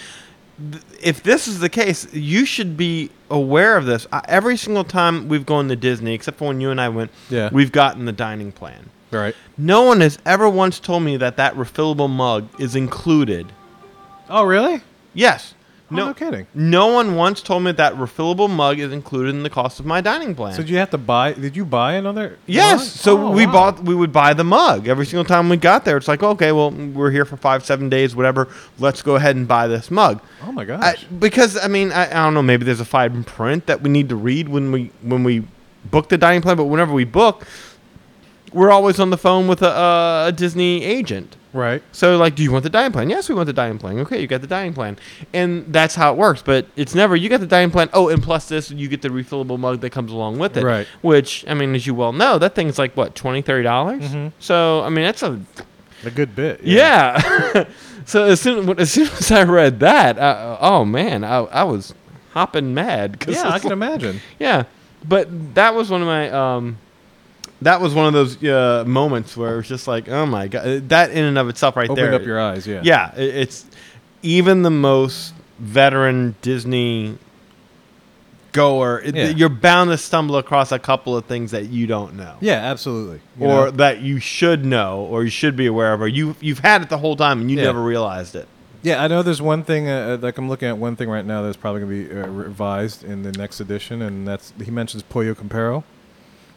th- 0.73 0.83
if 1.03 1.23
this 1.23 1.49
is 1.49 1.59
the 1.61 1.71
case, 1.71 2.07
you 2.13 2.45
should 2.45 2.77
be 2.77 3.09
aware 3.31 3.79
of 3.79 3.87
this. 3.87 4.07
I, 4.13 4.21
every 4.29 4.59
single 4.59 4.85
time 4.85 5.27
we've 5.29 5.47
gone 5.47 5.69
to 5.69 5.77
Disney, 5.77 6.13
except 6.13 6.37
for 6.37 6.49
when 6.49 6.61
you 6.61 6.71
and 6.71 6.79
I 6.81 6.91
went, 6.91 7.11
Yeah. 7.31 7.49
we've 7.51 7.73
gotten 7.73 8.05
the 8.05 8.13
dining 8.13 8.53
plan. 8.53 8.91
right. 9.11 9.35
No 9.57 9.85
one 9.85 10.03
has 10.03 10.19
ever 10.27 10.51
once 10.51 10.79
told 10.79 11.03
me 11.03 11.17
that 11.17 11.39
that 11.39 11.55
refillable 11.55 12.11
mug 12.11 12.47
is 12.61 12.77
included. 12.77 13.47
Oh, 14.29 14.45
really? 14.45 14.83
Yes. 15.15 15.55
Oh, 15.93 15.97
No, 15.97 16.07
no 16.07 16.15
kidding. 16.15 16.47
no 16.55 16.87
one 16.89 17.17
once 17.17 17.43
told 17.43 17.63
me 17.63 17.73
that 17.73 17.95
refillable 17.95 18.49
mug 18.49 18.79
is 18.79 18.93
included 18.93 19.31
in 19.35 19.43
the 19.43 19.51
cost 19.51 19.79
of 19.81 19.87
my 19.87 20.01
dining 20.01 20.35
plan. 20.35 20.53
So 20.55 20.63
did 20.63 20.71
you 20.71 20.79
have 20.79 20.91
to 20.91 20.99
buy? 20.99 21.33
Did 21.33 21.57
you 21.57 21.65
buy 21.65 21.95
another? 21.95 22.39
Yes. 22.47 22.79
mug? 22.81 22.87
So 22.89 23.19
Oh, 23.27 23.31
we 23.31 23.47
wow. 23.47 23.53
bought 23.53 23.85
we 23.85 23.95
would 23.95 24.13
buy 24.13 24.35
the 24.35 24.45
mug 24.45 24.89
every 24.89 25.07
single 25.07 25.25
time 25.25 25.49
we 25.49 25.57
got 25.57 25.85
there. 25.85 25.97
It's 25.97 26.09
like, 26.09 26.23
okay, 26.23 26.53
well, 26.53 26.71
we're 26.71 27.11
here 27.11 27.25
for 27.25 27.37
five, 27.37 27.65
seven 27.65 27.89
days, 27.89 28.17
whatever. 28.17 28.49
Let's 28.79 29.03
go 29.03 29.17
ahead 29.17 29.37
and 29.37 29.47
buy 29.47 29.67
this 29.69 29.91
mug. 29.91 30.21
Oh 30.47 30.53
my 30.53 30.65
gosh. 30.65 30.83
I, 30.83 31.15
because 31.15 31.57
I 31.63 31.69
mean, 31.69 31.93
I, 31.93 32.07
I 32.11 32.25
don't 32.25 32.35
know. 32.35 32.43
Maybe 32.43 32.65
there's 32.65 32.81
a 32.81 32.85
fine 32.85 33.25
print 33.25 33.67
that 33.67 33.83
we 33.83 33.91
need 33.91 34.09
to 34.09 34.17
read 34.17 34.49
when 34.49 34.73
we 34.73 34.91
when 35.03 35.25
we 35.25 35.45
book 35.91 36.09
the 36.09 36.19
dining 36.19 36.43
plan. 36.43 36.57
But 36.57 36.65
whenever 36.65 36.93
we 36.93 37.05
book, 37.05 37.47
we're 38.53 38.71
always 38.71 38.99
on 39.01 39.11
the 39.11 39.17
phone 39.19 39.49
with 39.49 39.63
a, 39.63 40.25
a 40.29 40.33
Disney 40.33 40.83
agent. 40.85 41.37
right. 41.53 41.83
So 41.93 42.17
like, 42.17 42.35
do 42.35 42.43
you 42.43 42.51
want 42.53 42.63
the 42.65 42.71
dining 42.71 42.93
plan? 42.93 43.11
Yes, 43.11 43.29
we 43.29 43.35
want 43.35 43.47
the 43.47 43.53
dining 43.53 43.79
plan. 43.79 43.99
Okay, 44.01 44.21
you 44.21 44.27
got 44.27 44.41
the 44.41 44.47
dining 44.47 44.73
plan, 44.75 44.99
and 45.33 45.65
that's 45.73 45.95
how 45.95 46.13
it 46.13 46.17
works. 46.19 46.43
But 46.43 46.67
it's 46.77 46.95
never 46.95 47.15
you 47.17 47.29
got 47.29 47.41
the 47.41 47.47
dining 47.47 47.71
plan. 47.71 47.89
Oh, 47.93 48.09
and 48.09 48.23
plus 48.23 48.49
this, 48.49 48.71
you 48.71 48.89
get 48.89 49.03
the 49.03 49.09
refillable 49.09 49.59
mug 49.59 49.81
that 49.81 49.91
comes 49.91 50.13
along 50.13 50.39
with 50.39 50.57
it. 50.57 50.65
Right. 50.65 50.87
Which 51.03 51.45
I 51.49 51.55
mean, 51.55 51.75
as 51.75 51.87
you 51.87 51.95
well 51.95 52.13
know, 52.13 52.39
that 52.39 52.55
thing's 52.55 52.79
like 52.79 52.97
what 52.97 53.15
20 53.15 53.43
dollars. 53.63 54.03
Mhm. 54.03 54.33
So 54.39 54.83
I 54.83 54.89
mean, 54.89 55.05
that's 55.05 55.23
a 55.23 55.41
A 56.05 56.11
good 56.11 56.35
bit. 56.35 56.61
yeah. 56.65 57.65
so 58.05 58.25
as 58.25 58.41
soon 58.41 58.79
as 58.79 58.91
soon 58.93 59.07
as 59.09 59.31
I 59.31 59.45
read 59.45 59.81
that, 59.81 60.19
I, 60.19 60.57
oh 60.61 60.85
man, 60.85 61.23
I, 61.25 61.39
I 61.39 61.65
was 61.65 61.95
hopping 62.33 62.73
mad. 62.75 63.21
'cause 63.21 63.35
Yeah, 63.35 63.49
I 63.51 63.59
can 63.59 63.69
like- 63.69 63.73
imagine. 63.73 64.21
yeah, 64.39 64.65
but 65.07 65.29
that 65.55 65.75
was 65.75 65.91
one 65.91 66.01
of 66.01 66.07
my 66.07 66.31
um, 66.31 66.79
that 67.65 67.81
was 67.81 67.95
one 67.95 68.07
of 68.07 68.13
those 68.13 68.43
uh, 68.45 68.85
moments 68.87 69.37
where 69.37 69.55
it 69.55 69.57
was 69.57 69.69
just 69.69 69.87
like, 69.89 70.09
oh 70.09 70.27
my 70.27 70.49
god, 70.49 70.89
that 70.91 71.11
in 71.11 71.25
and 71.25 71.39
of 71.39 71.49
itself 71.49 71.77
right 71.77 71.89
Opened 71.91 72.07
there. 72.13 72.15
up 72.15 72.23
your 72.25 72.41
eyes. 72.41 72.67
Yeah. 72.67 72.81
yeah, 72.85 73.15
it, 73.17 73.35
it's 73.37 73.67
even 74.23 74.63
the 74.63 74.71
most 74.71 75.35
veteran 75.59 76.35
Disney 76.43 77.19
goer. 78.53 79.01
it- 79.05 79.15
Yeah. 79.15 79.29
You're 79.29 79.49
bound 79.49 79.91
to 79.91 79.99
stumble 79.99 80.37
across 80.37 80.73
a 80.73 80.79
couple 80.79 81.17
of 81.17 81.25
things 81.25 81.51
that 81.53 81.69
you 81.71 81.87
don't 81.87 82.15
know. 82.17 82.35
Yeah, 82.41 82.55
absolutely. 82.55 83.21
You 83.39 83.47
Or 83.47 83.65
know? 83.67 83.71
that 83.73 84.01
you 84.01 84.19
should 84.19 84.65
know, 84.65 85.07
or 85.11 85.25
you 85.25 85.31
should 85.31 85.57
be 85.57 85.67
aware 85.67 85.95
of, 85.95 86.01
or 86.03 86.09
you 86.09 86.37
you've 86.41 86.59
had 86.61 86.83
it 86.83 86.89
the 86.91 86.99
whole 86.99 87.17
time 87.17 87.41
and 87.41 87.51
you 87.51 87.57
Yeah. 87.57 87.65
never 87.65 87.83
realized 87.83 88.35
it. 88.37 88.49
yeah, 88.83 89.03
I 89.03 89.07
know 89.09 89.23
there's 89.23 89.41
one 89.41 89.63
thing. 89.63 89.89
Uh, 89.89 90.19
like 90.21 90.37
I'm 90.39 90.49
looking 90.49 90.69
at 90.69 90.77
one 90.77 90.97
thing 90.97 91.09
right 91.09 91.25
now 91.25 91.43
that's 91.43 91.57
probably 91.57 91.83
going 91.83 91.93
to 91.93 92.15
be 92.15 92.21
uh, 92.21 92.27
revised 92.27 93.05
in 93.05 93.23
the 93.23 93.31
next 93.33 93.61
edition, 93.61 94.03
and 94.03 94.27
that's 94.27 94.53
he 94.63 94.71
mentions 94.73 95.03
Pollo 95.05 95.35
Campero, 95.35 95.85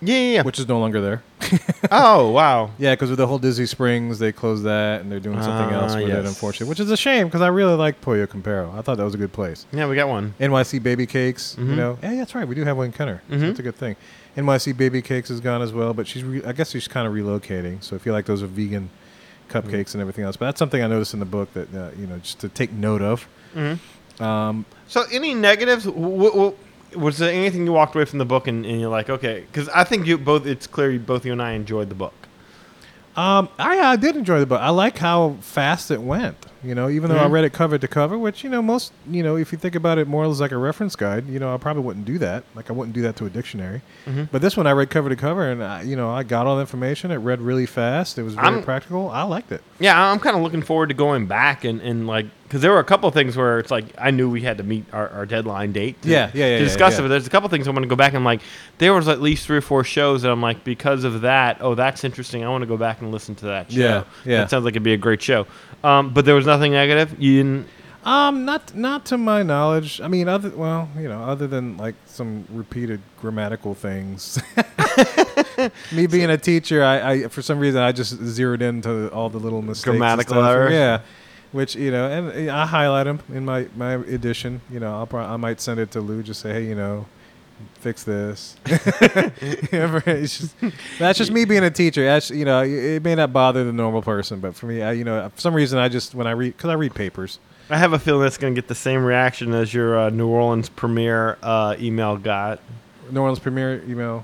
Yeah, 0.06 0.16
yeah. 0.16 0.32
yeah. 0.36 0.42
which 0.44 0.60
is 0.60 0.68
no 0.68 0.80
longer 0.80 1.02
there. 1.02 1.24
oh 1.92 2.32
wow. 2.32 2.72
Yeah, 2.78 2.94
because 2.94 3.10
with 3.10 3.20
the 3.20 3.28
whole 3.28 3.38
Disney 3.40 3.66
Springs, 3.66 4.20
they 4.20 4.32
closed 4.32 4.64
that, 4.64 5.02
and 5.02 5.12
they're 5.12 5.20
doing 5.20 5.42
something 5.42 5.74
else 5.76 5.94
Ah, 5.94 5.98
with 5.98 6.06
it, 6.06 6.10
yes. 6.10 6.28
unfortunately, 6.28 6.70
which 6.70 6.80
is 6.80 6.90
a 6.92 6.98
shame 6.98 7.28
because 7.28 7.42
I 7.42 7.48
really 7.48 7.76
like 7.76 8.02
Pollo 8.02 8.26
Campero. 8.26 8.74
I 8.78 8.82
thought 8.82 8.98
that 8.98 9.04
was 9.04 9.14
a 9.16 9.18
good 9.18 9.34
place. 9.34 9.66
Yeah, 9.72 9.88
we 9.88 9.96
got 9.96 10.08
one. 10.08 10.34
NYC 10.40 10.82
Baby 10.82 11.06
Cakes, 11.06 11.56
you 11.58 11.66
Mhm. 11.66 11.76
know, 11.78 11.98
yeah, 12.02 12.16
that's 12.16 12.34
right. 12.36 12.48
We 12.48 12.56
do 12.56 12.64
have 12.64 12.78
one 12.78 12.88
in 12.88 12.92
Kenner. 12.94 13.22
So 13.30 13.36
Mhm. 13.36 13.42
that's 13.42 13.60
a 13.60 13.64
good 13.64 13.76
thing. 13.76 13.96
NYC 14.38 14.74
Baby 14.78 15.02
Cakes 15.02 15.30
is 15.30 15.40
gone 15.40 15.62
as 15.62 15.72
well, 15.74 15.94
but 15.94 16.08
she's, 16.08 16.24
re- 16.24 16.44
I 16.46 16.52
guess 16.54 16.72
she's 16.72 16.88
kind 16.88 17.08
of 17.08 17.14
relocating. 17.14 17.82
So 17.84 17.96
if 17.96 18.06
you 18.06 18.12
like 18.12 18.26
those 18.26 18.42
are 18.44 18.48
vegan 18.48 18.90
cupcakes 19.50 19.94
and 19.94 20.02
everything 20.02 20.26
else, 20.26 20.36
but 20.38 20.46
that's 20.46 20.60
something 20.60 20.82
I 20.84 20.88
noticed 20.88 21.14
in 21.14 21.20
the 21.20 21.26
book 21.26 21.54
that 21.54 21.74
uh, 21.76 21.90
you 22.00 22.08
know 22.08 22.18
just 22.18 22.40
to 22.40 22.50
take 22.50 22.72
note 22.74 23.02
of. 23.02 23.28
Mm-hmm. 23.56 24.24
Um, 24.24 24.66
So, 24.88 25.04
any 25.12 25.34
negatives? 25.34 25.86
W- 25.86 26.30
w- 26.32 26.54
was 26.96 27.18
there 27.18 27.32
anything 27.32 27.66
you 27.66 27.74
walked 27.74 27.96
away 27.96 28.06
from 28.06 28.20
the 28.20 28.26
book 28.26 28.48
and, 28.48 28.66
and 28.66 28.80
you're 28.80 28.90
like, 28.90 29.10
okay? 29.10 29.42
Because 29.42 29.70
I 29.70 29.84
think 29.84 30.06
you 30.06 30.18
both. 30.18 30.46
It's 30.46 30.68
clear 30.68 30.92
you, 30.92 31.00
both 31.00 31.26
you 31.26 31.32
and 31.32 31.42
I 31.42 31.52
enjoyed 31.52 31.90
the 31.90 31.96
book. 31.96 32.14
um, 33.16 33.50
I, 33.58 33.80
I 33.80 33.96
did 33.96 34.16
enjoy 34.16 34.40
the 34.40 34.46
book. 34.46 34.62
I 34.62 34.70
like 34.70 34.98
how 34.98 35.38
fast 35.42 35.92
it 35.92 36.02
went. 36.02 36.38
You 36.66 36.74
know, 36.74 36.90
even 36.90 37.10
though 37.10 37.20
I 37.20 37.28
Mhm. 37.28 37.32
read 37.32 37.44
it 37.44 37.54
cover 37.54 37.78
to 37.78 37.88
cover, 37.88 38.18
which 38.18 38.44
you 38.44 38.50
know 38.50 38.62
most, 38.62 38.92
you 39.10 39.22
know, 39.22 39.36
if 39.36 39.52
you 39.52 39.58
think 39.58 39.76
about 39.76 39.98
it 40.00 40.08
more 40.08 40.26
as 40.26 40.40
like 40.42 40.52
a 40.52 40.58
reference 40.58 40.96
guide, 40.96 41.26
you 41.30 41.38
know, 41.40 41.54
I 41.54 41.58
probably 41.58 41.84
wouldn't 41.84 42.06
do 42.06 42.18
that. 42.18 42.44
Like 42.56 42.70
I 42.70 42.74
wouldn't 42.74 42.96
do 42.96 43.02
that 43.04 43.16
to 43.18 43.26
a 43.26 43.30
dictionary. 43.30 43.82
Mhm. 44.08 44.30
But 44.32 44.42
this 44.42 44.58
one 44.58 44.66
I 44.66 44.72
read 44.72 44.90
cover 44.90 45.10
to 45.10 45.16
cover, 45.16 45.44
and 45.50 45.64
I, 45.64 45.84
you 45.84 45.96
know, 45.96 46.10
I 46.10 46.24
got 46.24 46.48
all 46.48 46.56
the 46.56 46.62
information. 46.62 47.12
It 47.12 47.18
read 47.18 47.42
really 47.42 47.66
fast. 47.68 48.18
It 48.18 48.24
was 48.24 48.34
very 48.34 48.48
I'm- 48.48 48.64
practical. 48.64 49.10
I 49.12 49.24
liked 49.24 49.52
it. 49.52 49.62
Yeah, 49.80 50.12
I'm 50.12 50.20
kind 50.20 50.36
of 50.36 50.42
looking 50.42 50.62
forward 50.64 50.88
to 50.90 50.96
going 50.96 51.28
back 51.28 51.64
and, 51.64 51.82
and 51.82 52.08
like 52.08 52.26
because 52.44 52.62
there 52.62 52.72
were 52.72 52.80
a 52.80 52.84
couple 52.84 53.08
of 53.10 53.14
things 53.16 53.36
where 53.36 53.58
it's 53.58 53.72
like 53.72 53.86
I 54.00 54.12
knew 54.12 54.30
we 54.30 54.42
had 54.42 54.60
to 54.60 54.64
meet 54.64 54.86
our, 54.94 55.10
our 55.10 55.26
deadline 55.26 55.72
date. 55.72 56.00
To, 56.04 56.10
Yeah, 56.10 56.30
yeah, 56.34 56.46
yeah, 56.52 56.58
To 56.60 56.64
discuss 56.64 56.94
yeah. 56.94 57.00
it, 57.00 57.02
but 57.02 57.08
there's 57.10 57.26
a 57.26 57.30
couple 57.32 57.46
of 57.48 57.52
things 57.52 57.68
I 57.68 57.72
want 57.72 57.84
to 57.84 57.90
go 57.90 57.96
back 57.96 58.14
and 58.14 58.24
like 58.24 58.40
there 58.78 58.94
was 58.94 59.08
at 59.08 59.20
least 59.20 59.48
three 59.48 59.58
or 59.58 59.62
four 59.62 59.84
shows 59.84 60.22
that 60.22 60.32
I'm 60.32 60.42
like 60.44 60.64
because 60.64 61.04
of 61.04 61.22
that. 61.22 61.58
Oh, 61.60 61.74
that's 61.76 62.04
interesting. 62.04 62.44
I 62.46 62.50
want 62.50 62.62
to 62.62 62.68
go 62.68 62.78
back 62.78 63.02
and 63.02 63.12
listen 63.12 63.34
to 63.36 63.46
that 63.48 63.72
show. 63.72 63.80
Yeah, 63.80 64.04
yeah. 64.26 64.38
That 64.38 64.52
sounds 64.52 64.64
like 64.64 64.74
it'd 64.74 64.84
be 64.84 64.94
a 64.94 64.98
great 64.98 65.22
show. 65.24 65.48
Um, 65.84 66.14
but 66.14 66.26
there 66.26 66.36
was 66.36 66.46
nothing 66.46 66.72
negative. 66.72 67.16
You 67.20 67.44
didn't. 67.44 67.68
Um, 68.06 68.46
not 68.46 68.76
not 68.76 69.06
to 69.08 69.18
my 69.18 69.42
knowledge. 69.42 70.00
I 70.00 70.08
mean, 70.08 70.28
other 70.28 70.50
well, 70.50 70.90
you 70.96 71.10
know, 71.10 71.24
other 71.24 71.48
than 71.48 71.76
like 71.78 71.96
some 72.06 72.46
repeated 72.52 73.02
grammatical 73.20 73.74
things. 73.74 74.40
Me 75.92 76.06
being 76.06 76.30
a 76.30 76.38
teacher, 76.38 76.84
I, 76.84 77.12
I 77.12 77.28
for 77.30 77.42
some 77.42 77.58
reason 77.58 77.82
I 77.82 77.92
just 77.92 78.12
zeroed 78.24 78.62
into 78.62 79.12
all 79.12 79.30
the 79.30 79.40
little 79.40 79.64
mistakes. 79.64 79.86
Grammatical 79.86 80.44
errors? 80.44 80.72
Yeah. 80.72 81.02
Which 81.52 81.76
you 81.76 81.90
know, 81.90 82.08
and 82.08 82.50
uh, 82.50 82.56
I 82.56 82.68
highlight 82.68 83.06
them 83.06 83.22
in 83.30 83.44
my 83.44 83.68
my 83.76 83.94
edition. 83.94 84.62
You 84.70 84.82
know, 84.82 85.08
I'll 85.12 85.20
I 85.20 85.38
might 85.38 85.60
send 85.60 85.80
it 85.80 85.90
to 85.92 86.02
Lou. 86.02 86.22
Just 86.22 86.42
say, 86.42 86.54
hey, 86.54 86.66
you 86.66 86.76
know, 86.76 87.08
fix 87.76 88.04
this. 88.04 88.56
It's 88.66 90.40
just- 90.40 90.56
that's 91.00 91.18
just 91.18 91.32
me 91.32 91.46
being 91.46 91.64
a 91.64 91.72
teacher. 91.72 92.04
That's 92.06 92.30
you 92.30 92.46
know, 92.46 92.64
it 92.64 93.04
may 93.04 93.16
not 93.16 93.32
bother 93.34 93.64
the 93.64 93.74
normal 93.74 94.02
person, 94.02 94.40
but 94.40 94.56
for 94.56 94.66
me, 94.66 94.82
I, 94.82 94.94
you 94.94 95.04
know, 95.04 95.30
for 95.34 95.42
some 95.42 95.54
reason, 95.54 95.80
I 95.80 95.90
just 95.90 96.16
when 96.16 96.28
I 96.28 96.32
read 96.32 96.56
because 96.56 96.70
I 96.70 96.74
read 96.74 96.94
papers. 96.96 97.40
I 97.70 97.78
have 97.78 97.94
a 97.94 98.00
feeling 98.00 98.22
that's 98.22 98.38
going 98.38 98.54
to 98.54 98.62
get 98.62 98.68
the 98.68 98.76
same 98.76 99.04
reaction 99.04 99.52
as 99.54 99.74
your 99.74 99.98
uh, 99.98 100.10
New 100.12 100.28
Orleans 100.28 100.70
premiere 100.70 101.38
uh, 101.42 101.76
email 101.80 102.16
got. 102.16 102.60
New 103.10 103.20
Orleans 103.22 103.40
Premier 103.40 103.84
email. 103.90 104.24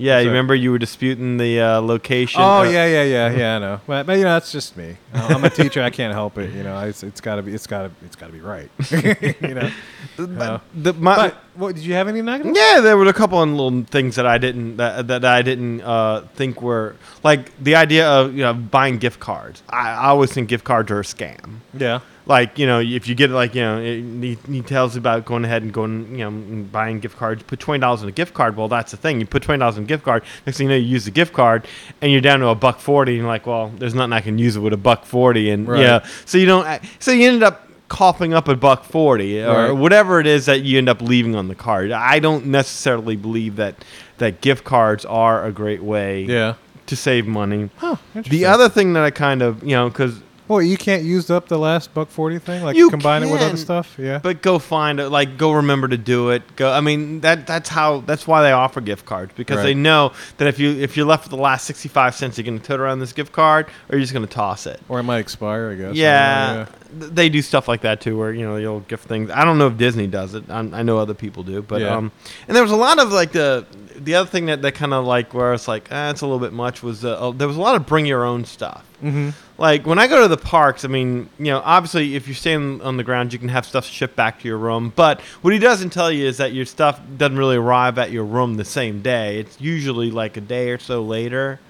Yeah, 0.00 0.20
you 0.20 0.28
remember 0.28 0.54
you 0.54 0.70
were 0.70 0.78
disputing 0.78 1.36
the 1.36 1.60
uh, 1.60 1.80
location. 1.80 2.40
Oh 2.40 2.60
uh, 2.60 2.62
yeah, 2.64 2.86
yeah, 2.86 3.02
yeah, 3.04 3.36
yeah. 3.36 3.56
I 3.56 3.58
know, 3.58 3.80
but, 3.86 4.06
but 4.06 4.12
you 4.18 4.24
know, 4.24 4.32
that's 4.32 4.50
just 4.50 4.76
me. 4.76 4.96
I'm 5.12 5.44
a 5.44 5.50
teacher. 5.50 5.82
I 5.82 5.90
can't 5.90 6.14
help 6.14 6.38
it. 6.38 6.54
You 6.54 6.62
know, 6.62 6.78
it's, 6.80 7.02
it's 7.02 7.20
gotta 7.20 7.42
be, 7.42 7.52
it's 7.52 7.66
gotta, 7.66 7.90
it's 8.04 8.16
gotta 8.16 8.32
be 8.32 8.40
right. 8.40 8.70
you 8.90 9.54
know. 9.54 9.70
But 10.16 10.62
the, 10.74 10.94
my, 10.94 11.16
But 11.16 11.34
what 11.54 11.74
did 11.74 11.84
you 11.84 11.94
have 11.94 12.08
any 12.08 12.22
negatives? 12.22 12.58
Yeah, 12.58 12.80
there 12.80 12.96
were 12.96 13.06
a 13.06 13.12
couple 13.12 13.42
of 13.42 13.48
little 13.48 13.82
things 13.84 14.16
that 14.16 14.26
I 14.26 14.38
didn't 14.38 14.78
that, 14.78 15.06
that 15.08 15.24
I 15.24 15.42
didn't 15.42 15.82
uh, 15.82 16.22
think 16.34 16.62
were 16.62 16.96
like 17.22 17.56
the 17.62 17.74
idea 17.74 18.08
of 18.08 18.34
you 18.34 18.42
know 18.42 18.54
buying 18.54 18.98
gift 18.98 19.20
cards. 19.20 19.62
I, 19.68 19.90
I 19.90 20.06
always 20.08 20.32
think 20.32 20.48
gift 20.48 20.64
cards 20.64 20.90
are 20.90 21.00
a 21.00 21.04
scam. 21.04 21.58
Yeah. 21.74 22.00
Like 22.26 22.58
you 22.58 22.66
know, 22.66 22.80
if 22.80 23.08
you 23.08 23.14
get 23.14 23.30
like 23.30 23.54
you 23.54 23.62
know, 23.62 23.80
he, 23.82 24.38
he 24.48 24.60
tells 24.62 24.94
about 24.96 25.24
going 25.24 25.44
ahead 25.44 25.62
and 25.62 25.72
going 25.72 26.16
you 26.18 26.30
know 26.30 26.62
buying 26.70 27.00
gift 27.00 27.16
cards. 27.16 27.42
Put 27.42 27.58
twenty 27.60 27.80
dollars 27.80 28.02
in 28.02 28.08
a 28.08 28.12
gift 28.12 28.34
card. 28.34 28.56
Well, 28.56 28.68
that's 28.68 28.90
the 28.92 28.96
thing. 28.96 29.20
You 29.20 29.26
put 29.26 29.42
twenty 29.42 29.58
dollars 29.58 29.78
in 29.78 29.84
a 29.84 29.86
gift 29.86 30.04
card. 30.04 30.22
Next 30.46 30.58
thing 30.58 30.66
you 30.68 30.72
know, 30.72 30.76
you 30.78 30.86
use 30.86 31.06
the 31.06 31.10
gift 31.10 31.32
card, 31.32 31.66
and 32.00 32.12
you're 32.12 32.20
down 32.20 32.40
to 32.40 32.48
a 32.48 32.54
buck 32.54 32.78
forty. 32.78 33.12
And 33.12 33.18
you're 33.20 33.26
like, 33.28 33.46
well, 33.46 33.68
there's 33.78 33.94
nothing 33.94 34.12
I 34.12 34.20
can 34.20 34.38
use 34.38 34.54
it 34.56 34.60
with 34.60 34.72
a 34.72 34.76
buck 34.76 35.04
forty. 35.04 35.50
And 35.50 35.66
Right. 35.66 35.80
yeah, 35.80 36.06
so 36.26 36.38
you 36.38 36.46
don't. 36.46 36.80
So 36.98 37.10
you 37.10 37.26
ended 37.26 37.42
up 37.42 37.66
coughing 37.88 38.32
up 38.34 38.46
a 38.46 38.54
buck 38.54 38.84
forty 38.84 39.42
or 39.42 39.52
Right. 39.52 39.70
whatever 39.72 40.20
it 40.20 40.26
is 40.26 40.46
that 40.46 40.62
you 40.62 40.78
end 40.78 40.88
up 40.88 41.00
leaving 41.02 41.34
on 41.34 41.48
the 41.48 41.56
card. 41.56 41.90
I 41.90 42.20
don't 42.20 42.46
necessarily 42.46 43.16
believe 43.16 43.56
that 43.56 43.74
that 44.18 44.40
gift 44.42 44.62
cards 44.64 45.04
are 45.06 45.44
a 45.44 45.50
great 45.50 45.82
way 45.82 46.22
Yeah. 46.24 46.54
to 46.86 46.94
save 46.94 47.26
money. 47.26 47.70
Huh. 47.78 47.96
The 48.14 48.44
other 48.44 48.68
thing 48.68 48.92
that 48.92 49.02
I 49.02 49.10
kind 49.10 49.42
of 49.42 49.64
you 49.64 49.74
know 49.74 49.88
because 49.88 50.20
Well, 50.50 50.60
you 50.60 50.76
can't 50.76 51.04
use 51.04 51.30
up 51.30 51.46
the 51.46 51.58
last 51.60 51.94
buck 51.94 52.08
forty 52.08 52.40
thing. 52.40 52.64
Like 52.64 52.76
You 52.76 52.90
combine 52.90 53.22
it 53.22 53.26
with 53.30 53.40
other 53.40 53.50
can, 53.50 53.56
stuff. 53.56 53.94
Yeah. 53.96 54.18
But 54.18 54.42
go 54.42 54.58
find 54.58 54.98
it. 54.98 55.08
Like 55.08 55.38
go 55.38 55.52
remember 55.52 55.86
to 55.86 55.96
do 55.96 56.30
it. 56.30 56.42
Go. 56.56 56.72
I 56.72 56.80
mean 56.80 57.20
that 57.20 57.46
that's 57.46 57.68
how 57.68 58.00
that's 58.00 58.26
why 58.26 58.42
they 58.42 58.50
offer 58.50 58.80
gift 58.80 59.06
cards 59.06 59.32
because 59.36 59.62
they 59.62 59.74
know 59.74 60.12
that 60.38 60.48
if 60.48 60.58
you 60.58 60.72
if 60.72 60.96
you're 60.96 61.06
left 61.06 61.22
with 61.24 61.30
the 61.30 61.42
last 61.42 61.66
sixty 61.66 61.88
five 61.88 62.16
cents, 62.16 62.36
you're 62.36 62.44
going 62.44 62.58
to 62.58 62.64
tote 62.66 62.80
around 62.80 62.98
this 62.98 63.12
gift 63.12 63.30
card 63.30 63.66
or 63.88 63.92
you're 63.96 64.00
just 64.00 64.12
going 64.12 64.26
to 64.26 64.32
toss 64.32 64.66
it. 64.66 64.80
or 64.88 64.98
it 64.98 65.04
might 65.04 65.20
expire. 65.20 65.70
I 65.70 65.74
guess. 65.76 65.94
Yeah, 65.94 66.66
th- 66.98 67.12
they 67.12 67.28
do 67.28 67.42
stuff 67.42 67.68
like 67.68 67.82
that 67.82 68.00
too, 68.00 68.18
where 68.18 68.32
you 68.32 68.44
know 68.44 68.56
you'll 68.56 68.80
gift 68.80 69.04
things. 69.06 69.30
I 69.30 69.44
don't 69.44 69.56
know 69.56 69.68
if 69.68 69.76
Disney 69.76 70.08
does 70.08 70.34
it. 70.34 70.42
I'm, 70.50 70.74
I 70.74 70.82
know 70.82 70.98
other 70.98 71.14
people 71.14 71.44
do, 71.44 71.62
but 71.62 71.80
Yeah. 71.80 71.94
um, 71.96 72.10
and 72.48 72.56
there 72.56 72.64
was 72.64 72.72
a 72.72 72.76
lot 72.76 72.98
of 72.98 73.12
like 73.12 73.30
the 73.30 73.66
the 73.94 74.16
other 74.16 74.28
thing 74.28 74.46
that 74.46 74.62
that 74.62 74.72
kind 74.74 74.92
of 74.92 75.04
like 75.04 75.32
where 75.32 75.54
it's 75.54 75.68
like 75.68 75.86
ah, 75.92 76.10
it's 76.10 76.22
a 76.22 76.26
little 76.26 76.40
bit 76.40 76.52
much 76.52 76.82
was 76.82 77.04
uh, 77.04 77.16
oh, 77.20 77.30
there 77.30 77.46
was 77.46 77.56
a 77.56 77.60
lot 77.60 77.76
of 77.76 77.86
bring 77.86 78.04
your 78.04 78.24
own 78.24 78.44
stuff. 78.44 78.84
Mm-hmm. 79.02 79.30
Like 79.58 79.86
when 79.86 79.98
I 79.98 80.06
go 80.06 80.22
to 80.22 80.28
the 80.28 80.36
parks, 80.36 80.84
I 80.84 80.88
mean, 80.88 81.28
you 81.38 81.46
know, 81.46 81.60
obviously 81.64 82.14
if 82.16 82.26
you're 82.26 82.34
staying 82.34 82.80
on 82.82 82.96
the 82.96 83.04
ground, 83.04 83.32
you 83.32 83.38
can 83.38 83.48
have 83.48 83.66
stuff 83.66 83.86
shipped 83.86 84.16
back 84.16 84.40
to 84.40 84.48
your 84.48 84.58
room. 84.58 84.92
But 84.94 85.20
what 85.42 85.52
he 85.52 85.58
doesn't 85.58 85.90
tell 85.90 86.10
you 86.10 86.26
is 86.26 86.38
that 86.38 86.52
your 86.52 86.64
stuff 86.66 87.00
doesn't 87.16 87.36
really 87.36 87.56
arrive 87.56 87.98
at 87.98 88.10
your 88.10 88.24
room 88.24 88.56
the 88.56 88.64
same 88.64 89.02
day. 89.02 89.38
It's 89.38 89.60
usually 89.60 90.10
like 90.10 90.36
a 90.36 90.40
day 90.40 90.70
or 90.70 90.78
so 90.78 91.02
later. 91.02 91.60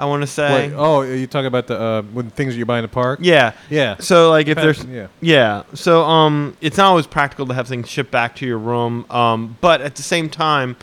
I 0.00 0.06
want 0.06 0.22
to 0.22 0.26
say. 0.26 0.68
Wait, 0.68 0.74
oh, 0.74 1.02
you 1.02 1.26
talking 1.26 1.46
about 1.46 1.66
the 1.66 1.78
uh, 1.78 2.02
when 2.02 2.30
things 2.30 2.56
you 2.56 2.64
buy 2.64 2.78
in 2.78 2.82
the 2.82 2.88
park? 2.88 3.20
Yeah. 3.22 3.52
Yeah. 3.68 3.98
So 3.98 4.30
like 4.30 4.48
if 4.48 4.56
there's 4.56 4.82
yeah. 4.84 5.08
yeah, 5.20 5.64
so 5.74 6.04
um, 6.04 6.56
it's 6.62 6.78
not 6.78 6.86
always 6.86 7.06
practical 7.06 7.46
to 7.46 7.52
have 7.52 7.68
things 7.68 7.86
shipped 7.86 8.10
back 8.10 8.34
to 8.36 8.46
your 8.46 8.56
room. 8.56 9.04
Um, 9.10 9.58
but 9.60 9.82
at 9.82 9.96
the 9.96 10.02
same 10.02 10.30
time, 10.30 10.76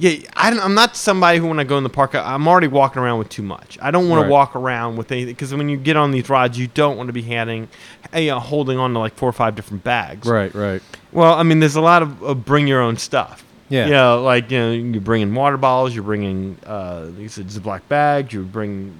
yeah, 0.00 0.28
I 0.34 0.50
don't, 0.50 0.58
I'm 0.60 0.74
not 0.74 0.96
somebody 0.96 1.38
who 1.38 1.46
when 1.46 1.60
I 1.60 1.64
go 1.64 1.76
in 1.76 1.84
the 1.84 1.90
park, 1.90 2.14
I'm 2.14 2.48
already 2.48 2.66
walking 2.68 3.00
around 3.02 3.18
with 3.18 3.28
too 3.28 3.42
much. 3.42 3.78
I 3.82 3.90
don't 3.90 4.08
want 4.08 4.22
Right. 4.22 4.26
to 4.28 4.32
walk 4.32 4.56
around 4.56 4.96
with 4.96 5.12
anything 5.12 5.34
because 5.34 5.54
when 5.54 5.68
you 5.68 5.76
get 5.76 5.96
on 5.96 6.10
these 6.10 6.28
rides, 6.30 6.58
you 6.58 6.66
don't 6.68 6.96
want 6.96 7.08
to 7.08 7.12
be 7.12 7.22
handing, 7.22 7.68
uh, 8.14 8.18
you 8.18 8.30
know, 8.30 8.40
holding 8.40 8.78
on 8.78 8.94
to 8.94 8.98
like 8.98 9.14
four 9.14 9.28
or 9.28 9.32
five 9.32 9.54
different 9.54 9.84
bags. 9.84 10.26
Right. 10.26 10.52
Right. 10.54 10.80
Well, 11.12 11.34
I 11.34 11.42
mean, 11.42 11.60
there's 11.60 11.76
a 11.76 11.80
lot 11.82 12.02
of, 12.02 12.22
of 12.22 12.44
bring 12.44 12.66
your 12.66 12.80
own 12.80 12.96
stuff. 12.96 13.44
Yeah. 13.68 13.84
You 13.84 13.90
know, 13.92 14.22
like 14.22 14.50
you 14.50 14.58
know, 14.58 14.72
you're 14.72 15.00
bringing 15.02 15.32
water 15.34 15.56
bottles, 15.58 15.94
you're 15.94 16.02
bringing, 16.02 16.56
uh, 16.66 17.10
you 17.18 17.28
said 17.28 17.46
Ziploc 17.48 17.82
bags, 17.88 18.32
you're 18.32 18.42
bringing. 18.42 18.96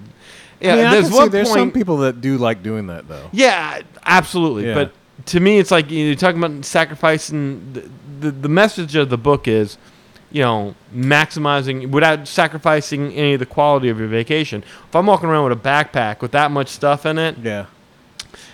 Yeah, 0.61 0.75
I 0.75 0.77
mean, 0.77 0.91
there's 0.91 1.11
one 1.11 1.31
there's 1.31 1.49
point. 1.49 1.59
some 1.59 1.73
people 1.73 1.97
that 1.99 2.21
do 2.21 2.37
like 2.37 2.63
doing 2.63 2.89
that 2.89 3.09
though. 3.09 3.31
Yeah, 3.33 3.81
absolutely. 4.05 4.67
Yeah. 4.67 4.75
But 4.75 4.93
to 5.27 5.41
me, 5.41 5.59
it's 5.59 5.71
like 5.71 5.91
you're 5.91 6.15
talking 6.15 6.43
about 6.43 6.63
sacrificing. 6.67 7.73
The, 7.73 7.91
the, 8.21 8.31
the 8.31 8.49
message 8.51 8.95
of 8.97 9.09
the 9.09 9.17
book 9.17 9.49
is, 9.49 9.79
you 10.33 10.43
know, 10.43 10.75
maximizing 10.95 11.91
without 11.91 12.27
sacrificing 12.29 13.13
any 13.15 13.35
of 13.35 13.41
the 13.41 13.47
quality 13.47 13.89
of 13.89 13.99
your 13.99 14.09
vacation. 14.09 14.63
If 14.89 14.95
I'm 14.95 15.07
walking 15.07 15.29
around 15.29 15.49
with 15.49 15.59
a 15.59 15.61
backpack 15.61 16.21
with 16.21 16.31
that 16.33 16.51
much 16.51 16.69
stuff 16.69 17.05
in 17.07 17.19
it, 17.19 17.37
Yeah. 17.43 17.67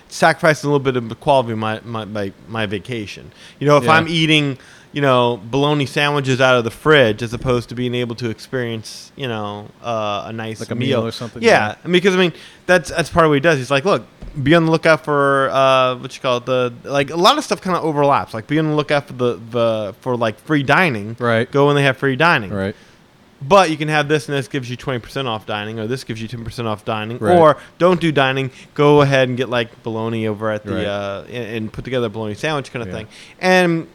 sacrificing 0.08 0.68
a 0.68 0.72
little 0.72 0.84
bit 0.84 0.96
of 0.96 1.08
the 1.08 1.14
quality 1.14 1.52
of 1.52 1.58
my, 1.58 1.80
my, 1.84 2.04
my, 2.04 2.32
my 2.48 2.66
vacation. 2.66 3.32
You 3.58 3.66
know, 3.66 3.76
if 3.76 3.84
Yeah. 3.84 3.92
I'm 3.92 4.08
eating, 4.08 4.56
you 4.92 5.02
know, 5.02 5.40
bologna 5.50 5.84
sandwiches 5.86 6.40
out 6.40 6.56
of 6.56 6.64
the 6.64 6.70
fridge 6.70 7.22
as 7.22 7.34
opposed 7.34 7.68
to 7.70 7.74
being 7.74 7.94
able 7.94 8.14
to 8.16 8.30
experience, 8.30 9.12
you 9.16 9.28
know, 9.28 9.68
uh, 9.82 10.24
a 10.26 10.32
nice 10.32 10.60
Like 10.60 10.70
a 10.70 10.74
meal. 10.74 11.00
meal 11.00 11.06
or 11.08 11.12
something, 11.12 11.42
Yeah, 11.42 11.50
yeah. 11.68 11.74
I 11.84 11.88
mean, 11.88 11.92
because 11.94 12.14
I 12.14 12.18
mean, 12.18 12.32
that's 12.66 12.90
that's 12.90 13.10
part 13.10 13.26
of 13.26 13.30
what 13.30 13.34
he 13.34 13.40
does. 13.40 13.58
He's 13.58 13.70
like, 13.70 13.84
look, 13.84 14.06
be 14.42 14.54
on 14.54 14.66
the 14.66 14.70
lookout 14.70 15.04
for 15.04 15.48
uh, 15.50 15.96
what 15.96 16.14
you 16.14 16.20
call 16.22 16.38
it, 16.38 16.46
the 16.46 16.72
like 16.84 17.10
a 17.10 17.16
lot 17.16 17.38
of 17.38 17.44
stuff 17.44 17.60
kind 17.60 17.76
of 17.76 17.84
overlaps. 17.84 18.34
Like, 18.34 18.46
be 18.46 18.58
on 18.58 18.66
the 18.68 18.74
lookout 18.74 19.06
for 19.06 19.12
the 19.14 19.40
the 19.50 19.94
for 20.00 20.16
like 20.16 20.38
free 20.40 20.62
dining. 20.62 21.16
Right. 21.18 21.50
Go 21.50 21.66
when 21.66 21.76
they 21.76 21.82
have 21.84 21.96
free 21.96 22.16
dining. 22.16 22.50
Right. 22.52 22.74
But 23.42 23.68
you 23.70 23.76
can 23.76 23.88
have 23.88 24.08
this, 24.08 24.28
and 24.30 24.36
this 24.38 24.48
gives 24.48 24.70
you 24.70 24.76
twenty 24.76 24.98
percent 24.98 25.28
off 25.28 25.44
dining, 25.44 25.78
or 25.78 25.86
this 25.86 26.04
gives 26.04 26.22
you 26.22 26.28
ten 26.28 26.42
percent 26.42 26.66
off 26.66 26.84
dining, 26.86 27.18
Right. 27.18 27.36
or 27.38 27.58
don't 27.78 28.00
do 28.00 28.10
dining. 28.10 28.50
Go 28.74 29.02
ahead 29.02 29.28
and 29.28 29.36
get 29.36 29.50
like 29.50 29.82
bologna 29.82 30.26
over 30.26 30.50
at 30.50 30.64
the 30.64 30.74
Right. 30.74 30.86
uh, 30.86 31.24
and, 31.28 31.56
and 31.56 31.72
put 31.72 31.84
together 31.84 32.06
a 32.06 32.10
bologna 32.10 32.34
sandwich 32.34 32.72
kind 32.72 32.82
of 32.82 32.88
Yeah. 32.88 32.94
thing. 32.94 33.08
And 33.40 33.88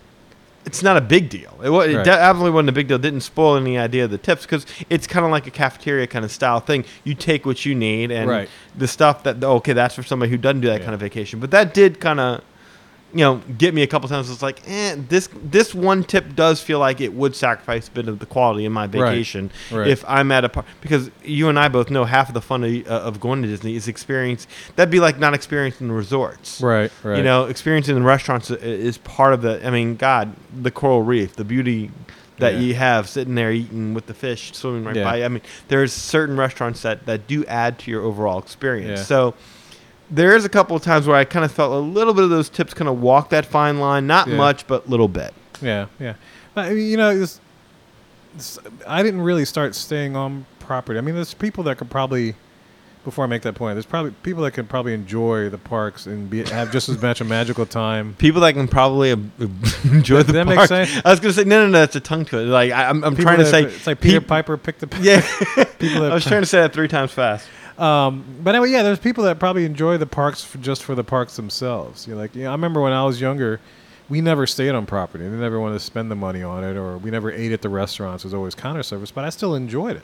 it's 0.66 0.84
not 0.84 0.95
a 0.97 1.01
big 1.01 1.30
deal. 1.30 1.59
It, 1.64 1.70
wa- 1.70 1.80
it 1.82 1.95
Right. 1.95 2.05
de- 2.05 2.12
absolutely 2.12 2.51
wasn't 2.51 2.70
a 2.70 2.74
big 2.74 2.88
deal. 2.88 2.95
It 2.97 3.01
didn't 3.01 3.22
spoil 3.22 3.55
any 3.57 3.78
idea 3.78 4.05
of 4.05 4.12
the 4.12 4.18
tips 4.18 4.43
because 4.43 4.66
it's 4.89 5.07
kind 5.07 5.26
of 5.26 5.32
like 5.32 5.47
a 5.47 5.51
cafeteria 5.51 6.05
kind 6.07 6.24
of 6.24 6.32
style 6.32 6.59
thing. 6.59 6.86
You 7.03 7.16
take 7.16 7.45
what 7.45 7.66
you 7.66 7.74
need, 7.76 8.12
and 8.12 8.30
Right. 8.30 8.49
the 8.78 8.88
stuff 8.88 9.24
that 9.24 9.43
okay, 9.43 9.74
that's 9.74 9.95
for 9.95 10.03
somebody 10.03 10.30
who 10.32 10.38
doesn't 10.38 10.62
do 10.62 10.68
that 10.68 10.80
Yeah. 10.80 10.86
kind 10.86 10.93
of 10.93 10.99
vacation. 10.99 11.39
But 11.39 11.51
that 11.51 11.74
did 11.74 11.99
kind 11.99 12.20
of 12.20 12.41
you 13.14 13.20
know, 13.20 13.41
get 13.57 13.74
me 13.74 13.82
a 13.84 13.88
couple 13.88 14.07
times. 14.07 14.30
It's 14.30 14.41
like, 14.41 14.62
eh, 14.68 14.95
this 15.09 15.28
this 15.43 15.74
one 15.76 16.03
tip 16.03 16.36
does 16.36 16.62
feel 16.62 16.80
like 16.80 17.01
it 17.01 17.14
would 17.14 17.36
sacrifice 17.36 17.88
a 17.88 17.91
bit 17.91 18.07
of 18.07 18.20
the 18.20 18.26
quality 18.26 18.66
in 18.66 18.72
my 18.72 18.88
vacation 18.88 19.51
Right. 19.72 19.88
if 19.88 20.03
I'm 20.07 20.32
at 20.32 20.45
a 20.45 20.49
par- 20.49 20.66
because 20.82 21.12
you 21.24 21.49
and 21.49 21.59
I 21.59 21.68
both 21.68 21.89
know 21.89 22.05
half 22.05 22.28
of 22.30 22.34
the 22.34 22.41
fun 22.41 22.64
of, 22.64 22.72
uh, 22.88 22.89
of 22.89 23.20
going 23.20 23.41
to 23.41 23.47
Disney 23.47 23.76
is 23.76 23.88
experience. 23.88 24.47
That'd 24.76 24.91
be 24.91 24.99
like 24.99 25.20
not 25.20 25.34
experiencing 25.34 25.88
the 25.89 25.93
resorts. 25.93 26.62
Right. 26.62 26.91
Right. 27.03 27.18
You 27.18 27.24
know, 27.24 27.45
experiencing 27.45 27.95
the 27.95 28.01
restaurants 28.01 28.49
is 28.51 28.97
part 28.99 29.34
of 29.34 29.41
the. 29.41 29.66
I 29.66 29.70
mean, 29.72 29.95
God, 29.95 30.34
the 30.55 30.72
coral 30.72 31.01
reef, 31.01 31.36
the 31.36 31.43
beauty 31.45 31.91
that 32.39 32.53
Yeah. 32.55 32.59
you 32.62 32.74
have 32.76 33.07
sitting 33.07 33.36
there 33.36 33.51
eating 33.51 33.93
with 33.93 34.07
the 34.07 34.14
fish 34.16 34.51
swimming 34.53 34.84
right 34.84 34.95
Yeah. 34.95 35.03
by. 35.03 35.24
I 35.24 35.28
mean, 35.28 35.41
there's 35.68 35.93
certain 35.93 36.38
restaurants 36.38 36.82
that 36.82 37.05
that 37.05 37.28
do 37.28 37.45
add 37.45 37.78
to 37.80 37.91
your 37.91 38.01
overall 38.03 38.39
experience. 38.39 38.99
Yeah. 39.01 39.05
So 39.05 39.34
there 40.12 40.36
is 40.36 40.43
a 40.45 40.49
couple 40.49 40.76
of 40.76 40.84
times 40.84 41.07
where 41.07 41.16
I 41.16 41.24
kind 41.26 41.45
of 41.45 41.51
felt 41.51 41.72
a 41.72 41.78
little 41.78 42.14
bit 42.14 42.24
of 42.26 42.30
those 42.30 42.49
tips 42.49 42.74
kind 42.74 42.89
of 42.89 43.01
walk 43.01 43.30
that 43.30 43.45
fine 43.45 43.80
line, 43.80 44.05
not 44.07 44.28
Yeah. 44.28 44.36
much, 44.36 44.68
but 44.68 44.89
little 44.89 45.07
bit. 45.07 45.34
Yeah, 45.62 45.88
yeah. 45.99 46.16
But, 46.53 46.66
I 46.66 46.74
mean, 46.74 46.88
you 46.88 46.97
know, 46.97 47.09
it's, 47.12 47.39
it's, 48.36 48.59
I 48.88 49.03
didn't 49.03 49.22
really 49.22 49.45
start 49.45 49.74
staying 49.76 50.16
on 50.16 50.45
property. 50.59 50.97
I 50.97 51.01
mean, 51.01 51.16
there's 51.16 51.34
people 51.34 51.64
that 51.66 51.78
could 51.78 51.89
probably 51.89 52.36
before 53.03 53.24
I 53.24 53.28
make 53.28 53.41
that 53.41 53.55
point, 53.55 53.74
there's 53.74 53.86
probably 53.88 54.12
people 54.22 54.43
that 54.43 54.51
can 54.51 54.68
probably 54.68 54.93
enjoy 54.93 55.49
the 55.49 55.57
parks 55.57 56.05
and 56.05 56.30
be 56.30 56.43
have 56.43 56.72
just 56.72 56.88
as 56.88 57.01
much 57.01 57.20
a 57.20 57.24
magical 57.24 57.66
time. 57.66 58.14
People 58.20 58.41
that 58.41 58.53
can 58.53 58.68
probably 58.68 59.09
enjoy 59.84 60.18
Does 60.18 60.28
the 60.28 60.34
that 60.34 60.45
make 60.45 60.57
park. 60.57 60.68
sense? 60.68 61.01
I 61.03 61.09
was 61.09 61.20
gonna 61.20 61.34
say 61.34 61.43
no, 61.45 61.64
no, 61.64 61.68
no. 61.72 61.80
That's 61.80 61.95
a 61.95 61.99
tongue 61.99 62.26
twister. 62.26 62.45
Like 62.45 62.72
I, 62.72 62.89
I'm, 62.89 63.03
I'm 63.03 63.16
trying 63.16 63.39
to 63.39 63.45
that- 63.45 63.49
say 63.49 63.64
it's 63.64 63.88
like 63.88 64.01
Peter 64.01 64.20
peop- 64.20 64.28
Piper 64.30 64.55
picked 64.55 64.82
the 64.82 64.99
Yeah, 65.01 65.22
people 65.80 66.03
I 66.05 66.14
was 66.14 66.26
trying 66.26 66.43
to 66.43 66.45
say 66.45 66.62
that 66.62 66.74
three 66.74 66.88
times 66.88 67.12
fast. 67.12 67.47
Um, 67.82 68.23
but 68.43 68.53
anyway, 68.53 68.69
yeah, 68.69 68.84
there's 68.84 68.99
people 68.99 69.23
that 69.23 69.39
probably 69.39 69.65
enjoy 69.65 69.97
the 69.97 70.05
parks 70.05 70.43
for, 70.43 70.59
just 70.59 70.84
for 70.84 70.93
the 70.93 71.03
parks 71.03 71.36
themselves. 71.36 72.07
You're 72.07 72.15
like, 72.15 72.36
yeah, 72.36 72.49
I 72.49 72.51
remember 72.51 72.79
when 72.79 72.93
I 72.93 73.03
was 73.03 73.19
younger, 73.19 73.59
we 74.07 74.21
never 74.21 74.45
stayed 74.45 74.75
on 74.75 74.86
property. 74.86 75.23
We 75.23 75.36
never 75.36 75.59
wanted 75.59 75.79
to 75.79 75.79
spend 75.79 76.11
the 76.11 76.15
money 76.15 76.43
on 76.43 76.63
it, 76.63 76.77
or 76.77 76.99
we 76.99 77.09
never 77.09 77.32
ate 77.32 77.51
at 77.51 77.63
the 77.63 77.69
restaurants. 77.69 78.23
It 78.23 78.27
was 78.27 78.36
always 78.36 78.53
counter 78.53 78.84
service, 78.84 79.09
but 79.09 79.25
I 79.25 79.32
still 79.32 79.55
enjoyed 79.55 79.95
it. 79.95 80.03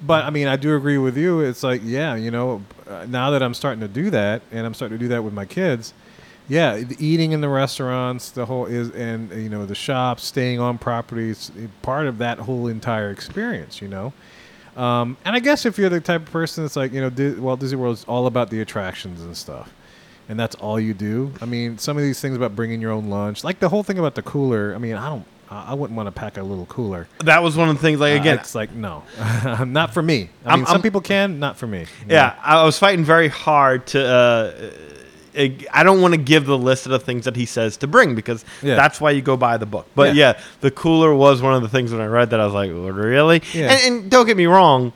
But 0.00 0.24
I 0.24 0.30
mean, 0.30 0.48
I 0.48 0.56
do 0.56 0.74
agree 0.74 0.96
with 0.96 1.18
you. 1.18 1.40
It's 1.40 1.62
like, 1.62 1.82
yeah, 1.84 2.14
you 2.14 2.30
know, 2.30 2.62
uh, 2.88 3.04
now 3.06 3.30
that 3.30 3.42
I'm 3.42 3.52
starting 3.52 3.80
to 3.80 3.88
do 3.88 4.08
that, 4.08 4.40
and 4.50 4.66
I'm 4.66 4.72
starting 4.72 4.98
to 4.98 5.04
do 5.04 5.08
that 5.08 5.22
with 5.22 5.34
my 5.34 5.44
kids, 5.44 5.92
yeah, 6.48 6.82
eating 6.98 7.32
in 7.32 7.42
the 7.42 7.48
restaurants, 7.48 8.30
the 8.30 8.46
whole 8.46 8.64
is, 8.64 8.90
and 8.92 9.30
you 9.32 9.50
know, 9.50 9.66
the 9.66 9.74
shops, 9.74 10.24
staying 10.24 10.60
on 10.60 10.78
properties, 10.78 11.52
part 11.82 12.06
of 12.06 12.16
that 12.18 12.38
whole 12.38 12.68
entire 12.68 13.10
experience. 13.10 13.82
You 13.82 13.88
know. 13.88 14.14
Um, 14.76 15.16
and 15.24 15.36
I 15.36 15.40
guess 15.40 15.66
if 15.66 15.76
you're 15.78 15.90
the 15.90 16.00
type 16.00 16.22
of 16.22 16.30
person 16.32 16.64
that's 16.64 16.76
like, 16.76 16.92
you 16.92 17.00
know, 17.00 17.10
Di- 17.10 17.34
Walt 17.34 17.60
Disney 17.60 17.76
World 17.76 17.98
is 17.98 18.04
all 18.04 18.26
about 18.26 18.48
the 18.50 18.60
attractions 18.60 19.20
and 19.22 19.36
stuff, 19.36 19.72
and 20.28 20.38
that's 20.40 20.54
all 20.56 20.80
you 20.80 20.94
do. 20.94 21.32
I 21.42 21.44
mean, 21.44 21.76
some 21.78 21.96
of 21.96 22.02
these 22.02 22.20
things 22.20 22.36
about 22.36 22.56
bringing 22.56 22.80
your 22.80 22.90
own 22.92 23.10
lunch, 23.10 23.44
like 23.44 23.58
the 23.60 23.68
whole 23.68 23.82
thing 23.82 23.98
about 23.98 24.14
the 24.14 24.22
cooler. 24.22 24.74
I 24.74 24.78
mean, 24.78 24.94
I 24.94 25.08
don't, 25.10 25.26
I 25.50 25.72
I 25.72 25.74
wouldn't 25.74 25.94
want 25.96 26.06
to 26.06 26.12
pack 26.12 26.38
a 26.38 26.42
little 26.42 26.64
cooler. 26.66 27.06
That 27.24 27.42
was 27.42 27.54
one 27.56 27.68
of 27.68 27.76
the 27.76 27.82
things. 27.82 28.00
Like 28.00 28.16
Uh, 28.16 28.20
again, 28.22 28.38
it's 28.38 28.54
like 28.54 28.72
no, 28.72 29.02
not 29.66 29.92
for 29.92 30.02
me. 30.02 30.30
I 30.46 30.50
I'm- 30.50 30.60
mean, 30.60 30.66
some 30.66 30.76
I'm- 30.76 30.82
people 30.82 31.02
can, 31.02 31.38
not 31.38 31.58
for 31.58 31.66
me. 31.66 31.80
you 31.80 31.86
Yeah, 32.08 32.34
I 32.42 32.64
was 32.64 32.78
fighting 32.78 33.04
very 33.04 33.28
hard 33.28 33.86
to. 33.88 34.02
Uh, 34.02 34.10
uh, 34.10 34.70
I 35.36 35.82
don't 35.82 36.00
want 36.00 36.14
to 36.14 36.18
give 36.20 36.46
the 36.46 36.58
list 36.58 36.86
of 36.86 36.92
the 36.92 36.98
things 36.98 37.24
that 37.24 37.36
he 37.36 37.46
says 37.46 37.76
to 37.78 37.86
bring 37.86 38.14
because 38.14 38.44
Yeah. 38.62 38.74
that's 38.76 39.00
why 39.00 39.12
you 39.12 39.22
go 39.22 39.36
buy 39.36 39.56
the 39.56 39.66
book. 39.66 39.86
But 39.94 40.14
Yeah. 40.14 40.32
yeah. 40.34 40.40
the 40.60 40.70
cooler 40.70 41.14
was 41.14 41.40
one 41.40 41.54
of 41.54 41.62
the 41.62 41.68
things 41.68 41.90
when 41.92 42.00
I 42.00 42.06
read 42.06 42.30
that 42.30 42.40
I 42.40 42.44
was 42.44 42.54
like, 42.54 42.70
really? 42.72 43.42
Yeah. 43.52 43.72
And, 43.72 43.80
and 44.02 44.10
don't 44.10 44.26
get 44.26 44.36
me 44.36 44.46
wrong, 44.46 44.92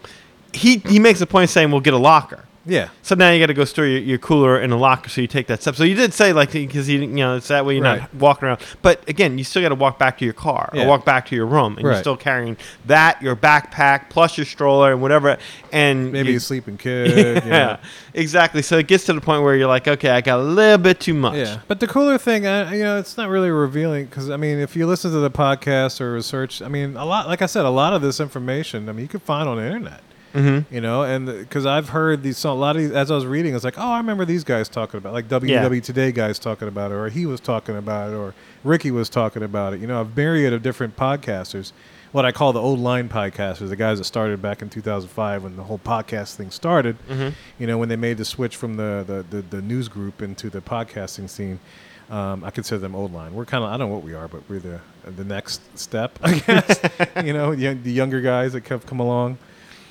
he 0.53 0.79
he 0.79 0.99
makes 0.99 1.21
a 1.21 1.27
point 1.27 1.51
saying 1.51 1.71
we'll 1.71 1.81
get 1.81 1.95
a 1.95 1.99
locker. 1.99 2.45
Yeah, 2.69 2.89
So 3.03 3.15
now 3.15 3.31
you 3.31 3.39
got 3.39 3.47
to 3.47 3.55
go 3.55 3.65
store 3.65 3.87
your, 3.87 4.01
your 4.01 4.19
cooler 4.19 4.61
in 4.61 4.73
a 4.73 4.77
locker, 4.77 5.09
so 5.09 5.21
you 5.21 5.29
take 5.29 5.47
that 5.47 5.63
step. 5.63 5.77
So 5.77 5.85
you 5.85 5.95
did 5.95 6.13
say 6.13 6.33
like 6.33 6.51
because 6.53 6.89
you 6.89 7.01
you 7.01 7.07
know 7.07 7.37
it's 7.37 7.49
that 7.49 7.65
way 7.65 7.75
you're 7.77 7.85
Right. 7.85 8.01
not 8.01 8.15
walking 8.15 8.49
around. 8.49 8.61
But 8.83 9.09
again, 9.09 9.39
you 9.39 9.45
still 9.45 9.63
got 9.63 9.69
to 9.69 9.75
walk 9.77 9.99
back 9.99 10.19
to 10.19 10.25
your 10.25 10.35
car 10.35 10.71
Yeah. 10.75 10.85
or 10.85 10.89
walk 10.89 11.05
back 11.05 11.27
to 11.27 11.37
your 11.37 11.47
room, 11.47 11.77
and 11.79 11.87
Right. 11.87 11.95
you're 11.95 12.01
still 12.03 12.17
carrying 12.17 12.57
that, 12.87 13.23
your 13.23 13.37
backpack 13.37 14.11
plus 14.11 14.37
your 14.37 14.45
stroller 14.47 14.91
and 14.93 15.01
whatever. 15.01 15.39
And 15.73 16.11
maybe 16.11 16.31
you, 16.33 16.39
a 16.39 16.41
sleeping 16.41 16.77
kid. 16.87 17.45
yeah, 17.47 17.77
exactly. 18.15 18.63
So 18.63 18.79
it 18.79 18.87
gets 18.89 19.05
to 19.07 19.13
the 19.13 19.21
point 19.21 19.43
where 19.43 19.55
you're 19.57 19.69
like, 19.69 19.87
okay, 19.87 20.11
I 20.11 20.21
got 20.21 20.41
a 20.41 20.43
little 20.43 20.79
bit 20.79 20.99
too 21.01 21.15
much. 21.15 21.37
Yeah, 21.37 21.61
but 21.69 21.79
the 21.81 21.87
cooler 21.87 22.19
thing, 22.19 22.47
uh, 22.47 22.71
you 22.73 22.83
know, 22.83 22.99
it's 22.99 23.17
not 23.17 23.29
really 23.29 23.51
revealing 23.51 24.07
because 24.07 24.29
I 24.31 24.37
mean, 24.37 24.59
if 24.59 24.75
you 24.75 24.87
listen 24.87 25.13
to 25.13 25.19
the 25.21 25.31
podcast 25.31 26.01
or 26.01 26.13
research, 26.13 26.61
I 26.63 26.69
mean, 26.69 26.97
a 26.97 27.05
lot, 27.05 27.29
like 27.29 27.43
I 27.43 27.47
said, 27.47 27.65
a 27.65 27.71
lot 27.71 27.93
of 27.93 28.03
this 28.03 28.19
information, 28.19 28.89
I 28.89 28.93
mean, 28.93 29.03
you 29.03 29.09
can 29.09 29.21
find 29.21 29.49
on 29.49 29.57
the 29.59 29.65
internet. 29.67 30.01
Mm-hmm. 30.37 30.75
You 30.75 30.81
know, 30.83 31.03
and 31.03 31.27
because 31.27 31.65
I've 31.65 31.89
heard 31.89 32.23
these, 32.23 32.37
so 32.37 32.53
a 32.53 32.55
lot 32.55 32.77
of 32.77 32.83
these, 32.83 32.91
as 32.91 33.11
I 33.11 33.15
was 33.15 33.25
reading, 33.25 33.55
it's 33.55 33.65
like, 33.65 33.79
oh, 33.79 33.93
I 33.93 33.97
remember 33.97 34.27
these 34.27 34.45
guys 34.45 34.69
talking 34.69 34.99
about, 34.99 35.15
like 35.15 35.29
WW 35.29 35.83
Today 35.83 36.13
guys 36.13 36.39
talking 36.39 36.69
about 36.69 36.91
it, 36.91 36.95
or 36.95 37.09
he 37.09 37.25
was 37.25 37.41
talking 37.41 37.77
about 37.77 38.13
it, 38.13 38.17
or 38.17 38.35
Ricky 38.63 38.91
was 38.91 39.09
talking 39.09 39.43
about 39.43 39.73
it. 39.73 39.81
You 39.81 39.87
know, 39.87 40.03
a 40.03 40.05
myriad 40.05 40.53
of 40.53 40.63
different 40.63 40.95
podcasters, 40.95 41.73
what 42.13 42.27
I 42.27 42.33
call 42.33 42.53
the 42.53 42.61
old 42.61 42.79
line 42.79 43.09
podcasters, 43.09 43.71
the 43.71 43.77
guys 43.77 43.97
that 43.97 44.05
started 44.05 44.43
back 44.43 44.61
in 44.61 44.69
2005 44.69 45.43
when 45.43 45.57
the 45.57 45.63
whole 45.63 45.79
podcast 45.79 46.35
thing 46.35 46.51
started. 46.51 46.97
Mm-hmm. 47.09 47.31
You 47.59 47.67
know, 47.67 47.79
when 47.79 47.89
they 47.89 47.97
made 47.97 48.19
the 48.19 48.25
switch 48.27 48.57
from 48.57 48.77
the 48.77 49.05
the, 49.07 49.25
the, 49.37 49.43
the 49.43 49.63
news 49.63 49.89
group 49.89 50.21
into 50.21 50.51
the 50.51 50.61
podcasting 50.61 51.31
scene. 51.31 51.61
Um, 52.09 52.45
I 52.45 52.53
consider 52.53 52.79
them 52.79 52.95
old 52.95 53.13
line. 53.13 53.35
We're 53.35 53.47
kind 53.47 53.65
of 53.65 53.71
I 53.71 53.77
don't 53.77 53.89
know 53.89 53.95
what 53.95 54.05
we 54.05 54.15
are, 54.15 54.29
but 54.29 54.43
we're 54.49 54.61
the 54.61 54.81
the 55.05 55.25
next 55.25 55.61
step, 55.77 56.19
I 56.23 56.39
guess. 56.39 56.81
you 57.25 57.33
know, 57.33 57.55
the 57.55 57.91
younger 57.91 58.21
guys 58.21 58.53
that 58.53 58.69
have 58.69 58.87
come 58.87 59.01
along. 59.01 59.39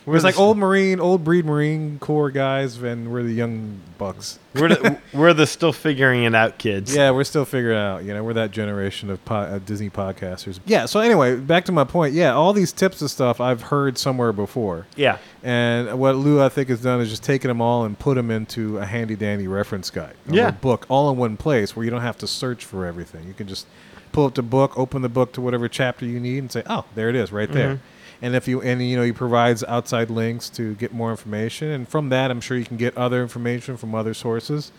We're 0.05 0.19
like 0.19 0.37
old 0.39 0.57
Marine, 0.57 0.99
old 0.99 1.23
breed 1.23 1.45
Marine 1.45 1.97
Corps 1.99 2.29
guys, 2.29 2.79
and 2.81 3.11
we're 3.11 3.23
the 3.23 3.33
young 3.33 3.81
bucks. 3.97 4.37
We're 4.53 4.69
the, 4.69 4.99
we're 5.13 5.33
the 5.33 5.47
still 5.47 5.73
figuring 5.73 6.23
it 6.25 6.35
out 6.35 6.59
kids. 6.59 6.95
Yeah, 6.95 7.09
we're 7.09 7.23
still 7.23 7.43
figuring 7.43 7.75
it 7.77 7.81
out. 7.81 8.03
You 8.03 8.13
know, 8.13 8.23
we're 8.23 8.33
that 8.33 8.51
generation 8.51 9.09
of 9.09 9.23
po- 9.25 9.35
uh, 9.35 9.59
Disney 9.59 9.89
podcasters. 9.89 10.59
Yeah. 10.65 10.85
So 10.85 10.99
anyway, 10.99 11.37
back 11.37 11.65
to 11.65 11.71
my 11.71 11.85
point. 11.85 12.13
Yeah, 12.13 12.33
all 12.33 12.53
these 12.53 12.71
tips 12.71 13.01
and 13.01 13.09
stuff 13.09 13.41
I've 13.41 13.63
heard 13.63 13.97
somewhere 13.97 14.31
before, 14.31 14.85
Yeah. 14.95 15.17
and 15.43 15.97
what 15.99 16.15
Lou 16.15 16.39
I 16.41 16.49
think 16.49 16.69
has 16.69 16.81
done 16.81 17.01
is 17.01 17.09
just 17.09 17.23
taken 17.23 17.47
them 17.47 17.59
all 17.59 17.83
and 17.83 17.97
put 17.97 18.13
them 18.15 18.29
into 18.29 18.77
a 18.77 18.85
handy 18.85 19.15
dandy 19.15 19.47
reference 19.47 19.89
guide, 19.89 20.13
Yeah. 20.29 20.51
book, 20.51 20.85
all 20.87 21.09
in 21.09 21.17
one 21.17 21.35
place 21.35 21.75
where 21.75 21.83
you 21.83 21.89
don't 21.89 22.01
have 22.01 22.17
to 22.19 22.27
search 22.27 22.63
for 22.63 22.85
everything. 22.85 23.27
You 23.27 23.33
can 23.33 23.47
just 23.47 23.65
pull 24.11 24.25
up 24.27 24.35
the 24.35 24.43
book, 24.43 24.77
open 24.77 25.01
the 25.01 25.09
book 25.09 25.33
to 25.33 25.41
whatever 25.41 25.67
chapter 25.67 26.05
you 26.05 26.19
need, 26.19 26.37
and 26.37 26.51
say, 26.51 26.61
"Oh, 26.67 26.85
there 26.93 27.09
it 27.09 27.15
is, 27.15 27.31
right 27.31 27.51
there." 27.51 27.79
And 28.21 28.35
if 28.35 28.47
you 28.47 28.61
and 28.61 28.81
you 28.81 28.95
know 28.97 29.03
he 29.03 29.11
provides 29.11 29.63
outside 29.65 30.09
links 30.09 30.49
to 30.51 30.75
get 30.75 30.93
more 30.93 31.11
information, 31.11 31.69
and 31.69 31.87
from 31.87 32.09
that 32.09 32.31
I'm 32.31 32.41
sure 32.41 32.57
you 32.57 32.65
can 32.65 32.77
get 32.77 32.95
other 32.97 33.21
information 33.21 33.77
from 33.77 33.93
other 33.93 34.13
sources, 34.13 34.71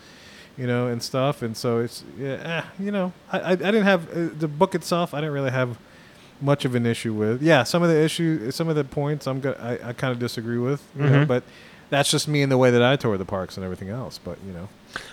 you 0.57 0.65
know, 0.67 0.87
and 0.87 1.01
stuff. 1.03 1.41
And 1.41 1.55
so 1.55 1.79
it's 1.79 2.03
yeah, 2.17 2.63
eh, 2.79 2.83
you 2.83 2.91
know, 2.91 3.13
I 3.31 3.39
I, 3.39 3.51
I 3.51 3.55
didn't 3.55 3.83
have 3.83 4.09
uh, 4.09 4.29
the 4.37 4.47
book 4.47 4.73
itself. 4.75 5.13
I 5.13 5.17
didn't 5.21 5.33
really 5.33 5.51
have 5.51 5.77
much 6.41 6.65
of 6.65 6.75
an 6.75 6.85
issue 6.85 7.13
with. 7.13 7.41
Yeah, 7.41 7.63
some 7.63 7.81
of 7.83 7.89
the 7.89 7.99
issue, 7.99 8.51
some 8.51 8.69
of 8.69 8.75
the 8.75 8.83
points 8.83 9.25
I'm 9.27 9.39
go- 9.39 9.55
I, 9.59 9.89
I 9.89 9.93
kind 9.93 10.11
of 10.11 10.19
disagree 10.19 10.59
with, 10.59 10.83
you 10.95 11.03
know, 11.09 11.25
but 11.25 11.43
that's 11.89 12.11
just 12.11 12.27
me 12.27 12.41
and 12.43 12.51
the 12.51 12.57
way 12.59 12.69
that 12.69 12.83
I 12.83 12.95
tour 12.95 13.17
the 13.17 13.25
parks 13.25 13.55
and 13.57 13.63
everything 13.63 13.89
else. 13.89 14.19
But 14.23 14.37
you 14.45 14.53
know, 14.53 14.67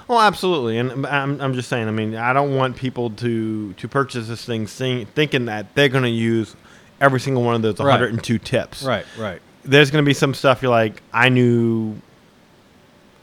Well, 0.09 0.20
absolutely, 0.20 0.77
and 0.79 1.07
I'm, 1.07 1.41
I'm 1.41 1.55
just 1.55 1.68
saying. 1.68 1.89
I 1.89 1.93
mean, 1.93 2.14
I 2.16 2.33
don't 2.33 2.55
want 2.57 2.77
people 2.77 3.11
to 3.11 3.72
to 3.75 3.89
purchase 3.89 4.29
this 4.29 4.45
thing 4.45 4.66
seeing, 4.66 5.07
thinking 5.07 5.45
that 5.47 5.75
they're 5.75 5.89
going 5.89 6.05
to 6.05 6.11
use 6.11 6.57
every 7.01 7.20
single 7.20 7.42
one 7.42 7.55
of 7.55 7.62
those 7.62 7.78
Right. 7.78 7.86
102 8.01 8.38
tips. 8.38 8.82
right, 8.82 9.05
right, 9.18 9.40
There's 9.64 9.90
going 9.90 10.05
to 10.05 10.07
be 10.09 10.14
some 10.14 10.34
stuff 10.34 10.62
you're 10.62 10.70
like, 10.70 11.03
I 11.12 11.28
knew 11.28 11.97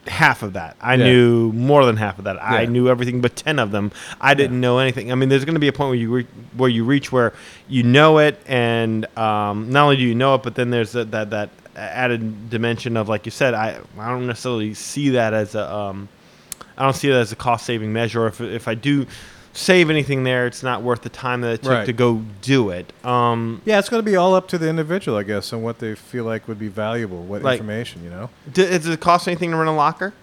half 0.07 0.41
of 0.41 0.53
that. 0.53 0.76
I 0.82 0.95
Yeah. 0.95 1.05
knew 1.05 1.51
more 1.53 1.86
than 1.86 1.95
half 1.97 2.17
of 2.17 2.24
that. 2.26 2.41
I 2.41 2.65
knew 2.65 2.89
everything 2.89 3.22
but 3.22 3.36
10 3.36 3.59
of 3.59 3.72
them. 3.72 3.91
I 4.19 4.34
didn't 4.34 4.59
know 4.59 4.80
anything. 4.80 5.11
I 5.11 5.15
mean, 5.15 5.30
there's 5.30 5.45
going 5.45 5.53
to 5.55 5.59
be 5.59 5.67
a 5.67 5.74
point 5.74 5.89
where 5.89 5.97
you 5.99 6.11
re- 6.11 6.28
where 6.57 6.69
you 6.69 6.84
reach 6.84 7.11
where 7.11 7.34
you 7.69 7.84
know 7.84 8.17
it, 8.17 8.39
and 8.47 9.05
um, 9.17 9.72
not 9.72 9.84
only 9.84 9.97
do 9.97 10.03
you 10.03 10.15
know 10.15 10.36
it, 10.36 10.43
but 10.43 10.55
then 10.55 10.72
there's 10.72 10.93
that 10.93 11.11
that, 11.11 11.30
that 11.30 11.49
added 11.76 12.49
dimension 12.49 12.97
of 12.97 13.09
like 13.09 13.26
you 13.26 13.32
said. 13.32 13.53
I 13.53 13.78
I 13.99 14.09
don't 14.09 14.26
necessarily 14.26 14.74
see 14.74 15.09
that 15.11 15.34
as 15.36 15.53
a 15.53 15.72
um, 15.72 16.09
I 16.78 16.84
don't 16.84 16.95
see 16.95 17.09
that 17.09 17.19
as 17.19 17.32
a 17.32 17.36
cost 17.36 17.65
saving 17.67 17.93
measure. 17.93 18.26
If 18.26 18.41
if 18.41 18.67
I 18.67 18.74
do 18.74 19.05
save 19.54 19.89
anything 19.89 20.24
there, 20.24 20.47
it's 20.47 20.64
not 20.64 20.82
worth 20.82 21.02
the 21.02 21.10
time 21.10 21.41
that 21.41 21.52
it 21.54 21.62
took 21.64 21.72
Right. 21.72 21.86
to 21.86 21.93
go 21.93 22.22
do 22.41 22.70
it. 22.70 22.91
Um, 23.06 23.62
yeah, 23.66 23.80
it's 23.80 23.89
going 23.89 24.04
to 24.04 24.10
be 24.10 24.16
all 24.16 24.34
up 24.34 24.47
to 24.49 24.58
the 24.58 24.70
individual, 24.70 25.18
I 25.18 25.24
guess, 25.24 25.52
and 25.52 25.64
what 25.64 25.80
they 25.80 25.93
feel 25.95 26.24
like 26.24 26.47
would 26.47 26.60
be 26.60 26.68
valuable, 26.70 27.24
what 27.24 27.41
Like- 27.43 27.60
information, 27.60 28.04
you 28.04 28.10
know. 28.10 28.30
d- 28.52 28.66
does 28.66 28.88
it 28.88 28.99
cost 28.99 29.28
anything 29.28 29.52
to 29.52 29.58
rent 29.58 29.70
a 29.70 29.74
locker? 29.74 30.14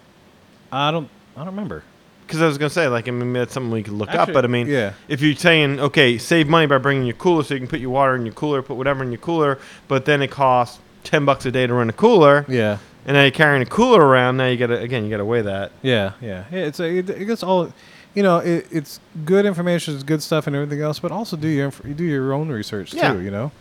I 0.71 0.91
don't, 0.91 1.09
I 1.35 1.39
don't 1.39 1.47
remember. 1.47 1.83
Because 2.25 2.43
I 2.43 2.45
was 2.47 2.59
gonna 2.59 2.69
say, 2.69 2.87
like, 2.87 3.07
I 3.07 3.11
mean, 3.11 3.33
that's 3.33 3.53
something 3.53 3.71
we 3.71 3.81
could 3.81 3.93
look 3.93 4.13
up. 4.13 4.31
But 4.31 4.45
I 4.45 4.47
mean, 4.47 4.67
yeah. 4.67 4.93
if 5.07 5.19
you're 5.19 5.35
saying, 5.35 5.79
okay, 5.79 6.19
save 6.19 6.47
money 6.47 6.67
by 6.67 6.77
bringing 6.77 7.05
your 7.05 7.15
cooler, 7.15 7.41
so 7.43 7.55
you 7.55 7.59
can 7.59 7.67
put 7.67 7.79
your 7.79 7.89
water 7.89 8.15
in 8.15 8.23
your 8.23 8.35
cooler, 8.35 8.61
put 8.61 8.77
whatever 8.77 9.03
in 9.03 9.11
your 9.11 9.17
cooler, 9.19 9.57
but 9.87 10.05
then 10.05 10.21
it 10.21 10.29
costs 10.29 10.77
ten 11.03 11.25
bucks 11.25 11.47
a 11.47 11.51
day 11.51 11.65
to 11.65 11.73
rent 11.73 11.89
a 11.89 11.93
cooler, 11.93 12.45
Yeah, 12.47 12.77
and 13.07 13.15
now 13.15 13.23
you're 13.23 13.31
carrying 13.31 13.63
a 13.63 13.65
cooler 13.65 14.05
around. 14.05 14.37
Now 14.37 14.45
you 14.45 14.57
gotta 14.57 14.77
again, 14.79 15.05
you 15.05 15.09
gotta 15.09 15.25
weigh 15.25 15.41
that. 15.41 15.71
yeah, 15.81 16.11
yeah. 16.21 16.43
yeah 16.51 16.59
it's 16.65 16.79
a, 16.79 16.97
it, 16.99 17.09
it 17.09 17.25
gets 17.25 17.41
all, 17.41 17.73
you 18.13 18.23
know, 18.23 18.39
it, 18.39 18.67
it's 18.71 18.99
good 19.25 19.45
information, 19.45 19.93
it's 19.93 20.03
good 20.03 20.21
stuff, 20.23 20.47
and 20.47 20.55
everything 20.55 20.81
else. 20.81 20.99
But 20.99 21.11
also 21.11 21.37
do 21.37 21.47
your 21.47 21.65
inf- 21.65 21.81
do 21.95 22.03
your 22.03 22.33
own 22.33 22.49
research 22.49 22.93
Yeah. 22.93 23.13
too. 23.13 23.21
You 23.21 23.31
know, 23.31 23.51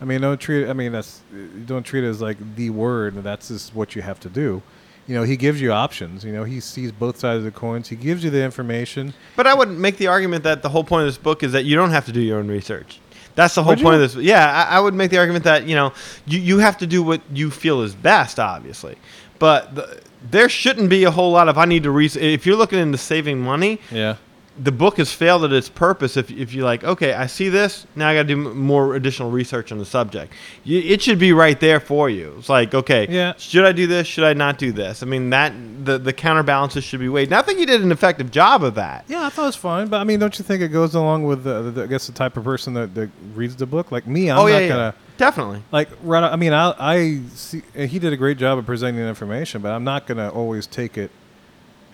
I 0.00 0.04
mean, 0.04 0.20
don't 0.20 0.40
treat 0.40 0.64
it. 0.64 0.70
I 0.70 0.72
mean, 0.72 0.92
that's 0.92 1.20
you 1.32 1.64
don't 1.66 1.82
treat 1.82 2.04
it 2.04 2.08
as 2.08 2.20
like 2.20 2.36
the 2.56 2.70
word. 2.70 3.22
That's 3.22 3.48
just 3.48 3.74
what 3.74 3.94
you 3.96 4.02
have 4.02 4.20
to 4.20 4.28
do. 4.28 4.62
You 5.08 5.14
know, 5.14 5.22
he 5.22 5.36
gives 5.36 5.60
you 5.60 5.70
options. 5.72 6.24
You 6.24 6.32
know, 6.32 6.42
he 6.44 6.58
sees 6.58 6.90
both 6.90 7.16
sides 7.18 7.38
of 7.38 7.44
the 7.44 7.52
coins. 7.52 7.88
He 7.88 7.94
gives 7.96 8.24
you 8.24 8.30
the 8.30 8.42
information. 8.42 9.14
But 9.36 9.46
I 9.46 9.54
would 9.54 9.68
make 9.70 9.98
the 9.98 10.08
argument 10.08 10.42
that 10.44 10.62
the 10.62 10.68
whole 10.68 10.82
point 10.82 11.02
of 11.02 11.08
this 11.08 11.18
book 11.18 11.42
is 11.44 11.52
that 11.52 11.64
you 11.64 11.76
don't 11.76 11.90
have 11.90 12.06
to 12.06 12.12
do 12.12 12.20
your 12.20 12.38
own 12.40 12.48
research. 12.48 13.00
That's 13.36 13.54
the 13.54 13.62
whole 13.62 13.74
Would 13.74 13.82
point 13.82 13.98
you? 13.98 14.02
of 14.02 14.14
this. 14.14 14.24
Yeah, 14.24 14.66
I, 14.68 14.78
I 14.78 14.80
would 14.80 14.94
make 14.94 15.10
the 15.10 15.18
argument 15.18 15.44
that 15.44 15.66
you 15.66 15.76
know 15.76 15.92
you, 16.26 16.40
you 16.40 16.58
have 16.58 16.78
to 16.78 16.86
do 16.86 17.02
what 17.02 17.20
you 17.32 17.50
feel 17.50 17.82
is 17.82 17.94
best, 17.94 18.40
obviously. 18.40 18.96
But 19.38 19.74
the, 19.74 20.00
there 20.30 20.48
shouldn't 20.48 20.88
be 20.90 21.04
a 21.04 21.10
whole 21.10 21.32
lot 21.32 21.48
of 21.48 21.58
I 21.58 21.64
need 21.64 21.82
to 21.84 21.90
research. 21.90 22.22
If 22.22 22.46
you're 22.46 22.56
looking 22.56 22.78
into 22.78 22.98
saving 22.98 23.40
money, 23.40 23.78
Yeah, 23.90 24.16
the 24.58 24.72
book 24.72 24.96
has 24.96 25.12
failed 25.12 25.44
at 25.44 25.52
its 25.52 25.68
purpose 25.68 26.16
if, 26.16 26.30
if 26.30 26.54
you're 26.54 26.64
like 26.64 26.82
okay 26.82 27.12
i 27.12 27.26
see 27.26 27.48
this 27.50 27.86
now 27.94 28.08
i 28.08 28.14
got 28.14 28.22
to 28.22 28.28
do 28.28 28.48
m- 28.48 28.58
more 28.58 28.94
additional 28.94 29.30
research 29.30 29.70
on 29.70 29.76
the 29.78 29.84
subject 29.84 30.32
you, 30.64 30.78
it 30.80 31.02
should 31.02 31.18
be 31.18 31.32
right 31.32 31.60
there 31.60 31.78
for 31.78 32.08
you 32.08 32.34
it's 32.38 32.48
like 32.48 32.72
okay 32.74 33.06
Yeah. 33.10 33.34
should 33.36 33.64
i 33.66 33.72
do 33.72 33.86
this 33.86 34.06
should 34.06 34.24
i 34.24 34.32
not 34.32 34.56
do 34.58 34.72
this 34.72 35.02
i 35.02 35.06
mean 35.06 35.28
that 35.30 35.52
the, 35.84 35.98
the 35.98 36.12
counterbalances 36.12 36.84
should 36.84 37.00
be 37.00 37.08
weighed 37.08 37.28
and 37.28 37.34
i 37.34 37.42
think 37.42 37.58
you 37.58 37.66
did 37.66 37.82
an 37.82 37.92
effective 37.92 38.30
job 38.30 38.64
of 38.64 38.74
that 38.76 39.04
yeah. 39.08 39.26
I 39.26 39.28
thought 39.28 39.42
it 39.42 39.46
was 39.46 39.56
fine, 39.56 39.88
but 39.88 40.00
I 40.00 40.04
mean, 40.04 40.18
don't 40.20 40.36
you 40.38 40.44
think 40.44 40.62
it 40.62 40.68
goes 40.68 40.94
along 40.94 41.24
with 41.24 41.44
the, 41.44 41.70
the 41.70 41.82
I 41.82 41.86
guess 41.86 42.06
the 42.06 42.12
type 42.12 42.36
of 42.36 42.44
person 42.44 42.74
that, 42.74 42.94
that 42.94 43.10
reads 43.34 43.54
the 43.56 43.66
book? 43.66 43.92
Like 43.92 44.06
me, 44.06 44.30
I'm 44.30 44.38
Oh, 44.38 44.46
yeah, 44.46 44.54
not 44.54 44.62
yeah. 44.62 44.68
gonna. 44.68 44.94
Definitely. 45.18 45.62
like 45.72 45.88
right 46.02 46.22
i 46.24 46.36
mean 46.36 46.52
i 46.52 46.74
i 46.78 47.20
see 47.34 47.62
he 47.74 47.98
did 47.98 48.12
a 48.12 48.16
great 48.16 48.36
job 48.38 48.58
of 48.58 48.66
presenting 48.66 49.00
the 49.02 49.08
information 49.08 49.62
but 49.62 49.70
i'm 49.72 49.84
not 49.84 50.06
going 50.06 50.18
to 50.18 50.28
always 50.30 50.66
take 50.66 50.98
it 50.98 51.10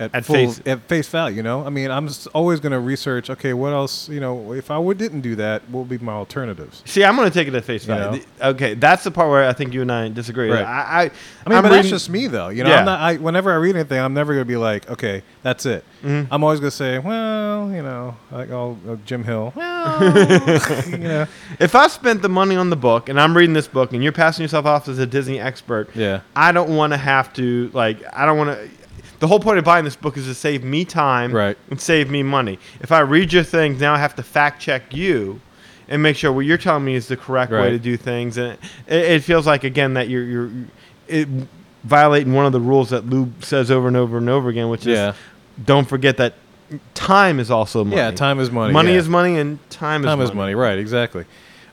at, 0.02 0.14
At 0.14 0.24
full 0.24 0.34
face- 0.36 0.60
at 0.66 0.80
face 0.88 1.08
value 1.08 1.36
you 1.36 1.42
know 1.42 1.64
i 1.64 1.70
mean 1.70 1.90
i'm 1.90 2.08
always 2.34 2.60
going 2.60 2.72
to 2.72 2.78
research 2.80 3.30
okay 3.30 3.52
what 3.54 3.72
else 3.72 4.08
you 4.08 4.20
know 4.20 4.52
if 4.52 4.70
i 4.70 4.78
would, 4.78 4.98
didn't 4.98 5.22
do 5.22 5.34
that 5.36 5.62
what 5.70 5.80
would 5.80 5.88
be 5.88 5.98
my 6.04 6.12
alternatives 6.12 6.82
See, 6.84 7.04
I'm 7.04 7.16
going 7.16 7.28
to 7.30 7.34
take 7.34 7.48
it 7.48 7.54
at 7.54 7.64
face 7.64 7.82
You 7.86 7.94
value. 7.94 8.20
know? 8.40 8.48
Okay, 8.50 8.74
that's 8.74 9.04
the 9.04 9.10
part 9.10 9.30
where 9.30 9.48
I 9.48 9.52
think 9.52 9.72
you 9.72 9.82
and 9.82 9.90
I 9.92 10.08
disagree. 10.08 10.50
Right. 10.50 10.64
I, 10.64 10.80
I, 10.82 11.00
I 11.02 11.48
mean, 11.48 11.56
I'm 11.58 11.62
but 11.62 11.68
that's 11.70 11.88
just 11.88 12.10
me, 12.10 12.26
though. 12.26 12.48
You 12.48 12.64
know, 12.64 12.70
Yeah. 12.70 12.80
I'm 12.80 12.84
not. 12.84 13.00
I, 13.00 13.16
whenever 13.16 13.50
I 13.52 13.56
read 13.56 13.76
anything, 13.76 13.98
I'm 14.00 14.14
never 14.14 14.32
going 14.34 14.42
to 14.44 14.48
be 14.48 14.56
like, 14.56 14.90
okay, 14.90 15.22
that's 15.42 15.64
it. 15.66 15.84
Mhm. 16.02 16.26
I'm 16.30 16.42
always 16.44 16.60
going 16.60 16.70
to 16.70 16.76
say, 16.76 16.98
well, 16.98 17.70
you 17.70 17.82
know, 17.82 18.16
like 18.30 18.50
all 18.50 18.78
uh, 18.88 18.96
Jim 19.06 19.22
Hill. 19.24 19.52
Well, 19.54 20.02
you 20.90 20.98
know, 20.98 21.26
If 21.60 21.74
I 21.74 21.86
spent 21.88 22.22
the 22.22 22.28
money 22.28 22.56
on 22.56 22.70
the 22.70 22.76
book 22.76 23.08
and 23.08 23.20
I'm 23.20 23.36
reading 23.36 23.54
this 23.54 23.68
book 23.68 23.92
and 23.92 24.02
you're 24.02 24.12
passing 24.12 24.42
yourself 24.42 24.66
off 24.66 24.88
as 24.88 24.98
a 24.98 25.06
Disney 25.06 25.38
expert, 25.40 25.88
yeah, 25.94 26.20
I 26.36 26.52
don't 26.52 26.74
want 26.76 26.92
to 26.92 26.96
have 26.96 27.32
to 27.34 27.70
like. 27.72 27.98
I 28.12 28.26
don't 28.26 28.38
want 28.38 28.50
to. 28.58 28.68
The 29.22 29.28
whole 29.28 29.38
point 29.38 29.56
of 29.56 29.64
buying 29.64 29.84
this 29.84 29.94
book 29.94 30.16
is 30.16 30.26
to 30.26 30.34
save 30.34 30.64
me 30.64 30.84
time 30.84 31.30
Right. 31.30 31.56
and 31.70 31.80
save 31.80 32.10
me 32.10 32.24
money. 32.24 32.58
If 32.80 32.90
I 32.90 32.98
read 33.00 33.32
your 33.32 33.44
things, 33.44 33.80
now 33.80 33.94
I 33.94 33.98
have 33.98 34.16
to 34.16 34.22
fact 34.24 34.60
check 34.60 34.92
you 34.92 35.40
and 35.88 36.02
make 36.02 36.16
sure 36.16 36.32
what 36.32 36.40
you're 36.40 36.58
telling 36.58 36.84
me 36.84 36.96
is 36.96 37.06
the 37.06 37.16
correct 37.16 37.52
way 37.52 37.70
to 37.70 37.78
do 37.78 37.96
things. 37.96 38.36
And 38.36 38.54
it, 38.88 39.04
it 39.04 39.22
feels 39.22 39.46
like 39.46 39.62
again 39.62 39.94
that 39.94 40.08
you're 40.08 40.24
you're 40.24 40.50
it, 41.06 41.28
violating 41.84 42.32
one 42.32 42.46
of 42.46 42.52
the 42.52 42.58
rules 42.58 42.90
that 42.90 43.06
Lou 43.06 43.30
says 43.42 43.70
over 43.70 43.86
and 43.86 43.96
over 43.96 44.18
and 44.18 44.28
over 44.28 44.48
again, 44.48 44.68
which 44.68 44.84
yeah, 44.86 45.10
is 45.10 45.16
don't 45.66 45.88
forget 45.88 46.16
that 46.16 46.34
time 46.94 47.38
is 47.38 47.48
also 47.48 47.84
money. 47.84 47.98
yeah. 47.98 48.10
Time 48.10 48.40
is 48.40 48.50
money. 48.50 48.72
money 48.72 48.90
yeah. 48.90 48.98
is 48.98 49.08
money, 49.08 49.38
and 49.38 49.60
time 49.70 50.00
is 50.00 50.06
money. 50.06 50.16
time 50.16 50.24
is 50.24 50.34
money. 50.34 50.54
Right, 50.56 50.80
exactly. 50.80 51.26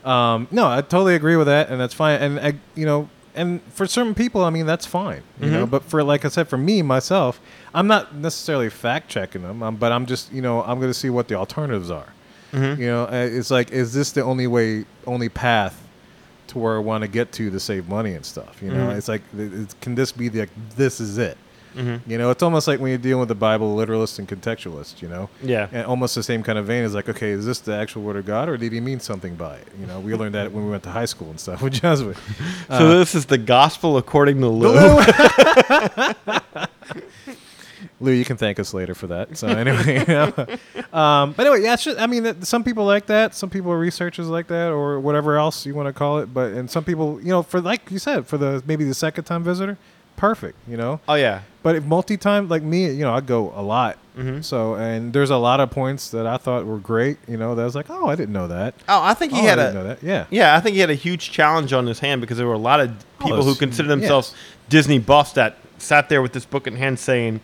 Um, 0.04 0.46
no, 0.52 0.68
I 0.68 0.82
totally 0.82 1.16
agree 1.16 1.34
with 1.34 1.48
that, 1.48 1.68
and 1.68 1.80
that's 1.80 1.94
fine. 1.94 2.20
And 2.22 2.38
I, 2.38 2.54
you 2.76 2.86
know, 2.86 3.08
and 3.34 3.60
for 3.72 3.86
certain 3.86 4.14
people, 4.14 4.44
I 4.44 4.50
mean, 4.50 4.66
that's 4.66 4.86
fine. 4.86 5.22
You 5.40 5.50
know, 5.50 5.66
Mhm. 5.66 5.70
but 5.70 5.84
for 5.84 6.02
like 6.02 6.24
I 6.24 6.28
said, 6.28 6.48
for 6.48 6.56
me 6.58 6.82
myself, 6.82 7.40
I'm 7.74 7.86
not 7.86 8.14
necessarily 8.14 8.68
fact 8.70 9.08
checking 9.08 9.42
them, 9.42 9.62
um, 9.62 9.76
but 9.76 9.92
I'm 9.92 10.06
just, 10.06 10.32
you 10.32 10.42
know, 10.42 10.62
I'm 10.62 10.78
going 10.80 10.90
to 10.90 10.98
see 10.98 11.10
what 11.10 11.28
the 11.28 11.34
alternatives 11.36 11.90
are. 11.90 12.08
Mhm. 12.52 12.78
You 12.78 12.86
know, 12.86 13.04
uh, 13.04 13.10
it's 13.30 13.50
like, 13.50 13.70
is 13.70 13.92
this 13.92 14.10
the 14.12 14.22
only 14.22 14.46
way, 14.46 14.84
only 15.06 15.28
path 15.28 15.80
to 16.48 16.58
where 16.58 16.74
I 16.76 16.80
want 16.80 17.02
to 17.02 17.08
get 17.08 17.30
to 17.32 17.50
to 17.50 17.60
save 17.60 17.88
money 17.88 18.14
and 18.14 18.24
stuff? 18.26 18.60
You 18.60 18.70
know, 18.72 18.88
Mhm. 18.88 18.96
it's 18.98 19.06
like, 19.08 19.22
can 19.80 19.94
this 19.94 20.10
be 20.12 20.28
the, 20.28 20.40
like, 20.40 20.50
this 20.76 21.00
is 21.00 21.16
it? 21.18 21.38
Mhm. 21.76 22.00
You 22.06 22.18
know, 22.18 22.30
it's 22.30 22.42
almost 22.42 22.66
like 22.68 22.80
when 22.80 22.88
you're 22.90 22.98
dealing 22.98 23.20
with 23.20 23.28
the 23.28 23.34
Bible 23.34 23.74
literalist 23.74 24.18
and 24.18 24.28
contextualist. 24.28 25.00
You 25.02 25.08
know, 25.08 25.28
Yeah. 25.42 25.68
and 25.72 25.86
almost 25.86 26.14
the 26.14 26.22
same 26.22 26.42
kind 26.42 26.58
of 26.58 26.66
vein 26.66 26.82
is 26.84 26.94
like, 26.94 27.08
okay, 27.08 27.30
is 27.30 27.46
this 27.46 27.60
the 27.60 27.74
actual 27.74 28.02
word 28.02 28.16
of 28.16 28.26
God, 28.26 28.48
or 28.48 28.56
did 28.56 28.72
he 28.72 28.80
mean 28.80 29.00
something 29.00 29.34
by 29.36 29.56
it? 29.56 29.68
You 29.80 29.86
know, 29.86 30.00
we 30.00 30.14
learned 30.14 30.34
that 30.34 30.52
when 30.52 30.64
we 30.64 30.70
went 30.70 30.82
to 30.84 30.90
high 30.90 31.04
school 31.04 31.30
and 31.30 31.38
stuff 31.40 31.62
with 31.62 31.74
Jesuit. 31.74 32.16
So 32.68 32.98
this 32.98 33.14
is 33.14 33.26
the 33.26 33.38
gospel 33.38 33.96
according 33.98 34.40
to 34.40 34.48
Lou. 34.48 34.74
Lou, 38.02 38.12
you 38.12 38.24
can 38.24 38.36
thank 38.38 38.58
us 38.58 38.72
later 38.74 38.94
for 38.94 39.06
that. 39.08 39.36
So 39.36 39.46
anyway, 39.48 39.98
um, 40.92 41.32
but 41.32 41.46
anyway, 41.46 41.62
yeah, 41.62 41.74
it's 41.74 41.84
just, 41.84 41.98
I 42.00 42.06
mean, 42.06 42.42
some 42.42 42.64
people 42.64 42.84
like 42.84 43.06
that. 43.06 43.34
Some 43.34 43.50
people 43.50 43.70
are 43.72 43.78
researchers 43.78 44.26
like 44.28 44.46
that, 44.48 44.70
or 44.70 44.98
whatever 45.00 45.36
else 45.36 45.66
you 45.66 45.74
want 45.74 45.86
to 45.86 45.92
call 45.92 46.18
it. 46.18 46.32
But 46.32 46.52
and 46.52 46.70
some 46.70 46.82
people, 46.84 47.20
you 47.20 47.28
know, 47.28 47.42
for 47.42 47.60
like 47.60 47.90
you 47.90 47.98
said, 47.98 48.26
for 48.26 48.38
the 48.38 48.62
maybe 48.66 48.84
the 48.84 48.94
second 48.94 49.24
time 49.24 49.42
visitor, 49.44 49.76
perfect. 50.20 50.56
You 50.68 50.76
know, 50.76 51.00
oh 51.08 51.14
yeah. 51.14 51.40
but 51.62 51.74
if 51.76 51.84
multi 51.84 52.16
time 52.16 52.48
like 52.48 52.62
me, 52.62 52.90
you 52.90 53.02
know, 53.04 53.14
I 53.14 53.20
go 53.20 53.52
a 53.56 53.62
lot. 53.62 53.96
Mhm. 54.18 54.44
So 54.44 54.74
and 54.74 55.12
there's 55.12 55.30
a 55.30 55.36
lot 55.38 55.60
of 55.60 55.70
points 55.70 56.10
that 56.10 56.26
I 56.26 56.36
thought 56.36 56.66
were 56.66 56.78
great. 56.78 57.16
You 57.26 57.36
know, 57.38 57.54
that 57.54 57.62
I 57.62 57.64
was 57.64 57.74
like, 57.74 57.86
oh, 57.88 58.06
I 58.08 58.14
didn't 58.16 58.34
know 58.34 58.48
that. 58.48 58.74
Oh, 58.88 59.02
I 59.02 59.14
think 59.14 59.32
he 59.32 59.40
oh, 59.40 59.42
had 59.44 59.58
I 59.58 59.62
a 59.62 59.66
didn't 59.72 59.82
know 59.82 59.88
that. 59.88 60.02
Yeah. 60.02 60.26
Yeah, 60.30 60.54
I 60.56 60.60
think 60.60 60.74
he 60.74 60.80
had 60.80 60.90
a 60.90 60.94
huge 60.94 61.30
challenge 61.30 61.72
on 61.72 61.86
his 61.86 61.98
hand 62.00 62.20
because 62.20 62.36
there 62.36 62.46
were 62.46 62.52
a 62.54 62.58
lot 62.58 62.80
of 62.80 62.90
Oh, 62.90 63.24
people 63.24 63.38
who 63.38 63.44
those- 63.44 63.58
consider 63.58 63.88
themselves 63.88 64.34
Disney 64.68 64.98
buffs 64.98 65.32
that 65.32 65.56
sat 65.78 66.08
there 66.10 66.20
with 66.22 66.32
this 66.34 66.44
book 66.44 66.66
in 66.66 66.76
hand 66.76 66.98
saying, 66.98 67.40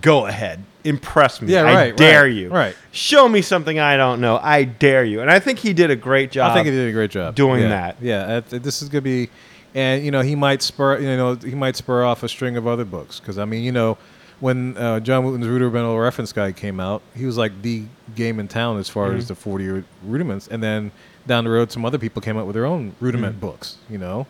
"Go 0.00 0.26
ahead, 0.26 0.64
impress 0.82 1.40
me. 1.40 1.52
Yeah, 1.52 1.62
I 1.62 1.74
right, 1.74 1.96
dare 1.96 2.22
right, 2.24 2.32
you. 2.32 2.48
right. 2.50 2.74
Show 2.90 3.28
me 3.28 3.40
something 3.42 3.78
I 3.78 3.96
don't 3.96 4.20
know. 4.20 4.40
I 4.42 4.64
dare 4.64 5.04
you." 5.04 5.20
And 5.20 5.30
I 5.30 5.38
think 5.38 5.60
he 5.60 5.72
did 5.72 5.90
a 5.90 5.96
great 5.96 6.32
job. 6.32 6.50
I 6.50 6.54
think 6.54 6.66
he 6.66 6.72
did 6.72 6.88
a 6.88 6.92
great 6.92 7.10
job 7.12 7.34
doing 7.36 7.62
Yeah. 7.62 7.68
that. 7.68 7.96
Yeah, 8.00 8.40
this 8.48 8.82
is 8.82 8.88
gonna 8.88 9.02
be, 9.02 9.28
and 9.74 10.04
you 10.04 10.10
know, 10.10 10.20
he 10.20 10.34
might 10.34 10.62
spur, 10.62 10.98
you 10.98 11.16
know, 11.16 11.34
he 11.34 11.54
might 11.54 11.76
spur 11.76 12.04
off 12.04 12.22
a 12.22 12.28
string 12.28 12.56
of 12.56 12.66
other 12.66 12.84
books 12.84 13.20
because 13.20 13.38
I 13.38 13.44
mean, 13.44 13.62
you 13.64 13.72
know, 13.72 13.98
when 14.40 14.76
uh, 14.76 15.00
John 15.00 15.24
Wooton's 15.24 15.46
Rudimental 15.46 15.98
Reference 15.98 16.32
Guide 16.32 16.56
came 16.56 16.80
out, 16.80 17.02
he 17.14 17.24
was 17.26 17.36
like 17.38 17.62
the 17.62 17.84
game 18.14 18.40
in 18.40 18.48
town 18.48 18.78
as 18.78 18.88
far 18.88 19.10
Mhm. 19.10 19.18
as 19.18 19.28
the 19.28 19.34
forty 19.34 19.66
ru- 19.68 19.84
rudiments, 20.04 20.48
and 20.48 20.62
then 20.62 20.90
down 21.26 21.44
the 21.44 21.50
road, 21.50 21.70
some 21.72 21.84
other 21.84 21.98
people 21.98 22.20
came 22.20 22.36
out 22.36 22.46
with 22.46 22.54
their 22.54 22.66
own 22.66 22.92
rudiment 23.00 23.36
Mhm. 23.36 23.40
books. 23.40 23.76
You 23.88 23.98
know, 23.98 24.26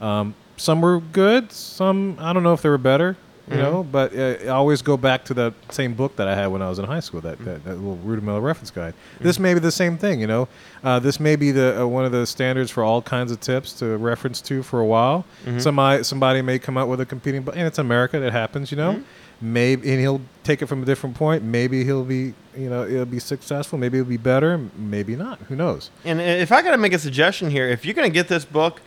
um, 0.00 0.34
some 0.56 0.80
were 0.80 1.00
good, 1.00 1.50
some 1.52 2.16
I 2.20 2.32
don't 2.32 2.42
know 2.42 2.52
if 2.52 2.62
they 2.62 2.68
were 2.68 2.78
better. 2.78 3.16
You 3.48 3.56
know, 3.58 3.84
but 3.84 4.12
uh, 4.12 4.36
I 4.44 4.48
always 4.48 4.82
go 4.82 4.96
back 4.96 5.24
to 5.26 5.34
that 5.34 5.54
same 5.70 5.94
book 5.94 6.16
that 6.16 6.26
I 6.26 6.34
had 6.34 6.48
when 6.48 6.62
I 6.62 6.68
was 6.68 6.80
in 6.80 6.84
high 6.84 6.98
school, 6.98 7.20
that, 7.20 7.38
that, 7.44 7.62
that 7.64 7.76
little 7.76 7.94
rudimental 7.98 8.40
reference 8.40 8.72
guide. 8.72 8.92
This 9.20 9.38
may 9.38 9.54
be 9.54 9.60
the 9.60 9.70
same 9.70 9.96
thing, 9.96 10.20
you 10.20 10.26
know. 10.26 10.48
Uh, 10.82 10.98
this 10.98 11.20
may 11.20 11.36
be 11.36 11.52
the 11.52 11.82
uh, 11.82 11.86
one 11.86 12.04
of 12.04 12.10
the 12.10 12.26
standards 12.26 12.72
for 12.72 12.82
all 12.82 13.00
kinds 13.00 13.30
of 13.30 13.38
tips 13.40 13.72
to 13.74 13.96
reference 13.98 14.40
to 14.42 14.64
for 14.64 14.80
a 14.80 14.84
while. 14.86 15.24
Mhm. 15.44 15.60
Somebody 15.60 16.02
somebody 16.02 16.42
may 16.42 16.58
come 16.58 16.76
out 16.76 16.88
with 16.88 17.00
a 17.00 17.06
competing, 17.06 17.42
but 17.42 17.54
and 17.54 17.66
it's 17.68 17.78
America, 17.78 18.18
that 18.18 18.32
happens, 18.32 18.72
you 18.72 18.76
know. 18.76 19.00
Maybe 19.40 19.90
and 19.92 20.00
he'll 20.00 20.22
take 20.44 20.62
it 20.62 20.66
from 20.66 20.82
a 20.82 20.86
different 20.86 21.14
point. 21.14 21.44
Maybe 21.44 21.84
he'll 21.84 22.04
be, 22.04 22.32
you 22.56 22.70
know, 22.70 22.84
it'll 22.86 23.04
be 23.04 23.18
successful. 23.20 23.78
Maybe 23.78 23.98
it'll 23.98 24.08
be 24.08 24.16
better. 24.16 24.58
Maybe 24.78 25.14
not. 25.14 25.38
Who 25.48 25.54
knows? 25.56 25.90
And 26.04 26.20
if 26.20 26.50
I 26.50 26.62
got 26.62 26.70
to 26.70 26.78
make 26.78 26.94
a 26.94 26.98
suggestion 26.98 27.50
here, 27.50 27.68
if 27.68 27.84
you're 27.84 27.94
going 27.94 28.08
to 28.10 28.14
get 28.14 28.28
this 28.28 28.46
book, 28.46 28.80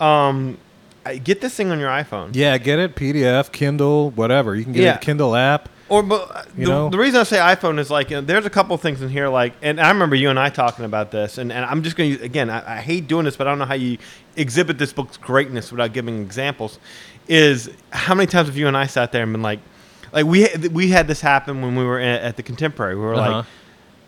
um, 0.00 0.58
get 1.14 1.40
this 1.40 1.54
thing 1.54 1.70
on 1.70 1.78
your 1.78 1.88
iPhone. 1.90 2.30
Yeah, 2.34 2.58
get 2.58 2.78
it. 2.78 2.96
PDF, 2.96 3.52
Kindle, 3.52 4.10
whatever. 4.10 4.54
You 4.56 4.64
can 4.64 4.72
get 4.72 4.82
Yeah. 4.82 4.94
a 4.96 4.98
Kindle 4.98 5.34
app. 5.36 5.68
Or, 5.88 6.02
but 6.02 6.28
uh, 6.34 6.42
You 6.56 6.66
the, 6.66 6.72
know? 6.72 6.88
the 6.90 6.98
reason 6.98 7.20
I 7.20 7.22
say 7.22 7.36
iPhone 7.38 7.78
is 7.78 7.90
like, 7.90 8.10
uh, 8.10 8.20
there's 8.20 8.44
a 8.44 8.50
couple 8.50 8.76
things 8.76 9.00
in 9.02 9.08
here, 9.08 9.28
like, 9.28 9.52
and 9.62 9.80
I 9.80 9.88
remember 9.90 10.16
you 10.16 10.30
and 10.30 10.38
I 10.38 10.48
talking 10.48 10.84
about 10.84 11.12
this, 11.12 11.38
and, 11.38 11.52
and 11.52 11.64
I'm 11.64 11.84
just 11.84 11.94
going 11.94 12.16
to, 12.18 12.24
again, 12.24 12.50
I, 12.50 12.78
I 12.78 12.80
hate 12.80 13.06
doing 13.06 13.24
this, 13.24 13.36
but 13.36 13.46
I 13.46 13.50
don't 13.50 13.60
know 13.60 13.66
how 13.66 13.74
you 13.74 13.96
exhibit 14.34 14.78
this 14.78 14.92
book's 14.92 15.16
greatness 15.16 15.70
without 15.70 15.92
giving 15.92 16.20
examples. 16.20 16.80
Is 17.28 17.70
how 17.90 18.14
many 18.16 18.26
times 18.26 18.48
have 18.48 18.56
you 18.56 18.66
and 18.68 18.76
I 18.76 18.86
sat 18.86 19.12
there 19.12 19.22
and 19.22 19.32
been 19.32 19.42
like, 19.42 19.60
like 20.12 20.26
we 20.26 20.48
we 20.72 20.88
had 20.90 21.06
this 21.08 21.20
happen 21.20 21.60
when 21.62 21.74
we 21.76 21.84
were 21.84 21.98
at, 22.00 22.22
at 22.22 22.36
the 22.36 22.42
Contemporary. 22.44 22.94
We 22.96 23.00
were 23.02 23.14
Uh-huh. 23.16 23.36
like, 23.38 23.46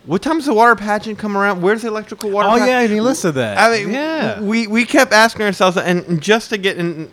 what 0.09 0.22
time's 0.22 0.47
the 0.47 0.55
water 0.55 0.74
pageant 0.74 1.18
come 1.18 1.36
around? 1.36 1.62
Where's 1.62 1.82
the 1.82 1.89
electrical 1.89 2.30
water? 2.30 2.48
Oh 2.48 2.52
pageant? 2.52 2.68
yeah, 2.70 2.80
and 2.80 2.93
he 2.93 3.01
listed 3.01 3.35
that. 3.35 3.59
I 3.59 3.70
mean, 3.85 3.93
yeah. 3.93 4.40
we 4.40 4.66
we 4.66 4.85
kept 4.85 5.12
asking 5.12 5.43
ourselves, 5.47 5.76
and 5.76 6.20
just 6.20 6.51
to 6.51 6.59
get 6.59 6.76
in. 6.78 7.10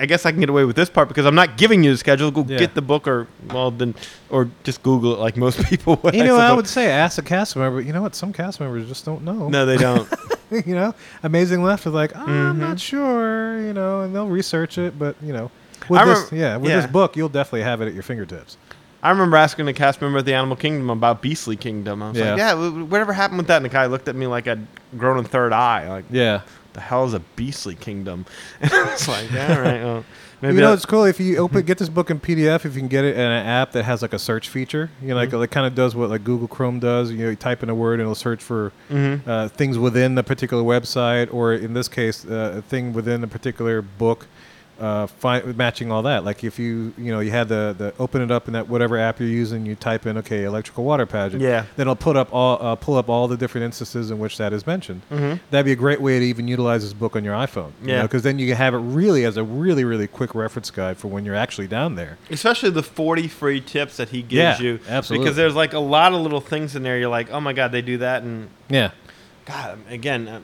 I 0.00 0.06
guess 0.06 0.24
I 0.24 0.30
can 0.30 0.38
get 0.38 0.48
away 0.48 0.64
with 0.64 0.76
this 0.76 0.88
part 0.88 1.08
because 1.08 1.26
I'm 1.26 1.34
not 1.34 1.56
giving 1.56 1.82
you 1.82 1.90
the 1.90 1.96
schedule. 1.98 2.30
Go 2.30 2.44
Yeah. 2.46 2.58
get 2.58 2.74
the 2.76 2.80
book, 2.82 3.08
or 3.08 3.26
well, 3.52 3.72
then, 3.72 3.96
or 4.30 4.48
just 4.62 4.80
Google 4.84 5.14
it 5.14 5.18
like 5.18 5.36
most 5.36 5.60
people 5.68 5.98
would. 6.04 6.14
you 6.14 6.22
know, 6.22 6.36
I 6.36 6.42
suppose. 6.50 6.56
would 6.56 6.66
say 6.68 6.88
ask 6.88 7.18
a 7.18 7.22
cast 7.22 7.56
member, 7.56 7.78
but 7.80 7.86
you 7.86 7.92
know 7.92 8.02
what? 8.02 8.14
Some 8.14 8.32
cast 8.32 8.60
members 8.60 8.86
just 8.86 9.04
don't 9.04 9.24
know. 9.24 9.48
No, 9.48 9.66
they 9.66 9.76
don't. 9.76 10.08
you 10.64 10.76
know, 10.76 10.94
Amazing 11.24 11.64
Left 11.64 11.84
is 11.84 11.92
like, 11.92 12.12
"Oh, 12.14 12.20
I'm 12.20 12.54
Mhm. 12.54 12.58
not 12.60 12.78
sure, 12.78 13.60
you 13.60 13.72
know, 13.72 14.02
and 14.02 14.14
they'll 14.14 14.28
research 14.28 14.78
it, 14.78 14.96
but 14.96 15.16
you 15.20 15.32
know, 15.32 15.50
with 15.88 15.98
I 16.00 16.04
this, 16.04 16.18
remember- 16.30 16.36
yeah, 16.36 16.56
with 16.58 16.70
yeah. 16.70 16.80
this 16.82 16.90
book, 16.92 17.16
you'll 17.16 17.28
definitely 17.28 17.62
have 17.62 17.80
it 17.80 17.88
at 17.88 17.94
your 17.94 18.04
fingertips. 18.04 18.56
I 19.02 19.10
remember 19.10 19.36
asking 19.36 19.68
a 19.68 19.72
cast 19.72 20.00
member 20.02 20.18
at 20.18 20.24
the 20.24 20.34
Animal 20.34 20.56
Kingdom 20.56 20.90
about 20.90 21.22
Beastly 21.22 21.56
Kingdom. 21.56 22.02
I 22.02 22.08
was 22.10 22.18
Yeah. 22.18 22.30
like, 22.30 22.38
"Yeah, 22.38 22.54
wh- 22.56 22.72
wh- 22.86 22.90
whatever 22.90 23.12
happened 23.12 23.38
with 23.38 23.46
that?" 23.46 23.56
And 23.56 23.64
the 23.64 23.68
guy 23.70 23.86
looked 23.86 24.08
at 24.08 24.16
me 24.16 24.26
like 24.26 24.48
I'd 24.48 24.66
grown 24.96 25.18
a 25.18 25.22
third 25.28 25.52
eye. 25.52 25.88
Like, 25.88 26.04
Yeah, 26.10 26.40
the 26.72 26.80
hell 26.80 27.04
is 27.04 27.14
a 27.14 27.20
Beastly 27.36 27.76
Kingdom? 27.76 28.26
And 28.60 28.72
I 28.72 28.82
was 28.92 29.06
like, 29.06 29.30
"Yeah, 29.30 29.54
all 29.56 29.62
right, 29.62 29.82
well, 29.84 30.04
maybe." 30.42 30.56
you 30.56 30.60
know, 30.62 30.72
it's 30.72 30.84
cool 30.84 31.04
if 31.04 31.20
you 31.20 31.36
open 31.36 31.62
get 31.66 31.78
this 31.78 31.88
book 31.88 32.10
in 32.10 32.18
PDF. 32.18 32.64
If 32.64 32.74
you 32.74 32.80
can 32.80 32.88
get 32.88 33.04
it 33.04 33.14
in 33.14 33.20
an 33.20 33.46
app 33.46 33.70
that 33.72 33.84
has 33.84 34.02
like 34.02 34.12
a 34.14 34.18
search 34.18 34.48
feature, 34.48 34.90
you 35.00 35.08
know, 35.10 35.14
like 35.14 35.30
Mhm. 35.30 35.44
it 35.44 35.50
kind 35.52 35.66
of 35.66 35.76
does 35.76 35.94
what 35.94 36.10
like 36.10 36.24
Google 36.24 36.48
Chrome 36.48 36.80
does. 36.80 37.12
You 37.12 37.18
know, 37.18 37.30
you 37.30 37.36
type 37.36 37.62
in 37.62 37.70
a 37.70 37.76
word 37.76 37.94
and 37.94 38.02
it'll 38.02 38.16
search 38.16 38.42
for 38.42 38.72
Mhm. 38.90 39.20
uh, 39.28 39.46
things 39.46 39.78
within 39.78 40.16
the 40.16 40.24
particular 40.24 40.64
website, 40.64 41.32
or 41.32 41.52
in 41.52 41.72
this 41.74 41.86
case, 41.86 42.24
uh, 42.28 42.54
a 42.58 42.62
thing 42.62 42.92
within 42.92 43.22
a 43.22 43.28
particular 43.28 43.80
book, 43.80 44.26
uh, 44.80 45.06
find, 45.06 45.56
matching 45.56 45.90
all 45.90 46.02
that. 46.02 46.24
Like 46.24 46.44
if 46.44 46.58
you, 46.58 46.92
you 46.96 47.12
know, 47.12 47.20
you 47.20 47.30
had 47.30 47.48
the, 47.48 47.74
the 47.76 47.92
open 47.98 48.22
it 48.22 48.30
up 48.30 48.46
in 48.46 48.52
that 48.54 48.68
whatever 48.68 48.96
app 48.98 49.18
you're 49.18 49.28
using, 49.28 49.66
you 49.66 49.74
type 49.74 50.06
in 50.06 50.16
okay, 50.18 50.44
electrical 50.44 50.84
water 50.84 51.04
pageant. 51.06 51.42
Yeah. 51.42 51.64
Then 51.76 51.84
it'll 51.84 51.96
put 51.96 52.16
up 52.16 52.28
all 52.32 52.58
uh, 52.64 52.74
pull 52.76 52.96
up 52.96 53.08
all 53.08 53.26
the 53.28 53.36
different 53.36 53.64
instances 53.64 54.10
in 54.10 54.18
which 54.18 54.36
that 54.38 54.52
is 54.52 54.66
mentioned. 54.66 55.02
Mhm. 55.10 55.40
That'd 55.50 55.66
be 55.66 55.72
a 55.72 55.76
great 55.76 56.00
way 56.00 56.18
to 56.18 56.24
even 56.24 56.46
utilize 56.46 56.82
this 56.82 56.92
book 56.92 57.16
on 57.16 57.24
your 57.24 57.34
iPhone. 57.34 57.72
Yeah. 57.82 58.02
Because 58.02 58.22
then 58.22 58.38
you 58.38 58.46
can 58.46 58.56
have 58.56 58.74
it 58.74 58.78
really 58.78 59.24
as 59.24 59.36
a 59.36 59.42
really 59.44 59.84
really 59.84 60.06
quick 60.06 60.34
reference 60.34 60.70
guide 60.70 60.96
for 60.96 61.08
when 61.08 61.24
you're 61.24 61.34
actually 61.34 61.66
down 61.66 61.96
there. 61.96 62.18
Especially 62.30 62.70
the 62.70 62.82
40 62.82 63.26
free 63.28 63.60
tips 63.60 63.96
that 63.96 64.10
he 64.10 64.22
gives 64.22 64.60
Yeah, 64.60 64.66
you. 64.66 64.80
absolutely. 64.88 65.24
Because 65.24 65.36
there's 65.36 65.54
like 65.56 65.72
a 65.72 65.78
lot 65.80 66.12
of 66.12 66.20
little 66.20 66.40
things 66.40 66.76
in 66.76 66.82
there. 66.82 66.98
You're 66.98 67.08
like, 67.08 67.30
oh 67.32 67.40
my 67.40 67.52
God, 67.52 67.72
they 67.72 67.82
do 67.82 67.98
that. 67.98 68.22
And 68.22 68.48
Yeah. 68.68 68.90
God, 69.46 69.78
again, 69.88 70.28
um, 70.28 70.42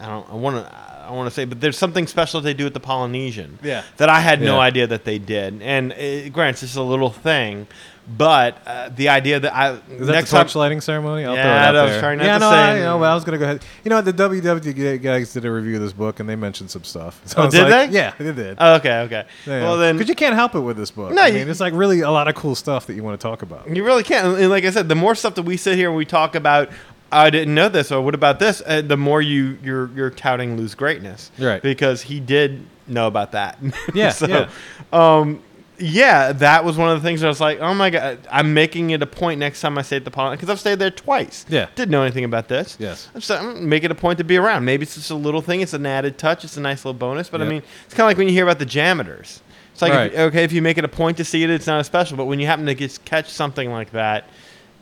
I 0.00 0.06
don't. 0.06 0.28
I 0.28 0.34
want 0.34 0.56
to. 0.56 0.72
I 1.08 1.12
want 1.12 1.26
to 1.28 1.34
say, 1.34 1.44
but 1.44 1.60
there's 1.60 1.78
something 1.78 2.06
special 2.06 2.40
that 2.40 2.44
they 2.44 2.54
do 2.54 2.66
at 2.66 2.74
the 2.74 2.80
Polynesian. 2.80 3.58
Yeah. 3.62 3.82
That 3.98 4.08
I 4.08 4.20
had 4.20 4.40
no 4.40 4.54
Yeah. 4.56 4.60
idea 4.62 4.86
that 4.86 5.04
they 5.04 5.18
did, 5.18 5.62
and 5.62 5.92
uh, 5.92 6.28
granted, 6.30 6.50
it's 6.54 6.60
just 6.62 6.76
a 6.76 6.82
little 6.82 7.10
thing, 7.10 7.66
but 8.06 8.58
uh, 8.66 8.90
the 8.94 9.08
idea 9.08 9.40
that 9.40 9.54
I 9.54 9.72
Is 9.90 10.06
that 10.06 10.12
next 10.12 10.30
the 10.30 10.36
torch 10.36 10.54
lighting 10.54 10.80
ceremony? 10.82 11.24
I'll 11.24 11.34
Yeah, 11.34 11.42
throw 11.42 11.52
it 11.52 11.56
out 11.56 11.76
I 11.76 11.82
was 11.84 11.90
there. 11.92 12.00
trying 12.00 12.18
not 12.18 12.24
yeah, 12.26 12.34
to 12.34 12.38
no, 12.40 12.50
say 12.50 12.56
I, 12.56 12.76
you 12.76 12.82
know, 12.82 12.98
but 12.98 13.10
I 13.10 13.14
was 13.14 13.24
gonna 13.24 13.38
go 13.38 13.44
ahead. 13.44 13.64
You 13.82 13.88
know, 13.90 14.00
the 14.02 14.12
WW 14.12 15.00
guys 15.02 15.32
did 15.32 15.44
a 15.46 15.50
review 15.50 15.76
of 15.76 15.80
this 15.82 15.92
book, 15.94 16.20
and 16.20 16.28
they 16.28 16.36
mentioned 16.36 16.70
some 16.70 16.84
stuff. 16.84 17.20
So 17.26 17.42
Oh, 17.42 17.50
did 17.50 17.62
like, 17.70 17.90
they? 17.90 17.96
Yeah, 17.96 18.12
they 18.18 18.32
did. 18.32 18.58
Oh, 18.60 18.74
okay, 18.74 19.00
okay. 19.00 19.24
Yeah, 19.46 19.62
Well 19.62 19.78
then, 19.78 19.96
because 19.96 20.08
you 20.08 20.14
can't 20.14 20.34
help 20.34 20.54
it 20.54 20.60
with 20.60 20.76
this 20.76 20.90
book. 20.90 21.12
No, 21.12 21.22
I 21.22 21.28
you- 21.28 21.38
mean, 21.38 21.48
it's 21.48 21.60
like 21.60 21.72
really 21.74 22.00
a 22.00 22.10
lot 22.10 22.28
of 22.28 22.34
cool 22.34 22.54
stuff 22.54 22.86
that 22.88 22.94
you 22.94 23.02
want 23.02 23.18
to 23.18 23.22
talk 23.26 23.40
about. 23.42 23.74
You 23.74 23.84
really 23.84 24.02
can't. 24.02 24.38
And 24.38 24.50
like 24.50 24.64
I 24.64 24.70
said, 24.70 24.88
the 24.88 24.94
more 24.94 25.14
stuff 25.14 25.34
that 25.36 25.42
we 25.44 25.56
sit 25.56 25.76
here 25.76 25.88
and 25.88 25.96
we 25.96 26.04
talk 26.04 26.34
about, 26.34 26.68
I 27.14 27.30
didn't 27.30 27.54
know 27.54 27.68
this, 27.68 27.92
or 27.92 28.00
what 28.02 28.14
about 28.14 28.38
this? 28.38 28.62
Uh, 28.66 28.82
the 28.82 28.96
more 28.96 29.22
you 29.22 29.58
you're 29.62 29.90
you're 29.94 30.10
touting 30.10 30.56
Lou's 30.56 30.74
greatness, 30.74 31.30
Right. 31.38 31.62
Because 31.62 32.02
he 32.02 32.20
did 32.20 32.66
know 32.86 33.06
about 33.06 33.32
that. 33.32 33.58
Yeah, 33.94 34.10
so, 34.10 34.26
yeah. 34.26 34.48
um, 34.92 35.42
yeah, 35.78 36.32
that 36.32 36.64
was 36.64 36.76
one 36.76 36.90
of 36.90 37.02
the 37.02 37.06
things 37.06 37.22
I 37.24 37.28
was 37.28 37.40
like, 37.40 37.58
oh 37.60 37.74
my 37.74 37.90
god, 37.90 38.18
I'm 38.30 38.54
making 38.54 38.90
it 38.90 39.02
a 39.02 39.06
point 39.06 39.40
next 39.40 39.60
time 39.60 39.76
I 39.78 39.82
stay 39.82 39.96
at 39.96 40.04
the 40.04 40.10
Poly 40.10 40.36
because 40.36 40.48
I've 40.50 40.60
stayed 40.60 40.78
there 40.78 40.90
twice. 40.90 41.44
Yeah. 41.48 41.66
didn't 41.74 41.90
know 41.90 42.02
anything 42.02 42.24
about 42.24 42.48
this. 42.48 42.76
Yes. 42.78 43.08
So 43.18 43.36
I'm 43.36 43.54
gonna 43.54 43.60
make 43.66 43.82
it 43.84 43.90
a 43.90 43.94
point 43.94 44.18
to 44.18 44.24
be 44.24 44.36
around. 44.36 44.64
Maybe 44.64 44.82
it's 44.84 44.94
just 44.94 45.10
a 45.10 45.14
little 45.16 45.40
thing. 45.40 45.60
It's 45.62 45.72
an 45.72 45.84
added 45.86 46.16
touch. 46.18 46.44
It's 46.44 46.56
a 46.56 46.60
nice 46.60 46.84
little 46.84 46.98
bonus. 46.98 47.28
But 47.28 47.42
I 47.42 47.44
mean, 47.46 47.62
it's 47.86 47.94
kind 47.94 48.04
of 48.04 48.10
like 48.10 48.18
when 48.18 48.28
you 48.28 48.32
hear 48.34 48.44
about 48.44 48.58
the 48.60 48.66
Jammitors. 48.66 49.40
It's 49.72 49.82
like, 49.82 49.92
Right. 49.92 50.12
if, 50.12 50.18
okay, 50.18 50.44
if 50.44 50.52
you 50.52 50.62
make 50.62 50.78
it 50.78 50.84
a 50.84 50.88
point 50.88 51.16
to 51.16 51.24
see 51.24 51.42
it, 51.42 51.50
it's 51.50 51.66
not 51.66 51.80
as 51.80 51.86
special. 51.86 52.16
But 52.16 52.26
when 52.26 52.38
you 52.38 52.46
happen 52.46 52.66
to 52.66 52.74
get, 52.76 52.96
catch 53.04 53.28
something 53.28 53.72
like 53.72 53.90
that, 53.90 54.28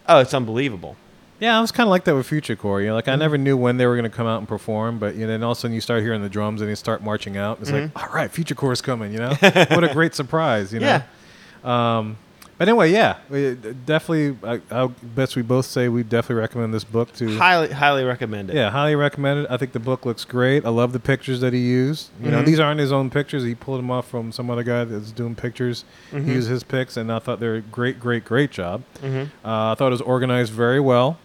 oh, 0.06 0.18
it's 0.20 0.34
unbelievable. 0.34 0.96
Yeah, 1.42 1.58
I 1.58 1.60
was 1.60 1.72
kind 1.72 1.88
of 1.88 1.90
like 1.90 2.04
that 2.04 2.14
with 2.14 2.26
Future 2.26 2.54
Corps. 2.54 2.80
You 2.80 2.88
know, 2.88 2.94
like 2.94 3.08
I 3.08 3.12
Mm-hmm. 3.12 3.18
never 3.18 3.36
knew 3.38 3.56
when 3.56 3.76
they 3.76 3.86
were 3.86 3.96
going 3.96 4.08
to 4.10 4.16
come 4.16 4.28
out 4.28 4.38
and 4.38 4.46
perform, 4.46 4.98
but 5.00 5.14
you 5.16 5.22
know, 5.22 5.26
then 5.26 5.42
all 5.42 5.52
of 5.52 5.58
a 5.58 5.60
sudden 5.60 5.74
you 5.74 5.80
start 5.80 6.02
hearing 6.02 6.22
the 6.22 6.28
drums 6.28 6.60
and 6.60 6.70
they 6.70 6.74
start 6.76 7.02
marching 7.02 7.36
out. 7.36 7.58
It's 7.60 7.70
like, 7.72 7.90
all 7.96 8.14
right, 8.14 8.30
Future 8.30 8.54
Corps 8.54 8.72
is 8.72 8.80
coming. 8.80 9.12
You 9.12 9.18
know, 9.18 9.34
what 9.40 9.82
a 9.82 9.90
great 9.92 10.14
surprise. 10.14 10.72
You 10.72 10.78
know. 10.80 10.86
Mm-hmm. 11.00 11.66
Yeah. 11.66 11.98
Um, 11.98 12.16
but 12.58 12.68
anyway, 12.68 12.92
yeah, 12.92 13.16
we, 13.28 13.56
definitely. 13.86 14.36
I, 14.48 14.60
I 14.70 14.86
best 14.86 15.34
we 15.34 15.42
both 15.42 15.66
say 15.66 15.88
we 15.88 16.04
definitely 16.04 16.36
recommend 16.42 16.72
this 16.72 16.84
book 16.84 17.12
to. 17.14 17.36
Highly, 17.36 17.72
highly 17.72 18.04
recommend 18.04 18.50
it. 18.50 18.56
Yeah, 18.56 18.70
highly 18.70 18.94
recommend 18.94 19.40
it. 19.40 19.46
I 19.50 19.56
think 19.56 19.72
the 19.72 19.80
book 19.80 20.06
looks 20.06 20.24
great. 20.24 20.64
I 20.64 20.68
love 20.68 20.92
the 20.92 21.00
pictures 21.00 21.40
that 21.40 21.52
he 21.52 21.58
used. 21.58 22.10
You 22.22 22.30
know, 22.30 22.42
Mhm. 22.42 22.46
these 22.46 22.60
aren't 22.60 22.78
his 22.78 22.92
own 22.92 23.10
pictures. 23.10 23.42
He 23.42 23.56
pulled 23.56 23.80
them 23.80 23.90
off 23.90 24.06
from 24.06 24.30
some 24.30 24.48
other 24.48 24.62
guy 24.62 24.84
that's 24.84 25.10
doing 25.10 25.34
pictures. 25.34 25.84
Mhm. 26.12 26.24
He 26.26 26.32
used 26.34 26.48
his 26.48 26.62
pics, 26.62 26.96
and 26.96 27.10
I 27.10 27.18
thought 27.18 27.40
they're 27.40 27.62
great, 27.62 27.98
great, 27.98 28.24
great 28.24 28.52
job. 28.52 28.82
hmm 29.00 29.22
Uh, 29.44 29.72
I 29.72 29.74
thought 29.74 29.88
it 29.88 29.90
was 29.90 30.00
organized 30.02 30.52
very 30.52 30.78
well. 30.78 31.18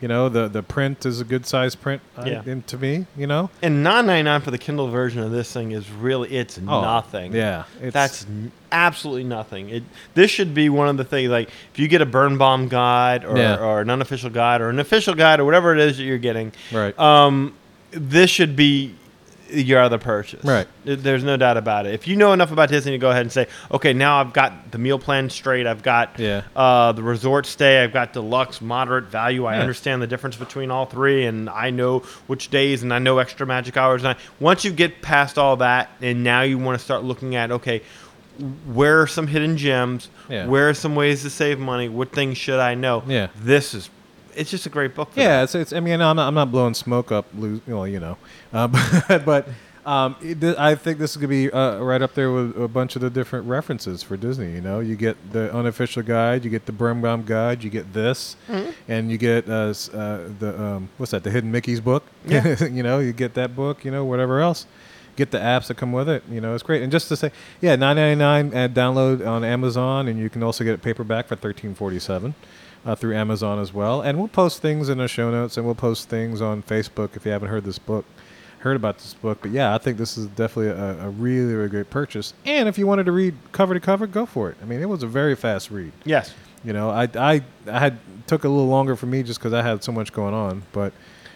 You 0.00 0.08
know, 0.08 0.28
the 0.28 0.48
the 0.48 0.62
print 0.62 1.06
is 1.06 1.20
a 1.20 1.24
good 1.24 1.46
size 1.46 1.74
print 1.74 2.02
uh, 2.18 2.24
Yeah. 2.26 2.42
in- 2.44 2.62
to 2.64 2.76
me. 2.76 3.06
You 3.16 3.26
know, 3.26 3.48
And 3.62 3.84
9.99 3.84 4.42
for 4.42 4.50
the 4.50 4.58
Kindle 4.58 4.88
version 4.88 5.22
of 5.22 5.30
this 5.30 5.50
thing 5.52 5.72
is 5.72 5.90
really 5.90 6.30
it's 6.36 6.58
Oh, 6.58 6.82
nothing. 6.82 7.32
Yeah, 7.34 7.64
it's, 7.80 7.94
That's 7.94 8.24
n- 8.26 8.52
absolutely 8.72 9.24
nothing. 9.24 9.70
It 9.70 9.82
this 10.14 10.30
should 10.30 10.52
be 10.52 10.68
one 10.68 10.88
of 10.88 10.96
the 10.96 11.04
things 11.04 11.30
like 11.30 11.48
if 11.72 11.78
you 11.78 11.88
get 11.88 12.02
a 12.02 12.06
Birnbaum 12.06 12.68
guide 12.68 13.24
or, 13.24 13.36
Yeah. 13.38 13.56
or 13.56 13.80
an 13.80 13.88
unofficial 13.88 14.30
guide 14.30 14.60
or 14.60 14.68
an 14.68 14.78
official 14.80 15.14
guide 15.14 15.40
or 15.40 15.44
whatever 15.44 15.72
it 15.72 15.80
is 15.80 15.96
that 15.96 16.02
you're 16.04 16.18
getting, 16.18 16.52
right. 16.72 16.98
um, 16.98 17.54
this 17.92 18.28
should 18.30 18.56
be 18.56 18.94
your 19.54 19.80
other 19.80 19.98
purchase. 19.98 20.44
Right. 20.44 20.66
There's 20.84 21.24
no 21.24 21.36
doubt 21.36 21.56
about 21.56 21.86
it. 21.86 21.94
If 21.94 22.06
you 22.08 22.16
know 22.16 22.32
enough 22.32 22.50
about 22.52 22.68
Disney 22.68 22.92
to 22.92 22.98
go 22.98 23.10
ahead 23.10 23.22
and 23.22 23.32
say, 23.32 23.46
okay, 23.70 23.92
now 23.92 24.20
I've 24.20 24.32
got 24.32 24.70
the 24.70 24.78
meal 24.78 24.98
plan 24.98 25.30
straight. 25.30 25.66
I've 25.66 25.82
got 25.82 26.18
Yeah. 26.18 26.42
uh, 26.56 26.92
the 26.92 27.02
resort 27.02 27.46
stay. 27.46 27.82
I've 27.82 27.92
got 27.92 28.12
deluxe, 28.12 28.60
moderate, 28.60 29.04
value. 29.04 29.44
I 29.46 29.54
Yeah. 29.56 29.60
understand 29.60 30.02
the 30.02 30.06
difference 30.06 30.36
between 30.36 30.70
all 30.70 30.86
three, 30.86 31.24
and 31.26 31.48
I 31.48 31.70
know 31.70 32.00
which 32.26 32.50
days, 32.50 32.82
and 32.82 32.92
I 32.92 32.98
know 32.98 33.18
extra 33.18 33.46
magic 33.46 33.76
hours. 33.76 34.02
And 34.02 34.08
I, 34.10 34.16
once 34.40 34.64
you 34.64 34.70
get 34.72 35.02
past 35.02 35.38
all 35.38 35.56
that, 35.58 35.90
and 36.02 36.24
now 36.24 36.42
you 36.42 36.58
want 36.58 36.78
to 36.78 36.84
start 36.84 37.04
looking 37.04 37.36
at, 37.36 37.50
okay, 37.50 37.82
where 38.66 39.00
are 39.00 39.06
some 39.06 39.28
hidden 39.28 39.56
gems? 39.56 40.08
Yeah. 40.28 40.46
Where 40.46 40.68
are 40.68 40.74
some 40.74 40.96
ways 40.96 41.22
to 41.22 41.30
save 41.30 41.58
money? 41.60 41.88
What 41.88 42.10
things 42.12 42.36
should 42.36 42.58
I 42.58 42.74
know? 42.74 43.04
Yeah. 43.06 43.28
This 43.36 43.74
is, 43.74 43.90
it's 44.36 44.50
just 44.50 44.66
a 44.66 44.70
great 44.70 44.94
book. 44.94 45.10
Yeah, 45.14 45.42
it's, 45.42 45.54
it's. 45.54 45.72
I 45.72 45.80
mean, 45.80 46.00
I'm 46.00 46.16
not, 46.16 46.28
I'm 46.28 46.34
not 46.34 46.50
blowing 46.50 46.74
smoke 46.74 47.10
up. 47.12 47.26
Well, 47.34 47.86
you 47.86 48.00
know, 48.00 48.16
uh, 48.52 48.68
but, 49.08 49.24
but 49.24 49.48
um, 49.86 50.16
it, 50.22 50.42
I 50.58 50.74
think 50.74 50.98
this 50.98 51.10
is 51.10 51.16
gonna 51.18 51.28
be 51.28 51.50
uh, 51.50 51.78
right 51.78 52.00
up 52.00 52.14
there 52.14 52.32
with 52.32 52.56
a 52.60 52.68
bunch 52.68 52.96
of 52.96 53.02
the 53.02 53.10
different 53.10 53.46
references 53.46 54.02
for 54.02 54.16
Disney. 54.16 54.52
You 54.52 54.60
know, 54.60 54.80
you 54.80 54.96
get 54.96 55.16
the 55.32 55.52
unofficial 55.54 56.02
guide, 56.02 56.44
you 56.44 56.50
get 56.50 56.64
the 56.66 56.72
Birnbaum 56.72 57.24
guide, 57.24 57.62
you 57.62 57.70
get 57.70 57.92
this, 57.92 58.36
Mm-hmm. 58.48 58.70
and 58.88 59.10
you 59.10 59.18
get 59.18 59.48
uh, 59.48 59.74
uh, 59.92 60.28
the 60.38 60.54
um, 60.58 60.88
what's 60.96 61.12
that? 61.12 61.22
The 61.22 61.30
Hidden 61.30 61.50
Mickey's 61.52 61.80
book. 61.80 62.04
Yeah. 62.26 62.62
you 62.70 62.82
know, 62.82 62.98
you 62.98 63.12
get 63.12 63.34
that 63.34 63.54
book. 63.54 63.84
You 63.84 63.90
know, 63.90 64.04
whatever 64.04 64.40
else. 64.40 64.66
Get 65.16 65.30
the 65.30 65.38
apps 65.38 65.68
that 65.68 65.76
come 65.76 65.92
with 65.92 66.08
it. 66.08 66.24
You 66.28 66.40
know, 66.40 66.54
it's 66.54 66.64
great. 66.64 66.82
And 66.82 66.90
just 66.90 67.06
to 67.08 67.16
say, 67.16 67.30
yeah, 67.60 67.76
nine 67.76 67.94
ninety 67.94 68.18
nine 68.18 68.50
and 68.52 68.74
download 68.74 69.24
on 69.24 69.44
Amazon, 69.44 70.08
and 70.08 70.18
you 70.18 70.28
can 70.28 70.42
also 70.42 70.64
get 70.64 70.72
it 70.74 70.82
paperback 70.82 71.28
for 71.28 71.36
thirteen 71.36 71.74
forty 71.74 72.00
seven 72.00 72.34
uh, 72.84 72.94
through 72.94 73.14
Amazon 73.16 73.58
as 73.58 73.72
well. 73.72 74.00
And 74.00 74.18
we'll 74.18 74.28
post 74.28 74.60
things 74.62 74.88
in 74.88 74.98
the 74.98 75.08
show 75.08 75.30
notes, 75.30 75.56
and 75.56 75.66
we'll 75.66 75.74
post 75.74 76.08
things 76.08 76.40
on 76.40 76.62
Facebook 76.62 77.16
if 77.16 77.24
you 77.24 77.32
haven't 77.32 77.48
heard 77.48 77.64
this 77.64 77.78
book, 77.78 78.04
heard 78.58 78.76
about 78.76 78.98
this 78.98 79.14
book. 79.14 79.38
But 79.42 79.50
yeah, 79.50 79.74
I 79.74 79.78
think 79.78 79.98
this 79.98 80.16
is 80.18 80.26
definitely 80.26 80.68
a, 80.68 81.06
a 81.06 81.10
really, 81.10 81.54
really 81.54 81.68
great 81.68 81.90
purchase. 81.90 82.34
And 82.44 82.68
if 82.68 82.78
you 82.78 82.86
wanted 82.86 83.04
to 83.06 83.12
read 83.12 83.34
cover 83.52 83.74
to 83.74 83.80
cover, 83.80 84.06
go 84.06 84.26
for 84.26 84.50
it. 84.50 84.56
I 84.62 84.64
mean, 84.64 84.80
it 84.80 84.88
was 84.88 85.02
a 85.02 85.06
very 85.06 85.34
fast 85.34 85.70
read. 85.70 85.92
Yes. 86.04 86.34
You 86.64 86.72
know, 86.72 86.90
I 86.90 87.08
I, 87.14 87.42
I 87.66 87.78
had 87.78 87.98
took 88.26 88.44
a 88.44 88.48
little 88.48 88.68
longer 88.68 88.96
for 88.96 89.06
me 89.06 89.22
just 89.22 89.38
because 89.38 89.52
I 89.52 89.62
had 89.62 89.84
so 89.84 89.92
much 89.92 90.12
going 90.12 90.34
on, 90.34 90.62
but. 90.72 90.92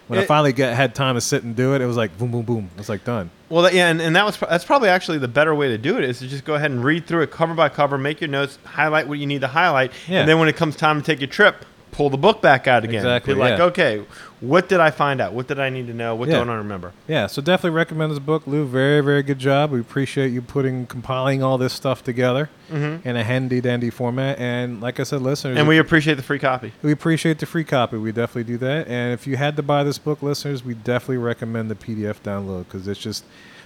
When 0.09 0.19
I 0.19 0.25
finally 0.25 0.53
get, 0.53 0.75
had 0.75 0.95
time 0.95 1.15
to 1.15 1.21
sit 1.21 1.45
and 1.45 1.55
do 1.55 1.75
it, 1.75 1.81
it 1.83 1.87
was 1.87 1.97
like 1.97 2.17
boom, 2.19 2.31
boom, 2.31 2.43
boom. 2.43 2.71
It's 2.79 2.89
like 2.89 3.05
done. 3.05 3.31
Well, 3.51 3.63
that, 3.63 3.75
yeah, 3.75 3.89
and, 3.89 4.01
and 4.01 4.17
that 4.17 4.25
was 4.27 4.37
that's 4.39 4.65
probably 4.65 4.89
actually 4.89 5.19
the 5.19 5.29
better 5.29 5.55
way 5.55 5.69
to 5.69 5.79
do 5.79 5.97
it 5.97 6.05
is 6.05 6.19
to 6.19 6.27
just 6.29 6.45
go 6.45 6.55
ahead 6.55 6.71
and 6.71 6.83
read 6.85 7.07
through 7.07 7.23
it 7.23 7.31
cover 7.31 7.55
by 7.55 7.69
cover, 7.69 7.97
make 7.99 8.21
your 8.21 8.29
notes, 8.29 8.59
highlight 8.65 9.07
what 9.09 9.19
you 9.19 9.27
need 9.27 9.41
to 9.43 9.47
highlight, 9.49 9.93
Yeah. 10.07 10.21
and 10.21 10.29
then 10.29 10.39
when 10.39 10.49
it 10.49 10.57
comes 10.57 10.77
time 10.77 11.01
to 11.01 11.07
take 11.07 11.21
your 11.21 11.29
trip, 11.29 11.65
pull 11.99 12.09
the 12.11 12.16
book 12.16 12.41
back 12.41 12.69
out 12.69 12.85
again. 12.85 12.95
Exactly, 12.95 13.35
Be 13.35 13.41
like, 13.41 13.59
yeah. 13.59 13.65
okay, 13.65 14.05
what 14.39 14.69
did 14.69 14.79
I 14.79 14.93
find 14.93 15.20
out? 15.20 15.33
What 15.33 15.49
did 15.49 15.59
I 15.59 15.69
need 15.69 15.89
to 15.89 15.93
know? 15.93 16.15
What 16.15 16.29
Yeah. 16.29 16.37
don't 16.37 16.49
I 16.49 16.55
remember? 16.55 16.93
Yeah, 17.09 17.27
so 17.27 17.43
definitely 17.43 17.77
recommend 17.77 18.12
this 18.12 18.20
book, 18.20 18.47
Lou. 18.47 18.65
Very, 18.66 19.01
very 19.01 19.25
good 19.25 19.41
job. 19.41 19.73
We 19.73 19.81
appreciate 19.81 20.29
you 20.31 20.41
putting, 20.41 20.87
compiling 20.87 21.43
all 21.43 21.59
this 21.59 21.73
stuff 21.73 22.05
together 22.05 22.51
in 22.70 23.16
a 23.16 23.25
handy 23.25 23.61
dandy 23.61 23.91
format. 23.91 24.39
And 24.39 24.81
like 24.81 25.01
I 25.01 25.03
said, 25.03 25.23
listeners, 25.23 25.55
Mm-hmm. 25.55 25.59
And 25.59 25.69
we 25.69 25.79
appreciate 25.79 26.15
the 26.15 26.23
free 26.23 26.39
copy. 26.39 26.73
we 26.83 26.93
appreciate 26.93 27.41
the 27.41 27.47
free 27.47 27.65
copy. 27.65 27.97
We 27.97 28.12
definitely 28.12 28.45
do 28.45 28.59
that. 28.59 28.87
And 28.87 29.12
if 29.12 29.27
you 29.27 29.37
had 29.37 29.57
to 29.57 29.62
buy 29.65 29.83
this 29.83 29.99
book, 29.99 30.23
listeners, 30.23 30.65
we 30.65 30.75
definitely 30.75 31.16
recommend 31.19 31.69
the 31.69 31.75
PDF 31.75 32.20
download 32.23 32.66
because 32.66 32.87
it's 32.87 33.01
just 33.01 33.25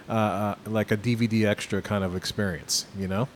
uh, 0.09 0.13
uh, 0.13 0.55
like 0.67 0.91
a 0.91 0.97
DVD 0.97 1.45
extra 1.47 1.83
kind 1.83 2.03
of 2.03 2.17
experience. 2.17 2.87
You 2.99 3.09
know. 3.09 3.29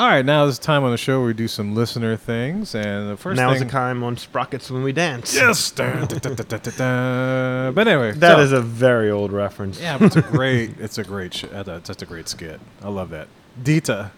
All 0.00 0.06
right, 0.08 0.24
now 0.24 0.46
is 0.46 0.58
the 0.58 0.64
time 0.64 0.82
on 0.82 0.92
the 0.92 0.96
show 0.96 1.18
where 1.18 1.26
we 1.26 1.34
do 1.34 1.46
some 1.46 1.74
listener 1.74 2.16
things, 2.16 2.74
and 2.74 3.10
the 3.10 3.18
first 3.18 3.36
now 3.36 3.50
is 3.50 3.58
thing 3.58 3.68
the 3.68 3.70
time 3.72 4.02
on 4.02 4.16
Sprockets 4.16 4.70
when 4.70 4.82
we 4.82 4.92
dance. 4.92 5.34
Yes. 5.34 5.70
Dun, 5.72 6.06
dun, 6.06 6.18
dun, 6.20 6.34
dun, 6.36 6.46
dun, 6.46 6.60
dun, 6.60 6.74
dun. 6.78 7.74
But 7.74 7.86
anyway, 7.86 8.12
That 8.12 8.36
so- 8.36 8.40
is 8.40 8.52
a 8.52 8.62
very 8.62 9.10
old 9.10 9.30
reference. 9.30 9.78
yeah, 9.78 9.98
but 9.98 10.06
it's 10.06 10.16
a 10.16 10.22
great, 10.32 10.70
it's 10.80 10.96
a 10.96 11.04
great, 11.04 11.34
sh- 11.34 11.44
uh, 11.52 11.64
that's 11.64 11.86
just 11.88 12.00
a 12.00 12.06
great 12.06 12.30
skit. 12.30 12.58
I 12.82 12.88
love 12.88 13.10
that. 13.10 13.28
Dieter. 13.62 14.10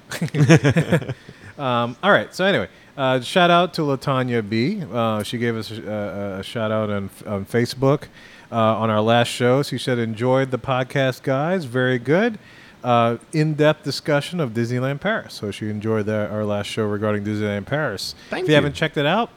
um, 1.58 1.96
all 2.00 2.12
right. 2.12 2.32
So 2.32 2.44
anyway, 2.44 2.68
uh, 2.96 3.20
shout 3.20 3.50
out 3.50 3.74
to 3.74 3.82
Latanya 3.82 4.48
B. 4.48 4.84
Uh, 4.88 5.24
she 5.24 5.36
gave 5.36 5.56
us 5.56 5.72
a, 5.72 5.82
a, 5.82 6.38
a 6.38 6.42
shout 6.44 6.70
out 6.70 6.90
on 6.90 7.10
on 7.26 7.44
Facebook 7.44 8.04
uh, 8.52 8.56
on 8.78 8.88
our 8.88 9.00
last 9.00 9.28
show. 9.28 9.64
She 9.64 9.78
said 9.78 9.98
enjoyed 9.98 10.52
the 10.52 10.60
podcast, 10.60 11.24
guys. 11.24 11.64
Very 11.64 11.98
good. 11.98 12.38
Uh, 12.82 13.18
in-depth 13.32 13.84
discussion 13.84 14.40
of 14.40 14.50
Disneyland 14.50 15.00
Paris. 15.00 15.34
So 15.34 15.46
if 15.46 15.62
you 15.62 15.70
enjoyed 15.70 16.06
that 16.06 16.30
our 16.30 16.44
last 16.44 16.66
show 16.66 16.84
regarding 16.84 17.24
Disneyland 17.24 17.66
Paris. 17.66 18.16
Thank 18.28 18.42
if 18.42 18.48
you, 18.48 18.52
you. 18.52 18.54
haven't 18.56 18.74
checked 18.74 18.96
it 18.96 19.06
out, 19.06 19.30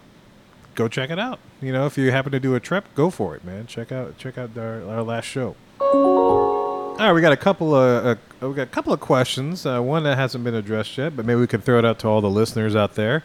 go 0.73 0.87
check 0.87 1.11
it 1.11 1.19
out. 1.19 1.39
You 1.61 1.71
know, 1.71 1.85
if 1.85 1.97
you 1.97 2.09
happen 2.11 2.31
to 2.31 2.39
do 2.39 2.55
a 2.55 2.59
trip, 2.59 2.85
go 2.95 3.09
for 3.09 3.35
it, 3.35 3.43
man. 3.43 3.67
Check 3.67 3.91
out 3.91 4.17
check 4.17 4.37
out 4.37 4.57
our, 4.57 4.83
our 4.89 5.03
last 5.03 5.25
show. 5.25 5.55
All 5.79 6.97
right, 6.97 7.13
we 7.13 7.21
got 7.21 7.33
a 7.33 7.37
couple 7.37 7.75
of 7.75 8.17
uh, 8.41 8.47
we 8.47 8.53
got 8.53 8.63
a 8.63 8.67
couple 8.67 8.93
of 8.93 8.99
questions. 8.99 9.65
Uh, 9.65 9.81
one 9.81 10.03
that 10.03 10.17
hasn't 10.17 10.43
been 10.43 10.55
addressed 10.55 10.97
yet, 10.97 11.15
but 11.15 11.25
maybe 11.25 11.39
we 11.39 11.47
can 11.47 11.61
throw 11.61 11.77
it 11.77 11.85
out 11.85 11.99
to 11.99 12.07
all 12.07 12.21
the 12.21 12.29
listeners 12.29 12.75
out 12.75 12.95
there. 12.95 13.21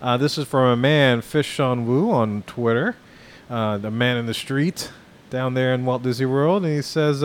Uh, 0.00 0.16
this 0.16 0.38
is 0.38 0.46
from 0.48 0.66
a 0.66 0.76
man, 0.76 1.20
Fish 1.20 1.46
Sean 1.46 1.86
Wu, 1.86 2.10
on 2.10 2.42
Twitter, 2.42 2.96
uh, 3.50 3.76
the 3.76 3.90
man 3.90 4.16
in 4.16 4.26
the 4.26 4.34
street 4.34 4.90
down 5.28 5.54
there 5.54 5.74
in 5.74 5.84
Walt 5.84 6.02
Disney 6.02 6.26
World, 6.26 6.64
and 6.64 6.74
he 6.74 6.82
says 6.82 7.22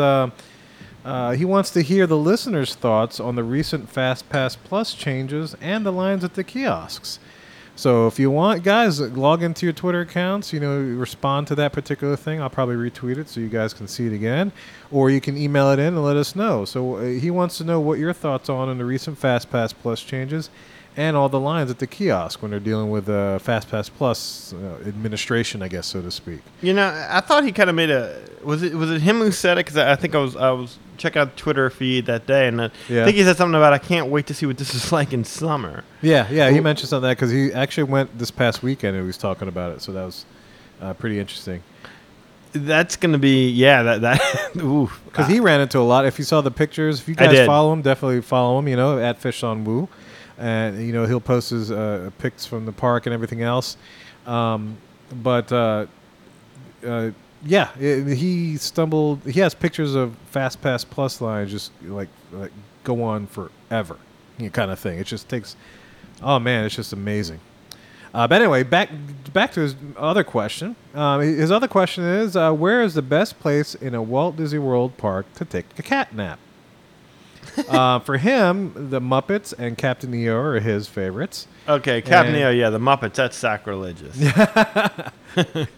uh, 1.06 1.32
he 1.34 1.46
wants 1.46 1.70
to 1.70 1.82
hear 1.82 2.08
the 2.08 2.18
listeners' 2.18 2.74
thoughts 2.74 3.20
on 3.20 3.36
the 3.36 3.44
recent 3.44 3.90
Fast 3.90 4.28
Pass 4.28 4.56
Plus 4.56 4.96
changes 4.96 5.56
and 5.62 5.86
the 5.86 5.92
lines 5.92 6.24
at 6.24 6.34
the 6.34 6.44
kiosks. 6.44 7.20
So 7.76 8.08
if 8.08 8.18
you 8.18 8.32
want, 8.32 8.64
guys, 8.64 9.00
log 9.00 9.44
into 9.44 9.66
your 9.66 9.74
Twitter 9.74 10.02
accounts. 10.02 10.52
You 10.52 10.60
know, 10.62 10.80
respond 10.80 11.46
to 11.48 11.56
that 11.56 11.74
particular 11.74 12.16
thing. 12.16 12.42
I'll 12.42 12.50
probably 12.50 12.76
retweet 12.76 13.18
it 13.18 13.30
so 13.30 13.40
you 13.40 13.50
guys 13.50 13.74
can 13.74 13.88
see 13.88 14.08
it 14.08 14.14
again, 14.14 14.52
or 14.92 15.12
you 15.12 15.22
can 15.22 15.38
email 15.38 15.70
it 15.72 15.80
in 15.80 15.88
and 15.88 16.04
let 16.04 16.18
us 16.18 16.36
know. 16.36 16.66
So 16.66 16.96
uh, 16.96 17.04
he 17.04 17.30
wants 17.30 17.58
to 17.60 17.64
know 17.64 17.80
what 17.80 18.00
your 18.00 18.14
thoughts 18.14 18.50
on 18.50 18.68
on 18.70 18.78
the 18.78 18.86
recent 18.86 19.18
Fast 19.20 19.52
Pass 19.52 19.74
Plus 19.74 20.02
changes 20.02 20.50
and 20.98 21.18
all 21.18 21.30
the 21.30 21.40
lines 21.40 21.70
at 21.70 21.80
the 21.80 21.88
kiosk 21.88 22.42
when 22.42 22.52
they're 22.52 22.60
dealing 22.60 22.90
with 22.90 23.10
uh, 23.10 23.40
FastPass 23.40 23.92
Plus 23.96 24.54
uh, 24.54 24.88
administration, 24.88 25.62
I 25.62 25.68
guess, 25.68 25.88
so 25.88 26.02
to 26.02 26.12
speak. 26.12 26.40
You 26.62 26.74
know, 26.74 27.08
I 27.10 27.20
thought 27.22 27.44
he 27.44 27.52
kind 27.52 27.70
of 27.70 27.76
made 27.76 27.90
a. 27.90 28.22
Was 28.44 28.64
it 28.64 28.74
was 28.74 28.92
it 28.92 29.02
him 29.02 29.20
who 29.20 29.32
said 29.32 29.58
it? 29.58 29.66
Because 29.66 29.78
I 29.78 29.96
think 29.96 30.16
I 30.16 30.20
was 30.20 30.36
I 30.36 30.52
was 30.52 30.78
checking 30.98 31.22
out 31.22 31.36
Twitter 31.38 31.70
feed 31.70 32.06
that 32.08 32.26
day, 32.28 32.48
and 32.48 32.62
I 32.62 32.70
Yeah. 32.90 33.06
think 33.06 33.18
he 33.18 33.24
said 33.24 33.38
something 33.38 33.56
about 33.56 33.74
I 33.74 33.78
can't 33.78 34.08
wait 34.08 34.28
to 34.28 34.34
see 34.34 34.46
what 34.46 34.58
this 34.58 34.74
is 34.74 34.92
like 34.98 35.14
in 35.14 35.24
summer. 35.24 35.84
Yeah, 36.02 36.28
yeah, 36.32 36.50
he 36.50 36.60
mentioned 36.60 36.90
something 36.90 37.10
because 37.12 37.32
he 37.32 37.52
actually 37.54 37.84
went 37.84 38.18
this 38.18 38.32
past 38.32 38.64
weekend 38.64 38.96
and 38.96 39.04
he 39.04 39.08
was 39.08 39.18
talking 39.18 39.48
about 39.48 39.72
it, 39.74 39.82
so 39.82 39.92
that 39.94 40.04
was 40.06 40.26
uh, 40.82 40.94
pretty 40.94 41.20
interesting. 41.20 41.62
That's 42.54 42.96
gonna 42.96 43.18
be 43.18 43.50
yeah. 43.50 43.84
That 43.84 44.02
that 44.02 44.56
ooh. 44.58 44.90
Because 45.06 45.28
he 45.28 45.42
ran 45.42 45.60
into 45.60 45.78
a 45.80 45.82
lot. 45.82 46.06
If 46.06 46.18
you 46.18 46.24
saw 46.24 46.40
the 46.40 46.52
pictures, 46.52 47.02
if 47.02 47.08
you 47.10 47.16
guys 47.16 47.46
follow 47.46 47.74
him, 47.74 47.82
definitely 47.82 48.22
follow 48.22 48.58
him. 48.60 48.68
You 48.70 48.78
know, 48.78 48.98
at 48.98 49.20
Fish 49.20 49.44
on 49.44 49.66
Woo, 49.66 49.90
and 50.38 50.82
you 50.86 50.94
know 50.94 51.06
he'll 51.06 51.20
post 51.20 51.50
his 51.50 51.70
uh, 51.70 52.12
pics 52.18 52.46
from 52.46 52.66
the 52.66 52.72
park 52.72 53.08
and 53.08 53.14
everything 53.14 53.42
else. 53.42 53.76
Um, 54.26 54.78
but 55.22 55.52
uh, 55.52 55.88
uh, 56.88 57.10
yeah, 57.46 57.70
i 57.76 58.14
he 58.14 58.58
stumbled. 58.58 59.22
He 59.24 59.40
has 59.40 59.54
pictures 59.54 59.96
of 59.96 60.16
Fast 60.28 60.62
Pass 60.62 60.84
Plus 60.84 61.22
lines 61.22 61.52
just 61.52 61.72
like 61.84 62.10
like 62.32 62.52
go 62.84 63.04
on 63.04 63.28
forever, 63.28 63.98
kind 64.52 64.72
of 64.72 64.80
thing. 64.80 65.00
It 65.00 65.08
just 65.08 65.30
takes. 65.30 65.56
Oh 66.22 66.40
man, 66.40 66.66
it's 66.66 66.76
just 66.76 66.94
amazing. 66.94 67.40
Uh, 68.14 68.28
but 68.28 68.42
anyway, 68.42 68.64
back 68.64 68.90
back 69.34 69.52
to 69.52 69.60
his 69.60 69.76
other 69.98 70.24
question. 70.24 70.76
Um, 70.94 71.22
his 71.22 71.52
other 71.52 71.68
question 71.68 72.04
is, 72.04 72.36
uh, 72.36 72.52
where 72.54 72.82
is 72.82 72.94
the 72.94 73.02
best 73.02 73.40
place 73.40 73.76
in 73.76 73.94
a 73.94 74.02
Walt 74.02 74.38
Disney 74.38 74.60
World 74.60 74.98
park 74.98 75.32
to 75.36 75.46
take 75.46 75.66
a 75.78 75.84
cat 75.84 76.16
nap? 76.16 76.40
Uh, 77.70 78.00
for 78.00 78.18
him, 78.18 78.90
the 78.90 79.00
Muppets 79.02 79.54
and 79.58 79.78
Captain 79.78 80.14
EO 80.14 80.36
are 80.36 80.60
his 80.60 80.88
favorites. 80.88 81.48
Okay, 81.68 82.02
Captain 82.02 82.36
And- 82.36 82.44
EO, 82.44 82.50
yeah, 82.52 82.70
the 82.70 82.80
Muppets. 82.80 83.14
That's 83.16 83.38
sacrilegious. 83.38 84.16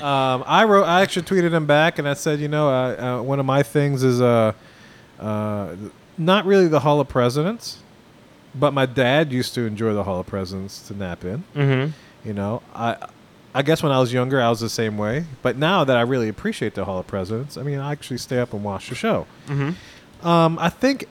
Um, 0.00 0.42
I 0.48 0.64
wrote, 0.64 0.82
I 0.84 1.02
actually 1.02 1.22
tweeted 1.26 1.52
him 1.52 1.64
back, 1.66 2.00
and 2.00 2.08
I 2.08 2.14
said, 2.14 2.40
you 2.40 2.48
know, 2.48 2.68
uh, 2.68 3.18
uh, 3.20 3.22
one 3.22 3.38
of 3.38 3.46
my 3.46 3.62
things 3.62 4.02
is 4.02 4.20
uh, 4.20 4.52
uh, 5.20 5.76
not 6.18 6.44
really 6.44 6.66
the 6.66 6.80
Hall 6.80 6.98
of 6.98 7.08
Presidents, 7.08 7.78
but 8.52 8.72
my 8.72 8.84
dad 8.84 9.30
used 9.32 9.54
to 9.54 9.60
enjoy 9.64 9.94
the 9.94 10.02
Hall 10.02 10.18
of 10.18 10.26
Presidents 10.26 10.88
to 10.88 10.94
nap 10.94 11.24
in. 11.24 11.44
mm-hmm. 11.54 11.92
You 12.26 12.34
know, 12.34 12.62
I 12.74 12.96
I 13.54 13.62
guess 13.62 13.82
when 13.82 13.92
I 13.92 14.00
was 14.00 14.12
younger, 14.12 14.40
I 14.40 14.48
was 14.48 14.60
the 14.60 14.68
same 14.70 14.96
way. 14.98 15.24
But 15.42 15.56
now 15.56 15.84
that 15.84 15.96
I 15.96 16.00
really 16.00 16.28
appreciate 16.28 16.74
the 16.74 16.84
Hall 16.84 16.98
of 16.98 17.06
Presidents, 17.06 17.56
I 17.56 17.62
mean, 17.62 17.78
I 17.78 17.92
actually 17.92 18.18
stay 18.18 18.38
up 18.38 18.52
and 18.54 18.64
watch 18.64 18.88
the 18.88 18.94
show. 18.96 19.26
Mm-hmm. 19.46 19.70
Um, 20.24 20.58
I 20.58 20.68
think. 20.68 21.06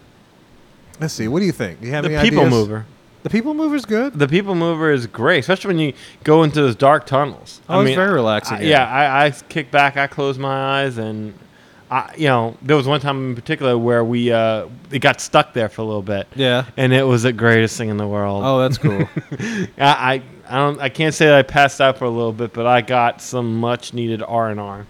Let's 0.99 1.13
see. 1.13 1.27
What 1.27 1.39
do 1.39 1.45
you 1.45 1.51
think? 1.51 1.81
Do 1.81 1.87
you 1.87 1.93
have 1.93 2.03
The 2.03 2.15
any 2.15 2.29
People 2.29 2.45
ideas? 2.45 2.53
Mover. 2.53 2.85
The 3.23 3.29
People 3.29 3.53
Mover's 3.53 3.85
good. 3.85 4.13
The 4.17 4.27
People 4.27 4.55
Mover 4.55 4.91
is 4.91 5.05
great, 5.07 5.39
especially 5.39 5.67
when 5.69 5.79
you 5.79 5.93
go 6.23 6.41
into 6.43 6.61
those 6.61 6.75
dark 6.75 7.05
tunnels. 7.05 7.61
Oh, 7.69 7.81
it's 7.81 7.95
very 7.95 8.13
relaxing, 8.13 8.57
I- 8.57 8.61
yeah. 8.61 8.67
yeah, 8.69 9.13
I, 9.19 9.25
I 9.27 9.31
kick 9.31 9.69
back, 9.69 9.95
I 9.95 10.07
close 10.07 10.39
my 10.39 10.81
eyes, 10.81 10.97
and 10.97 11.35
I, 11.91 12.11
you 12.17 12.27
know, 12.27 12.57
there 12.63 12.75
was 12.75 12.87
one 12.87 12.99
time 12.99 13.29
in 13.29 13.35
particular 13.35 13.77
where 13.77 14.03
we 14.03 14.31
uh, 14.31 14.67
it 14.89 14.99
got 14.99 15.21
stuck 15.21 15.53
there 15.53 15.69
for 15.69 15.81
a 15.81 15.85
little 15.85 16.01
bit, 16.01 16.27
Yeah. 16.35 16.65
and 16.77 16.93
it 16.93 17.03
was 17.03 17.21
the 17.21 17.31
greatest 17.33 17.77
thing 17.77 17.89
in 17.89 17.97
the 17.97 18.07
world. 18.07 18.41
Oh, 18.43 18.59
that's 18.59 18.79
cool. 18.79 19.07
I, 19.77 19.77
I, 19.77 20.21
I 20.49 20.55
don't, 20.57 20.79
I 20.81 20.89
can't 20.89 21.13
say 21.13 21.27
that 21.27 21.35
I 21.35 21.43
passed 21.43 21.79
out 21.79 21.99
for 21.99 22.05
a 22.05 22.09
little 22.09 22.33
bit, 22.33 22.53
but 22.53 22.65
I 22.65 22.81
got 22.81 23.21
some 23.21 23.59
much 23.59 23.93
needed 23.93 24.23
R 24.23 24.49
and 24.49 24.59
R. 24.59 24.87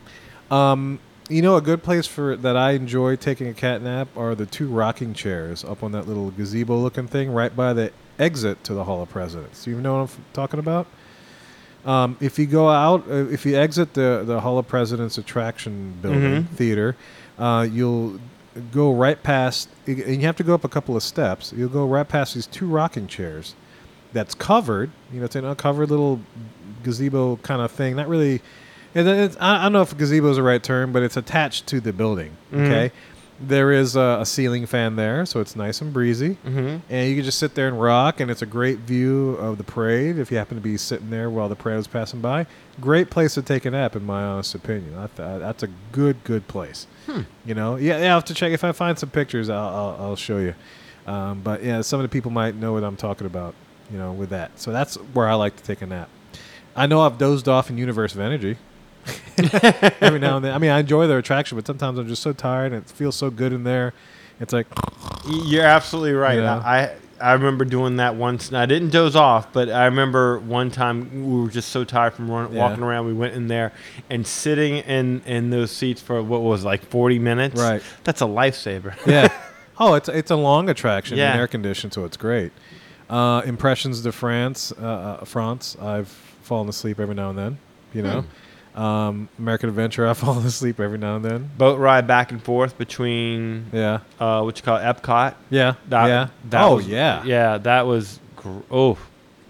Um, 0.49 0.99
you 1.31 1.41
know, 1.41 1.55
a 1.55 1.61
good 1.61 1.81
place 1.83 2.05
for 2.07 2.35
that 2.35 2.57
I 2.57 2.71
enjoy 2.71 3.15
taking 3.15 3.47
a 3.47 3.53
cat 3.53 3.81
nap 3.81 4.07
are 4.17 4.35
the 4.35 4.45
two 4.45 4.67
rocking 4.67 5.13
chairs 5.13 5.63
up 5.63 5.83
on 5.83 5.91
that 5.93 6.07
little 6.07 6.31
gazebo-looking 6.31 7.07
thing 7.07 7.31
right 7.31 7.55
by 7.55 7.73
the 7.73 7.91
exit 8.19 8.63
to 8.65 8.73
the 8.73 8.83
Hall 8.83 9.01
of 9.01 9.09
Presidents. 9.09 9.65
You 9.65 9.79
know 9.79 9.99
what 10.01 10.11
I'm 10.11 10.25
talking 10.33 10.59
about? 10.59 10.87
Um, 11.85 12.17
if 12.19 12.37
you 12.37 12.45
go 12.45 12.69
out, 12.69 13.09
uh, 13.09 13.25
if 13.29 13.45
you 13.45 13.55
exit 13.57 13.93
the 13.95 14.23
the 14.25 14.41
Hall 14.41 14.59
of 14.59 14.67
Presidents 14.67 15.17
attraction 15.17 15.95
building 16.01 16.43
Mhm. 16.43 16.47
theater, 16.49 16.95
uh, 17.39 17.67
you'll 17.71 18.19
go 18.71 18.93
right 18.93 19.21
past, 19.23 19.69
and 19.87 19.97
you 19.97 20.21
have 20.21 20.35
to 20.35 20.43
go 20.43 20.53
up 20.53 20.63
a 20.63 20.69
couple 20.69 20.95
of 20.95 21.01
steps. 21.01 21.53
You'll 21.55 21.69
go 21.69 21.87
right 21.87 22.07
past 22.07 22.35
these 22.35 22.45
two 22.45 22.67
rocking 22.67 23.07
chairs. 23.07 23.55
That's 24.13 24.35
covered. 24.35 24.91
You 25.11 25.19
know, 25.19 25.25
it's 25.25 25.35
an 25.35 25.45
uncovered 25.45 25.89
little 25.89 26.19
gazebo 26.83 27.37
kind 27.37 27.61
of 27.61 27.71
thing. 27.71 27.95
Not 27.95 28.07
really. 28.09 28.41
It- 28.93 29.07
It's, 29.07 29.37
I 29.39 29.59
I 29.59 29.63
don't 29.63 29.73
know 29.73 29.81
if 29.81 29.97
gazebo 29.97 30.29
is 30.29 30.37
the 30.37 30.43
right 30.43 30.61
term, 30.61 30.91
but 30.91 31.03
it's 31.03 31.17
attached 31.17 31.67
to 31.67 31.79
the 31.79 31.93
building. 31.93 32.31
Mhm. 32.53 32.65
Okay, 32.65 32.91
there 33.39 33.71
is 33.71 33.95
a, 33.95 34.19
a 34.21 34.25
ceiling 34.25 34.65
fan 34.67 34.95
there, 34.97 35.25
so 35.25 35.39
it's 35.39 35.55
nice 35.55 35.81
and 35.81 35.91
breezy. 35.91 36.37
Mm-hmm. 36.45 36.77
and 36.93 37.09
you 37.09 37.15
can 37.15 37.23
just 37.23 37.39
sit 37.39 37.55
there 37.55 37.67
and 37.67 37.81
rock 37.81 38.19
and 38.19 38.29
it's 38.29 38.41
a 38.43 38.45
great 38.45 38.79
view 38.79 39.31
of 39.39 39.57
the 39.57 39.63
parade 39.63 40.19
if 40.19 40.29
you 40.31 40.37
happen 40.37 40.57
to 40.57 40.61
be 40.61 40.77
sitting 40.77 41.09
there 41.09 41.29
while 41.29 41.49
the 41.49 41.55
parade 41.55 41.79
is 41.79 41.87
passing 41.87 42.21
by. 42.21 42.45
Great 42.79 43.09
place 43.09 43.33
to 43.33 43.41
take 43.41 43.65
a 43.65 43.71
nap 43.71 43.95
in 43.95 44.05
my 44.05 44.21
honest 44.23 44.53
opinion. 44.55 44.95
I 44.97 45.07
th- 45.07 45.39
that's 45.39 45.63
a 45.63 45.69
good 45.91 46.23
good 46.23 46.47
place. 46.47 46.85
Hmm. 47.07 47.21
you 47.45 47.55
know? 47.55 47.77
Yeah, 47.77 47.97
yeah 47.99 48.09
i'll 48.09 48.17
have 48.19 48.25
to 48.25 48.33
check. 48.35 48.51
If 48.51 48.63
i 48.63 48.71
find 48.73 48.97
some 48.99 49.09
pictures 49.09 49.49
i'll, 49.49 49.67
I'll, 49.75 49.97
I'll 50.09 50.15
show 50.15 50.37
you. 50.37 50.53
Um, 51.07 51.41
but 51.41 51.63
yeah 51.63 51.81
some 51.81 51.99
of 51.99 52.03
the 52.03 52.09
people 52.09 52.29
might 52.29 52.53
know 52.55 52.73
what 52.73 52.83
i'm 52.83 52.95
talking 52.95 53.25
about 53.25 53.55
you 53.91 53.97
know 53.97 54.11
with 54.11 54.29
that. 54.29 54.51
So 54.59 54.71
that's 54.71 54.95
where 55.15 55.27
i 55.27 55.33
like 55.33 55.55
to 55.55 55.63
take 55.63 55.81
a 55.81 55.87
nap. 55.87 56.09
I 56.75 56.85
know 56.85 57.01
i've 57.01 57.17
dozed 57.17 57.47
off 57.49 57.69
in 57.71 57.77
universe 57.79 58.13
of 58.13 58.19
energy 58.19 58.57
every 60.01 60.19
now 60.19 60.35
and 60.35 60.45
then 60.45 60.53
i 60.53 60.57
mean 60.57 60.69
i 60.71 60.79
enjoy 60.79 61.07
their 61.07 61.17
attraction 61.17 61.57
but 61.57 61.65
sometimes 61.65 61.97
i'm 61.97 62.07
just 62.07 62.21
so 62.21 62.31
tired 62.33 62.71
and 62.73 62.83
it 62.83 62.89
feels 62.89 63.15
so 63.15 63.29
good 63.29 63.53
in 63.53 63.63
there 63.63 63.93
it's 64.39 64.53
like 64.53 64.65
You're 65.45 65.65
absolutely 65.65 66.13
right. 66.13 66.39
I 66.39 66.95
I 67.21 67.33
remember 67.33 67.63
doing 67.63 67.97
that 67.97 68.15
once. 68.15 68.47
And 68.47 68.57
I 68.57 68.65
didn't 68.65 68.89
doze 68.89 69.15
off, 69.15 69.53
but 69.53 69.69
I 69.69 69.85
remember 69.85 70.39
one 70.39 70.71
time 70.71 71.31
we 71.31 71.43
were 71.43 71.49
just 71.49 71.69
so 71.69 71.83
tired 71.83 72.15
from 72.15 72.31
run, 72.31 72.51
Yeah. 72.51 72.61
walking 72.61 72.83
around. 72.83 73.05
We 73.05 73.13
went 73.13 73.35
in 73.35 73.47
there 73.47 73.71
and 74.09 74.25
sitting 74.25 74.77
in 74.77 75.21
in 75.27 75.51
those 75.51 75.69
seats 75.69 76.01
for 76.01 76.23
what 76.23 76.41
was 76.41 76.65
like 76.65 76.83
40 76.87 77.19
minutes. 77.19 77.61
Right. 77.61 77.83
That's 78.03 78.21
a 78.21 78.25
lifesaver. 78.25 78.95
yeah. 79.05 79.27
Oh, 79.77 79.93
it's 79.93 80.09
it's 80.09 80.31
a 80.31 80.35
long 80.35 80.69
attraction, 80.69 81.17
Yeah. 81.19 81.31
and 81.33 81.39
air 81.39 81.47
conditioned, 81.47 81.93
so 81.93 82.03
it's 82.05 82.17
great. 82.17 82.51
Uh, 83.11 83.43
Impressions 83.45 84.01
de 84.01 84.11
France, 84.11 84.73
uh, 84.81 84.85
uh, 84.85 85.25
France. 85.25 85.77
I've 85.79 86.07
fallen 86.41 86.67
asleep 86.67 86.99
every 86.99 87.13
now 87.13 87.29
and 87.29 87.37
then. 87.37 87.57
You 87.93 88.01
know, 88.01 88.21
Hmm. 88.21 88.27
Um, 88.75 89.29
American 89.39 89.69
Adventure. 89.69 90.07
I 90.07 90.13
fall 90.15 90.37
asleep 90.39 90.79
every 90.79 90.97
now 90.97 91.15
and 91.17 91.25
then. 91.25 91.49
Boat 91.57 91.79
ride 91.79 92.07
back 92.07 92.31
and 92.31 92.41
forth 92.41 92.77
between 92.77 93.67
Yeah, 93.73 93.99
uh, 94.19 94.41
what 94.41 94.57
you 94.57 94.63
call 94.63 94.77
Epcot. 94.79 95.35
yeah, 95.49 95.75
That, 95.89 96.05
yeah. 96.07 96.27
that 96.49 96.61
oh 96.63 96.75
was- 96.77 96.87
yeah. 96.87 97.23
Yeah, 97.23 97.57
that 97.59 97.85
was 97.87 98.19
gr- 98.35 98.59
oh 98.69 98.97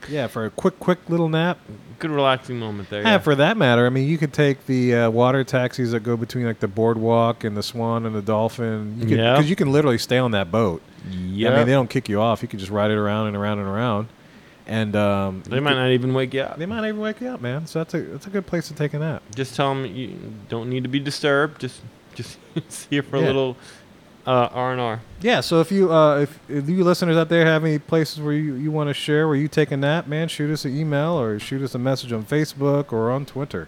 yeah. 0.09 0.27
For 0.27 0.45
a 0.45 0.49
quick, 0.49 0.79
quick 0.79 0.97
little 1.09 1.29
nap. 1.29 1.59
good 1.99 2.09
relaxing 2.09 2.57
moment 2.57 2.89
there. 2.89 3.01
And 3.01 3.07
Yeah. 3.07 3.17
for 3.19 3.35
that 3.35 3.55
matter, 3.57 3.85
I 3.85 3.89
mean, 3.89 4.07
you 4.07 4.17
could 4.17 4.33
take 4.33 4.65
the 4.65 4.95
uh, 4.95 5.09
water 5.11 5.43
taxis 5.43 5.91
that 5.91 5.99
go 5.99 6.17
between 6.17 6.45
like 6.47 6.59
the 6.59 6.67
boardwalk 6.67 7.43
and 7.43 7.55
the 7.55 7.61
Swan 7.61 8.07
and 8.07 8.15
the 8.15 8.21
Dolphin. 8.23 8.95
You 9.07 9.17
Yeah. 9.17 9.33
because 9.33 9.47
you 9.49 9.55
can 9.55 9.71
literally 9.71 9.99
stay 9.99 10.17
on 10.17 10.31
that 10.31 10.49
boat. 10.51 10.81
yeah. 11.11 11.51
I 11.51 11.57
mean, 11.57 11.67
they 11.67 11.73
don't 11.73 11.89
kick 11.89 12.09
you 12.09 12.19
off. 12.19 12.41
You 12.41 12.47
can 12.47 12.57
just 12.57 12.71
ride 12.71 12.89
it 12.89 12.97
around 12.97 13.27
and 13.27 13.37
around 13.37 13.59
and 13.59 13.67
around. 13.67 14.07
And 14.67 14.95
um, 14.95 15.43
they 15.47 15.59
might 15.59 15.71
could- 15.71 15.77
not 15.77 15.89
even 15.89 16.13
wake 16.13 16.33
you 16.33 16.41
up. 16.41 16.57
They 16.57 16.65
might 16.65 16.87
even 16.87 16.99
wake 17.01 17.19
you 17.21 17.27
up, 17.29 17.41
man. 17.41 17.65
So 17.67 17.79
that's 17.79 17.93
a 17.93 18.01
that's 18.01 18.27
a 18.27 18.29
good 18.29 18.45
place 18.45 18.67
to 18.67 18.73
take 18.75 18.93
a 18.93 18.99
nap. 18.99 19.23
Just 19.35 19.55
tell 19.55 19.73
them 19.73 19.85
you 19.85 20.17
don't 20.49 20.69
need 20.69 20.83
to 20.83 20.89
be 20.89 20.99
disturbed. 20.99 21.61
Just 21.61 21.81
just 22.15 22.37
here 22.89 23.03
for 23.03 23.17
a 23.17 23.21
little 23.21 23.57
uh, 24.27 24.49
R 24.51 24.71
and 24.71 24.79
R. 24.81 25.01
Yeah. 25.21 25.41
So 25.41 25.61
if 25.61 25.71
you 25.71 25.91
uh, 25.91 26.19
if, 26.21 26.39
if 26.49 26.69
you 26.69 26.83
listeners 26.83 27.17
out 27.17 27.29
there 27.29 27.45
have 27.45 27.65
any 27.65 27.79
places 27.79 28.21
where 28.21 28.33
you, 28.33 28.53
you 28.55 28.71
want 28.71 28.89
to 28.89 28.93
share 28.93 29.27
where 29.27 29.35
you 29.35 29.47
take 29.47 29.71
a 29.71 29.77
nap, 29.77 30.07
man, 30.07 30.27
shoot 30.27 30.51
us 30.51 30.63
an 30.63 30.77
email 30.77 31.19
or 31.19 31.39
shoot 31.39 31.61
us 31.63 31.73
a 31.75 31.79
message 31.79 32.11
on 32.13 32.23
Facebook 32.23 32.93
or 32.93 33.11
on 33.11 33.25
Twitter. 33.25 33.67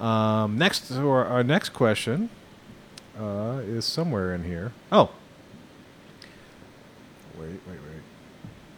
Um, 0.00 0.58
next, 0.58 0.90
or 0.92 1.24
our 1.24 1.42
next 1.44 1.70
question 1.70 2.28
uh, 3.18 3.60
is 3.64 3.84
somewhere 3.84 4.34
in 4.34 4.44
here. 4.44 4.72
Oh. 4.90 5.10
Wait, 7.38 7.48
wait, 7.48 7.60
wait. 7.68 7.93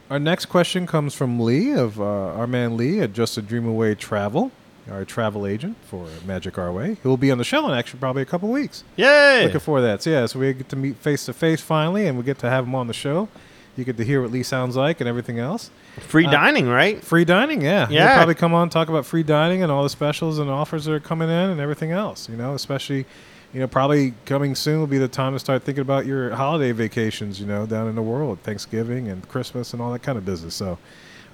Our 0.09 0.19
next 0.19 0.45
question 0.45 0.87
comes 0.87 1.13
from 1.13 1.39
Lee 1.39 1.71
of 1.73 1.99
uh, 1.99 2.03
our 2.05 2.47
man 2.47 2.77
Lee 2.77 3.01
at 3.01 3.11
Just 3.13 3.37
a 3.37 3.41
Dream 3.41 3.67
Away 3.67 3.93
Travel, 3.93 4.51
our 4.89 5.03
travel 5.03 5.45
agent 5.45 5.75
for 5.85 6.07
Magic 6.25 6.57
Our 6.57 6.71
Way. 6.71 6.95
He 7.01 7.07
will 7.07 7.17
be 7.17 7.29
on 7.29 7.37
the 7.37 7.43
show 7.43 7.67
in 7.67 7.77
actually 7.77 7.99
probably 7.99 8.21
a 8.21 8.25
couple 8.25 8.47
weeks. 8.49 8.85
Yay! 8.95 9.43
Looking 9.45 9.59
forward 9.59 9.81
to 9.81 9.87
that. 9.87 10.01
So 10.01 10.09
yeah, 10.09 10.25
so 10.25 10.39
we 10.39 10.53
get 10.53 10.69
to 10.69 10.77
meet 10.77 10.95
face 10.95 11.25
to 11.25 11.33
face 11.33 11.59
finally, 11.59 12.07
and 12.07 12.17
we 12.17 12.23
get 12.23 12.37
to 12.39 12.49
have 12.49 12.65
him 12.65 12.73
on 12.73 12.87
the 12.87 12.93
show. 12.93 13.27
You 13.75 13.83
get 13.83 13.97
to 13.97 14.03
hear 14.05 14.21
what 14.21 14.31
Lee 14.31 14.43
sounds 14.43 14.75
like 14.77 15.01
and 15.01 15.09
everything 15.09 15.39
else. 15.39 15.69
Free 15.99 16.25
uh, 16.25 16.31
dining, 16.31 16.67
right? 16.69 17.03
Free 17.03 17.25
dining, 17.25 17.61
yeah. 17.61 17.85
He'll 17.87 17.95
Yeah. 17.97 18.15
probably 18.15 18.33
come 18.33 18.53
on 18.53 18.69
talk 18.69 18.87
about 18.87 19.05
free 19.05 19.23
dining 19.23 19.61
and 19.61 19.71
all 19.71 19.83
the 19.83 19.89
specials 19.89 20.39
and 20.39 20.49
offers 20.49 20.85
that 20.85 20.93
are 20.93 20.99
coming 21.01 21.27
in 21.29 21.49
and 21.49 21.59
everything 21.59 21.91
else. 21.91 22.27
You 22.29 22.37
know, 22.37 22.53
especially, 22.55 23.05
you 23.53 23.59
know, 23.59 23.67
probably 23.67 24.13
coming 24.25 24.55
soon 24.55 24.79
will 24.79 24.87
be 24.87 24.97
the 24.97 25.07
time 25.07 25.33
to 25.33 25.39
start 25.39 25.63
thinking 25.63 25.81
about 25.81 26.05
your 26.05 26.35
holiday 26.35 26.71
vacations. 26.71 27.39
You 27.39 27.47
know, 27.47 27.65
down 27.65 27.87
in 27.87 27.95
the 27.95 28.01
world, 28.01 28.39
Thanksgiving 28.43 29.07
and 29.07 29.27
Christmas 29.27 29.73
and 29.73 29.81
all 29.81 29.91
that 29.93 30.03
kind 30.03 30.17
of 30.17 30.25
business. 30.25 30.55
So. 30.55 30.77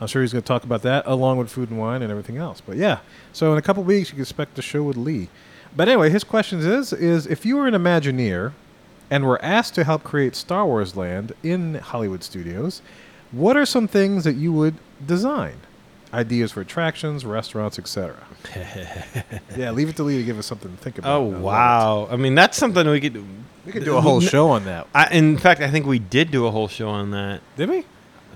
I'm 0.02 0.08
sure 0.08 0.22
he's 0.22 0.34
going 0.34 0.42
to 0.42 0.48
talk 0.48 0.64
about 0.66 0.82
that 0.82 1.06
along 1.06 1.38
with 1.38 1.50
food 1.50 1.70
and 1.70 1.80
wine 1.80 2.02
and 2.02 2.12
everything 2.12 2.36
else. 2.36 2.60
But 2.60 2.76
yeah, 2.76 3.00
so 3.32 3.54
in 3.54 3.58
a 3.58 3.62
couple 3.62 3.84
weeks 3.84 4.10
you 4.10 4.16
can 4.16 4.24
expect 4.24 4.56
the 4.56 4.62
show 4.62 4.84
with 4.84 4.98
Lee. 4.98 5.30
But 5.78 5.88
anyway, 5.88 6.10
his 6.10 6.26
question 6.26 6.60
is 6.60 6.92
is 6.92 7.26
if 7.26 7.46
you 7.46 7.56
were 7.56 7.68
an 7.68 7.74
Imagineer 7.74 8.52
and 9.10 9.24
were 9.24 9.42
asked 9.42 9.76
to 9.76 9.84
help 9.84 10.04
create 10.04 10.36
Star 10.36 10.66
Wars 10.66 10.98
Land 10.98 11.32
in 11.42 11.76
Hollywood 11.76 12.24
studios, 12.24 12.82
What 13.32 13.58
are 13.58 13.66
some 13.66 13.88
things 13.88 14.26
that 14.26 14.36
you 14.36 14.52
would 14.54 14.76
design? 15.06 15.58
Ideas 16.14 16.52
for 16.52 16.62
attractions, 16.62 17.26
restaurants, 17.26 17.80
etc. 17.80 18.16
yeah, 19.58 19.72
leave 19.72 19.90
it 19.90 19.96
to 19.96 20.04
Lee 20.04 20.18
to 20.18 20.24
give 20.24 20.38
us 20.38 20.46
something 20.46 20.72
to 20.72 20.78
think 20.78 21.00
about. 21.00 21.18
Oh 21.18 21.34
I 21.34 21.38
wow! 21.40 22.08
I 22.12 22.18
mean, 22.18 22.36
that's 22.36 22.58
something 22.58 22.88
we 22.88 23.02
could. 23.02 23.24
We 23.66 23.72
could 23.72 23.86
do 23.86 23.98
a 23.98 24.02
whole 24.02 24.20
show 24.20 24.50
on 24.50 24.66
that. 24.66 24.88
I, 24.94 25.08
in 25.12 25.38
fact, 25.38 25.62
I 25.62 25.72
think 25.72 25.86
we 25.86 25.98
did 25.98 26.32
do 26.32 26.46
a 26.46 26.52
whole 26.52 26.68
show 26.68 26.90
on 26.90 27.12
that. 27.12 27.42
Did 27.56 27.70
we? 27.70 27.86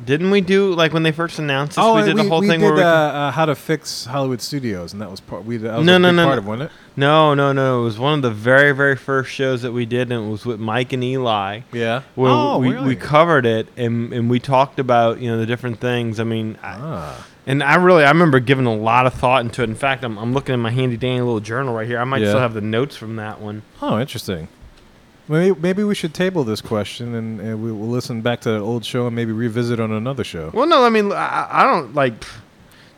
Didn't 0.05 0.29
we 0.29 0.41
do 0.41 0.73
like 0.73 0.93
when 0.93 1.03
they 1.03 1.11
first 1.11 1.39
announced 1.39 1.75
this? 1.75 1.83
oh, 1.83 1.95
we 1.95 2.03
did 2.03 2.15
we, 2.15 2.21
a 2.21 2.29
whole 2.29 2.41
we 2.41 2.47
thing 2.47 2.59
did 2.59 2.65
where 2.65 2.75
we 2.75 2.81
uh, 2.81 2.87
uh, 2.87 3.31
how 3.31 3.45
to 3.45 3.55
fix 3.55 4.05
Hollywood 4.05 4.41
studios, 4.41 4.93
and 4.93 5.01
that 5.01 5.09
was 5.09 5.19
part. 5.19 5.43
We 5.43 5.57
that 5.57 5.77
was 5.77 5.85
No, 5.85 5.95
a 5.95 5.99
no, 5.99 6.09
big 6.09 6.15
no, 6.15 6.25
part 6.25 6.35
no. 6.35 6.39
of, 6.39 6.47
wasn't 6.47 6.69
it? 6.69 6.75
No, 6.95 7.33
no, 7.33 7.51
no. 7.51 7.81
It 7.81 7.83
was 7.83 7.99
one 7.99 8.13
of 8.13 8.21
the 8.21 8.31
very, 8.31 8.73
very 8.73 8.95
first 8.95 9.31
shows 9.31 9.63
that 9.63 9.71
we 9.71 9.85
did, 9.85 10.11
and 10.11 10.27
it 10.27 10.29
was 10.29 10.45
with 10.45 10.59
Mike 10.59 10.93
and 10.93 11.03
Eli. 11.03 11.61
Yeah. 11.71 12.03
Where 12.15 12.31
oh, 12.31 12.59
we, 12.59 12.71
really? 12.71 12.87
we 12.89 12.95
covered 12.95 13.45
it 13.45 13.67
and, 13.75 14.13
and 14.13 14.29
we 14.29 14.39
talked 14.39 14.79
about 14.79 15.19
you 15.19 15.29
know 15.31 15.37
the 15.37 15.45
different 15.45 15.79
things. 15.79 16.19
I 16.19 16.23
mean, 16.23 16.57
I, 16.61 16.77
ah. 16.79 17.27
And 17.47 17.63
I 17.63 17.75
really 17.75 18.03
I 18.03 18.09
remember 18.09 18.39
giving 18.39 18.65
a 18.67 18.75
lot 18.75 19.07
of 19.07 19.13
thought 19.13 19.41
into 19.41 19.63
it. 19.63 19.69
In 19.69 19.75
fact, 19.75 20.03
I'm, 20.03 20.17
I'm 20.19 20.33
looking 20.33 20.53
in 20.53 20.59
my 20.59 20.69
handy 20.69 20.97
dandy 20.97 21.21
little 21.21 21.39
journal 21.39 21.73
right 21.73 21.87
here. 21.87 21.97
I 21.97 22.03
might 22.03 22.21
Yeah. 22.21 22.29
still 22.29 22.41
have 22.41 22.53
the 22.53 22.61
notes 22.61 22.95
from 22.95 23.15
that 23.15 23.41
one. 23.41 23.63
Oh, 23.81 23.99
interesting. 23.99 24.49
Maybe, 25.29 25.59
maybe 25.59 25.83
we 25.83 25.95
should 25.95 26.13
table 26.13 26.43
this 26.43 26.61
question 26.61 27.15
and, 27.15 27.41
and 27.41 27.63
we 27.63 27.71
will 27.71 27.87
listen 27.87 28.21
back 28.21 28.41
to 28.41 28.51
that 28.51 28.59
old 28.59 28.85
show 28.85 29.07
and 29.07 29.15
maybe 29.15 29.31
revisit 29.31 29.79
on 29.79 29.91
another 29.91 30.23
show. 30.23 30.51
Well, 30.53 30.67
no, 30.67 30.83
I 30.83 30.89
mean 30.89 31.11
I, 31.11 31.47
I 31.49 31.63
don't 31.63 31.95
like 31.95 32.19
pff, 32.19 32.37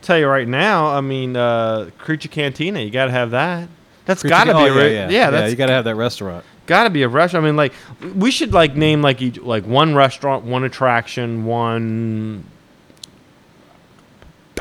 tell 0.01 0.17
you 0.17 0.27
right 0.27 0.47
now. 0.47 0.88
I 0.88 1.01
mean, 1.01 1.35
uh, 1.35 1.91
Creature 1.97 2.30
Cantina, 2.30 2.81
you 2.81 2.89
got 2.91 3.05
to 3.05 3.11
have 3.11 3.31
that. 3.31 3.69
That's 4.05 4.23
got 4.23 4.45
to 4.45 4.53
be 4.53 4.59
oh, 4.59 4.65
a 4.65 4.76
re- 4.76 4.93
yeah, 4.95 5.09
yeah. 5.09 5.30
that's 5.30 5.51
you 5.51 5.57
got 5.57 5.67
to 5.67 5.73
have 5.73 5.85
that 5.85 5.95
restaurant. 5.95 6.43
got 6.65 6.85
to 6.85 6.89
be 6.89 7.03
a 7.03 7.07
restaurant. 7.07 7.45
I 7.45 7.47
mean, 7.47 7.55
like 7.57 7.73
we 8.15 8.31
should 8.31 8.53
like 8.53 8.76
name 8.76 9.03
like 9.03 9.21
each 9.21 9.38
like 9.39 9.67
one 9.67 9.93
restaurant, 9.93 10.45
one 10.45 10.63
attraction, 10.63 11.45
one 11.45 12.43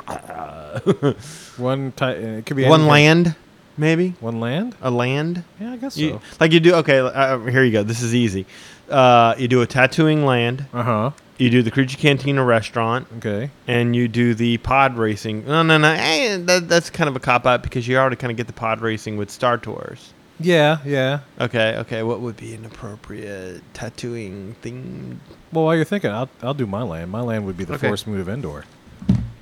One 1.57 1.93
type. 1.93 2.17
It 2.19 2.47
could 2.47 2.57
be 2.57 2.65
one 2.65 2.81
anything. 2.83 2.91
land, 2.91 3.35
maybe 3.77 4.15
One 4.21 4.41
land. 4.41 4.75
a 4.83 4.91
land. 4.91 5.45
Yeah, 5.61 5.73
I 5.73 5.77
guess 5.77 5.97
You, 5.97 6.11
so. 6.11 6.21
like 6.41 6.53
you 6.53 6.61
do. 6.61 6.75
Okay, 6.77 6.99
uh, 6.99 7.39
here 7.41 7.63
you 7.65 7.73
go. 7.73 7.83
This 7.83 8.03
is 8.03 8.15
easy. 8.15 8.47
Uh, 8.89 9.35
you 9.39 9.49
do 9.49 9.61
a 9.63 9.67
Tatooine 9.67 10.25
land. 10.25 10.67
Uh 10.73 10.83
huh. 10.83 11.11
You 11.37 11.51
do 11.51 11.63
the 11.63 11.71
Creature 11.71 11.99
Cantina 11.99 12.43
restaurant, 12.45 13.07
Okay. 13.19 13.51
and 13.69 13.95
you 13.95 14.09
do 14.09 14.35
the 14.35 14.59
pod 14.59 14.97
racing. 14.97 15.47
No, 15.47 15.63
no, 15.63 15.79
no. 15.79 15.89
eh, 15.97 16.37
that, 16.41 16.69
that's 16.69 16.91
kind 16.91 17.09
of 17.09 17.15
a 17.15 17.21
cop 17.21 17.47
out 17.47 17.63
because 17.63 17.87
you 17.87 17.97
already 17.97 18.17
kind 18.17 18.33
of 18.33 18.37
get 18.37 18.49
the 18.49 18.53
pod 18.53 18.81
racing 18.81 19.17
with 19.17 19.31
Star 19.31 19.57
Tours. 19.57 20.13
Yeah, 20.41 20.79
yeah. 20.85 21.21
Okay, 21.41 21.77
okay. 21.79 22.03
What 22.03 22.21
would 22.21 22.37
be 22.37 22.55
an 22.55 22.65
appropriate 22.65 23.61
Tatooine 23.75 24.55
thing? 24.57 25.21
Well, 25.53 25.65
while 25.65 25.77
you're 25.77 25.85
thinking, 25.85 26.11
I'll 26.11 26.29
I'll 26.43 26.55
do 26.55 26.67
my 26.67 26.83
land. 26.83 27.11
My 27.13 27.21
land 27.21 27.45
would 27.47 27.57
be 27.57 27.65
the 27.65 27.75
Okay. 27.75 27.87
Forest 27.89 28.07
Moon 28.09 28.21
of 28.21 28.29
Endor. 28.29 28.65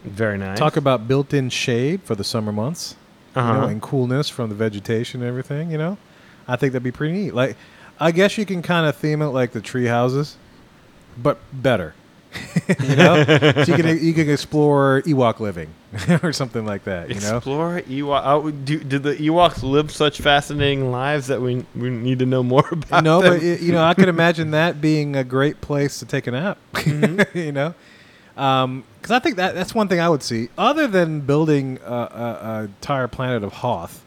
Very 0.06 0.38
nice. 0.38 0.58
Talk 0.58 0.76
about 0.76 1.08
built-in 1.08 1.50
shade 1.50 2.02
for 2.02 2.14
the 2.14 2.24
summer 2.24 2.52
months. 2.52 2.94
uh-huh. 3.34 3.52
you 3.52 3.60
know, 3.60 3.66
and 3.66 3.82
coolness 3.82 4.28
from 4.28 4.48
the 4.48 4.54
vegetation 4.54 5.20
and 5.20 5.28
everything. 5.28 5.70
You 5.70 5.78
know, 5.78 5.98
I 6.48 6.56
think 6.56 6.72
that'd 6.72 6.82
be 6.82 6.92
pretty 6.92 7.12
neat. 7.14 7.34
Like, 7.34 7.56
I 8.00 8.10
guess 8.12 8.38
you 8.38 8.46
can 8.46 8.62
kind 8.62 8.86
of 8.86 8.96
theme 8.96 9.20
it 9.22 9.26
like 9.28 9.52
the 9.52 9.60
tree 9.60 9.86
houses, 9.86 10.36
but 11.18 11.38
better. 11.52 11.94
you 12.82 12.96
know, 12.96 13.24
so 13.24 13.64
you 13.66 13.82
can 13.82 14.04
you 14.04 14.12
can 14.12 14.28
explore 14.28 15.00
Ewok 15.06 15.40
living 15.40 15.72
or 16.22 16.32
something 16.34 16.66
like 16.66 16.84
that. 16.84 17.08
You 17.08 17.18
know, 17.20 17.36
Explore 17.38 17.80
Ewok. 17.88 18.22
Oh, 18.26 18.50
do, 18.50 18.78
do 18.78 18.98
the 18.98 19.14
Ewoks 19.14 19.62
live 19.62 19.90
such 19.90 20.20
fascinating 20.20 20.90
lives 20.90 21.28
that 21.28 21.40
we 21.40 21.64
we 21.74 21.88
need 21.88 22.18
to 22.18 22.26
know 22.26 22.42
more 22.42 22.66
about? 22.72 23.02
no, 23.04 23.22
them? 23.22 23.34
but 23.34 23.42
y- 23.42 23.58
you 23.62 23.72
know, 23.72 23.82
I 23.82 23.94
could 23.94 24.08
imagine 24.08 24.50
that 24.50 24.82
being 24.82 25.16
a 25.16 25.24
great 25.24 25.62
place 25.62 25.98
to 26.00 26.04
take 26.04 26.26
a 26.26 26.32
nap. 26.32 26.58
Mm-hmm. 26.74 27.38
you 27.38 27.52
know, 27.52 27.74
because 28.36 29.10
I 29.10 29.18
think 29.18 29.36
that 29.36 29.54
that's 29.54 29.74
one 29.74 29.88
thing 29.88 29.98
I 29.98 30.08
would 30.08 30.22
see 30.22 30.50
other 30.58 30.86
than 30.86 31.20
building 31.20 31.78
a, 31.84 31.90
a, 31.92 32.38
a 32.42 32.62
entire 32.64 33.08
planet 33.08 33.42
of 33.42 33.52
Hoth. 33.54 34.04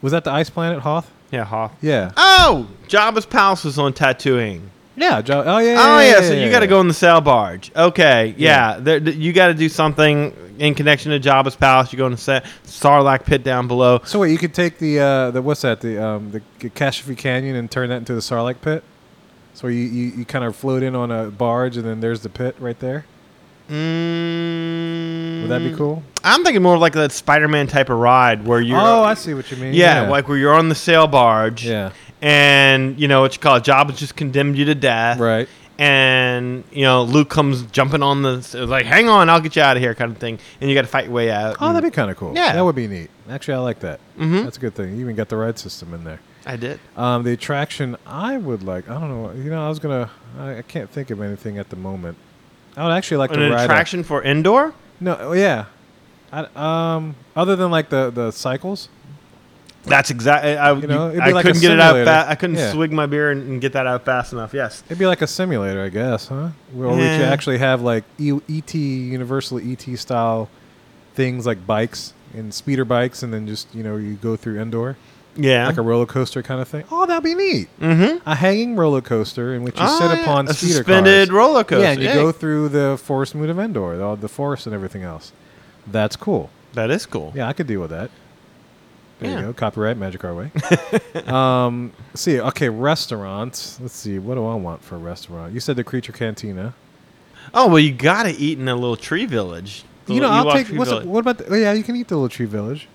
Was 0.00 0.12
that 0.12 0.24
the 0.24 0.30
ice 0.30 0.48
planet 0.48 0.80
Hoth? 0.80 1.10
yeah, 1.32 1.44
Hoth. 1.44 1.72
Yeah. 1.82 2.12
Oh, 2.16 2.68
Jabba's 2.88 3.26
palace 3.26 3.64
was 3.64 3.78
on 3.78 3.92
Tatooine. 3.92 4.62
Yeah. 4.94 5.20
Jo- 5.22 5.42
oh 5.44 5.58
yeah. 5.58 5.76
Oh 5.78 6.00
yeah, 6.00 6.20
so 6.20 6.32
yeah, 6.34 6.44
you 6.44 6.50
got 6.50 6.60
to 6.60 6.66
yeah. 6.66 6.70
go 6.70 6.80
in 6.80 6.88
the 6.88 6.94
sail 6.94 7.20
barge. 7.20 7.70
Okay, 7.74 8.34
yeah, 8.38 8.76
Yeah. 8.76 8.80
there, 8.80 8.98
you 8.98 9.32
got 9.32 9.48
to 9.48 9.54
do 9.54 9.68
something 9.68 10.34
in 10.58 10.74
connection 10.74 11.10
to 11.12 11.18
Jabba's 11.20 11.56
palace. 11.56 11.92
You 11.92 11.98
go 11.98 12.06
in 12.06 12.12
the 12.12 12.18
sa- 12.18 12.40
Sarlacc 12.64 13.24
pit 13.26 13.42
down 13.42 13.66
below. 13.68 14.00
So 14.04 14.20
wait, 14.20 14.30
you 14.30 14.38
could 14.38 14.54
take 14.54 14.78
the 14.78 15.00
uh, 15.00 15.30
the 15.32 15.42
what's 15.42 15.62
that 15.62 15.80
the 15.80 16.02
um, 16.02 16.30
the 16.30 16.40
Kashyyyk 16.70 17.18
Canyon 17.18 17.56
and 17.56 17.68
turn 17.70 17.88
that 17.90 17.96
into 17.96 18.14
the 18.14 18.20
Sarlacc 18.20 18.60
pit. 18.62 18.84
So 19.54 19.66
you, 19.68 19.80
you, 19.80 20.06
you 20.18 20.24
kind 20.26 20.44
of 20.44 20.54
float 20.54 20.82
in 20.82 20.94
on 20.94 21.10
a 21.10 21.30
barge 21.30 21.76
and 21.78 21.86
then 21.86 22.00
there's 22.00 22.20
the 22.20 22.28
pit 22.28 22.54
right 22.58 22.78
there. 22.78 23.04
Mm, 23.68 25.42
Would 25.42 25.50
that 25.50 25.58
be 25.60 25.74
cool? 25.76 26.02
I'm 26.24 26.42
thinking 26.44 26.62
more 26.62 26.74
of 26.74 26.80
like 26.80 26.92
that 26.94 27.12
Spider-Man 27.12 27.66
type 27.66 27.88
of 27.90 27.98
ride 27.98 28.46
where 28.46 28.60
you're. 28.60 28.78
oh, 28.80 29.02
I 29.04 29.14
see 29.14 29.34
what 29.34 29.50
you 29.50 29.56
mean. 29.56 29.74
yeah, 29.74 30.08
like 30.08 30.28
where 30.28 30.36
you're 30.38 30.54
on 30.54 30.68
the 30.68 30.74
sail 30.74 31.06
barge. 31.06 31.64
yeah, 31.66 31.92
And 32.20 32.98
you 32.98 33.08
know 33.08 33.20
what 33.20 33.34
you 33.34 33.40
call 33.40 33.56
it? 33.56 33.64
Jabba 33.64 33.96
just 33.96 34.16
condemned 34.16 34.56
you 34.56 34.64
to 34.66 34.74
death. 34.74 35.18
right. 35.18 35.48
And 35.78 36.64
you 36.72 36.84
know 36.84 37.02
Luke 37.02 37.28
comes 37.28 37.62
jumping 37.66 38.02
on 38.02 38.22
the 38.22 38.66
like, 38.66 38.86
hang 38.86 39.10
on, 39.10 39.28
I'll 39.28 39.42
get 39.42 39.56
you 39.56 39.62
out 39.62 39.76
of 39.76 39.82
here, 39.82 39.94
kind 39.94 40.10
of 40.10 40.16
thing. 40.16 40.38
And 40.58 40.70
you 40.70 40.74
got 40.74 40.82
to 40.82 40.86
fight 40.88 41.04
your 41.04 41.12
way 41.12 41.30
out. 41.30 41.58
Oh, 41.60 41.70
that'd 41.74 41.82
be 41.90 41.94
kind 41.94 42.10
of 42.10 42.16
cool. 42.16 42.34
Yeah. 42.34 42.54
that 42.54 42.62
would 42.64 42.74
be 42.74 42.86
neat. 42.88 43.10
Actually, 43.28 43.54
I 43.54 43.58
like 43.58 43.80
that. 43.80 44.00
Mhm. 44.18 44.44
That's 44.44 44.56
a 44.56 44.60
good 44.60 44.74
thing. 44.74 44.94
You 44.94 45.00
even 45.02 45.16
got 45.16 45.28
the 45.28 45.36
ride 45.36 45.58
system 45.58 45.92
in 45.92 46.02
there. 46.04 46.20
I 46.46 46.56
did. 46.56 46.80
Um, 46.96 47.24
the 47.24 47.32
attraction 47.32 47.96
I 48.06 48.38
would 48.38 48.62
like. 48.62 48.88
I 48.88 48.94
don't 48.94 49.10
know. 49.10 49.32
You 49.32 49.50
know, 49.50 49.66
I 49.66 49.68
was 49.68 49.78
gonna. 49.78 50.08
I, 50.38 50.58
I 50.58 50.62
can't 50.62 50.88
think 50.88 51.10
of 51.10 51.20
anything 51.20 51.58
at 51.58 51.68
the 51.68 51.76
moment. 51.76 52.16
I 52.76 52.84
would 52.84 52.92
actually 52.92 53.16
like 53.18 53.30
An 53.32 53.38
to 53.38 53.50
ride. 53.50 53.60
a- 53.60 53.64
attraction 53.64 54.02
for 54.04 54.22
indoor. 54.22 54.74
no, 55.00 55.16
oh, 55.20 55.32
yeah. 55.32 55.64
I, 56.32 56.46
um, 56.96 57.14
other 57.34 57.56
than 57.56 57.70
like 57.70 57.88
the 57.88 58.10
the 58.10 58.30
cycles. 58.30 58.88
That's 59.84 60.10
exactly. 60.10 60.56
I, 60.56 60.72
You 60.72 60.88
know, 60.88 61.10
I 61.10 61.30
like 61.30 61.44
couldn't 61.46 61.60
get 61.62 61.70
it 61.70 61.78
out. 61.80 61.94
Fa- 62.04 62.26
I 62.28 62.34
couldn't 62.34 62.56
Yeah. 62.56 62.72
swig 62.72 62.90
my 62.92 63.06
beer 63.06 63.30
and, 63.30 63.48
and 63.48 63.60
get 63.60 63.72
that 63.74 63.86
out 63.86 64.04
fast 64.04 64.32
enough. 64.32 64.52
Yes. 64.52 64.82
It'd 64.86 64.98
be 64.98 65.06
like 65.06 65.22
a 65.22 65.28
simulator, 65.28 65.80
I 65.84 65.90
guess, 65.90 66.26
huh? 66.26 66.48
Where 66.72 66.88
we 66.88 67.02
Yeah. 67.02 67.18
should 67.18 67.28
actually 67.28 67.58
have 67.58 67.82
like 67.82 68.02
e- 68.18 68.40
ET, 68.48 68.74
Universal 68.74 69.60
ET 69.60 69.94
style 69.96 70.48
things 71.14 71.46
like 71.46 71.64
bikes 71.68 72.12
and 72.34 72.52
speeder 72.52 72.84
bikes, 72.84 73.22
and 73.22 73.32
then 73.32 73.46
just 73.46 73.72
you 73.72 73.84
know 73.84 73.96
you 73.96 74.14
go 74.14 74.34
through 74.34 74.60
indoor 74.60 74.96
Yeah. 75.36 75.66
like 75.66 75.76
a 75.76 75.82
roller 75.82 76.06
coaster 76.06 76.42
kind 76.42 76.60
of 76.60 76.68
thing. 76.68 76.84
Oh, 76.90 77.06
that'd 77.06 77.22
be 77.24 77.34
neat. 77.34 77.68
mm-hmm. 77.80 78.28
A 78.28 78.34
hanging 78.34 78.76
roller 78.76 79.00
coaster 79.00 79.54
in 79.54 79.62
which 79.62 79.78
you 79.78 79.88
sit 79.88 80.10
upon 80.20 80.48
a 80.48 80.54
speeder 80.54 80.74
suspended 80.74 81.28
cars. 81.28 81.36
roller 81.36 81.64
coaster. 81.64 81.82
Yeah, 81.84 81.90
and 81.92 82.00
you 82.00 82.08
Yeah. 82.08 82.14
go 82.14 82.32
through 82.32 82.68
the 82.70 82.98
forest 83.02 83.34
moon 83.34 83.50
of 83.50 83.58
Endor, 83.58 83.96
the, 83.96 84.14
the 84.16 84.28
forest 84.28 84.66
and 84.66 84.74
everything 84.74 85.02
else. 85.02 85.32
That's 85.86 86.16
cool. 86.16 86.50
That 86.74 86.90
is 86.90 87.06
cool. 87.06 87.32
Yeah, 87.34 87.48
I 87.48 87.52
could 87.52 87.66
deal 87.66 87.80
with 87.80 87.90
that. 87.90 88.10
There 89.20 89.30
Yeah. 89.30 89.36
you 89.40 89.46
go. 89.46 89.52
Copyright 89.54 89.96
Magic 89.96 90.22
Our 90.24 90.34
Way. 90.34 90.50
um, 91.26 91.92
see, 92.14 92.40
okay, 92.40 92.68
restaurants. 92.68 93.78
Let's 93.80 93.94
see. 93.96 94.18
What 94.18 94.34
do 94.34 94.46
I 94.46 94.54
want 94.56 94.82
for 94.84 94.96
a 94.96 94.98
restaurant? 94.98 95.54
You 95.54 95.60
said 95.60 95.76
the 95.76 95.84
Creature 95.84 96.12
Cantina. 96.12 96.74
Oh 97.54 97.68
well, 97.68 97.78
you 97.78 97.92
gotta 97.92 98.34
eat 98.36 98.58
in 98.58 98.68
a 98.68 98.74
little 98.74 98.96
tree 98.96 99.24
village. 99.24 99.84
The 100.06 100.14
you 100.14 100.20
know, 100.20 100.28
I'll 100.28 100.52
take. 100.52 100.66
Village. 100.66 101.04
what 101.06 101.20
about? 101.20 101.38
The, 101.38 101.46
oh, 101.48 101.54
yeah, 101.54 101.72
you 101.72 101.82
can 101.82 101.96
eat 101.96 102.08
the 102.08 102.16
little 102.16 102.28
tree 102.28 102.46
village. 102.46 102.88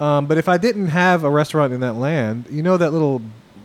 Um, 0.00 0.26
but 0.26 0.38
if 0.38 0.48
I 0.48 0.58
didn't 0.58 0.88
have 0.88 1.22
a 1.24 1.30
restaurant 1.30 1.72
in 1.72 1.80
that 1.80 1.94
land, 1.94 2.46
you 2.50 2.62
know 2.62 2.76
that 2.76 2.92
little 2.92 3.22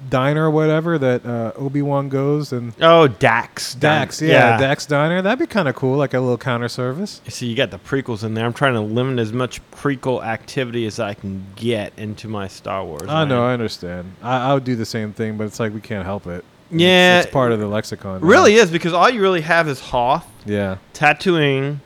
diner 0.09 0.45
or 0.45 0.49
whatever 0.51 0.97
that 0.97 1.23
uh, 1.25 1.51
Obi 1.55 1.81
Wan 1.83 2.09
goes 2.09 2.51
and 2.51 2.73
Oh, 2.81 3.07
Dex. 3.07 3.75
Dex, 3.75 4.21
yeah, 4.21 4.57
Dex 4.57 4.85
Diner. 4.87 5.21
That'd 5.21 5.37
be 5.39 5.45
kind 5.45 5.67
of 5.67 5.75
cool, 5.75 5.97
like 5.97 6.13
a 6.15 6.19
little 6.19 6.37
counter 6.37 6.67
service. 6.69 7.21
See, 7.27 7.45
you 7.47 7.55
got 7.55 7.69
the 7.71 7.77
prequels 7.79 8.23
in 8.23 8.33
there. 8.33 8.45
I'm 8.45 8.53
trying 8.53 8.73
to 8.73 8.79
limit 8.81 9.19
as 9.19 9.31
much 9.33 9.61
prequel 9.71 10.23
activity 10.23 10.85
as 10.87 10.99
I 10.99 11.13
can 11.13 11.45
get 11.55 11.93
into 11.97 12.27
my 12.27 12.47
Star 12.47 12.83
Wars. 12.83 13.03
I 13.07 13.25
know, 13.25 13.43
I 13.45 13.53
understand. 13.53 14.13
I, 14.23 14.49
I 14.49 14.53
would 14.55 14.63
do 14.63 14.75
the 14.75 14.85
same 14.85 15.13
thing, 15.13 15.37
but 15.37 15.45
it's 15.45 15.59
like 15.59 15.73
we 15.73 15.81
can't 15.81 16.05
help 16.05 16.25
it. 16.27 16.43
It's- 16.71 16.79
Yeah, 16.81 17.19
it's, 17.21 17.31
part 17.31 17.51
of 17.51 17.59
the 17.59 17.67
lexicon. 17.67 18.21
now. 18.21 18.27
really 18.27 18.55
is 18.55 18.69
because 18.71 18.93
all 18.93 19.09
you 19.09 19.21
really 19.21 19.41
have 19.41 19.67
is 19.67 19.79
Hoth, 19.79 20.27
Yeah. 20.45 20.77
Tatooine, 20.93 21.79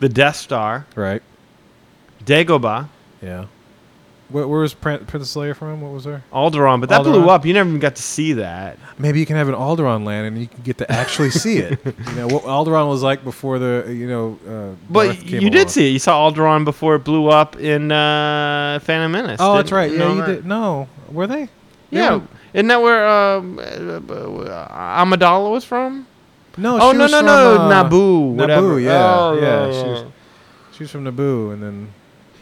the 0.00 0.08
Death 0.08 0.36
Star, 0.36 0.86
Right. 0.96 1.22
Dagobah, 2.24 2.88
Yeah. 3.22 3.46
Where, 4.28 4.48
where 4.48 4.60
was 4.60 4.72
Prin- 4.72 5.04
Princess 5.04 5.36
Leia 5.36 5.54
from? 5.54 5.82
What 5.82 5.92
was 5.92 6.04
her? 6.06 6.22
Alderaan, 6.32 6.80
but 6.80 6.88
that 6.88 7.02
Alderaan? 7.02 7.04
blew 7.12 7.28
up. 7.28 7.44
You 7.44 7.52
never 7.52 7.68
even 7.68 7.80
got 7.80 7.96
to 7.96 8.02
see 8.02 8.32
that. 8.34 8.78
Maybe 8.98 9.20
you 9.20 9.26
can 9.26 9.36
have 9.36 9.48
an 9.48 9.54
Alderaan 9.54 10.04
land 10.06 10.26
and 10.28 10.38
you 10.40 10.46
can 10.48 10.62
get 10.62 10.78
to 10.78 10.90
actually 10.90 11.30
see 11.30 11.58
it. 11.58 11.78
You 11.84 12.14
know 12.14 12.26
what 12.28 12.44
Alderaan 12.44 12.88
was 12.88 13.02
like 13.02 13.24
before 13.24 13.58
the 13.58 13.84
you 13.94 14.06
know. 14.08 14.38
Uh, 14.48 14.74
But 14.88 15.04
Darth 15.06 15.20
came 15.26 15.42
you 15.42 15.50
did 15.50 15.58
along. 15.62 15.68
see 15.68 15.88
it. 15.88 15.90
You 15.92 15.98
saw 15.98 16.30
Alderaan 16.30 16.64
before 16.64 16.94
it 16.94 17.04
blew 17.04 17.28
up 17.28 17.56
in 17.60 17.92
uh, 17.92 18.78
Phantom 18.82 19.12
Menace. 19.12 19.38
Oh, 19.40 19.56
that's 19.56 19.66
didn't 19.68 19.76
right. 19.76 19.92
Yeah, 19.92 19.98
know 19.98 20.14
you 20.14 20.20
that? 20.22 20.26
did. 20.26 20.46
No, 20.46 20.88
were 21.10 21.26
they? 21.26 21.44
They 21.44 21.50
Yeah, 21.98 22.14
were- 22.16 22.22
isn't 22.54 22.68
that 22.68 22.80
where 22.80 23.06
um, 23.06 23.58
uh, 23.58 23.62
uh, 23.62 25.04
Amidala 25.04 25.50
was 25.50 25.64
from? 25.64 26.06
No. 26.56 26.78
oh 26.80 26.92
she 26.92 26.98
no 26.98 27.04
was 27.04 27.12
no 27.12 27.18
from, 27.18 27.26
no 27.26 27.56
uh, 27.56 27.84
Naboo 27.84 28.34
whatever. 28.34 28.66
Naboo, 28.76 28.82
yeah, 28.84 29.14
Oh, 29.18 29.34
yeah, 29.40 29.72
she 29.72 29.88
was- 29.88 30.00
yeah. 30.02 30.08
She 30.72 30.82
was 30.84 30.90
from 30.90 31.04
Naboo, 31.04 31.52
and 31.52 31.62
then, 31.62 31.92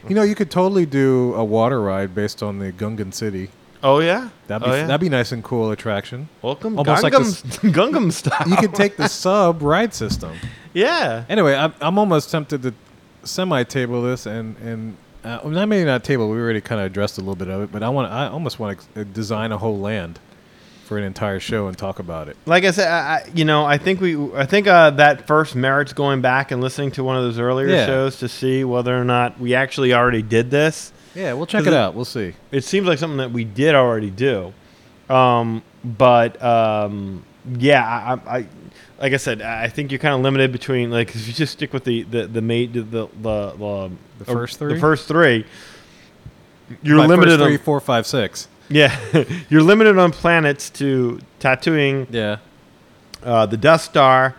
you 0.09 0.15
know, 0.15 0.23
you 0.23 0.35
could 0.35 0.51
totally 0.51 0.87
do 0.87 1.35
a 1.35 1.45
water 1.45 1.81
ride 1.81 2.15
based 2.15 2.43
on 2.43 2.59
the 2.59 2.73
Gungan 2.73 3.13
city. 3.13 3.51
Oh 3.83 4.01
yeah. 4.01 4.29
That'd 4.47 4.65
be 4.65 4.71
oh, 4.71 4.75
yeah. 4.75 4.87
that'd 4.87 5.01
be 5.01 5.09
nice 5.09 5.33
and 5.33 5.43
cool 5.43 5.71
attraction. 5.71 6.29
welcome. 6.43 6.79
almost 6.79 7.03
like 7.03 7.13
Gangnam, 7.13 7.73
Gangnam 7.73 8.13
style. 8.13 8.49
You 8.49 8.57
could 8.57 8.75
take 8.75 8.97
the 8.97 9.09
sub 9.23 9.63
ride 9.63 9.95
system. 9.95 10.37
yeah. 10.75 11.25
Anyway, 11.29 11.55
I'm, 11.55 11.73
I'm 11.81 11.99
almost 11.99 12.31
tempted 12.31 12.63
to 12.63 12.75
semi-table 13.25 14.03
this 14.03 14.27
and 14.27 14.57
and 14.59 14.97
uh, 15.25 15.41
not 15.45 15.69
maybe 15.69 15.85
not 15.85 16.05
table. 16.05 16.29
We 16.29 16.39
already 16.39 16.61
kind 16.61 16.81
of 16.81 16.87
addressed 16.87 17.19
a 17.19 17.21
little 17.21 17.37
bit 17.37 17.49
of 17.49 17.63
it, 17.63 17.73
but 17.73 17.83
I 17.83 17.89
want 17.89 18.11
I 18.13 18.29
almost 18.29 18.59
want 18.59 18.79
to 18.95 19.05
design 19.05 19.53
a 19.53 19.59
whole 19.59 19.79
land 19.79 20.19
for 20.91 20.99
an 20.99 21.05
entire 21.05 21.39
show 21.39 21.69
and 21.69 21.79
talk 21.79 22.01
about 22.01 22.27
it. 22.27 22.37
Like 22.47 22.65
I 22.65 22.73
said, 22.73 22.89
I, 22.89 22.99
I, 23.19 23.31
you 23.33 23.45
know, 23.45 23.65
I 23.65 23.79
think 23.79 24.01
we, 24.01 24.17
I 24.35 24.45
think 24.45 24.67
uh, 24.67 24.91
that 24.91 25.25
first 25.29 25.55
merits 25.55 25.93
going 25.93 26.21
back 26.21 26.51
and 26.51 26.61
listening 26.61 26.91
to 26.93 27.05
one 27.05 27.17
of 27.17 27.23
those 27.23 27.39
earlier 27.39 27.69
Yeah. 27.69 27.87
shows 27.87 28.19
to 28.19 28.29
see 28.29 28.65
whether 28.65 29.01
or 29.01 29.05
not 29.05 29.39
we 29.39 29.55
actually 29.55 29.95
already 29.95 30.21
did 30.21 30.51
this. 30.51 30.93
Yeah, 31.15 31.35
we'll 31.35 31.47
check 31.47 31.61
'Cause 31.61 31.69
it 31.69 31.75
it- 31.75 31.79
out. 31.79 31.95
We'll 31.95 32.05
see. 32.05 32.35
It 32.51 32.65
seems 32.65 32.89
like 32.89 32.99
something 32.99 33.19
that 33.19 33.31
we 33.31 33.45
did 33.45 33.77
already 33.77 34.11
do, 34.11 34.53
um, 35.09 35.63
but 35.85 36.43
um, 36.43 37.23
yeah, 37.57 37.87
I, 37.87 38.15
I, 38.15 38.39
I, 38.39 38.47
like 39.01 39.13
I 39.13 39.17
said, 39.17 39.43
I 39.43 39.69
think 39.69 39.93
you're 39.93 40.01
kind 40.01 40.15
of 40.17 40.23
limited 40.23 40.51
between 40.51 40.91
like 40.91 41.15
if 41.15 41.29
you 41.29 41.33
just 41.33 41.53
stick 41.53 41.73
with 41.73 41.85
the 41.85 42.03
the 42.03 42.27
the 42.27 42.43
mate 42.43 42.73
the 42.73 42.83
the 42.83 43.07
the, 43.23 43.91
the, 44.19 44.25
first 44.25 44.59
three? 44.59 44.75
the 44.75 44.81
first 44.81 45.07
three. 45.07 45.47
You're 46.83 46.97
My 46.99 47.07
limited 47.07 47.39
first 47.39 47.45
three, 47.45 47.53
on 47.59 47.59
four, 47.63 47.81
five, 47.81 48.07
six. 48.09 48.49
Yeah, 48.71 48.97
you're 49.51 49.63
limited 49.63 49.99
on 49.99 50.13
planets 50.13 50.71
to 50.71 51.21
Tatooine 51.41 52.07
Yeah. 52.11 52.37
uh, 53.25 53.47
the 53.47 53.57
Death 53.57 53.83
Star, 53.83 54.35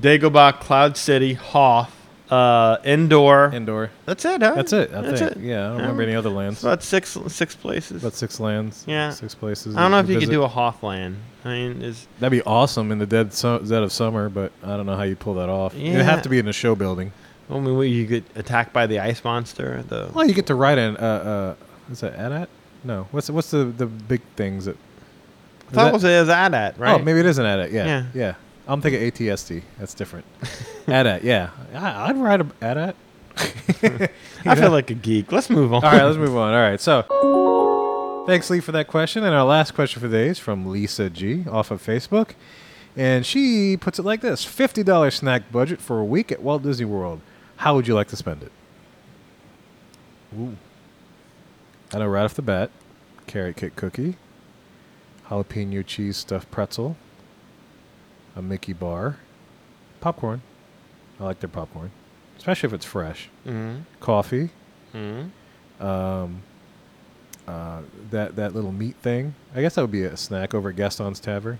Dagobah, 0.00 0.60
Cloud 0.60 0.96
City, 0.96 1.34
Hoth, 1.34 1.94
uh, 2.30 2.76
Endor. 2.84 3.50
Indoor. 3.52 3.90
That's 4.06 4.24
it, 4.24 4.42
huh? 4.42 4.52
That's 4.54 4.72
it. 4.72 4.92
I 4.94 5.00
That's 5.00 5.20
think. 5.20 5.32
it. 5.32 5.38
Yeah, 5.38 5.64
I 5.66 5.68
don't 5.70 5.76
remember 5.80 6.02
any 6.02 6.14
other 6.14 6.28
It's 6.30 6.36
lands. 6.36 6.62
about 6.64 6.82
six 6.82 7.16
six 7.28 7.56
places. 7.56 8.02
About 8.02 8.14
six 8.14 8.38
lands. 8.38 8.84
Yeah. 8.86 9.10
Six 9.10 9.34
places. 9.34 9.74
I 9.76 9.80
don't 9.82 9.90
know 9.90 9.98
if 9.98 10.08
you 10.08 10.18
could 10.20 10.30
do 10.30 10.42
a 10.42 10.48
Hothland. 10.48 11.16
I 11.44 11.48
mean, 11.48 11.82
is 11.82 12.06
That'd 12.20 12.30
be 12.38 12.42
awesome 12.46 12.92
in 12.92 12.98
the 12.98 13.06
dead 13.06 13.32
su- 13.32 13.60
dead 13.66 13.82
of 13.82 13.90
summer, 13.92 14.28
but 14.28 14.52
I 14.62 14.76
don't 14.76 14.86
know 14.86 14.96
how 14.96 15.02
you 15.04 15.16
pull 15.16 15.34
that 15.34 15.48
off. 15.48 15.74
Yeah. 15.74 15.94
It'd 15.94 16.04
have 16.06 16.22
to 16.22 16.28
be 16.28 16.38
in 16.38 16.46
a 16.46 16.52
show 16.52 16.74
building. 16.74 17.12
I 17.50 17.58
mean, 17.58 17.78
you 17.90 18.06
get 18.06 18.24
attacked 18.36 18.72
by 18.74 18.86
the 18.86 19.00
ice 19.00 19.24
monster. 19.24 19.82
The 19.88 20.10
Well, 20.14 20.26
you 20.28 20.34
get 20.34 20.46
to 20.46 20.54
ride 20.54 20.78
in. 20.78 20.96
Uh, 20.98 21.56
uh, 21.58 21.90
is 21.92 22.00
that 22.00 22.14
AT-AT? 22.14 22.48
No. 22.84 23.06
What's 23.10 23.30
what's 23.30 23.50
the 23.50 23.64
the 23.64 23.86
big 23.86 24.22
things 24.36 24.64
that? 24.64 24.76
I 25.68 25.72
thought 25.72 25.88
it 25.88 25.92
was, 25.92 26.04
it 26.04 26.18
was 26.18 26.28
AT-AT, 26.28 26.74
oh, 26.76 26.82
right? 26.82 27.00
Oh, 27.00 27.04
maybe 27.04 27.20
it 27.20 27.26
is 27.26 27.38
an 27.38 27.46
AT-AT. 27.46 27.70
Yeah. 27.70 27.86
Yeah. 27.86 28.06
Yeah. 28.12 28.34
I'm 28.66 28.80
thinking 28.80 29.00
ATST. 29.00 29.62
That's 29.78 29.94
different. 29.94 30.26
AT-AT. 30.88 31.22
Yeah. 31.22 31.50
I, 31.72 32.08
I'd 32.08 32.16
ride 32.16 32.40
a 32.40 32.46
AT-AT. 32.60 32.96
I 34.44 34.54
feel 34.56 34.70
like 34.70 34.90
a 34.90 34.94
geek. 34.94 35.30
Let's 35.30 35.48
move 35.48 35.72
on. 35.72 35.84
All 35.84 35.92
right, 35.92 36.02
let's 36.02 36.18
move 36.18 36.36
on. 36.36 36.52
All 36.52 36.60
right, 36.60 36.80
so 36.80 38.24
thanks, 38.26 38.50
Lee, 38.50 38.60
for 38.60 38.72
that 38.72 38.88
question. 38.88 39.24
And 39.24 39.34
our 39.34 39.44
last 39.44 39.74
question 39.74 40.00
for 40.02 40.08
the 40.08 40.16
day 40.16 40.26
is 40.26 40.38
from 40.38 40.66
Lisa 40.66 41.08
G 41.08 41.44
off 41.48 41.70
of 41.70 41.82
Facebook. 41.82 42.30
And 42.96 43.24
she 43.24 43.76
puts 43.76 43.98
it 43.98 44.04
like 44.04 44.20
this 44.20 44.44
$50 44.44 45.12
snack 45.12 45.52
budget 45.52 45.80
for 45.80 46.00
a 46.00 46.04
week 46.04 46.32
at 46.32 46.42
Walt 46.42 46.62
Disney 46.62 46.84
World. 46.84 47.20
How 47.56 47.74
would 47.74 47.86
you 47.86 47.94
like 47.94 48.08
to 48.08 48.16
spend 48.16 48.42
it? 48.42 48.52
Ooh. 50.38 50.56
I 51.92 51.98
know 51.98 52.06
right 52.06 52.24
off 52.24 52.34
the 52.34 52.42
bat 52.42 52.70
carrot 53.26 53.56
cake 53.56 53.76
cookie, 53.76 54.16
jalapeno 55.28 55.84
cheese 55.86 56.16
stuffed 56.16 56.50
pretzel, 56.50 56.96
a 58.36 58.42
Mickey 58.42 58.72
bar, 58.72 59.16
popcorn. 60.00 60.42
I 61.18 61.24
like 61.24 61.40
their 61.40 61.48
popcorn, 61.48 61.90
especially 62.38 62.68
if 62.68 62.72
it's 62.72 62.84
fresh. 62.86 63.28
Mm-hmm. 63.46 63.80
Coffee, 64.00 64.50
Mm-hmm. 64.94 65.84
um, 65.86 66.42
uh, 67.46 67.82
that 68.10 68.36
that 68.36 68.54
little 68.54 68.72
meat 68.72 68.96
thing. 68.96 69.34
I 69.54 69.60
guess 69.60 69.74
that 69.76 69.82
would 69.82 69.90
be 69.92 70.02
a 70.04 70.16
snack 70.16 70.54
over 70.54 70.70
at 70.70 70.76
Gaston's 70.76 71.20
Tavern. 71.20 71.58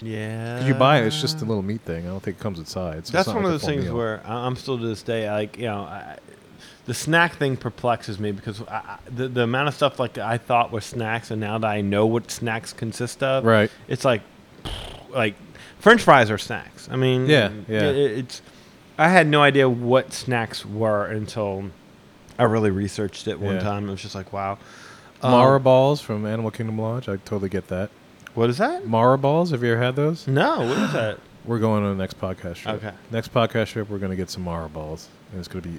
Yeah. 0.00 0.58
'Cause 0.58 0.68
you 0.68 0.74
buy 0.74 1.00
it, 1.00 1.06
it's 1.06 1.20
just 1.20 1.40
a 1.40 1.44
little 1.44 1.62
meat 1.62 1.80
thing. 1.82 2.04
I 2.04 2.08
don't 2.08 2.22
think 2.22 2.36
it 2.38 2.40
comes 2.40 2.58
with 2.58 2.68
sides. 2.68 3.08
so 3.08 3.12
That's 3.16 3.28
one 3.28 3.38
of 3.38 3.42
like 3.44 3.48
a 3.50 3.52
those 3.52 3.64
things 3.64 3.90
where 3.90 4.20
I'm 4.26 4.56
still 4.56 4.78
to 4.78 4.86
this 4.86 5.02
day 5.02 5.30
like 5.30 5.56
you 5.56 5.64
know 5.66 5.80
I, 5.82 6.18
the 6.86 6.94
snack 6.94 7.36
thing 7.36 7.56
perplexes 7.56 8.18
me 8.18 8.32
because 8.32 8.60
I, 8.62 8.98
the 9.06 9.28
the 9.28 9.42
amount 9.42 9.68
of 9.68 9.74
stuff 9.74 9.98
like 9.98 10.18
I 10.18 10.38
thought 10.38 10.70
was 10.72 10.84
snacks 10.84 11.30
and 11.30 11.40
now 11.40 11.58
that 11.58 11.66
I 11.70 11.80
know 11.80 12.06
what 12.06 12.30
snacks 12.30 12.72
consist 12.72 13.22
of, 13.22 13.44
right. 13.44 13.70
it's 13.88 14.04
like 14.04 14.22
like 15.10 15.34
French 15.78 16.02
fries 16.02 16.30
are 16.30 16.38
snacks. 16.38 16.88
I 16.90 16.96
mean, 16.96 17.26
Yeah, 17.26 17.50
yeah. 17.68 17.82
it- 17.84 18.18
it's 18.18 18.42
I 18.98 19.08
had 19.08 19.26
no 19.26 19.42
idea 19.42 19.68
what 19.68 20.12
snacks 20.12 20.64
were 20.64 21.06
until 21.06 21.64
I 22.38 22.44
really 22.44 22.70
researched 22.70 23.26
it 23.28 23.40
one 23.40 23.54
Yeah. 23.56 23.60
time. 23.60 23.88
It 23.88 23.92
was 23.92 24.02
just 24.02 24.14
like 24.14 24.32
wow. 24.32 24.58
Um, 25.22 25.30
Mara 25.30 25.58
balls 25.60 26.00
from 26.00 26.26
Animal 26.26 26.50
Kingdom 26.50 26.78
Lodge. 26.78 27.08
I 27.08 27.16
totally 27.16 27.48
get 27.48 27.68
that. 27.68 27.90
what 28.34 28.50
is 28.50 28.58
that? 28.58 28.86
Mara 28.86 29.16
balls. 29.16 29.52
Have 29.52 29.62
you 29.62 29.72
ever 29.72 29.82
had 29.82 29.96
those? 29.96 30.26
No, 30.26 30.58
what 30.60 30.78
is 30.78 30.92
that? 30.92 31.18
We're 31.44 31.58
going 31.60 31.84
on 31.84 31.96
the 31.96 32.02
next 32.02 32.20
podcast 32.20 32.56
trip. 32.56 32.74
Okay. 32.76 32.92
Next 33.10 33.32
podcast 33.32 33.68
trip, 33.72 33.88
we're 33.88 33.98
going 33.98 34.10
to 34.10 34.16
get 34.16 34.28
some 34.30 34.42
Mara 34.44 34.68
balls, 34.68 35.08
and 35.30 35.38
it's 35.38 35.46
going 35.48 35.62
to 35.62 35.68
be 35.68 35.78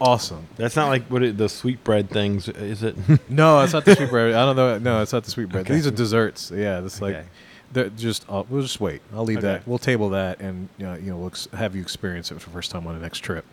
awesome. 0.00 0.46
That's 0.56 0.76
not 0.76 0.88
like 0.88 1.04
what 1.06 1.22
it, 1.22 1.36
the 1.38 1.48
sweetbread 1.48 2.10
things, 2.10 2.48
is 2.48 2.82
it? 2.82 2.96
No, 3.28 3.60
it's 3.60 3.72
not 3.72 3.84
the 3.84 3.94
sweetbread. 3.96 4.34
I 4.34 4.44
don't 4.46 4.56
know. 4.56 4.78
No, 4.78 5.02
it's 5.02 5.12
not 5.12 5.24
the 5.24 5.30
sweetbread. 5.30 5.66
Okay. 5.66 5.74
These 5.74 5.86
are 5.86 5.90
desserts. 5.92 6.50
Yeah, 6.54 6.84
it's 6.84 7.00
like 7.00 7.14
Okay. 7.16 7.26
they're 7.72 7.88
just. 7.90 8.24
Uh, 8.28 8.42
we'll 8.48 8.62
just 8.62 8.80
wait. 8.80 9.02
I'll 9.14 9.24
leave 9.24 9.38
Okay. 9.38 9.46
that. 9.46 9.66
We'll 9.68 9.78
table 9.78 10.10
that, 10.10 10.40
and 10.40 10.68
uh, 10.82 10.94
you 10.94 11.10
know, 11.10 11.16
we'll 11.18 11.28
ex- 11.28 11.48
have 11.52 11.74
you 11.76 11.82
experience 11.82 12.30
it 12.30 12.40
for 12.40 12.48
the 12.50 12.54
first 12.54 12.70
time 12.70 12.86
on 12.86 12.94
the 12.94 13.00
next 13.00 13.18
trip. 13.20 13.44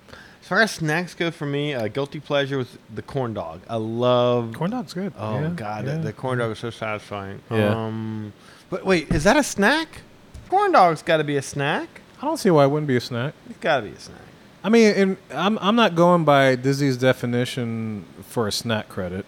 As 0.41 0.47
far 0.47 0.61
as 0.61 0.71
snacks 0.71 1.13
go 1.13 1.29
for 1.29 1.45
me, 1.45 1.73
a 1.73 1.89
guilty 1.89 2.19
pleasure 2.21 2.57
was 2.57 2.77
the 2.93 3.01
corn 3.01 3.33
dog. 3.33 3.61
I 3.69 3.75
love. 3.75 4.53
Corn 4.55 4.71
dog's 4.71 4.93
good. 4.93 5.11
Oh 5.17 5.39
Yeah, 5.39 5.49
god, 5.55 5.85
yeah. 5.85 5.95
the, 5.95 6.03
the 6.03 6.13
corn 6.13 6.39
dog 6.39 6.51
is 6.51 6.59
so 6.59 6.69
satisfying. 6.69 7.41
Yeah. 7.51 7.75
Um, 7.75 8.31
but 8.69 8.85
wait, 8.85 9.09
is 9.13 9.23
that 9.25 9.35
a 9.35 9.43
snack? 9.43 10.01
Corn 10.49 10.71
dog's 10.71 11.01
got 11.01 11.17
to 11.17 11.23
be 11.25 11.35
a 11.35 11.41
snack. 11.41 12.01
I 12.21 12.25
don't 12.25 12.37
see 12.37 12.49
why 12.49 12.63
it 12.63 12.69
wouldn't 12.69 12.87
be 12.87 12.95
a 12.95 13.01
snack. 13.01 13.33
It's 13.49 13.59
got 13.59 13.77
to 13.77 13.81
be 13.83 13.91
a 13.91 13.99
snack. 13.99 14.21
I 14.68 14.69
mean, 14.69 14.94
and 14.98 15.18
I'm 15.31 15.57
I'm 15.60 15.77
not 15.77 15.95
going 15.95 16.26
by 16.26 16.56
Disney's 16.57 16.98
definition 16.98 18.03
for 18.23 18.49
a 18.49 18.52
snack 18.52 18.89
credit. 18.89 19.26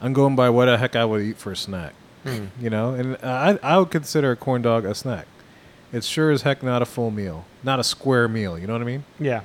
I'm 0.00 0.14
going 0.14 0.34
by 0.36 0.48
what 0.48 0.64
the 0.64 0.78
heck 0.78 0.96
I 0.96 1.04
would 1.04 1.20
eat 1.20 1.36
for 1.36 1.52
a 1.52 1.56
snack. 1.56 1.92
Hmm. 2.24 2.46
You 2.58 2.70
know, 2.70 2.94
and 2.94 3.18
I 3.22 3.58
I 3.62 3.76
would 3.76 3.90
consider 3.90 4.30
a 4.30 4.36
corn 4.36 4.62
dog 4.62 4.86
a 4.86 4.94
snack. 4.94 5.26
It's 5.92 6.06
sure 6.06 6.30
as 6.30 6.40
heck 6.40 6.62
not 6.62 6.80
a 6.80 6.86
full 6.86 7.10
meal, 7.10 7.44
not 7.62 7.78
a 7.78 7.84
square 7.84 8.26
meal. 8.26 8.58
You 8.58 8.66
know 8.66 8.72
what 8.72 8.80
I 8.80 8.86
mean? 8.86 9.04
Yeah. 9.18 9.42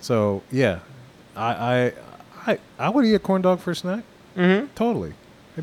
So 0.00 0.42
yeah, 0.52 0.80
I 1.34 1.54
I 1.54 1.92
I, 2.46 2.58
I 2.78 2.88
would 2.90 3.06
eat 3.06 3.14
a 3.14 3.18
corn 3.18 3.40
dog 3.40 3.60
for 3.60 3.70
a 3.70 3.76
snack. 3.76 4.04
Mm-hmm. 4.36 4.66
Totally, 4.74 5.14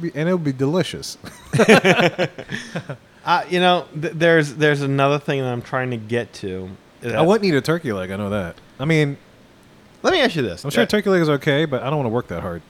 be, 0.02 0.12
and 0.16 0.30
it 0.30 0.34
would 0.34 0.44
be 0.44 0.52
delicious. 0.52 1.20
Uh, 3.24 3.46
you 3.52 3.60
know, 3.60 3.86
th- 4.02 4.14
there's 4.16 4.56
there's 4.56 4.82
another 4.82 5.20
thing 5.20 5.42
that 5.42 5.54
I'm 5.54 5.62
trying 5.62 5.92
to 5.92 5.98
get 5.98 6.34
to. 6.34 6.72
I 7.04 7.22
wouldn't 7.22 7.46
eat 7.46 7.54
a 7.54 7.62
turkey 7.62 7.94
leg. 7.94 8.10
I 8.10 8.16
know 8.16 8.32
that. 8.32 8.56
I 8.82 8.86
mean, 8.86 9.18
Let 10.04 10.12
me 10.14 10.20
ask 10.22 10.36
you 10.36 10.42
this. 10.42 10.64
I'm 10.66 10.72
sure 10.72 10.86
turkey 10.88 11.10
leg 11.10 11.22
is 11.22 11.30
okay, 11.30 11.66
but 11.66 11.84
I 11.84 11.90
don't 11.90 11.98
want 11.98 12.06
to 12.08 12.10
work 12.14 12.28
that 12.30 12.42
hard. 12.42 12.62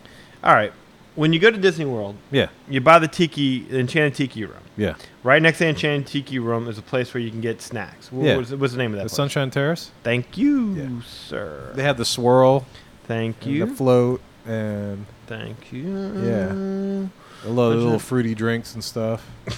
All 0.43 0.53
right. 0.53 0.73
When 1.15 1.31
you 1.33 1.39
go 1.39 1.49
to 1.51 1.57
Disney 1.57 1.85
World, 1.85 2.15
Yeah, 2.31 2.47
you 2.69 2.79
buy 2.81 2.99
the 2.99 3.07
tiki, 3.07 3.63
the 3.63 3.79
Enchanted 3.79 4.15
Tiki 4.15 4.45
room. 4.45 4.61
yeah. 4.77 4.95
Right 5.23 5.41
next 5.41 5.57
to 5.59 5.65
the 5.65 5.69
Enchanted 5.69 6.07
Tiki 6.07 6.39
room 6.39 6.67
is 6.69 6.77
a 6.77 6.81
place 6.81 7.13
where 7.13 7.21
you 7.21 7.29
can 7.31 7.41
get 7.41 7.61
snacks. 7.61 8.07
Wh- 8.09 8.23
Yeah. 8.23 8.37
What's, 8.37 8.51
what's 8.51 8.73
the 8.73 8.77
name 8.79 8.91
of 8.91 8.97
that? 8.97 9.03
The 9.03 9.09
place? 9.09 9.15
Sunshine 9.17 9.49
Terrace. 9.51 9.91
Thank 10.03 10.37
you, 10.37 10.73
Yeah. 10.73 11.01
sir. 11.05 11.71
They 11.75 11.83
have 11.83 11.97
the 11.97 12.05
swirl, 12.05 12.65
Thank 13.05 13.43
and 13.45 13.51
you. 13.53 13.65
the 13.65 13.73
float, 13.73 14.21
and 14.45 15.05
Thank 15.27 15.71
you. 15.73 15.89
Yeah. 16.23 17.49
a 17.49 17.49
lot 17.49 17.71
of 17.71 17.75
What's 17.75 17.75
little 17.77 17.91
that? 17.93 17.99
fruity 17.99 18.33
drinks 18.35 18.73
and 18.73 18.83
stuff. 18.83 19.25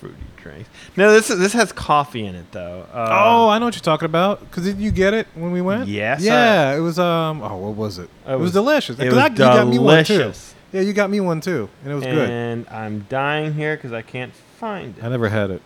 Fruity 0.00 0.16
drinks. 0.50 0.68
No, 0.96 1.10
this 1.12 1.30
is, 1.30 1.38
this 1.38 1.52
has 1.52 1.72
coffee 1.72 2.24
in 2.26 2.34
it 2.34 2.50
though. 2.52 2.86
Uh, 2.92 3.08
oh, 3.10 3.48
I 3.48 3.58
know 3.58 3.66
what 3.66 3.74
you're 3.74 3.80
talking 3.82 4.06
about. 4.06 4.50
Cause 4.50 4.64
did 4.64 4.78
you 4.78 4.90
get 4.90 5.14
it 5.14 5.26
when 5.34 5.52
we 5.52 5.60
went? 5.60 5.88
Yes, 5.88 6.22
Yeah, 6.22 6.74
it 6.76 6.80
was. 6.80 6.98
Um. 6.98 7.42
Oh, 7.42 7.56
what 7.56 7.74
was 7.76 7.98
it? 7.98 8.10
It 8.26 8.32
It, 8.32 8.36
was, 8.36 8.40
was- 8.40 8.52
delicious. 8.52 8.98
it 8.98 9.06
was 9.06 9.14
I- 9.18 9.26
you 9.28 9.36
got 9.36 9.68
me 9.68 9.78
one 9.78 10.04
too. 10.04 10.14
delicious. 10.18 10.54
Yeah, 10.72 10.80
you 10.82 10.92
got 10.92 11.08
me 11.10 11.20
one 11.20 11.40
too, 11.40 11.68
and 11.82 11.92
it 11.92 11.94
was 11.94 12.04
good. 12.04 12.28
And 12.30 12.68
I'm 12.68 13.06
dying 13.08 13.54
here 13.54 13.74
because 13.76 13.92
I 13.92 14.02
can't 14.02 14.34
find 14.34 14.96
it. 14.98 15.02
I 15.04 15.08
never 15.08 15.28
had 15.28 15.50
it. 15.50 15.62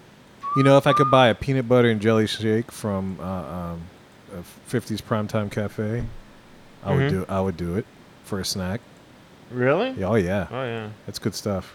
You 0.57 0.63
know, 0.63 0.77
if 0.77 0.87
I 0.87 0.93
could 0.93 1.11
buy 1.11 1.29
a 1.29 1.35
peanut 1.35 1.67
butter 1.69 1.89
and 1.91 2.01
jelly 2.01 2.27
shake 2.27 2.71
from 2.71 3.19
uh, 3.21 3.25
um, 3.25 3.81
a 4.33 4.71
50s 4.71 5.03
Primetime 5.03 5.51
Cafe, 5.51 6.05
I 6.85 6.91
Mhm. 6.93 6.97
would 6.97 7.09
do. 7.09 7.27
I 7.29 7.41
would 7.41 7.57
do 7.57 7.75
it 7.77 7.87
for 8.25 8.39
a 8.39 8.45
snack. 8.45 8.81
Really? 9.51 9.91
Yeah, 9.99 10.07
oh 10.09 10.15
yeah, 10.15 10.47
Oh 10.51 10.63
yeah. 10.65 10.89
that's 11.07 11.19
good 11.19 11.35
stuff. 11.35 11.75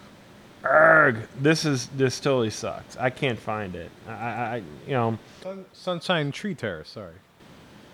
Erg. 0.69 1.17
This 1.39 1.65
is 1.65 1.87
this 1.87 2.19
totally 2.19 2.49
sucks. 2.49 2.97
I 2.97 3.09
can't 3.09 3.39
find 3.39 3.75
it. 3.75 3.89
I, 4.07 4.11
I, 4.11 4.55
you 4.85 4.93
know. 4.93 5.19
Sun, 5.41 5.65
Sunshine 5.73 6.31
Tree 6.31 6.55
Terrace. 6.55 6.89
Sorry. 6.89 7.13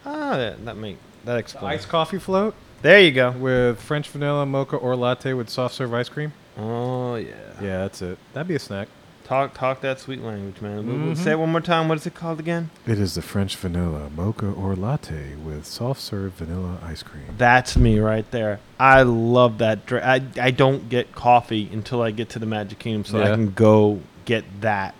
Ah, 0.05 0.35
that 0.37 0.65
that 0.65 0.77
make 0.77 0.97
that 1.25 1.37
explains. 1.37 1.81
Iced 1.81 1.89
coffee 1.89 2.19
float 2.19 2.55
There 2.81 2.99
you 2.99 3.11
go. 3.11 3.31
with 3.31 3.79
French 3.79 4.09
vanilla 4.09 4.45
mocha 4.45 4.75
or 4.75 4.95
latte 4.95 5.33
with 5.33 5.49
soft 5.49 5.75
serve 5.75 5.93
ice 5.93 6.09
cream. 6.09 6.33
Oh 6.57 7.15
yeah. 7.15 7.33
Yeah, 7.61 7.77
that's 7.79 8.01
it. 8.01 8.17
That'd 8.33 8.47
be 8.47 8.55
a 8.55 8.59
snack. 8.59 8.87
Talk 9.23 9.53
talk 9.53 9.79
that 9.81 9.99
sweet 10.01 10.21
language, 10.21 10.59
man. 10.61 10.77
W- 10.77 10.91
w- 10.97 11.13
Mhm. 11.15 11.17
Say 11.17 11.31
it 11.31 11.39
one 11.39 11.49
more 11.51 11.61
time. 11.61 11.87
What 11.87 11.97
is 11.97 12.05
it 12.05 12.13
called 12.13 12.39
again? 12.41 12.69
It 12.85 12.99
is 12.99 13.15
the 13.15 13.21
French 13.21 13.55
vanilla 13.55 14.09
mocha 14.15 14.47
or 14.47 14.75
latte 14.75 15.35
with 15.35 15.65
soft 15.65 16.01
serve 16.01 16.33
vanilla 16.33 16.77
ice 16.85 17.03
cream. 17.03 17.23
That's 17.37 17.77
me 17.77 17.99
right 17.99 18.29
there. 18.31 18.59
I 18.79 19.03
love 19.03 19.59
that. 19.59 19.85
Dr- 19.85 20.03
I 20.03 20.21
I 20.41 20.51
don't 20.51 20.89
get 20.89 21.15
coffee 21.15 21.69
until 21.71 22.01
I 22.01 22.11
get 22.11 22.27
to 22.29 22.39
the 22.39 22.45
Magic 22.45 22.79
Kingdom, 22.79 23.05
so 23.05 23.21
I 23.23 23.27
can 23.35 23.51
go 23.51 24.01
get 24.25 24.43
that. 24.61 24.93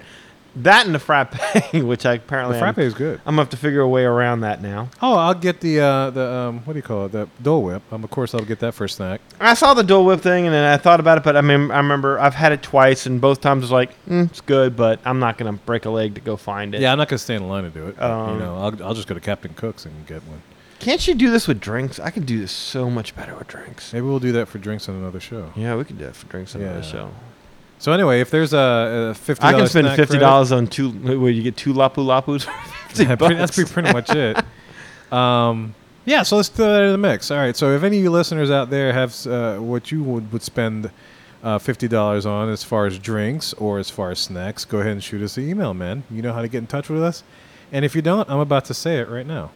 That 0.58 0.86
and 0.86 0.94
the 0.94 1.00
frappe, 1.00 1.34
which 1.74 2.06
I 2.06 2.18
The 2.18 2.24
apparently 2.24 2.60
frappe 2.60 2.78
I'm, 2.78 2.84
is 2.84 2.94
good. 2.94 3.20
I'm 3.26 3.32
gonna 3.34 3.42
have 3.42 3.50
to 3.50 3.58
figure 3.58 3.82
a 3.82 3.88
way 3.90 4.04
around 4.04 4.42
that 4.42 4.62
now. 4.62 4.90
Oh, 5.02 5.16
I'll 5.16 5.34
get 5.34 5.62
the 5.62 5.80
uh, 5.80 6.10
the 6.12 6.28
um, 6.28 6.60
what 6.66 6.74
do 6.74 6.78
you 6.78 6.84
call 6.84 7.06
it? 7.08 7.12
The 7.12 7.28
Dole 7.42 7.64
Whip. 7.64 7.82
Um, 7.92 8.04
of 8.04 8.12
course, 8.12 8.36
I'll 8.36 8.46
get 8.46 8.60
that 8.60 8.74
for 8.76 8.84
a 8.86 8.90
snack. 8.90 9.22
I 9.40 9.56
saw 9.56 9.74
the 9.74 9.84
Dole 9.84 10.06
Whip 10.06 10.22
thing, 10.22 10.46
and 10.46 10.54
then 10.54 10.64
I 10.64 10.78
thought 10.78 11.00
about 11.00 11.18
it, 11.18 11.24
but 11.24 11.36
I 11.36 11.42
mean, 11.42 11.72
I 11.72 11.78
remember 11.78 12.20
I've 12.20 12.36
had 12.36 12.52
it 12.52 12.62
twice, 12.62 13.08
and 13.08 13.20
both 13.20 13.42
times 13.42 13.62
I 13.62 13.66
was 13.66 13.72
like, 13.72 14.06
mm, 14.06 14.26
"It's 14.30 14.42
good," 14.42 14.76
but 14.76 15.00
I'm 15.06 15.18
not 15.20 15.40
gonna 15.40 15.54
break 15.54 15.86
a 15.86 15.90
leg 15.90 16.14
to 16.16 16.22
go 16.22 16.38
find 16.38 16.76
it. 16.76 16.82
Yeah, 16.82 16.92
I'm 16.92 17.00
not 17.00 17.08
gonna 17.10 17.18
stand 17.18 17.44
in 17.44 17.50
line 17.50 17.64
to 17.64 17.70
do 17.72 17.88
it. 17.88 17.98
but, 17.98 18.12
Um, 18.12 18.34
you 18.36 18.40
know, 18.46 18.56
I'll, 18.58 18.84
I'll 18.84 18.94
just 18.94 19.08
go 19.08 19.16
to 19.16 19.20
Captain 19.22 19.54
Cook's 19.56 19.86
and 19.86 20.06
get 20.06 20.22
one. 20.28 20.42
Can't 20.80 21.08
you 21.08 21.16
do 21.16 21.32
this 21.32 21.48
with 21.48 21.60
drinks? 21.62 22.00
I 22.00 22.12
could 22.12 22.26
do 22.26 22.40
this 22.40 22.52
so 22.52 22.90
much 22.92 23.16
better 23.16 23.34
with 23.36 23.48
drinks. 23.48 23.92
Maybe 23.94 24.06
we'll 24.06 24.20
do 24.20 24.34
that 24.34 24.50
for 24.50 24.60
drinks 24.60 24.88
on 24.90 24.96
another 24.96 25.20
show. 25.22 25.52
Yeah, 25.56 25.76
we 25.78 25.84
could 25.86 25.98
do 25.98 26.06
it 26.06 26.16
for 26.16 26.28
drinks 26.28 26.54
on 26.56 26.62
Yeah. 26.62 26.74
the 26.74 26.82
show. 26.84 27.10
So 27.84 27.92
anyway, 27.92 28.22
if 28.22 28.32
there's 28.32 28.54
a, 28.54 29.10
a 29.10 29.14
fifty, 29.14 29.44
I 29.44 29.52
can 29.52 29.68
spend 29.68 29.94
fifty 29.98 30.18
dollars 30.18 30.54
on 30.54 30.68
two. 30.68 30.90
Where 30.92 31.30
you 31.30 31.44
get 31.44 31.58
two 31.58 31.74
lapu 31.74 31.98
lapus. 31.98 32.48
Yeah, 32.96 33.16
pretty- 33.16 33.36
that's 33.36 33.56
pretty, 33.56 33.74
pretty 33.74 33.92
much 33.92 34.10
it. 34.12 34.38
Um, 35.12 35.76
yeah, 36.06 36.24
so 36.24 36.38
let's 36.38 36.48
throw 36.50 36.72
that 36.74 36.82
in 36.84 36.92
the 36.92 36.98
mix. 36.98 37.30
All 37.30 37.38
right, 37.38 37.56
so 37.56 37.76
if 37.76 37.84
any 37.84 37.98
of 37.98 38.04
you 38.04 38.10
listeners 38.10 38.50
out 38.50 38.70
there 38.72 38.92
have 38.94 39.28
uh, 39.28 39.58
what 39.58 39.92
you 39.92 40.02
would, 40.02 40.32
would 40.32 40.42
spend 40.42 40.90
uh, 41.44 41.60
fifty 41.60 41.88
dollars 41.88 42.26
on 42.26 42.50
as 42.50 42.64
far 42.64 42.86
as 42.88 42.98
drinks 42.98 43.54
or 43.54 43.78
as 43.80 43.90
far 43.92 44.10
as 44.12 44.18
snacks, 44.20 44.64
go 44.66 44.80
ahead 44.80 44.94
and 44.94 45.04
shoot 45.04 45.22
us 45.22 45.38
an 45.38 45.48
email, 45.48 45.74
man. 45.76 46.04
You 46.10 46.22
know 46.24 46.34
how 46.34 46.42
to 46.42 46.48
get 46.48 46.60
in 46.60 46.68
touch 46.68 46.88
with 46.90 47.04
us. 47.04 47.24
And 47.72 47.84
if 47.86 47.96
you 47.96 48.02
don't, 48.02 48.28
I'm 48.30 48.40
about 48.40 48.66
to 48.66 48.74
say 48.74 48.98
it 49.00 49.10
right 49.10 49.28
now. 49.28 49.52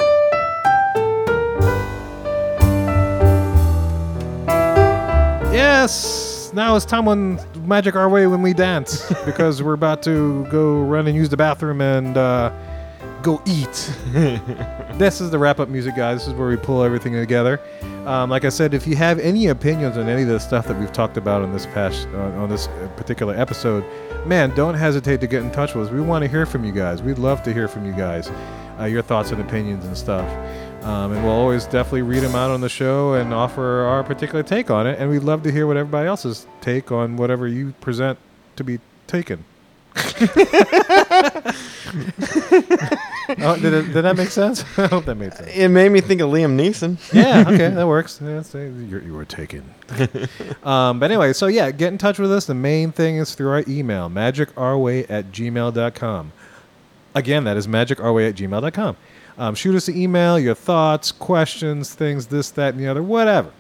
Yes, 5.52 6.37
now 6.58 6.76
it's 6.76 6.86
time 6.86 7.06
when 7.06 7.40
Magic 7.68 7.96
Our 7.96 8.10
Way 8.10 8.26
when 8.26 8.42
we 8.42 8.52
dance 8.52 9.14
because 9.26 9.62
we're 9.62 9.74
about 9.76 10.02
to 10.04 10.44
go 10.46 10.82
run 10.82 11.06
and 11.06 11.16
use 11.16 11.30
the 11.30 11.38
bathroom 11.38 11.82
and 11.82 12.18
uh, 12.18 12.52
go 13.22 13.40
eat. 13.46 13.94
this 14.96 15.22
is 15.22 15.30
the 15.30 15.38
wrap 15.38 15.60
up 15.60 15.70
music, 15.70 15.96
guys. 15.96 16.22
This 16.22 16.30
is 16.30 16.34
where 16.34 16.50
we 16.50 16.58
pull 16.58 16.82
everything 16.82 17.14
together. 17.14 17.62
Um, 18.08 18.32
like 18.32 18.44
I 18.44 18.50
said, 18.50 18.74
if 18.74 18.88
you 18.88 18.96
have 18.96 19.20
any 19.20 19.48
opinions 19.48 19.98
on 19.98 20.10
any 20.10 20.24
of 20.24 20.30
the 20.30 20.40
stuff 20.40 20.68
that 20.68 20.80
we've 20.80 20.92
talked 20.92 21.16
about 21.16 21.44
on 21.44 21.54
this 21.54 21.68
past 21.68 22.08
uh, 22.14 22.42
on 22.42 22.50
this 22.50 22.68
uh, 22.68 22.90
particular 22.98 23.36
episode, 23.36 23.86
man, 24.26 24.50
don't 24.56 24.74
hesitate 24.74 25.22
to 25.22 25.28
get 25.28 25.44
in 25.44 25.52
touch 25.52 25.76
with 25.76 25.88
us. 25.88 25.94
We 25.94 26.02
want 26.02 26.24
to 26.24 26.28
hear 26.28 26.48
from 26.48 26.66
you 26.66 26.72
guys. 26.72 27.04
We'd 27.04 27.20
love 27.20 27.44
to 27.44 27.54
hear 27.54 27.68
from 27.68 27.86
you 27.86 27.94
guys, 27.94 28.32
uh, 28.80 28.86
your 28.86 29.04
thoughts 29.04 29.30
and 29.30 29.40
opinions 29.40 29.86
and 29.86 29.96
stuff. 29.96 30.28
Um, 30.84 31.12
and 31.12 31.24
we'll 31.24 31.34
always 31.34 31.66
definitely 31.66 32.04
read 32.04 32.22
them 32.22 32.36
out 32.36 32.50
on 32.50 32.62
the 32.62 32.70
show 32.70 33.14
and 33.14 33.34
offer 33.34 33.82
our 33.82 34.04
particular 34.04 34.44
take 34.44 34.70
on 34.70 34.88
it. 34.88 35.00
And 35.00 35.10
we'd 35.10 35.24
love 35.24 35.44
to 35.44 35.52
hear 35.52 35.68
what 35.68 35.78
everybody 35.78 36.08
else's 36.08 36.48
take 36.62 36.92
on 36.92 37.18
whatever 37.18 37.48
you 37.48 37.74
present 37.82 38.18
to 38.56 38.64
be 38.64 38.80
taken. 39.08 39.44
oh, 43.40 43.58
did, 43.60 43.74
it, 43.74 43.94
did 43.94 44.02
that 44.04 44.14
make 44.16 44.30
sense? 44.30 44.64
I 44.78 44.88
hope 44.88 45.06
that 45.06 45.16
made 45.16 45.34
sense. 45.34 45.50
It 45.54 45.70
made 45.70 45.90
me 45.90 46.02
think 46.02 46.22
of 46.22 46.30
Liam 46.30 46.56
Neeson. 46.56 46.98
Yeah, 47.14 47.46
okay, 47.48 47.70
that 47.70 47.88
works. 47.88 48.22
Yeah, 48.22 48.44
you 48.54 49.14
were 49.14 49.26
taken. 49.26 49.64
um, 50.64 51.00
but 51.00 51.12
anyway, 51.12 51.34
so 51.34 51.48
yeah, 51.48 51.72
get 51.72 51.92
in 51.92 51.98
touch 51.98 52.20
with 52.20 52.32
us. 52.32 52.46
The 52.46 52.54
main 52.54 52.92
thing 52.92 53.18
is 53.18 53.34
through 53.36 53.50
our 53.50 53.64
email, 53.68 54.10
magicourway 54.10 55.10
at 55.10 55.32
gmail.com. 55.32 56.32
Again, 57.16 57.44
that 57.46 57.58
is 57.58 57.68
magicourway 57.68 58.30
at 58.30 58.36
gmail.com. 58.36 58.98
Um, 59.38 59.54
shoot 59.54 59.76
us 59.76 59.88
an 59.88 59.96
email, 59.96 60.40
your 60.40 60.56
thoughts, 60.56 61.12
questions, 61.12 61.94
things, 61.94 62.28
this, 62.28 62.50
that, 62.52 62.74
and 62.74 62.84
the 62.84 62.88
other, 62.88 63.04
whatever. 63.04 63.52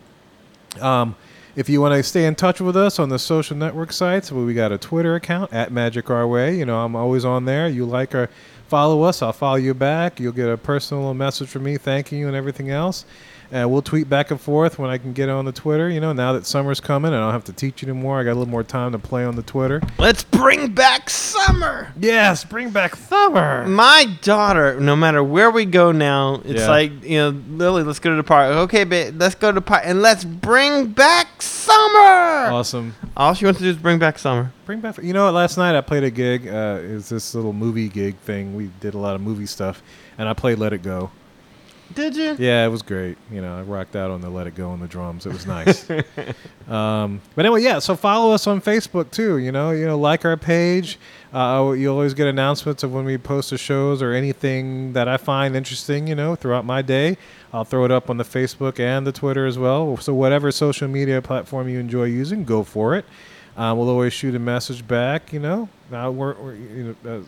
Um, 0.81 1.15
if 1.55 1.69
you 1.69 1.81
want 1.81 1.95
to 1.95 2.03
stay 2.03 2.25
in 2.25 2.35
touch 2.35 2.61
with 2.61 2.77
us 2.77 2.99
on 2.99 3.09
the 3.09 3.19
social 3.19 3.57
network 3.57 3.91
sites, 3.91 4.31
well, 4.31 4.45
we 4.45 4.53
got 4.53 4.71
a 4.71 4.77
Twitter 4.77 5.15
account 5.15 5.53
at 5.53 5.71
Magic 5.71 6.09
Our 6.09 6.27
Way. 6.27 6.57
You 6.57 6.65
know, 6.65 6.79
I'm 6.79 6.95
always 6.95 7.25
on 7.25 7.45
there. 7.45 7.67
You 7.67 7.85
like 7.85 8.13
or 8.13 8.29
follow 8.67 9.03
us, 9.03 9.21
I'll 9.21 9.33
follow 9.33 9.55
you 9.55 9.73
back. 9.73 10.19
You'll 10.19 10.33
get 10.33 10.49
a 10.49 10.57
personal 10.57 11.13
message 11.13 11.49
from 11.49 11.63
me 11.63 11.77
thanking 11.77 12.19
you 12.19 12.27
and 12.27 12.35
everything 12.35 12.69
else. 12.69 13.05
And 13.49 13.71
we'll 13.71 13.81
tweet 13.81 14.09
back 14.09 14.29
and 14.29 14.39
forth 14.41 14.77
when 14.77 14.89
I 14.89 14.97
can 14.97 15.13
get 15.13 15.29
on 15.29 15.45
the 15.45 15.53
Twitter. 15.53 15.89
You 15.89 16.01
know, 16.01 16.11
now 16.11 16.33
that 16.33 16.45
summer's 16.45 16.81
coming, 16.81 17.13
I 17.13 17.17
don't 17.19 17.31
have 17.31 17.45
to 17.45 17.53
teach 17.53 17.81
you 17.81 17.87
anymore. 17.89 18.19
I 18.19 18.23
got 18.25 18.31
a 18.31 18.39
little 18.39 18.47
more 18.49 18.63
time 18.63 18.91
to 18.91 18.99
play 18.99 19.23
on 19.23 19.37
the 19.37 19.41
Twitter. 19.41 19.81
Let's 19.97 20.23
bring 20.23 20.73
back 20.73 21.09
summer. 21.09 21.93
Yes, 21.97 22.43
bring 22.43 22.71
back 22.71 22.95
summer. 22.97 23.65
My 23.65 24.05
daughter, 24.21 24.77
no 24.81 24.97
matter 24.97 25.23
where 25.23 25.49
we 25.49 25.63
go 25.63 25.93
now, 25.93 26.41
it's 26.43 26.61
Yeah. 26.63 26.69
like 26.69 27.03
you 27.05 27.17
know, 27.19 27.41
Lily, 27.51 27.83
let's 27.83 27.99
go 27.99 28.09
to 28.09 28.17
the 28.17 28.23
park. 28.23 28.51
Okay, 28.53 28.83
babe, 28.83 29.15
let's 29.17 29.35
go 29.35 29.49
to 29.51 29.55
the 29.55 29.61
park 29.61 29.83
and 29.85 30.01
let's 30.01 30.25
bring 30.25 30.87
back 30.87 31.41
summer. 31.41 32.51
Awesome. 32.51 32.95
All 33.15 33.33
she 33.33 33.45
wants 33.45 33.59
to 33.59 33.63
do 33.63 33.69
is 33.69 33.77
bring 33.77 33.97
back 33.99 34.19
summer. 34.19 34.51
Bring 34.65 34.81
back. 34.81 34.97
You 35.01 35.13
know 35.13 35.25
what? 35.25 35.33
Last 35.33 35.57
night 35.57 35.75
I 35.75 35.81
played 35.81 36.03
a 36.03 36.11
gig. 36.11 36.47
Uh, 36.47 36.79
it 36.83 36.93
was 36.93 37.07
this 37.09 37.33
little 37.33 37.53
movie 37.53 37.87
gig 37.87 38.17
thing. 38.17 38.55
We 38.55 38.69
did 38.81 38.93
a 38.93 38.97
lot 38.97 39.15
of 39.15 39.21
movie 39.21 39.45
stuff, 39.45 39.81
and 40.17 40.27
I 40.27 40.33
played 40.33 40.57
"Let 40.59 40.73
It 40.73 40.83
Go." 40.83 41.11
Did 41.93 42.15
you? 42.15 42.35
Yeah, 42.37 42.65
it 42.65 42.69
was 42.69 42.81
great. 42.81 43.17
You 43.31 43.41
know, 43.41 43.57
I 43.57 43.61
rocked 43.61 43.95
out 43.95 44.11
on 44.11 44.21
the 44.21 44.29
"Let 44.29 44.47
It 44.47 44.55
Go" 44.55 44.69
on 44.69 44.79
the 44.79 44.87
drums. 44.87 45.25
It 45.25 45.33
was 45.33 45.45
nice. 45.45 45.89
um, 46.67 47.21
but 47.35 47.45
anyway, 47.45 47.63
yeah. 47.63 47.79
So 47.79 47.95
follow 47.95 48.33
us 48.33 48.47
on 48.47 48.61
Facebook 48.61 49.11
too. 49.11 49.37
You 49.37 49.51
know, 49.51 49.71
you 49.71 49.85
know, 49.85 49.97
like 49.97 50.25
our 50.25 50.37
page. 50.37 50.99
Uh, 51.33 51.73
you'll 51.77 51.93
always 51.93 52.13
get 52.13 52.27
announcements 52.27 52.83
of 52.83 52.93
when 52.93 53.05
we 53.05 53.17
post 53.17 53.49
the 53.49 53.57
shows 53.57 54.01
or 54.01 54.13
anything 54.13 54.93
that 54.93 55.07
I 55.07 55.17
find 55.17 55.55
interesting. 55.55 56.07
You 56.07 56.15
know, 56.15 56.35
throughout 56.35 56.65
my 56.65 56.81
day, 56.81 57.17
I'll 57.53 57.65
throw 57.65 57.85
it 57.85 57.91
up 57.91 58.09
on 58.09 58.17
the 58.17 58.25
Facebook 58.25 58.79
and 58.79 59.05
the 59.05 59.11
Twitter 59.11 59.45
as 59.45 59.57
well. 59.57 59.97
So 59.97 60.13
whatever 60.13 60.51
social 60.51 60.87
media 60.87 61.21
platform 61.21 61.69
you 61.69 61.79
enjoy 61.79 62.05
using, 62.05 62.43
go 62.43 62.63
for 62.63 62.95
it. 62.95 63.05
Uh, 63.55 63.73
we'll 63.75 63.89
always 63.89 64.13
shoot 64.13 64.35
a 64.35 64.39
message 64.39 64.87
back. 64.87 65.33
You 65.33 65.39
know, 65.39 65.69
now 65.89 66.11
we're, 66.11 66.33
we're 66.35 66.55
you 66.55 66.95
know. 67.03 67.19
Uh, 67.19 67.23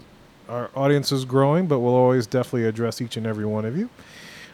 our 0.50 0.72
audience 0.76 1.12
is 1.12 1.26
growing, 1.26 1.68
but 1.68 1.80
we'll 1.80 1.94
always 1.94 2.26
definitely 2.26 2.66
address 2.66 3.02
each 3.02 3.18
and 3.18 3.28
every 3.28 3.46
one 3.46 3.66
of 3.66 3.78
you. 3.78 3.90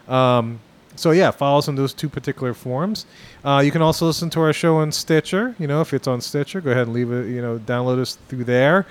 Um, 0.07 0.59
so 0.95 1.11
yeah, 1.11 1.31
follow 1.31 1.59
us 1.59 1.67
on 1.67 1.75
those 1.75 1.93
two 1.93 2.09
particular 2.09 2.53
forms. 2.53 3.05
Uh, 3.43 3.61
you 3.63 3.71
can 3.71 3.81
also 3.81 4.05
listen 4.07 4.29
to 4.31 4.41
our 4.41 4.53
show 4.53 4.77
on 4.77 4.91
Stitcher. 4.91 5.55
You 5.59 5.67
know, 5.67 5.81
if 5.81 5.93
it's 5.93 6.07
on 6.07 6.21
Stitcher, 6.21 6.61
go 6.61 6.71
ahead 6.71 6.87
and 6.87 6.93
leave 6.93 7.11
it. 7.11 7.27
You 7.27 7.41
know, 7.41 7.59
download 7.59 7.99
us 7.99 8.17
through 8.27 8.45
there. 8.45 8.85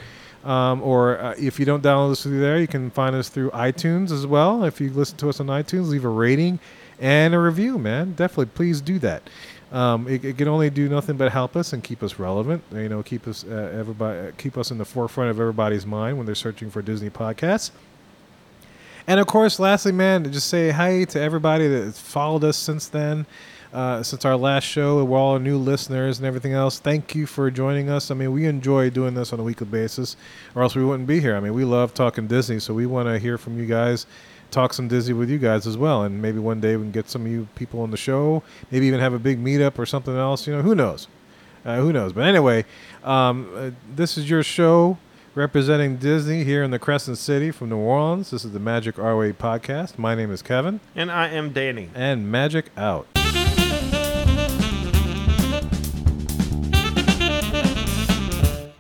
Um, 0.44 0.82
or 0.82 1.18
uh, 1.18 1.34
if 1.38 1.58
you 1.58 1.64
don't 1.64 1.82
download 1.82 2.12
us 2.12 2.22
through 2.22 2.40
there, 2.40 2.58
you 2.58 2.66
can 2.66 2.90
find 2.90 3.16
us 3.16 3.30
through 3.30 3.50
iTunes 3.50 4.10
as 4.10 4.26
well. 4.26 4.64
If 4.64 4.80
you 4.80 4.90
listen 4.90 5.16
to 5.18 5.30
us 5.30 5.40
on 5.40 5.46
iTunes, 5.46 5.88
leave 5.88 6.04
a 6.04 6.08
rating 6.10 6.58
and 7.00 7.34
a 7.34 7.38
review, 7.38 7.78
man. 7.78 8.12
Definitely, 8.12 8.46
please 8.46 8.82
do 8.82 8.98
that. 8.98 9.22
Um, 9.72 10.06
it, 10.06 10.24
it 10.24 10.38
can 10.38 10.46
only 10.46 10.70
do 10.70 10.88
nothing 10.88 11.16
but 11.16 11.32
help 11.32 11.56
us 11.56 11.72
and 11.72 11.82
keep 11.82 12.02
us 12.02 12.18
relevant. 12.18 12.62
You 12.72 12.88
know, 12.88 13.02
keep 13.02 13.26
us 13.26 13.44
uh, 13.44 13.72
everybody, 13.76 14.32
keep 14.36 14.58
us 14.58 14.70
in 14.70 14.78
the 14.78 14.84
forefront 14.84 15.30
of 15.30 15.40
everybody's 15.40 15.86
mind 15.86 16.18
when 16.18 16.26
they're 16.26 16.34
searching 16.34 16.70
for 16.70 16.82
Disney 16.82 17.10
podcasts. 17.10 17.70
And 19.06 19.20
of 19.20 19.26
course, 19.26 19.58
lastly, 19.58 19.92
man, 19.92 20.30
just 20.32 20.48
say 20.48 20.70
hi 20.70 21.04
to 21.04 21.20
everybody 21.20 21.68
that's 21.68 22.00
followed 22.00 22.42
us 22.42 22.56
since 22.56 22.88
then, 22.88 23.26
uh, 23.70 24.02
since 24.02 24.24
our 24.24 24.34
last 24.34 24.64
show. 24.64 25.04
We're 25.04 25.18
all 25.18 25.38
new 25.38 25.58
listeners 25.58 26.18
and 26.18 26.26
everything 26.26 26.54
else. 26.54 26.78
Thank 26.78 27.14
you 27.14 27.26
for 27.26 27.50
joining 27.50 27.90
us. 27.90 28.10
I 28.10 28.14
mean, 28.14 28.32
we 28.32 28.46
enjoy 28.46 28.88
doing 28.88 29.12
this 29.12 29.34
on 29.34 29.40
a 29.40 29.42
weekly 29.42 29.66
basis, 29.66 30.16
or 30.54 30.62
else 30.62 30.74
we 30.74 30.82
wouldn't 30.82 31.06
be 31.06 31.20
here. 31.20 31.36
I 31.36 31.40
mean, 31.40 31.52
we 31.52 31.64
love 31.64 31.92
talking 31.92 32.26
Disney, 32.26 32.58
so 32.60 32.72
we 32.72 32.86
want 32.86 33.06
to 33.08 33.18
hear 33.18 33.36
from 33.36 33.58
you 33.58 33.66
guys, 33.66 34.06
talk 34.50 34.72
some 34.72 34.88
Disney 34.88 35.12
with 35.12 35.28
you 35.28 35.36
guys 35.36 35.66
as 35.66 35.76
well, 35.76 36.04
and 36.04 36.22
maybe 36.22 36.38
one 36.38 36.60
day 36.60 36.74
we 36.76 36.84
can 36.84 36.92
get 36.92 37.10
some 37.10 37.26
of 37.26 37.30
you 37.30 37.46
people 37.56 37.82
on 37.82 37.90
the 37.90 37.98
show. 37.98 38.42
Maybe 38.70 38.86
even 38.86 39.00
have 39.00 39.12
a 39.12 39.18
big 39.18 39.42
meetup 39.42 39.78
or 39.78 39.84
something 39.84 40.16
else. 40.16 40.46
You 40.46 40.56
know, 40.56 40.62
who 40.62 40.74
knows? 40.74 41.08
Uh, 41.62 41.76
who 41.76 41.92
knows? 41.92 42.14
But 42.14 42.24
anyway, 42.24 42.64
um, 43.02 43.50
uh, 43.54 43.70
this 43.94 44.16
is 44.16 44.30
your 44.30 44.42
show 44.42 44.96
representing 45.34 45.96
Disney 45.96 46.44
here 46.44 46.62
in 46.62 46.70
the 46.70 46.78
Crescent 46.78 47.18
City 47.18 47.50
from 47.50 47.70
New 47.70 47.76
Orleans. 47.78 48.30
This 48.30 48.44
is 48.44 48.52
the 48.52 48.60
Magic 48.60 48.98
Our 48.98 49.16
Way 49.16 49.32
podcast. 49.32 49.98
My 49.98 50.14
name 50.14 50.30
is 50.30 50.42
Kevin, 50.42 50.80
And 50.94 51.10
I 51.10 51.28
am 51.28 51.50
Danny. 51.52 51.90
and 51.94 52.30
Magic 52.30 52.66
out. 52.76 53.06